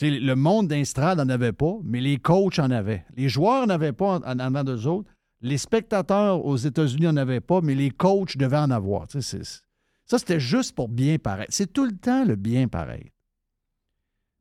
le 0.00 0.34
monde 0.34 0.68
d'Instrad 0.68 1.18
n'en 1.18 1.28
avait 1.28 1.52
pas, 1.52 1.74
mais 1.84 2.00
les 2.00 2.16
coachs 2.16 2.58
en 2.58 2.70
avaient. 2.70 3.04
Les 3.16 3.28
joueurs 3.28 3.66
n'en 3.66 3.74
avaient 3.74 3.92
pas 3.92 4.18
en, 4.18 4.22
en 4.22 4.38
avant 4.38 4.64
d'eux 4.64 4.86
autres. 4.86 5.10
Les 5.42 5.58
spectateurs 5.58 6.42
aux 6.42 6.56
États-Unis 6.56 7.04
n'en 7.04 7.16
avaient 7.18 7.40
pas, 7.42 7.60
mais 7.60 7.74
les 7.74 7.90
coachs 7.90 8.36
devaient 8.38 8.56
en 8.56 8.70
avoir. 8.70 9.06
Ça, 9.10 10.18
c'était 10.18 10.40
juste 10.40 10.74
pour 10.74 10.88
bien 10.88 11.18
paraître. 11.18 11.52
C'est 11.52 11.70
tout 11.70 11.84
le 11.84 11.92
temps 11.92 12.24
le 12.24 12.34
bien 12.36 12.66
paraître. 12.66 13.10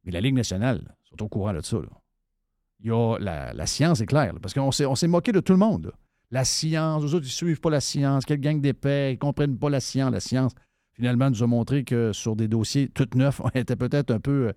Mais 0.08 0.14
la 0.14 0.22
Ligue 0.22 0.36
nationale, 0.36 0.96
ils 1.04 1.10
sont 1.10 1.24
au 1.24 1.28
courant 1.28 1.54
de 1.54 1.60
ça. 1.60 1.78
là. 1.78 1.90
Il 2.80 2.88
y 2.88 2.92
a 2.92 3.18
la, 3.20 3.54
la 3.54 3.66
science 3.66 4.00
est 4.00 4.06
claire, 4.06 4.32
là, 4.34 4.40
parce 4.42 4.54
qu'on 4.54 4.72
s'est, 4.72 5.08
moqué 5.08 5.34
de 5.34 5.42
tout 5.42 5.52
le 5.52 5.60
monde. 5.60 5.88
là. 5.88 5.92
La 6.32 6.46
science, 6.46 7.04
eux 7.04 7.14
autres, 7.14 7.26
ils 7.26 7.30
ne 7.30 7.50
suivent 7.50 7.60
pas 7.60 7.70
la 7.70 7.82
science. 7.82 8.24
Quelle 8.24 8.40
gang 8.40 8.62
d'épais, 8.62 9.12
ils 9.12 9.16
ne 9.16 9.20
comprennent 9.20 9.58
pas 9.58 9.70
la 9.70 9.82
science. 9.82 10.12
La 10.14 10.22
science, 10.22 10.54
finalement, 10.94 11.30
nous 11.30 11.44
a 11.44 11.48
montré 11.48 11.84
que 11.84 12.14
sur 12.14 12.38
des 12.38 12.48
dossiers 12.48 12.88
tout 12.88 13.08
neufs, 13.16 13.42
on 13.44 13.50
était 13.50 13.76
peut-être 13.76 14.12
un 14.12 14.22
peu, 14.22 14.48
euh, 14.48 14.54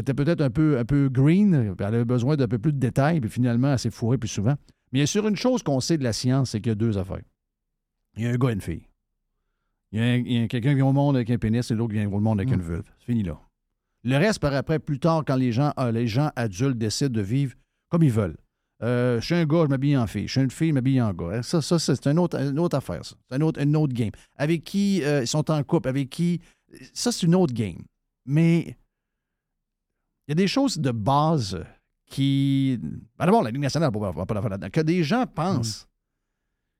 était 0.00 0.14
peut-être 0.14 0.40
un 0.40 0.50
peu, 0.50 0.78
un 0.78 0.86
peu 0.86 1.10
green, 1.10 1.74
elle 1.78 1.84
avait 1.84 2.06
besoin 2.06 2.36
d'un 2.36 2.48
peu 2.48 2.58
plus 2.58 2.72
de 2.72 2.78
détails, 2.78 3.20
puis 3.20 3.30
finalement, 3.30 3.72
elle 3.72 3.78
s'est 3.78 3.90
fourrée 3.90 4.16
plus 4.16 4.28
souvent. 4.28 4.54
Mais 4.92 5.00
il 5.00 5.00
y 5.00 5.02
a 5.02 5.06
sur 5.06 5.28
une 5.28 5.36
chose 5.36 5.62
qu'on 5.62 5.80
sait 5.80 5.98
de 5.98 6.04
la 6.04 6.14
science, 6.14 6.50
c'est 6.52 6.60
qu'il 6.60 6.70
y 6.70 6.72
a 6.72 6.76
deux 6.76 6.96
affaires. 6.96 7.20
Il 8.16 8.22
y 8.22 8.26
a 8.26 8.30
un 8.30 8.36
gars 8.36 8.48
et 8.48 8.54
une 8.54 8.62
fille. 8.62 8.86
Il 9.92 10.00
y 10.32 10.42
a, 10.42 10.48
quelqu'un 10.48 10.70
qui 10.70 10.76
vient 10.76 10.86
au 10.86 10.92
monde 10.92 11.16
avec 11.16 11.28
un 11.28 11.36
pénis 11.38 11.70
et 11.70 11.74
l'autre 11.74 11.92
qui 11.92 11.98
vient 11.98 12.10
au 12.10 12.20
monde 12.20 12.40
avec 12.40 12.52
une 12.52 12.62
vulve. 12.62 12.84
C'est 12.98 13.06
fini 13.06 13.22
là. 13.22 13.38
Le 14.04 14.16
reste, 14.18 14.38
par 14.38 14.52
après, 14.54 14.78
plus 14.78 14.98
tard, 14.98 15.24
quand 15.26 15.36
les 15.36 15.50
gens, 15.52 15.72
euh, 15.78 15.90
les 15.90 16.06
gens 16.06 16.30
adultes 16.36 16.76
décident 16.78 17.10
de 17.10 17.20
vivre 17.22 17.54
comme 17.88 18.02
ils 18.02 18.12
veulent. 18.12 18.36
Euh, 18.82 19.18
je 19.20 19.24
suis 19.26 19.34
un 19.34 19.46
gars, 19.46 19.62
je 19.64 19.68
m'habille 19.68 19.96
en 19.96 20.06
fille. 20.06 20.26
Je 20.26 20.32
suis 20.32 20.40
une 20.42 20.50
fille, 20.50 20.68
je 20.68 20.74
m'habille 20.74 21.00
en 21.00 21.12
gars. 21.14 21.42
Ça, 21.42 21.62
ça, 21.62 21.78
ça, 21.78 21.94
c'est 21.96 22.06
une 22.10 22.18
autre, 22.18 22.38
une 22.38 22.58
autre 22.58 22.76
affaire, 22.76 23.04
ça. 23.04 23.14
C'est 23.28 23.36
un 23.36 23.40
autre, 23.40 23.60
une 23.62 23.74
autre 23.76 23.94
game. 23.94 24.10
Avec 24.36 24.62
qui 24.64 25.02
euh, 25.04 25.22
ils 25.22 25.26
sont 25.28 25.50
en 25.50 25.62
couple, 25.62 25.88
avec 25.88 26.10
qui. 26.10 26.40
Ça, 26.92 27.12
c'est 27.12 27.24
une 27.26 27.34
autre 27.34 27.54
game. 27.54 27.78
Mais 28.26 28.76
il 30.26 30.30
y 30.30 30.32
a 30.32 30.34
des 30.34 30.48
choses 30.48 30.76
de 30.78 30.90
base 30.90 31.64
qui. 32.06 32.78
Ben 33.18 33.24
D'abord, 33.26 33.42
la 33.42 33.50
Ligue 33.50 33.62
nationale 33.62 33.90
n'a 33.92 34.24
pas, 34.26 34.34
là-dedans. 34.48 34.68
Que 34.70 34.80
des 34.80 35.02
gens 35.02 35.24
pensent 35.26 35.88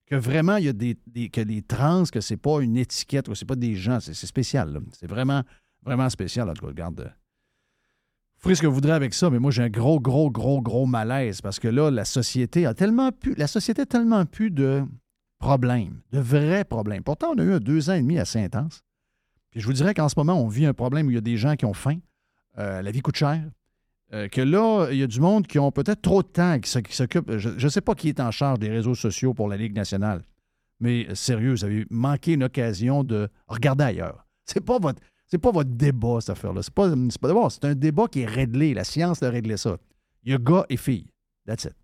que 0.06 0.16
vraiment, 0.16 0.56
il 0.56 0.64
y 0.64 0.68
a 0.68 0.72
des, 0.74 0.98
des- 1.06 1.30
que 1.30 1.40
les 1.40 1.62
trans, 1.62 2.04
que 2.04 2.20
c'est 2.20 2.36
pas 2.36 2.60
une 2.60 2.76
étiquette, 2.76 3.28
que 3.28 3.34
c'est 3.34 3.46
pas 3.46 3.56
des 3.56 3.76
gens. 3.76 4.00
C'est 4.00 4.14
spécial. 4.14 4.72
là. 4.74 4.80
C'est 4.92 5.06
vraiment, 5.06 5.42
vraiment 5.84 6.08
spécial. 6.10 6.48
En 6.48 6.54
tout 6.54 6.62
cas, 6.62 6.68
regarde. 6.68 7.00
euh, 7.00 7.08
Vous 8.36 8.42
ferez 8.42 8.54
ce 8.56 8.62
que 8.62 8.66
vous 8.66 8.74
voudrez 8.74 8.92
avec 8.92 9.14
ça, 9.14 9.30
mais 9.30 9.38
moi, 9.38 9.50
j'ai 9.50 9.62
un 9.62 9.70
gros, 9.70 10.00
gros, 10.00 10.30
gros, 10.30 10.60
gros 10.60 10.86
malaise 10.86 11.40
parce 11.40 11.58
que 11.60 11.68
là, 11.68 11.90
la 11.90 12.04
société 12.04 12.66
a 12.66 12.74
tellement 12.74 13.10
pu. 13.12 13.34
La 13.36 13.46
société 13.46 13.82
a 13.82 13.86
tellement 13.86 14.24
plus 14.26 14.50
de 14.50 14.84
problèmes, 15.38 16.00
de 16.12 16.20
vrais 16.20 16.64
problèmes. 16.64 17.02
Pourtant, 17.02 17.32
on 17.34 17.38
a 17.38 17.44
eu 17.44 17.60
deux 17.60 17.90
ans 17.90 17.94
et 17.94 18.00
demi 18.02 18.18
assez 18.18 18.40
intense. 18.40 18.82
Puis 19.50 19.60
je 19.60 19.66
vous 19.66 19.72
dirais 19.72 19.94
qu'en 19.94 20.08
ce 20.08 20.14
moment, 20.16 20.34
on 20.42 20.48
vit 20.48 20.66
un 20.66 20.74
problème 20.74 21.06
où 21.06 21.10
il 21.10 21.14
y 21.14 21.18
a 21.18 21.22
des 21.22 21.36
gens 21.36 21.54
qui 21.56 21.64
ont 21.64 21.74
faim. 21.74 21.98
Euh, 22.58 22.82
la 22.82 22.90
vie 22.90 23.00
coûte 23.00 23.16
cher. 23.16 23.42
Euh, 24.12 24.28
que 24.28 24.40
là, 24.40 24.88
il 24.90 24.98
y 24.98 25.02
a 25.02 25.06
du 25.06 25.20
monde 25.20 25.46
qui 25.46 25.58
ont 25.58 25.70
peut-être 25.72 26.02
trop 26.02 26.22
de 26.22 26.28
temps, 26.28 26.58
qui 26.60 26.70
s'oc- 26.70 26.88
qui 26.88 26.94
s'occupe. 26.96 27.36
Je 27.38 27.48
ne 27.64 27.68
sais 27.68 27.80
pas 27.80 27.94
qui 27.94 28.08
est 28.08 28.20
en 28.20 28.30
charge 28.30 28.58
des 28.58 28.68
réseaux 28.68 28.94
sociaux 28.94 29.32
pour 29.34 29.48
la 29.48 29.56
Ligue 29.56 29.74
nationale. 29.74 30.22
Mais 30.80 31.06
euh, 31.08 31.14
sérieux, 31.14 31.52
vous 31.52 31.64
avez 31.64 31.86
manqué 31.90 32.32
une 32.34 32.44
occasion 32.44 33.02
de 33.04 33.28
regarder 33.48 33.84
ailleurs. 33.84 34.26
C'est 34.44 34.60
pas 34.64 34.78
votre. 34.78 35.00
C'est 35.34 35.38
pas 35.38 35.50
votre 35.50 35.70
débat, 35.70 36.20
cette 36.20 36.30
affaire-là. 36.30 36.62
C'est 36.62 36.72
pas, 36.72 36.88
c'est 37.10 37.20
pas 37.20 37.50
c'est 37.50 37.64
un 37.64 37.74
débat 37.74 38.06
qui 38.06 38.20
est 38.20 38.24
réglé. 38.24 38.72
La 38.72 38.84
science 38.84 39.20
a 39.20 39.30
réglé 39.30 39.56
ça. 39.56 39.78
Il 40.22 40.30
y 40.30 40.34
a 40.36 40.38
gars 40.38 40.64
et 40.68 40.76
filles. 40.76 41.08
That's 41.44 41.64
it. 41.64 41.74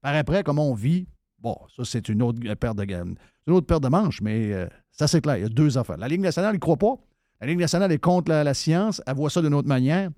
Par 0.00 0.14
après, 0.14 0.42
comment 0.42 0.70
on 0.70 0.72
vit, 0.72 1.06
bon, 1.38 1.58
ça, 1.76 1.84
c'est 1.84 2.08
une 2.08 2.22
autre 2.22 2.40
paire 2.54 2.74
de 2.74 2.84
une 2.84 3.52
autre 3.52 3.66
paire 3.66 3.82
de 3.82 3.88
manches, 3.88 4.22
mais 4.22 4.50
euh, 4.50 4.66
ça, 4.92 5.06
c'est 5.06 5.20
clair. 5.20 5.36
Il 5.36 5.42
y 5.42 5.44
a 5.44 5.50
deux 5.50 5.76
affaires. 5.76 5.98
La 5.98 6.08
Ligue 6.08 6.22
nationale, 6.22 6.54
ne 6.54 6.58
croit 6.58 6.78
pas. 6.78 6.94
La 7.42 7.48
Ligue 7.48 7.58
nationale 7.58 7.92
est 7.92 7.98
contre 7.98 8.32
la, 8.32 8.54
science. 8.54 9.02
Elle 9.06 9.14
voit 9.14 9.28
ça 9.28 9.42
d'une 9.42 9.52
autre 9.52 9.68
manière. 9.68 10.08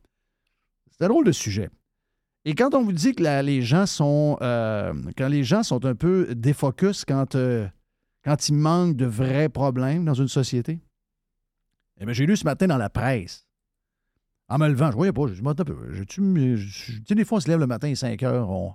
C'est 0.92 1.05
un 1.05 1.09
drôle 1.09 1.26
de 1.26 1.32
sujet. 1.32 1.70
Et 2.44 2.55
quand 2.55 2.76
on 2.76 2.84
vous 2.84 2.92
dit 2.92 3.12
que 3.12 3.42
les 3.42 3.62
gens 3.62 3.86
sont 3.86 4.38
euh, 4.40 4.94
quand 5.16 5.26
les 5.26 5.42
gens 5.42 5.64
sont 5.64 5.84
un 5.84 5.96
peu 5.96 6.32
défocus 6.32 7.05
quand, 7.05 7.34
euh, 7.34 7.66
quand 8.24 8.48
il 8.48 8.55
manque 8.55 8.94
de 8.94 9.05
vrais 9.05 9.48
problèmes 9.48 10.05
dans 10.05 10.14
une 10.14 10.28
société, 10.28 10.78
eh 12.01 12.05
bien, 12.05 12.15
j'ai 12.15 12.27
lu 12.27 12.37
ce 12.37 12.45
matin 12.45 12.66
dans 12.66 12.77
la 12.79 12.91
presse. 12.91 13.47
En 14.49 14.59
me 14.59 14.69
levant, 14.69 14.91
je 14.91 14.97
voyais 14.97 15.12
pas, 15.12 15.27
je 15.27 15.35
je- 15.35 16.05
tu 16.05 17.05
sais, 17.07 17.15
des 17.15 17.25
fois, 17.25 17.39
on 17.39 17.41
se 17.41 17.49
lève 17.49 17.61
le 17.61 17.66
matin 17.66 17.91
à 17.91 17.95
5 17.95 18.23
heures, 18.23 18.49
on. 18.51 18.75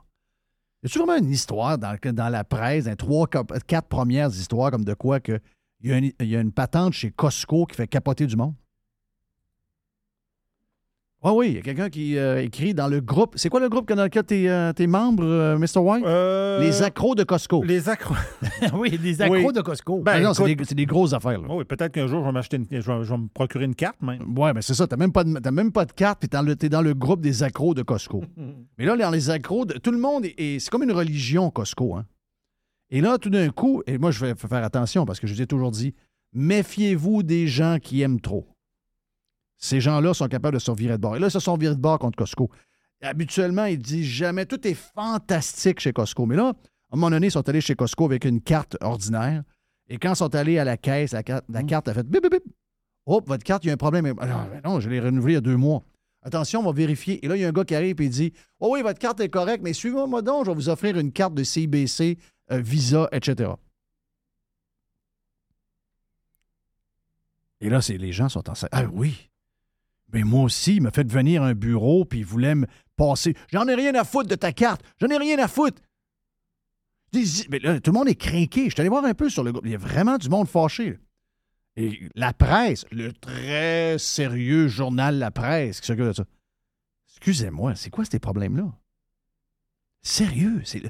Y 0.84 0.88
a-tu 0.88 1.00
vraiment 1.00 1.18
une 1.18 1.32
histoire 1.32 1.78
dans, 1.78 1.98
la 2.30 2.44
presse, 2.44 2.88
trois, 2.98 3.28
quatre 3.28 3.88
premières 3.88 4.30
histoires, 4.30 4.70
comme 4.72 4.86
de 4.86 4.94
quoi 4.94 5.20
que 5.20 5.40
Il 5.80 6.14
y, 6.22 6.26
y 6.26 6.36
a 6.36 6.40
une 6.40 6.52
patente 6.52 6.94
chez 6.94 7.12
Costco 7.12 7.66
qui 7.66 7.76
fait 7.76 7.88
capoter 7.88 8.28
du 8.28 8.36
monde? 8.36 8.54
Oui, 11.26 11.32
oui, 11.36 11.48
il 11.52 11.56
y 11.56 11.58
a 11.58 11.62
quelqu'un 11.62 11.90
qui 11.90 12.18
euh, 12.18 12.42
écrit 12.44 12.74
dans 12.74 12.88
le 12.88 13.00
groupe. 13.00 13.36
C'est 13.38 13.48
quoi 13.48 13.60
le 13.62 13.70
groupe 13.70 13.88
dans 13.92 14.04
lequel 14.04 14.26
tu 14.26 14.46
es, 14.46 14.88
membre, 14.88 15.24
euh, 15.24 15.58
Mr. 15.58 15.78
White? 15.80 16.04
Les 16.66 16.84
accros 16.84 17.16
de 17.16 17.24
Costco. 17.24 17.64
Les 17.64 17.88
accros. 17.88 18.16
oui, 18.74 19.00
les 19.02 19.22
accros 19.22 19.48
Oui. 19.48 19.54
de 19.54 19.62
Costco. 19.62 20.02
Ben, 20.02 20.14
Ah 20.16 20.20
non, 20.20 20.34
c'est 20.34 20.74
des, 20.76 20.86
grosses 20.86 21.14
affaires. 21.14 21.40
là. 21.42 21.48
Oui, 21.50 21.64
peut-être 21.64 21.94
qu'un 21.94 22.08
jour, 22.08 22.22
je 22.22 22.26
vais, 22.26 22.32
m'acheter 22.34 22.58
une- 22.58 22.68
je 22.70 22.76
vais, 22.92 23.04
je 23.04 23.10
vais 23.10 23.18
me 23.18 23.28
procurer 23.34 23.64
une 23.66 23.76
carte 23.76 24.02
même. 24.02 24.38
Ouais, 24.38 24.52
mais 24.54 24.62
c'est 24.62 24.74
ça. 24.74 24.86
T'as 24.86 24.98
même, 24.98 25.14
pas 25.14 25.24
de- 25.24 25.50
même 25.50 25.72
pas 25.72 25.86
de 25.86 25.94
carte, 25.94 26.20
puis 26.20 26.28
t'es 26.28 26.36
dans, 26.38 26.44
le- 26.44 26.56
t'es 26.58 26.68
dans 26.70 26.82
le 26.82 26.94
groupe 26.94 27.22
des 27.22 27.42
accros 27.44 27.74
de 27.74 27.84
Costco. 27.84 28.24
mais 28.78 28.86
là, 28.86 28.98
dans 28.98 29.10
les 29.12 29.30
accros, 29.30 29.66
de- 29.66 29.76
tout 29.78 29.92
le 29.92 30.00
monde, 30.00 30.26
est, 30.26 30.36
est- 30.38 30.60
c'est 30.60 30.70
comme 30.70 30.84
une 30.84 30.92
religion, 30.92 31.50
Costco. 31.52 31.96
Hein? 31.96 32.06
Et 32.90 33.00
là, 33.02 33.18
tout 33.18 33.30
d'un 33.30 33.50
coup, 33.50 33.82
et 33.88 33.98
moi, 33.98 34.12
je 34.12 34.24
vais 34.26 34.36
faire 34.36 34.64
attention 34.64 35.06
parce 35.06 35.20
que 35.22 35.28
je 35.28 35.34
vous 35.34 35.42
ai 35.42 35.48
toujours 35.48 35.72
dit, 35.72 35.96
méfiez-vous 36.34 37.24
des 37.24 37.48
gens 37.48 37.78
qui 37.82 38.02
aiment 38.02 38.20
trop. 38.20 38.46
Ces 39.58 39.80
gens-là 39.82 40.14
sont 40.14 40.28
capables 40.28 40.56
de 40.56 40.60
se 40.60 40.72
virer 40.72 40.98
de 40.98 41.02
bord. 41.02 41.16
Et 41.16 41.20
là, 41.20 41.28
ils 41.28 41.32
se 41.32 41.40
sont 41.40 41.56
virés 41.58 41.76
de 41.76 41.80
bord 41.80 42.00
contre 42.00 42.18
Costco. 42.18 42.50
Habituellement, 43.02 43.66
ils 43.66 43.78
disent 43.78 44.06
jamais 44.06 44.46
tout 44.46 44.66
est 44.68 44.74
fantastique 44.74 45.80
chez 45.80 45.94
Costco. 45.94 46.26
Mais 46.26 46.36
là, 46.36 46.48
à 46.48 46.50
un 46.50 46.96
moment 46.96 47.10
donné, 47.10 47.28
ils 47.28 47.32
sont 47.32 47.48
allés 47.48 47.62
chez 47.62 47.76
Costco 47.76 48.06
avec 48.06 48.26
une 48.26 48.42
carte 48.42 48.78
ordinaire. 48.82 49.44
Et 49.90 49.98
quand 49.98 50.12
ils 50.14 50.16
sont 50.18 50.34
allés 50.36 50.58
à 50.60 50.64
la 50.64 50.78
caisse, 50.78 51.12
la, 51.12 51.24
carte- 51.24 51.46
la 51.50 51.64
carte 51.64 51.88
a 51.90 51.94
fait 51.94 52.04
bip, 52.08 52.22
bip, 52.24 52.32
bip. 52.32 52.44
Hop, 53.06 53.28
votre 53.28 53.44
carte, 53.44 53.66
il 53.66 53.68
y 53.68 53.70
a 53.70 53.74
un 53.74 53.78
problème. 53.78 54.14
Ah 54.20 54.48
Non, 54.64 54.80
je 54.80 54.90
l'ai 54.90 55.00
renouvelée 55.02 55.34
il 55.34 55.36
y 55.36 55.38
a 55.38 55.42
deux 55.42 55.58
mois. 55.58 55.84
Attention, 56.22 56.62
on 56.62 56.64
va 56.64 56.72
vérifier. 56.72 57.24
Et 57.26 57.28
là, 57.28 57.36
il 57.36 57.42
y 57.42 57.46
a 57.46 57.50
un 57.50 57.52
gars 57.52 57.66
qui 57.66 57.76
arrive 57.76 58.00
et 58.00 58.06
il 58.06 58.10
dit 58.10 58.32
Oh 58.62 58.70
oui, 58.74 58.82
votre 58.82 59.00
carte 59.00 59.20
est 59.20 59.28
correcte, 59.28 59.62
mais 59.62 59.74
suivez-moi 59.74 60.22
donc, 60.22 60.46
je 60.46 60.52
vais 60.52 60.56
vous 60.56 60.70
offrir 60.70 60.98
une 60.98 61.12
carte 61.12 61.34
de 61.34 61.44
CBC, 61.44 62.18
euh, 62.52 62.60
Visa, 62.60 63.10
etc. 63.12 63.52
Et 67.60 67.70
là, 67.70 67.80
les 67.90 68.12
gens 68.14 68.30
sont 68.30 68.50
en 68.50 68.54
Ah 68.72 68.86
oui. 68.92 69.30
Mais 70.14 70.24
moi 70.24 70.44
aussi, 70.44 70.76
il 70.76 70.82
m'a 70.82 70.92
fait 70.92 71.12
venir 71.12 71.44
un 71.44 71.54
bureau, 71.54 72.06
puis 72.06 72.20
il 72.20 72.26
voulait 72.26 72.56
me 72.56 72.68
passer. 72.96 73.36
J'en 73.52 73.68
ai 73.68 73.76
rien 73.76 73.96
à 73.96 74.04
foutre 74.04 74.30
de 74.30 74.36
ta 74.36 74.54
carte. 74.54 74.84
J'en 75.02 75.08
ai 75.08 75.18
rien 75.18 75.40
à 75.40 75.48
foutre. 75.48 75.82
Mais 77.50 77.60
là, 77.60 77.80
tout 77.80 77.92
le 77.92 77.98
monde 77.98 78.08
est 78.08 78.16
craqué. 78.16 78.66
Je 78.66 78.70
suis 78.74 78.82
allé 78.82 78.90
voir 78.90 79.06
un 79.06 79.14
peu 79.14 79.30
sur 79.30 79.44
le 79.44 79.52
groupe. 79.52 79.66
Il 79.66 79.72
y 79.72 79.76
a 79.76 79.80
vraiment 79.80 80.18
du 80.18 80.30
monde 80.30 80.48
fâché. 80.48 81.00
Et 81.76 82.08
la 82.16 82.34
presse, 82.34 82.86
le 82.92 83.12
très 83.14 83.98
sérieux 83.98 84.68
journal 84.68 85.18
La 85.18 85.32
Presse 85.32 85.82
qui 85.82 85.88
s'occupe 85.88 86.06
de 86.06 86.14
ça. 86.14 86.26
Excusez-moi, 87.10 87.74
c'est 87.76 87.90
quoi 87.90 88.06
ces 88.06 88.20
problèmes-là? 88.20 88.72
Sérieux, 90.04 90.62
c'est 90.66 90.84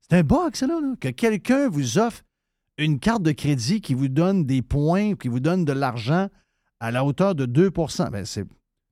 c'est 0.00 0.16
un 0.16 0.22
bug, 0.22 0.56
ça, 0.56 0.66
là, 0.66 0.80
là, 0.80 0.94
que 0.98 1.08
quelqu'un 1.08 1.68
vous 1.68 1.98
offre 1.98 2.22
une 2.78 2.98
carte 2.98 3.22
de 3.22 3.32
crédit 3.32 3.82
qui 3.82 3.92
vous 3.92 4.08
donne 4.08 4.46
des 4.46 4.62
points, 4.62 5.14
qui 5.14 5.28
vous 5.28 5.40
donne 5.40 5.66
de 5.66 5.72
l'argent 5.72 6.28
à 6.80 6.90
la 6.90 7.04
hauteur 7.04 7.34
de 7.34 7.46
2 7.46 7.70
Ben, 7.70 8.24
c'est. 8.24 8.44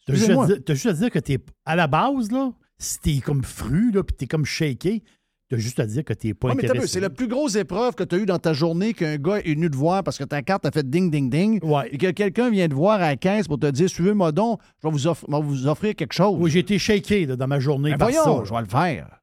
T'as 0.07 0.15
juste, 0.15 0.31
à 0.31 0.33
Excusez-moi. 0.33 0.47
dire- 0.47 0.59
t'as 0.65 0.75
juste 0.75 0.87
à 0.87 0.93
dire 0.93 1.11
que 1.11 1.19
t'es 1.19 1.39
à 1.65 1.75
la 1.77 1.87
base, 1.89 2.31
là, 2.31 2.53
si 2.79 2.99
t'es 3.01 3.19
comme 3.21 3.43
fru, 3.43 3.91
là, 3.93 4.03
puis 4.05 4.15
t'es 4.17 4.27
comme 4.27 4.45
shaké, 4.45 5.03
t'as 5.49 5.57
juste 5.57 5.81
à 5.81 5.87
dire 5.87 6.05
que 6.05 6.13
t'es 6.13 6.33
pas 6.35 6.49
Ouais, 6.49 6.55
t'as 6.57 6.69
intéressé. 6.69 6.87
c'est 6.87 7.01
la 7.01 7.11
plus 7.11 7.27
grosse 7.27 7.57
épreuve 7.57 7.95
que 7.97 8.05
tu 8.05 8.15
as 8.15 8.19
eue 8.19 8.27
dans 8.27 8.39
ta 8.39 8.53
journée 8.53 8.95
qu'un 8.95 9.17
gars 9.17 9.39
est 9.39 9.55
venu 9.55 9.69
te 9.71 9.77
voir 9.77 10.05
parce 10.05 10.17
que 10.19 10.25
ta 10.25 10.43
carte 10.43 10.65
a 10.67 10.71
fait 10.71 10.89
ding, 10.89 11.11
ding, 11.11 11.29
ding. 11.31 11.61
Et 11.91 11.99
que 11.99 12.11
quelqu'un 12.13 12.51
vient 12.51 12.69
te 12.69 12.75
voir 12.75 12.95
à 12.97 13.09
la 13.09 13.17
caisse 13.17 13.49
pour 13.49 13.59
te 13.59 13.67
dire 13.71 13.89
Suivez-moi 13.91 14.31
donc, 14.33 14.61
je 14.83 14.87
vais 14.89 14.93
vous, 14.93 15.07
offrir- 15.09 15.27
je 15.29 15.37
vais 15.37 15.43
vous 15.43 15.67
offrir 15.67 15.95
quelque 15.97 16.13
chose. 16.15 16.37
Oui, 16.41 16.51
j'ai 16.51 16.61
été 16.61 16.79
shaké 16.79 17.27
là, 17.27 17.35
dans 17.37 17.49
ma 17.49 17.59
journée 17.59 17.91
Ben 17.93 17.99
par 17.99 18.09
voyons, 18.11 18.39
ça. 18.39 18.45
je 18.45 18.55
vais 18.55 18.61
le 18.61 18.67
faire. 18.69 19.21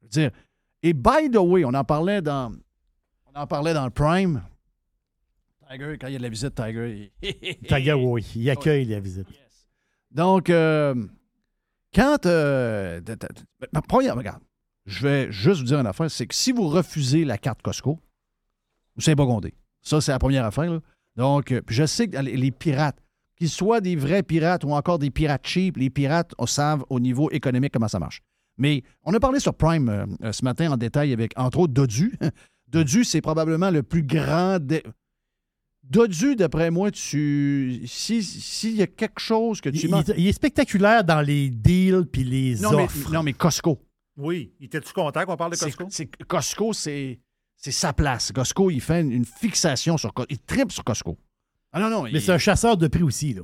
Je 0.00 0.06
veux 0.06 0.10
dire, 0.22 0.30
et 0.82 0.92
by 0.94 1.30
the 1.30 1.36
way, 1.36 1.64
on 1.64 1.74
en 1.74 1.84
parlait 1.84 2.20
dans, 2.22 2.52
on 3.32 3.38
en 3.40 3.46
parlait 3.46 3.72
dans 3.74 3.84
le 3.84 3.90
Prime. 3.90 4.42
Tiger, 5.72 5.96
quand 5.98 6.06
il 6.08 6.12
y 6.12 6.16
a 6.16 6.18
de 6.18 6.22
la 6.22 6.28
visite, 6.28 6.54
Tiger, 6.54 7.10
il- 7.22 7.58
Tiger, 7.68 7.92
oui, 7.94 8.24
il 8.36 8.50
accueille 8.50 8.84
la 8.86 9.00
visite. 9.00 9.26
Donc, 10.10 10.50
euh, 10.50 10.94
quand. 11.94 12.26
euh, 12.26 13.00
ma 13.72 13.82
première, 13.82 14.16
regarde, 14.16 14.42
je 14.86 15.06
vais 15.06 15.32
juste 15.32 15.60
vous 15.60 15.66
dire 15.66 15.78
une 15.80 15.86
affaire 15.86 16.10
c'est 16.10 16.26
que 16.26 16.34
si 16.34 16.52
vous 16.52 16.68
refusez 16.68 17.24
la 17.24 17.38
carte 17.38 17.62
Costco, 17.62 17.98
vous 18.96 19.02
savez 19.02 19.16
pas 19.16 19.24
compter. 19.26 19.54
Ça, 19.80 20.00
c'est 20.00 20.12
la 20.12 20.18
première 20.18 20.44
affaire. 20.44 20.70
là. 20.70 20.80
Donc, 21.16 21.52
euh, 21.52 21.60
je 21.68 21.84
sais 21.86 22.08
que 22.08 22.18
les, 22.18 22.50
pirates, 22.50 22.98
qu'ils 23.36 23.48
soient 23.48 23.80
des 23.80 23.96
vrais 23.96 24.22
pirates 24.22 24.64
ou 24.64 24.72
encore 24.72 24.98
des 24.98 25.10
pirates 25.10 25.46
cheap, 25.46 25.76
les 25.76 25.90
pirates, 25.90 26.32
on 26.38 26.46
savent 26.46 26.84
au 26.90 27.00
niveau 27.00 27.30
économique 27.30 27.72
comment 27.72 27.88
ça 27.88 27.98
marche. 27.98 28.20
Mais 28.58 28.82
on 29.04 29.14
a 29.14 29.20
parlé 29.20 29.40
sur 29.40 29.54
Prime 29.54 29.88
euh, 30.22 30.32
ce 30.32 30.44
matin 30.44 30.70
en 30.72 30.76
détail 30.76 31.12
avec, 31.12 31.32
entre 31.36 31.58
autres, 31.60 31.72
Dodu. 31.72 32.12
Dodu, 32.68 33.04
c'est 33.04 33.20
probablement 33.22 33.70
le 33.70 33.82
plus 33.82 34.02
grand. 34.02 34.58
dé- 34.58 34.82
Dodu, 35.82 36.36
d'après 36.36 36.70
moi, 36.70 36.90
tu. 36.90 37.82
si- 37.86 38.22
S'il 38.22 38.76
y 38.76 38.82
a 38.82 38.86
quelque 38.86 39.20
chose 39.20 39.60
que 39.60 39.68
tu 39.68 39.78
Il, 39.86 39.90
manques- 39.90 40.08
il- 40.16 40.20
il 40.20 40.28
est 40.28 40.32
spectaculaire 40.32 41.04
dans 41.04 41.20
les 41.20 41.50
deals 41.50 42.06
puis 42.10 42.24
les 42.24 42.54
non, 42.60 42.76
mais, 42.76 42.84
offres. 42.84 43.10
non, 43.12 43.22
mais 43.22 43.32
Costco. 43.32 43.78
Oui. 44.16 44.52
Étais-tu 44.60 44.92
content 44.92 45.24
qu'on 45.24 45.36
parle 45.36 45.52
de 45.52 45.56
Costco? 45.56 45.86
c'est- 45.90 46.08
Costco, 46.26 46.72
c'est 46.72 47.18
c'est 47.56 47.72
sa 47.72 47.92
place. 47.92 48.32
Costco, 48.32 48.70
il 48.70 48.80
fait 48.80 49.00
une, 49.02 49.12
une 49.12 49.24
fixation 49.24 49.96
sur 49.96 50.12
Costco. 50.14 50.32
Il 50.32 50.38
tripe 50.38 50.72
sur 50.72 50.84
Costco. 50.84 51.18
Ah 51.72 51.80
non, 51.80 51.90
non. 51.90 52.02
Mais 52.04 52.10
il- 52.12 52.20
c'est 52.22 52.32
un 52.32 52.38
chasseur 52.38 52.76
de 52.76 52.86
prix 52.88 53.02
aussi, 53.02 53.34
là. 53.34 53.42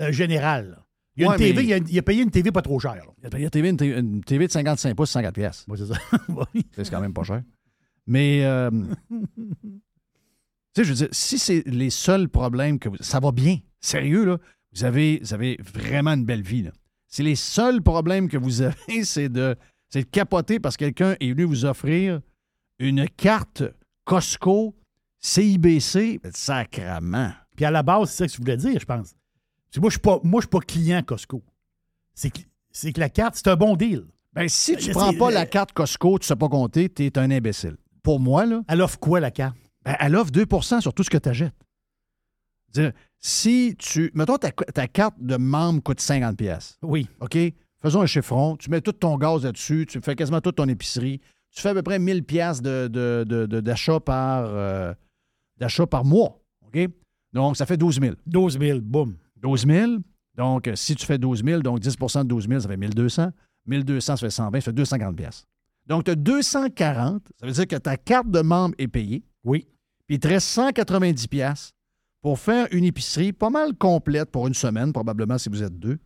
Euh, 0.00 0.12
général. 0.12 0.70
là. 0.70 0.84
Il, 1.16 1.24
a 1.24 1.28
Ouais, 1.30 1.34
une 1.34 1.38
TV, 1.40 1.54
mais- 1.54 1.64
il, 1.64 1.72
a, 1.72 1.76
il 1.78 1.98
a 1.98 2.02
payé 2.02 2.22
une 2.22 2.30
TV 2.30 2.52
pas 2.52 2.62
trop 2.62 2.78
chère. 2.78 2.94
là. 2.94 3.02
Il 3.20 3.26
a 3.26 3.30
payé 3.30 3.44
une 3.44 3.50
TV, 3.50 3.68
une 3.70 3.76
TV 3.76 3.98
une 3.98 4.22
TV 4.24 4.46
de 4.46 4.52
55 4.52 4.94
pouces, 4.94 5.10
50 5.10 5.34
pièces. 5.34 5.64
Ouais, 5.68 5.76
c'est 5.76 5.86
ça. 5.86 5.94
C'est 6.76 6.90
quand 6.90 7.00
même 7.00 7.12
pas 7.14 7.24
cher. 7.24 7.42
Mais, 8.06 8.44
euh, 8.44 8.70
tu 10.74 10.80
sais, 10.80 10.84
je 10.84 10.88
veux 10.90 10.96
dire, 10.96 11.08
si 11.12 11.38
c'est 11.38 11.62
les 11.66 11.90
seuls 11.90 12.28
problèmes 12.28 12.78
que 12.78 12.88
vous... 12.88 12.96
Ça 13.00 13.20
va 13.20 13.32
bien. 13.32 13.58
Sérieux, 13.80 14.24
là. 14.24 14.38
Vous 14.74 14.84
avez, 14.84 15.18
vous 15.22 15.34
avez 15.34 15.58
vraiment 15.74 16.12
une 16.12 16.24
belle 16.24 16.42
vie, 16.42 16.62
là. 16.62 16.70
Si 17.06 17.22
les 17.22 17.36
seuls 17.36 17.82
problèmes 17.82 18.28
que 18.28 18.36
vous 18.36 18.60
avez, 18.62 18.74
c'est 19.04 19.28
de, 19.30 19.56
c'est 19.88 20.02
de 20.02 20.08
capoter 20.08 20.60
parce 20.60 20.76
que 20.76 20.84
quelqu'un 20.84 21.16
est 21.20 21.30
venu 21.32 21.44
vous 21.44 21.64
offrir 21.64 22.20
une 22.78 23.08
carte 23.08 23.62
Costco 24.04 24.74
CIBC, 25.20 26.20
sacrament. 26.32 27.32
Puis 27.56 27.64
à 27.64 27.70
la 27.70 27.82
base, 27.82 28.10
c'est 28.10 28.16
ça 28.18 28.26
que 28.26 28.32
tu 28.32 28.40
voulais 28.40 28.56
dire, 28.56 28.78
je 28.80 28.84
pense. 28.86 29.14
Moi, 29.76 29.90
je 29.90 29.94
suis 29.94 30.00
pas, 30.00 30.20
moi, 30.22 30.40
je 30.40 30.44
suis 30.46 30.50
pas 30.50 30.60
client 30.60 31.02
Costco. 31.02 31.42
C'est 32.14 32.30
que, 32.30 32.40
c'est 32.70 32.92
que 32.92 33.00
la 33.00 33.08
carte, 33.08 33.34
c'est 33.36 33.48
un 33.48 33.56
bon 33.56 33.76
deal. 33.76 34.04
Ben, 34.32 34.48
si 34.48 34.76
tu 34.76 34.90
Euh, 34.90 34.92
prends 34.92 35.12
pas 35.12 35.30
la 35.30 35.46
carte 35.46 35.72
Costco, 35.72 36.18
tu 36.18 36.26
sais 36.26 36.36
pas 36.36 36.48
compter, 36.48 36.88
tu 36.88 37.04
es 37.04 37.18
un 37.18 37.30
imbécile. 37.30 37.76
Pour 38.02 38.20
moi, 38.20 38.46
là. 38.46 38.62
Elle 38.68 38.80
offre 38.82 38.98
quoi, 38.98 39.20
la 39.20 39.30
carte? 39.30 39.56
Ben, 39.88 39.96
elle 40.00 40.16
offre 40.16 40.30
2% 40.30 40.82
sur 40.82 40.92
tout 40.92 41.02
ce 41.02 41.08
que 41.08 41.16
tu 41.16 41.30
achètes. 41.30 41.54
Dire, 42.74 42.92
si 43.18 43.74
tu. 43.78 44.10
Mettons, 44.12 44.36
ta, 44.36 44.50
ta 44.52 44.86
carte 44.86 45.14
de 45.18 45.36
membre 45.36 45.82
coûte 45.82 45.98
50 46.00 46.36
pièces. 46.36 46.76
Oui. 46.82 47.08
OK? 47.20 47.38
Faisons 47.80 48.02
un 48.02 48.06
chiffron. 48.06 48.56
Tu 48.58 48.68
mets 48.68 48.82
tout 48.82 48.92
ton 48.92 49.16
gaz 49.16 49.44
là-dessus. 49.44 49.86
Tu 49.88 49.98
fais 50.02 50.14
quasiment 50.14 50.42
toute 50.42 50.56
ton 50.56 50.68
épicerie. 50.68 51.20
Tu 51.50 51.62
fais 51.62 51.70
à 51.70 51.74
peu 51.74 51.82
près 51.82 51.98
1000 51.98 52.22
pièces 52.22 52.60
de, 52.60 52.86
de- 52.88 53.24
de- 53.26 53.46
de- 53.46 53.60
d'achat 53.60 53.98
par, 53.98 54.44
euh, 54.48 54.92
d'achat 55.56 55.86
par 55.86 56.04
mois. 56.04 56.38
OK? 56.66 56.78
Donc, 57.32 57.56
ça 57.56 57.64
fait 57.64 57.78
12 57.78 57.98
000. 57.98 58.14
12 58.26 58.58
000, 58.58 58.80
boum. 58.82 59.16
12 59.36 59.66
000. 59.66 59.92
Donc, 60.36 60.68
euh, 60.68 60.76
si 60.76 60.94
tu 60.96 61.06
fais 61.06 61.16
12 61.16 61.42
000, 61.42 61.62
donc 61.62 61.80
10% 61.80 62.24
de 62.24 62.28
12 62.28 62.46
000, 62.46 62.60
ça 62.60 62.68
fait 62.68 62.76
1200. 62.76 63.30
1200, 63.64 64.16
ça 64.16 64.26
fait 64.26 64.30
120, 64.30 64.60
ça 64.60 64.64
fait 64.66 64.72
250 64.74 65.16
pièces. 65.16 65.46
Donc, 65.86 66.04
tu 66.04 66.10
as 66.10 66.14
240. 66.14 67.22
Ça 67.40 67.46
veut 67.46 67.52
dire 67.52 67.66
que 67.66 67.76
ta 67.76 67.96
carte 67.96 68.28
de 68.30 68.42
membre 68.42 68.74
est 68.76 68.88
payée. 68.88 69.24
Oui. 69.44 69.66
Puis 70.08 70.16
il 70.16 70.20
te 70.20 70.28
reste 70.28 70.48
190 70.48 71.28
pièces 71.28 71.72
pour 72.22 72.38
faire 72.38 72.66
une 72.72 72.84
épicerie 72.84 73.32
pas 73.32 73.50
mal 73.50 73.74
complète 73.74 74.30
pour 74.30 74.48
une 74.48 74.54
semaine, 74.54 74.92
probablement 74.92 75.38
si 75.38 75.48
vous 75.48 75.62
êtes 75.62 75.78
deux, 75.78 75.98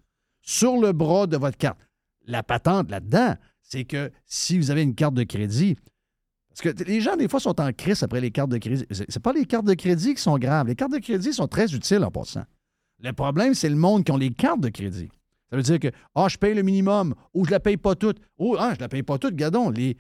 sur 0.43 0.77
le 0.77 0.93
bras 0.93 1.27
de 1.27 1.37
votre 1.37 1.57
carte. 1.57 1.79
La 2.27 2.43
patente 2.43 2.91
là-dedans, 2.91 3.37
c'est 3.63 3.85
que 3.85 4.11
si 4.27 4.59
vous 4.59 4.71
avez 4.71 4.83
une 4.83 4.95
carte 4.95 5.15
de 5.15 5.23
crédit, 5.23 5.77
parce 6.49 6.61
que 6.61 6.85
les 6.85 7.01
gens, 7.01 7.17
des 7.17 7.29
fois, 7.29 7.41
sont 7.41 7.59
en 7.61 7.73
crise 7.73 8.03
après 8.03 8.21
les 8.21 8.31
cartes 8.31 8.51
de 8.51 8.59
crédit. 8.59 8.85
C'est 8.91 9.11
c'est 9.11 9.23
pas 9.23 9.33
les 9.33 9.47
cartes 9.47 9.65
de 9.65 9.73
crédit 9.73 10.15
qui 10.15 10.21
sont 10.21 10.37
graves. 10.37 10.67
Les 10.67 10.75
cartes 10.75 10.93
de 10.93 10.99
crédit 10.99 11.33
sont 11.33 11.49
très 11.49 11.73
utiles 11.75 12.05
en 12.05 12.11
passant. 12.11 12.45
Le 12.99 13.13
problème, 13.13 13.55
c'est 13.55 13.71
le 13.71 13.77
monde 13.77 14.05
qui 14.05 14.13
ont 14.13 14.19
les 14.19 14.31
cartes 14.31 14.61
de 14.61 14.69
crédit. 14.69 15.09
Ça 15.49 15.57
veut 15.57 15.63
dire 15.63 15.81
que, 15.81 15.89
ah, 16.15 16.29
je 16.29 16.37
paye 16.37 16.55
le 16.55 16.63
minimum, 16.63 17.15
ou 17.33 17.47
je 17.47 17.51
la 17.51 17.61
paye 17.61 17.79
pas 17.79 17.95
toute. 17.95 18.19
Ou, 18.39 18.57
ah, 18.59 18.73
je 18.75 18.81
la 18.81 18.89
paye 18.89 19.03
pas 19.03 19.17
toute, 19.17 19.35
gadon. 19.35 19.71
Les, 19.71 19.97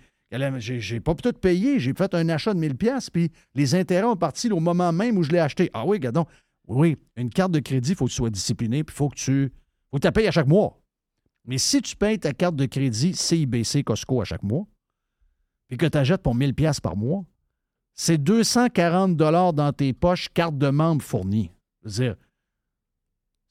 j'ai, 0.58 1.00
pas 1.00 1.14
tout 1.14 1.32
payé, 1.32 1.78
j'ai 1.78 1.92
fait 1.92 2.14
un 2.14 2.28
achat 2.28 2.54
de 2.54 2.58
1000 2.58 2.76
pièces 2.76 3.10
puis 3.10 3.30
les 3.54 3.74
intérêts 3.74 4.06
ont 4.06 4.16
parti 4.16 4.50
au 4.50 4.60
moment 4.60 4.92
même 4.92 5.18
où 5.18 5.22
je 5.22 5.30
l'ai 5.30 5.38
acheté. 5.38 5.70
Ah 5.74 5.86
oui, 5.86 5.98
gadon. 5.98 6.26
Oui, 6.66 6.96
une 7.16 7.30
carte 7.30 7.52
de 7.52 7.58
crédit, 7.58 7.90
il 7.90 7.96
faut 7.96 8.06
que 8.06 8.10
tu 8.10 8.16
sois 8.16 8.30
discipliné, 8.30 8.84
puis 8.84 8.94
il 8.94 8.96
faut 8.96 9.08
que 9.08 9.16
tu 9.16 9.52
faut 9.90 9.98
que 9.98 10.08
payes 10.08 10.28
à 10.28 10.30
chaque 10.30 10.46
mois. 10.46 10.80
Mais 11.44 11.58
si 11.58 11.82
tu 11.82 11.96
payes 11.96 12.18
ta 12.18 12.32
carte 12.32 12.56
de 12.56 12.66
crédit 12.66 13.14
CIBC 13.14 13.82
Costco 13.84 14.20
à 14.20 14.24
chaque 14.24 14.42
mois, 14.42 14.66
puis 15.68 15.76
que 15.76 15.86
tu 15.86 15.98
achètes 15.98 16.22
pour 16.22 16.34
1000 16.34 16.54
pièces 16.54 16.80
par 16.80 16.96
mois, 16.96 17.24
c'est 17.94 18.18
240 18.18 19.16
dollars 19.16 19.52
dans 19.52 19.72
tes 19.72 19.92
poches, 19.92 20.28
carte 20.32 20.56
de 20.56 20.68
membre 20.70 21.02
fournie. 21.02 21.50
Dire, 21.84 22.16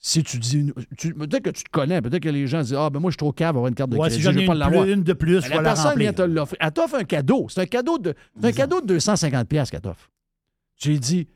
si 0.04 0.24
tu 0.24 0.40
dis, 0.40 0.74
tu- 0.98 1.14
peut-être 1.14 1.44
que 1.44 1.50
tu 1.52 1.64
te 1.64 1.70
connais, 1.70 2.02
peut-être 2.02 2.24
que 2.24 2.30
les 2.30 2.48
gens 2.48 2.62
disent, 2.62 2.74
ah, 2.76 2.90
ben 2.90 3.00
moi, 3.00 3.12
je 3.12 3.14
suis 3.14 3.18
trop 3.20 3.32
cave 3.32 3.50
avoir 3.56 3.68
une 3.68 3.76
carte 3.76 3.92
de 3.92 3.98
Ouais, 3.98 4.10
si 4.10 4.16
crédit, 4.16 4.24
j'en 4.24 4.32
je 4.32 4.38
ai 4.38 4.42
vais 4.42 4.48
pas 4.48 4.54
une, 4.54 4.60
l'avoir. 4.60 4.84
plus- 4.84 4.94
une 4.94 5.04
de 5.04 5.14
plus, 5.14 5.42
Ben, 5.42 5.50
la 5.58 5.62
personne 5.62 5.86
remplir. 5.90 6.12
vient 6.12 6.14
te 6.14 6.22
l'offrir. 6.24 6.58
Elle 6.60 6.72
t'offre 6.72 6.96
un 6.96 7.04
cadeau. 7.04 7.46
C'est 7.50 7.62
un 7.62 7.66
cadeau 7.68 7.98
de, 8.00 8.14
c'est 8.40 8.48
un 8.48 8.52
cadeau 8.52 8.82
de 8.82 8.88
250 8.88 9.48
pièces 9.48 9.70
qu'elle 9.70 9.82
t'offre. 9.82 10.10
J'ai 10.78 10.98
dit, 10.98 11.28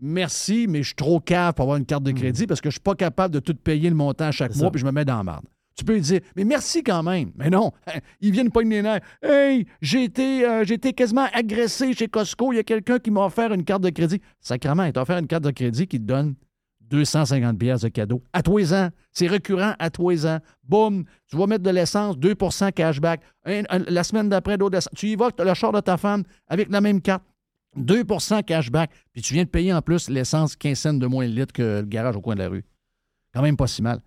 merci, 0.00 0.66
mais 0.68 0.78
je 0.82 0.86
suis 0.88 0.94
trop 0.94 1.20
cave 1.20 1.54
pour 1.54 1.64
avoir 1.64 1.76
une 1.76 1.84
carte 1.86 2.02
de 2.02 2.12
crédit 2.12 2.46
parce 2.46 2.60
que 2.60 2.70
je 2.70 2.74
suis 2.74 2.80
pas 2.80 2.94
capable 2.94 3.34
de 3.34 3.40
tout 3.40 3.54
payer 3.54 3.88
le 3.90 3.94
montant 3.96 4.24
à 4.26 4.32
chaque 4.32 4.52
C'est 4.54 4.60
mois 4.60 4.70
puis 4.70 4.80
je 4.80 4.86
me 4.86 4.90
mets 4.92 5.04
dans 5.04 5.16
la 5.18 5.24
merde. 5.24 5.44
Tu 5.76 5.84
peux 5.84 5.94
lui 5.94 6.00
dire, 6.00 6.20
mais 6.36 6.44
merci 6.44 6.82
quand 6.84 7.02
même. 7.02 7.32
Mais 7.36 7.50
non, 7.50 7.72
ils 8.20 8.30
viennent 8.30 8.50
pas 8.50 8.62
les 8.62 8.80
nerfs. 8.80 9.00
Hey, 9.22 9.66
j'ai 9.82 10.04
été, 10.04 10.46
euh, 10.48 10.64
j'ai 10.64 10.74
été 10.74 10.92
quasiment 10.92 11.26
agressé 11.32 11.92
chez 11.94 12.06
Costco. 12.06 12.52
Il 12.52 12.56
y 12.56 12.58
a 12.60 12.62
quelqu'un 12.62 12.98
qui 13.00 13.10
m'a 13.10 13.26
offert 13.26 13.52
une 13.52 13.64
carte 13.64 13.82
de 13.82 13.90
crédit. 13.90 14.20
Sacrement, 14.40 14.84
il 14.84 14.92
t'a 14.92 15.02
offert 15.02 15.18
une 15.18 15.26
carte 15.26 15.42
de 15.44 15.50
crédit 15.50 15.86
qui 15.88 15.98
te 15.98 16.04
donne 16.04 16.36
250 16.94 17.58
pièces 17.58 17.80
de 17.82 17.88
cadeau. 17.88 18.22
À 18.32 18.42
tous 18.42 18.72
ans. 18.72 18.90
C'est 19.10 19.26
récurrent 19.26 19.74
à 19.78 19.90
tous 19.90 20.10
les 20.10 20.26
ans. 20.26 20.38
Boum, 20.62 21.04
tu 21.26 21.36
vas 21.36 21.46
mettre 21.46 21.64
de 21.64 21.70
l'essence, 21.70 22.16
2% 22.16 22.72
cashback. 22.72 23.20
La 23.44 24.04
semaine 24.04 24.28
d'après. 24.28 24.56
Tu 24.94 25.08
y 25.08 25.16
vas, 25.16 25.30
le 25.38 25.54
char 25.54 25.72
de 25.72 25.80
ta 25.80 25.96
femme 25.96 26.22
avec 26.46 26.70
la 26.70 26.80
même 26.80 27.00
carte. 27.00 27.24
2% 27.76 28.44
cashback. 28.44 28.90
Puis 29.12 29.22
tu 29.22 29.34
viens 29.34 29.44
de 29.44 29.48
payer 29.48 29.72
en 29.72 29.82
plus 29.82 30.08
l'essence 30.08 30.54
15 30.54 30.78
cents 30.78 30.94
de 30.94 31.06
moins 31.06 31.26
le 31.26 31.32
litre 31.32 31.52
que 31.52 31.80
le 31.80 31.86
garage 31.86 32.16
au 32.16 32.20
coin 32.20 32.34
de 32.34 32.40
la 32.40 32.48
rue. 32.48 32.64
Quand 33.32 33.42
même 33.42 33.56
pas 33.56 33.66
si 33.66 33.82
mal. 33.82 34.00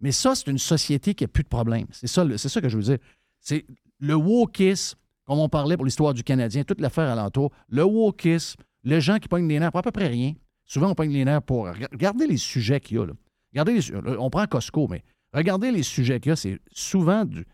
Mais 0.00 0.10
ça, 0.10 0.34
c'est 0.34 0.50
une 0.50 0.58
société 0.58 1.14
qui 1.14 1.22
n'a 1.22 1.28
plus 1.28 1.44
de 1.44 1.48
problème. 1.48 1.86
C'est 1.92 2.08
ça, 2.08 2.24
que 2.24 2.68
je 2.68 2.76
veux 2.76 2.82
dire. 2.82 2.98
C'est 3.38 3.64
le 4.00 4.14
wokisme, 4.14 4.96
comme 5.24 5.38
on 5.38 5.48
parlait 5.48 5.76
pour 5.76 5.84
l'histoire 5.84 6.12
du 6.12 6.24
Canadien, 6.24 6.64
toute 6.64 6.80
l'affaire 6.80 7.08
alentour. 7.08 7.52
Le 7.68 7.84
wokisme, 7.84 8.60
les 8.82 9.00
gens 9.00 9.20
qui 9.20 9.28
pognent 9.28 9.46
les 9.46 9.60
nerfs 9.60 9.70
pour 9.70 9.78
à 9.78 9.82
peu 9.82 9.92
près 9.92 10.08
rien. 10.08 10.32
Souvent, 10.72 10.90
on 10.90 10.94
pogne 10.94 11.12
les 11.12 11.24
nerfs 11.26 11.42
pour. 11.42 11.66
Regardez 11.66 12.26
les 12.26 12.38
sujets 12.38 12.80
qu'il 12.80 12.96
y 12.96 13.00
a. 13.00 13.04
Là. 13.04 13.12
Regardez 13.52 13.74
les 13.74 13.80
là, 13.90 14.16
on 14.18 14.30
prend 14.30 14.46
Costco, 14.46 14.88
mais 14.88 15.04
regardez 15.34 15.70
les 15.70 15.82
sujets 15.82 16.18
qu'il 16.18 16.30
y 16.30 16.32
a. 16.32 16.36
C'est 16.36 16.58
souvent 16.72 17.26
du. 17.26 17.44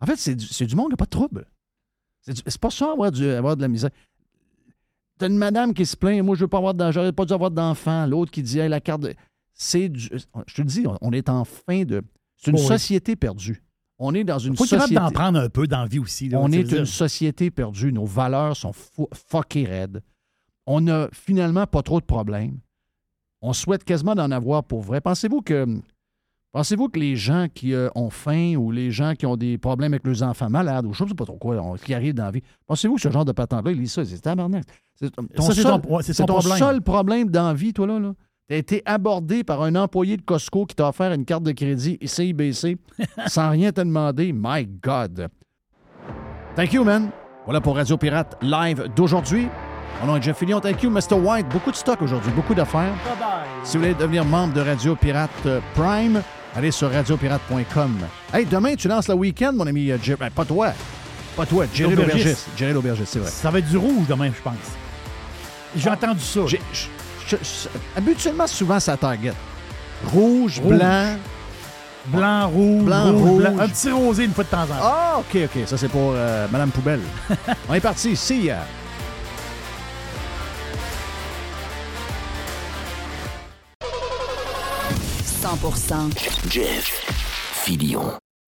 En 0.00 0.06
fait, 0.06 0.16
c'est 0.16 0.34
du, 0.34 0.44
c'est 0.44 0.66
du 0.66 0.74
monde 0.74 0.86
qui 0.86 0.92
n'a 0.94 0.96
pas 0.96 1.04
de 1.04 1.10
trouble. 1.10 1.46
C'est 2.22 2.32
du- 2.34 2.58
pas 2.58 2.70
ça 2.70 2.90
avoir, 2.90 3.12
du- 3.12 3.28
avoir 3.30 3.56
de 3.56 3.62
la 3.62 3.68
misère. 3.68 3.90
T'as 5.20 5.28
une 5.28 5.38
madame 5.38 5.72
qui 5.72 5.86
se 5.86 5.96
plaint, 5.96 6.20
moi, 6.24 6.34
je 6.34 6.40
veux 6.40 6.48
pas 6.48 6.58
avoir 6.58 6.74
j'aurais 6.92 7.12
pas 7.12 7.24
dû 7.24 7.32
avoir 7.32 7.52
d'enfant. 7.52 8.06
L'autre 8.08 8.32
qui 8.32 8.42
dit, 8.42 8.58
Hey, 8.58 8.68
la 8.68 8.80
carte 8.80 9.02
de. 9.02 9.14
C'est 9.52 9.88
du. 9.88 10.10
Je 10.48 10.54
te 10.54 10.62
le 10.62 10.66
dis, 10.66 10.84
on- 11.00 11.12
est 11.12 11.28
en 11.28 11.44
fin 11.44 11.84
de. 11.84 12.02
C'est 12.36 12.50
une 12.50 12.56
oui. 12.56 12.66
société 12.66 13.14
perdue. 13.14 13.62
On 13.98 14.12
est 14.16 14.24
dans 14.24 14.40
une 14.40 14.56
Faut 14.56 14.66
société. 14.66 14.96
d'en 14.96 15.12
prendre 15.12 15.38
un 15.38 15.48
peu 15.48 15.68
dans 15.68 15.82
la 15.82 15.86
vie 15.86 16.00
aussi. 16.00 16.28
là, 16.28 16.40
On 16.40 16.50
est 16.50 16.72
une 16.72 16.84
société 16.86 17.52
perdue. 17.52 17.92
Nos 17.92 18.04
valeurs 18.04 18.56
sont 18.56 18.72
fuckées 19.30 19.64
raides. 19.66 20.02
On 20.66 20.80
n'a 20.80 21.08
finalement 21.12 21.66
pas 21.66 21.82
trop 21.82 22.00
de 22.00 22.04
problèmes. 22.06 22.58
On 23.42 23.52
souhaite 23.52 23.84
quasiment 23.84 24.14
d'en 24.14 24.30
avoir 24.30 24.64
pour 24.64 24.80
vrai. 24.80 25.00
Pensez-vous 25.00 25.42
que 25.42 25.66
pensez-vous 26.52 26.88
que 26.88 26.98
les 26.98 27.16
gens 27.16 27.46
qui 27.52 27.74
euh, 27.74 27.88
ont 27.94 28.08
faim 28.10 28.54
ou 28.56 28.70
les 28.70 28.90
gens 28.90 29.14
qui 29.14 29.26
ont 29.26 29.36
des 29.36 29.58
problèmes 29.58 29.92
avec 29.92 30.06
leurs 30.06 30.22
enfants 30.22 30.48
malades 30.48 30.86
ou 30.86 30.94
je 30.94 31.04
ne 31.04 31.08
sais 31.10 31.14
pas 31.14 31.24
trop 31.26 31.36
quoi, 31.36 31.56
on- 31.56 31.74
qui 31.74 31.92
arrivent 31.92 32.14
dans 32.14 32.24
la 32.24 32.30
vie, 32.30 32.42
pensez-vous 32.66 32.94
que 32.94 33.02
ce 33.02 33.10
genre 33.10 33.24
de 33.26 33.32
patente-là, 33.32 33.72
il 33.72 33.78
lit 33.80 33.88
ça, 33.88 34.04
c'est 34.04 34.18
tabarnak. 34.20 34.64
C'est 34.94 35.10
ton, 35.10 35.22
Ça, 35.36 35.52
c'est 35.52 35.62
seul, 35.62 36.26
ton- 36.26 36.26
problème. 36.26 36.56
seul 36.58 36.80
problème 36.80 37.28
dans 37.28 37.48
la 37.48 37.54
vie, 37.54 37.72
toi, 37.74 37.86
là. 37.86 37.98
là. 37.98 38.14
Tu 38.48 38.54
as 38.54 38.58
été 38.58 38.82
abordé 38.86 39.42
par 39.42 39.62
un 39.62 39.74
employé 39.74 40.16
de 40.16 40.22
Costco 40.22 40.64
qui 40.66 40.74
t'a 40.76 40.88
offert 40.88 41.12
une 41.12 41.24
carte 41.24 41.42
de 41.44 41.52
crédit 41.52 41.98
CIBC 42.04 42.76
sans 43.26 43.50
rien 43.50 43.72
te 43.72 43.80
demander. 43.80 44.32
My 44.34 44.64
God. 44.66 45.28
Thank 46.54 46.72
you, 46.72 46.84
man. 46.84 47.10
Voilà 47.46 47.60
pour 47.60 47.74
Radio 47.76 47.96
Pirate 47.98 48.36
Live 48.42 48.88
d'aujourd'hui. 48.94 49.48
Mon 50.00 50.06
nom 50.08 50.16
est 50.16 50.22
Jeff 50.22 50.36
Fillion. 50.38 50.60
Thank 50.60 50.82
you, 50.82 50.90
Mr. 50.90 51.14
White. 51.14 51.48
Beaucoup 51.48 51.70
de 51.70 51.76
stock 51.76 52.02
aujourd'hui, 52.02 52.30
beaucoup 52.32 52.54
d'affaires. 52.54 52.92
Si 53.62 53.76
vous 53.76 53.82
voulez 53.84 53.94
devenir 53.94 54.24
membre 54.24 54.52
de 54.54 54.60
Radio 54.60 54.94
Pirate 54.96 55.30
euh, 55.46 55.60
Prime, 55.74 56.22
allez 56.54 56.70
sur 56.70 56.90
radiopirate.com. 56.92 57.98
Hey, 58.32 58.44
demain, 58.44 58.74
tu 58.74 58.88
lances 58.88 59.08
le 59.08 59.14
week-end, 59.14 59.52
mon 59.54 59.66
ami 59.66 59.90
euh, 59.90 59.98
Jer- 60.02 60.16
ben, 60.18 60.30
Pas 60.30 60.44
toi. 60.44 60.72
Pas 61.36 61.46
toi, 61.46 61.64
Jerry 61.72 61.94
L'aubergiste. 61.94 62.46
Jerry 62.56 62.72
l'aubergiste, 62.72 63.12
c'est 63.12 63.18
vrai. 63.18 63.30
Ça 63.30 63.50
va 63.50 63.58
être 63.58 63.68
du 63.68 63.76
rouge 63.76 64.06
demain, 64.08 64.30
je 64.36 64.42
pense. 64.42 64.54
J'ai 65.76 65.90
entendu 65.90 66.20
ça. 66.20 66.40
Habituellement, 67.96 68.46
souvent, 68.46 68.78
ça 68.78 68.96
target. 68.96 69.32
Rouge, 70.12 70.60
Rouge. 70.60 70.76
blanc. 70.76 71.16
Blanc, 72.06 72.48
rouge, 72.50 72.82
Blanc, 72.84 73.12
rouge, 73.12 73.22
rouge. 73.30 73.42
blanc. 73.42 73.58
Un 73.60 73.68
petit 73.68 73.90
rosé 73.90 74.24
une 74.26 74.32
fois 74.34 74.44
de 74.44 74.48
temps 74.50 74.62
en 74.62 74.66
temps. 74.66 74.74
Ah, 74.82 75.14
OK, 75.20 75.38
OK. 75.44 75.66
Ça, 75.66 75.78
c'est 75.78 75.88
pour 75.88 76.12
euh, 76.14 76.46
Madame 76.52 76.70
Poubelle. 76.70 77.00
On 77.68 77.74
est 77.74 77.80
parti. 77.80 78.14
See 78.14 78.42
ya. 78.44 78.58
Jeff 86.48 86.86
Filion. 87.64 88.23